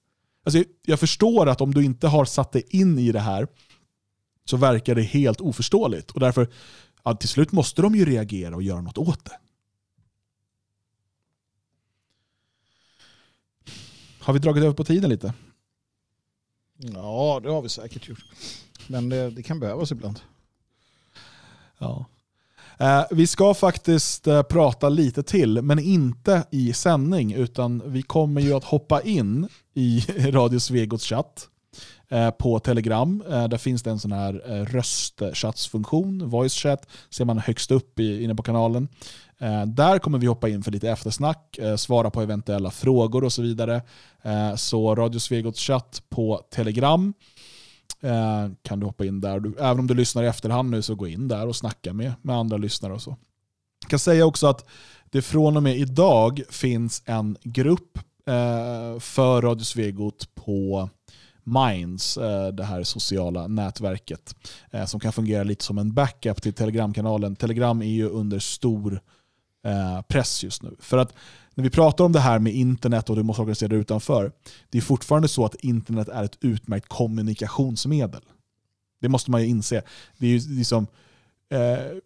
Alltså, 0.44 0.64
jag 0.86 1.00
förstår 1.00 1.48
att 1.48 1.60
om 1.60 1.74
du 1.74 1.84
inte 1.84 2.08
har 2.08 2.24
satt 2.24 2.52
dig 2.52 2.62
in 2.70 2.98
i 2.98 3.12
det 3.12 3.20
här 3.20 3.48
så 4.48 4.56
verkar 4.56 4.94
det 4.94 5.02
helt 5.02 5.40
oförståeligt. 5.40 6.10
Och 6.10 6.20
därför, 6.20 6.48
ja, 7.02 7.14
till 7.14 7.28
slut 7.28 7.52
måste 7.52 7.82
de 7.82 7.94
ju 7.94 8.04
reagera 8.04 8.54
och 8.54 8.62
göra 8.62 8.80
något 8.80 8.98
åt 8.98 9.24
det. 9.24 9.38
Har 14.20 14.32
vi 14.32 14.38
dragit 14.38 14.64
över 14.64 14.74
på 14.74 14.84
tiden 14.84 15.10
lite? 15.10 15.34
Ja, 16.76 17.40
det 17.42 17.50
har 17.50 17.62
vi 17.62 17.68
säkert 17.68 18.08
gjort. 18.08 18.24
Men 18.86 19.08
det, 19.08 19.30
det 19.30 19.42
kan 19.42 19.60
behövas 19.60 19.92
ibland. 19.92 20.20
Ja. 21.78 22.06
Eh, 22.78 23.04
vi 23.10 23.26
ska 23.26 23.54
faktiskt 23.54 24.26
eh, 24.26 24.42
prata 24.42 24.88
lite 24.88 25.22
till, 25.22 25.62
men 25.62 25.78
inte 25.78 26.46
i 26.50 26.72
sändning, 26.72 27.32
utan 27.32 27.82
vi 27.92 28.02
kommer 28.02 28.40
ju 28.40 28.54
att 28.54 28.64
hoppa 28.64 29.02
in 29.02 29.48
i 29.74 30.00
Radio 30.30 30.58
Svegots 30.58 31.04
chatt 31.04 31.48
Eh, 32.10 32.30
på 32.30 32.58
Telegram. 32.58 33.22
Eh, 33.30 33.48
där 33.48 33.58
finns 33.58 33.82
det 33.82 33.90
en 33.90 33.98
sån 33.98 34.12
här 34.12 34.42
eh, 34.46 34.64
röstchatsfunktion, 34.64 36.28
voice 36.28 36.54
chat, 36.54 36.88
ser 37.10 37.24
man 37.24 37.38
högst 37.38 37.70
upp 37.70 38.00
inne 38.00 38.34
på 38.34 38.42
kanalen. 38.42 38.88
Där 39.66 39.98
kommer 39.98 40.18
vi 40.18 40.26
hoppa 40.26 40.48
in 40.48 40.62
för 40.62 40.70
lite 40.70 40.90
eftersnack, 40.90 41.58
svara 41.76 42.10
på 42.10 42.22
eventuella 42.22 42.70
frågor 42.70 43.24
och 43.24 43.32
så 43.32 43.42
vidare. 43.42 43.82
Så 44.56 44.94
Radio 44.94 45.18
Svegots 45.18 45.60
chatt 45.60 46.02
på 46.08 46.40
Telegram 46.50 47.14
kan 48.62 48.80
du 48.80 48.86
hoppa 48.86 49.04
in 49.04 49.20
där. 49.20 49.60
Även 49.60 49.78
om 49.78 49.86
du 49.86 49.94
lyssnar 49.94 50.22
i 50.22 50.26
efterhand 50.26 50.70
nu 50.70 50.82
så 50.82 50.94
gå 50.94 51.06
in 51.06 51.28
där 51.28 51.46
och 51.46 51.56
snacka 51.56 51.92
med, 51.92 52.12
med 52.22 52.36
andra 52.36 52.56
lyssnare 52.56 52.92
och 52.92 53.02
så. 53.02 53.16
Jag 53.80 53.90
kan 53.90 53.98
säga 53.98 54.26
också 54.26 54.46
att 54.46 54.68
det 55.10 55.22
från 55.22 55.56
och 55.56 55.62
med 55.62 55.76
idag 55.76 56.42
finns 56.50 57.02
en 57.04 57.36
grupp 57.42 57.98
för 59.00 59.42
Radio 59.42 59.64
Svegot 59.64 60.34
på 60.34 60.88
Minds, 61.52 62.16
eh, 62.16 62.48
det 62.48 62.64
här 62.64 62.82
sociala 62.82 63.46
nätverket, 63.46 64.34
eh, 64.70 64.84
som 64.84 65.00
kan 65.00 65.12
fungera 65.12 65.42
lite 65.42 65.64
som 65.64 65.78
en 65.78 65.94
backup 65.94 66.42
till 66.42 66.52
Telegramkanalen. 66.52 67.36
Telegram 67.36 67.82
är 67.82 67.86
ju 67.86 68.08
under 68.08 68.38
stor 68.38 69.00
eh, 69.64 70.02
press 70.02 70.44
just 70.44 70.62
nu. 70.62 70.76
För 70.80 70.98
att 70.98 71.14
när 71.54 71.64
vi 71.64 71.70
pratar 71.70 72.04
om 72.04 72.12
det 72.12 72.20
här 72.20 72.38
med 72.38 72.54
internet 72.54 73.10
och 73.10 73.16
du 73.16 73.22
måste 73.22 73.42
organisera 73.42 73.68
det 73.68 73.76
utanför, 73.76 74.32
det 74.70 74.78
är 74.78 74.82
fortfarande 74.82 75.28
så 75.28 75.44
att 75.44 75.54
internet 75.54 76.08
är 76.08 76.24
ett 76.24 76.38
utmärkt 76.40 76.88
kommunikationsmedel. 76.88 78.22
Det 79.00 79.08
måste 79.08 79.30
man 79.30 79.40
ju 79.40 79.46
inse. 79.46 79.82
Det 80.18 80.26
är 80.26 80.30
ju 80.30 80.56
liksom, 80.56 80.86
eh, 81.50 81.98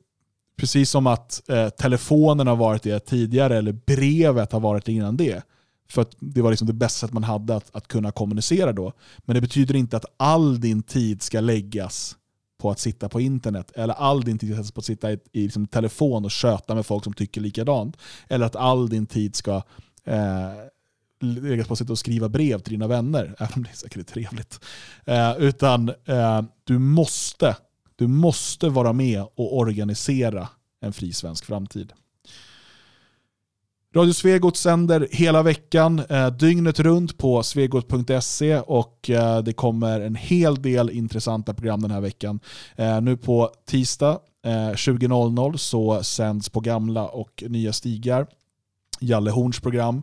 precis 0.57 0.91
som 0.91 1.07
att 1.07 1.51
eh, 1.51 1.69
telefonen 1.69 2.47
har 2.47 2.57
varit 2.57 2.83
det 2.83 3.01
tidigare, 3.01 3.59
eller 3.59 3.73
brevet 3.73 4.53
har 4.53 4.61
varit 4.61 4.85
det 4.85 4.93
innan 4.93 5.17
det. 5.17 5.43
För 5.93 6.03
att 6.03 6.17
det 6.19 6.43
var 6.43 6.51
liksom 6.51 6.67
det 6.67 6.73
bästa 6.73 7.07
sätt 7.07 7.13
man 7.13 7.25
hade 7.25 7.57
att, 7.57 7.77
att 7.77 7.89
kunna 7.89 8.13
kommunicera 8.13 8.73
då. 8.73 8.93
Men 9.19 9.35
det 9.35 9.41
betyder 9.41 9.77
inte 9.77 9.97
att 9.97 10.05
all 10.17 10.61
din 10.61 10.83
tid 10.83 11.23
ska 11.23 11.41
läggas 11.41 12.17
på 12.59 12.71
att 12.71 12.79
sitta 12.79 13.09
på 13.09 13.21
internet. 13.21 13.73
Eller 13.75 13.95
all 13.95 14.21
din 14.21 14.39
tid 14.39 14.55
ska 14.55 14.75
på 14.75 14.79
att 14.79 14.85
sitta 14.85 15.13
i, 15.13 15.19
i 15.33 15.43
liksom 15.43 15.67
telefon 15.67 16.25
och 16.25 16.31
köta 16.31 16.75
med 16.75 16.87
folk 16.87 17.05
som 17.05 17.13
tycker 17.13 17.41
likadant. 17.41 17.97
Eller 18.29 18.47
att 18.47 18.57
all 18.57 18.89
din 18.89 19.07
tid 19.07 19.37
ska 19.37 19.63
eh, 20.05 20.53
läggas 21.21 21.67
på 21.67 21.73
att 21.73 21.79
sitta 21.79 21.93
och 21.93 21.99
skriva 21.99 22.29
brev 22.29 22.59
till 22.59 22.73
dina 22.73 22.87
vänner. 22.87 23.25
Även 23.39 23.53
om 23.55 23.63
det 23.63 23.71
är 23.71 23.77
säkert 23.77 24.07
trevligt. 24.07 24.61
Eh, 25.05 25.37
utan 25.39 25.89
eh, 26.05 26.43
du, 26.65 26.79
måste, 26.79 27.57
du 27.97 28.07
måste 28.07 28.69
vara 28.69 28.93
med 28.93 29.23
och 29.23 29.59
organisera 29.59 30.49
en 30.81 30.93
fri 30.93 31.13
svensk 31.13 31.45
framtid. 31.45 31.93
Radio 33.95 34.13
Svegot 34.13 34.57
sänder 34.57 35.09
hela 35.11 35.43
veckan, 35.43 36.03
eh, 36.09 36.29
dygnet 36.29 36.81
runt 36.81 37.19
på 37.19 37.43
svegot.se 37.43 38.59
och 38.59 39.11
eh, 39.11 39.39
det 39.39 39.53
kommer 39.53 40.01
en 40.01 40.15
hel 40.15 40.63
del 40.63 40.91
intressanta 40.91 41.55
program 41.55 41.81
den 41.81 41.91
här 41.91 42.01
veckan. 42.01 42.41
Eh, 42.77 43.01
nu 43.01 43.17
på 43.17 43.51
tisdag 43.67 44.19
eh, 44.45 44.51
20.00 44.51 45.57
så 45.57 46.03
sänds 46.03 46.49
på 46.49 46.61
gamla 46.61 47.09
och 47.09 47.45
nya 47.47 47.73
stigar 47.73 48.27
Jalle 49.01 49.31
Horns 49.31 49.61
program. 49.61 50.03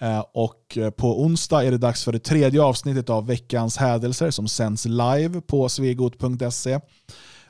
Eh, 0.00 0.24
och 0.34 0.78
eh, 0.78 0.90
på 0.90 1.22
onsdag 1.22 1.64
är 1.64 1.70
det 1.70 1.78
dags 1.78 2.04
för 2.04 2.12
det 2.12 2.18
tredje 2.18 2.62
avsnittet 2.62 3.10
av 3.10 3.26
veckans 3.26 3.76
hädelser 3.76 4.30
som 4.30 4.48
sänds 4.48 4.84
live 4.84 5.40
på 5.40 5.68
svegot.se. 5.68 6.80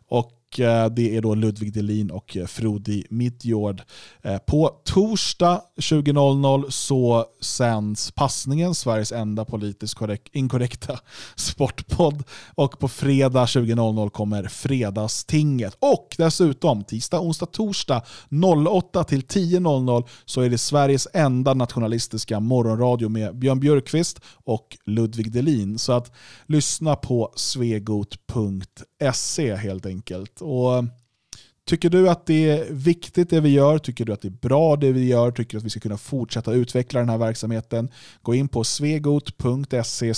Och 0.09 0.31
Eh, 0.61 0.87
det 0.87 1.17
är 1.17 1.23
då 1.23 1.35
Ludvig 1.35 1.73
Delin 1.73 2.11
och 2.11 2.37
eh, 2.37 2.47
Frodi 2.47 3.05
Midjord. 3.11 3.83
Eh, 4.23 4.39
på 4.39 4.71
torsdag 4.85 5.63
20.00 5.77 6.71
så 6.71 7.25
sänds 7.41 8.11
Passningen, 8.11 8.75
Sveriges 8.75 9.13
enda 9.13 9.45
politiskt 9.45 9.97
inkorrekta 10.33 10.99
sportpodd. 11.37 12.23
Och 12.55 12.79
på 12.79 12.89
fredag 12.89 13.45
20.00 13.45 14.11
kommer 14.11 14.45
Fredagstinget. 14.45 15.77
Och 15.79 16.15
dessutom 16.19 16.85
tisdag, 16.85 17.21
onsdag, 17.21 17.47
torsdag 17.47 18.03
08 18.69 19.05
till 19.05 19.23
10.00 19.23 20.09
så 20.25 20.41
är 20.41 20.51
det 20.51 20.59
Sveriges 20.59 21.09
enda 21.13 21.55
nationalistiska 21.55 22.41
morgonradio 22.41 23.09
med 23.09 23.39
Björn 23.39 23.61
Björkqvist 23.61 24.21
och 24.45 24.77
Ludvig 24.87 25.33
Delin. 25.33 25.79
Så 25.79 25.93
att 25.93 26.13
lyssna 26.47 26.97
på 26.97 27.33
svegot.se 27.37 28.92
se 29.11 29.55
helt 29.55 29.87
enkelt. 29.87 30.41
Och 30.41 30.77
eh, 30.77 30.83
Tycker 31.65 31.91
du 31.91 32.09
att 32.09 32.27
det 32.27 32.51
är 32.51 32.73
viktigt 32.73 33.31
det 33.31 33.41
vi 33.41 33.49
gör? 33.49 33.79
Tycker 33.79 34.05
du 34.05 34.13
att 34.13 34.23
det 34.23 34.29
är 34.29 34.49
bra 34.49 34.77
det 34.77 34.93
vi 34.93 35.09
gör? 35.09 35.31
Tycker 35.31 35.53
du 35.53 35.59
att 35.59 35.65
vi 35.65 35.71
ska 35.71 35.81
kunna 35.81 35.97
fortsätta 35.97 36.53
utveckla 36.53 37.01
den 37.01 37.09
här 37.09 37.19
verksamheten? 37.19 37.91
Gå 38.23 38.35
in 38.35 38.49
på 38.49 38.65
svegot.se 38.65 40.13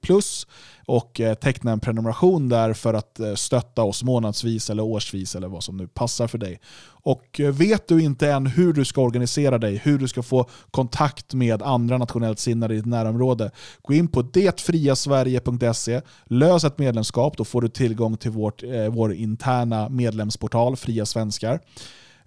plus 0.00 0.46
och 0.86 1.20
eh, 1.20 1.34
teckna 1.34 1.72
en 1.72 1.80
prenumeration 1.80 2.48
där 2.48 2.72
för 2.72 2.94
att 2.94 3.20
eh, 3.20 3.34
stötta 3.34 3.82
oss 3.82 4.02
månadsvis 4.02 4.70
eller 4.70 4.82
årsvis 4.82 5.36
eller 5.36 5.48
vad 5.48 5.64
som 5.64 5.76
nu 5.76 5.88
passar 5.88 6.26
för 6.26 6.38
dig. 6.38 6.60
Och 7.06 7.40
eh, 7.40 7.52
vet 7.52 7.88
du 7.88 8.02
inte 8.02 8.30
än 8.30 8.46
hur 8.46 8.72
du 8.72 8.84
ska 8.84 9.02
organisera 9.02 9.58
dig, 9.58 9.76
hur 9.76 9.98
du 9.98 10.08
ska 10.08 10.22
få 10.22 10.48
kontakt 10.70 11.34
med 11.34 11.62
andra 11.62 11.98
nationellt 11.98 12.38
sinnade 12.38 12.74
i 12.74 12.76
ditt 12.76 12.86
närområde, 12.86 13.50
gå 13.82 13.94
in 13.94 14.08
på 14.08 14.22
detfriasverige.se, 14.22 16.00
lös 16.24 16.64
ett 16.64 16.78
medlemskap, 16.78 17.36
då 17.36 17.44
får 17.44 17.62
du 17.62 17.68
tillgång 17.68 18.16
till 18.16 18.30
vårt, 18.30 18.62
eh, 18.62 18.88
vår 18.88 19.14
interna 19.14 19.88
medlemsportal 19.88 20.76
Fria 20.76 21.06
Svenskar. 21.06 21.60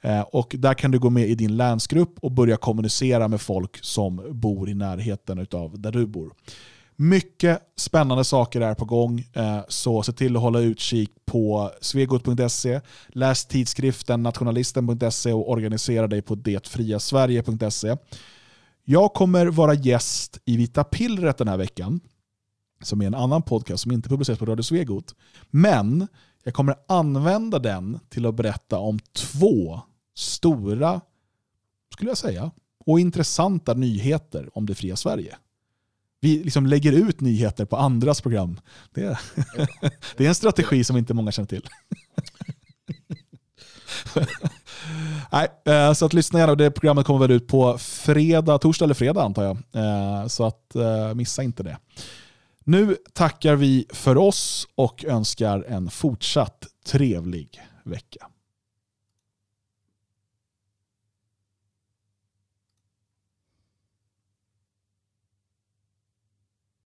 Eh, 0.02 0.22
och 0.22 0.56
där 0.58 0.74
kan 0.74 0.92
du 0.92 1.00
gå 1.00 1.10
med 1.10 1.30
i 1.30 1.36
din 1.36 1.58
länsgrupp 1.58 2.20
och 2.22 2.32
börja 2.32 2.58
kommunicera 2.58 3.28
med 3.28 3.42
folk 3.42 3.84
som 3.84 4.22
bor 4.32 4.70
i 4.70 4.74
närheten 4.74 5.48
av 5.52 5.80
där 5.80 5.92
du 5.92 6.06
bor. 6.06 6.32
Mycket 7.02 7.62
spännande 7.76 8.24
saker 8.24 8.62
är 8.62 8.74
på 8.74 8.86
gång, 8.86 9.20
eh, 9.34 9.60
så 9.68 10.04
se 10.04 10.12
till 10.12 10.36
att 10.36 10.42
hålla 10.42 10.60
utkik 10.60 11.12
på 11.26 11.72
svegot.se. 11.82 12.82
Läs 13.08 13.46
tidskriften 13.46 14.24
nationalisten.se 14.24 15.34
och 15.34 15.50
organisera 15.50 16.08
dig 16.08 16.22
på 16.22 16.36
detfriasverige.se. 16.36 17.98
Jag 18.84 19.14
kommer 19.14 19.46
vara 19.46 19.74
gäst 19.74 20.40
i 20.46 20.58
Vita 20.58 20.84
pillret 20.84 21.38
den 21.38 21.48
här 21.48 21.58
veckan, 21.58 22.00
som 22.82 23.02
är 23.02 23.08
en 23.08 23.16
annan 23.16 23.42
podcast 23.42 23.84
som 23.84 23.92
inte 23.92 24.10
publiceras 24.10 24.40
på 24.40 24.46
Radio 24.46 24.64
Svegot. 24.64 25.16
Men 25.50 26.08
jag 26.44 26.54
kommer 26.54 26.76
använda 26.88 27.60
den 27.60 28.00
till 28.10 28.26
att 28.26 28.36
berätta 28.36 28.80
om 28.80 29.00
två 29.00 29.82
stora, 30.16 31.02
skulle 31.94 32.12
jag 32.12 32.18
säga, 32.18 32.52
och 32.86 33.00
intressanta 33.00 33.74
nyheter 33.74 34.50
om 34.54 34.66
det 34.66 34.76
fria 34.76 34.96
Sverige 34.96 35.38
vi 36.22 36.44
liksom 36.44 36.66
lägger 36.66 36.92
ut 36.92 37.22
nyheter 37.22 37.66
på 37.66 37.78
andras 37.78 38.22
program. 38.22 38.60
Det 38.94 39.04
är, 39.04 39.20
det 40.18 40.26
är 40.26 40.30
en 40.30 40.36
strategi 40.36 40.84
som 40.84 40.98
inte 40.98 41.14
många 41.14 41.32
känner 41.32 41.48
till. 41.48 41.70
Nej, 45.32 45.48
eh, 45.66 45.94
så 45.94 46.06
att 46.06 46.14
lyssna 46.14 46.40
gärna. 46.40 46.56
Det 46.56 46.72
programmet 46.72 47.06
kommer 47.06 47.20
väl 47.20 47.32
ut 47.32 47.48
på 47.48 47.78
fredag, 47.78 48.58
torsdag 48.58 48.86
eller 48.86 48.94
fredag 48.94 49.24
antar 49.24 49.44
jag. 49.44 49.58
Eh, 49.74 50.28
så 50.28 50.46
att 50.46 50.76
eh, 50.76 51.14
missa 51.14 51.44
inte 51.44 51.64
det. 51.64 51.78
Nu 52.64 52.98
tackar 53.14 53.56
vi 53.56 53.86
för 53.90 54.18
oss 54.18 54.68
och 54.76 55.06
önskar 55.06 55.66
en 55.68 55.90
fortsatt 55.90 56.68
trevlig 56.86 57.62
vecka. 57.84 58.28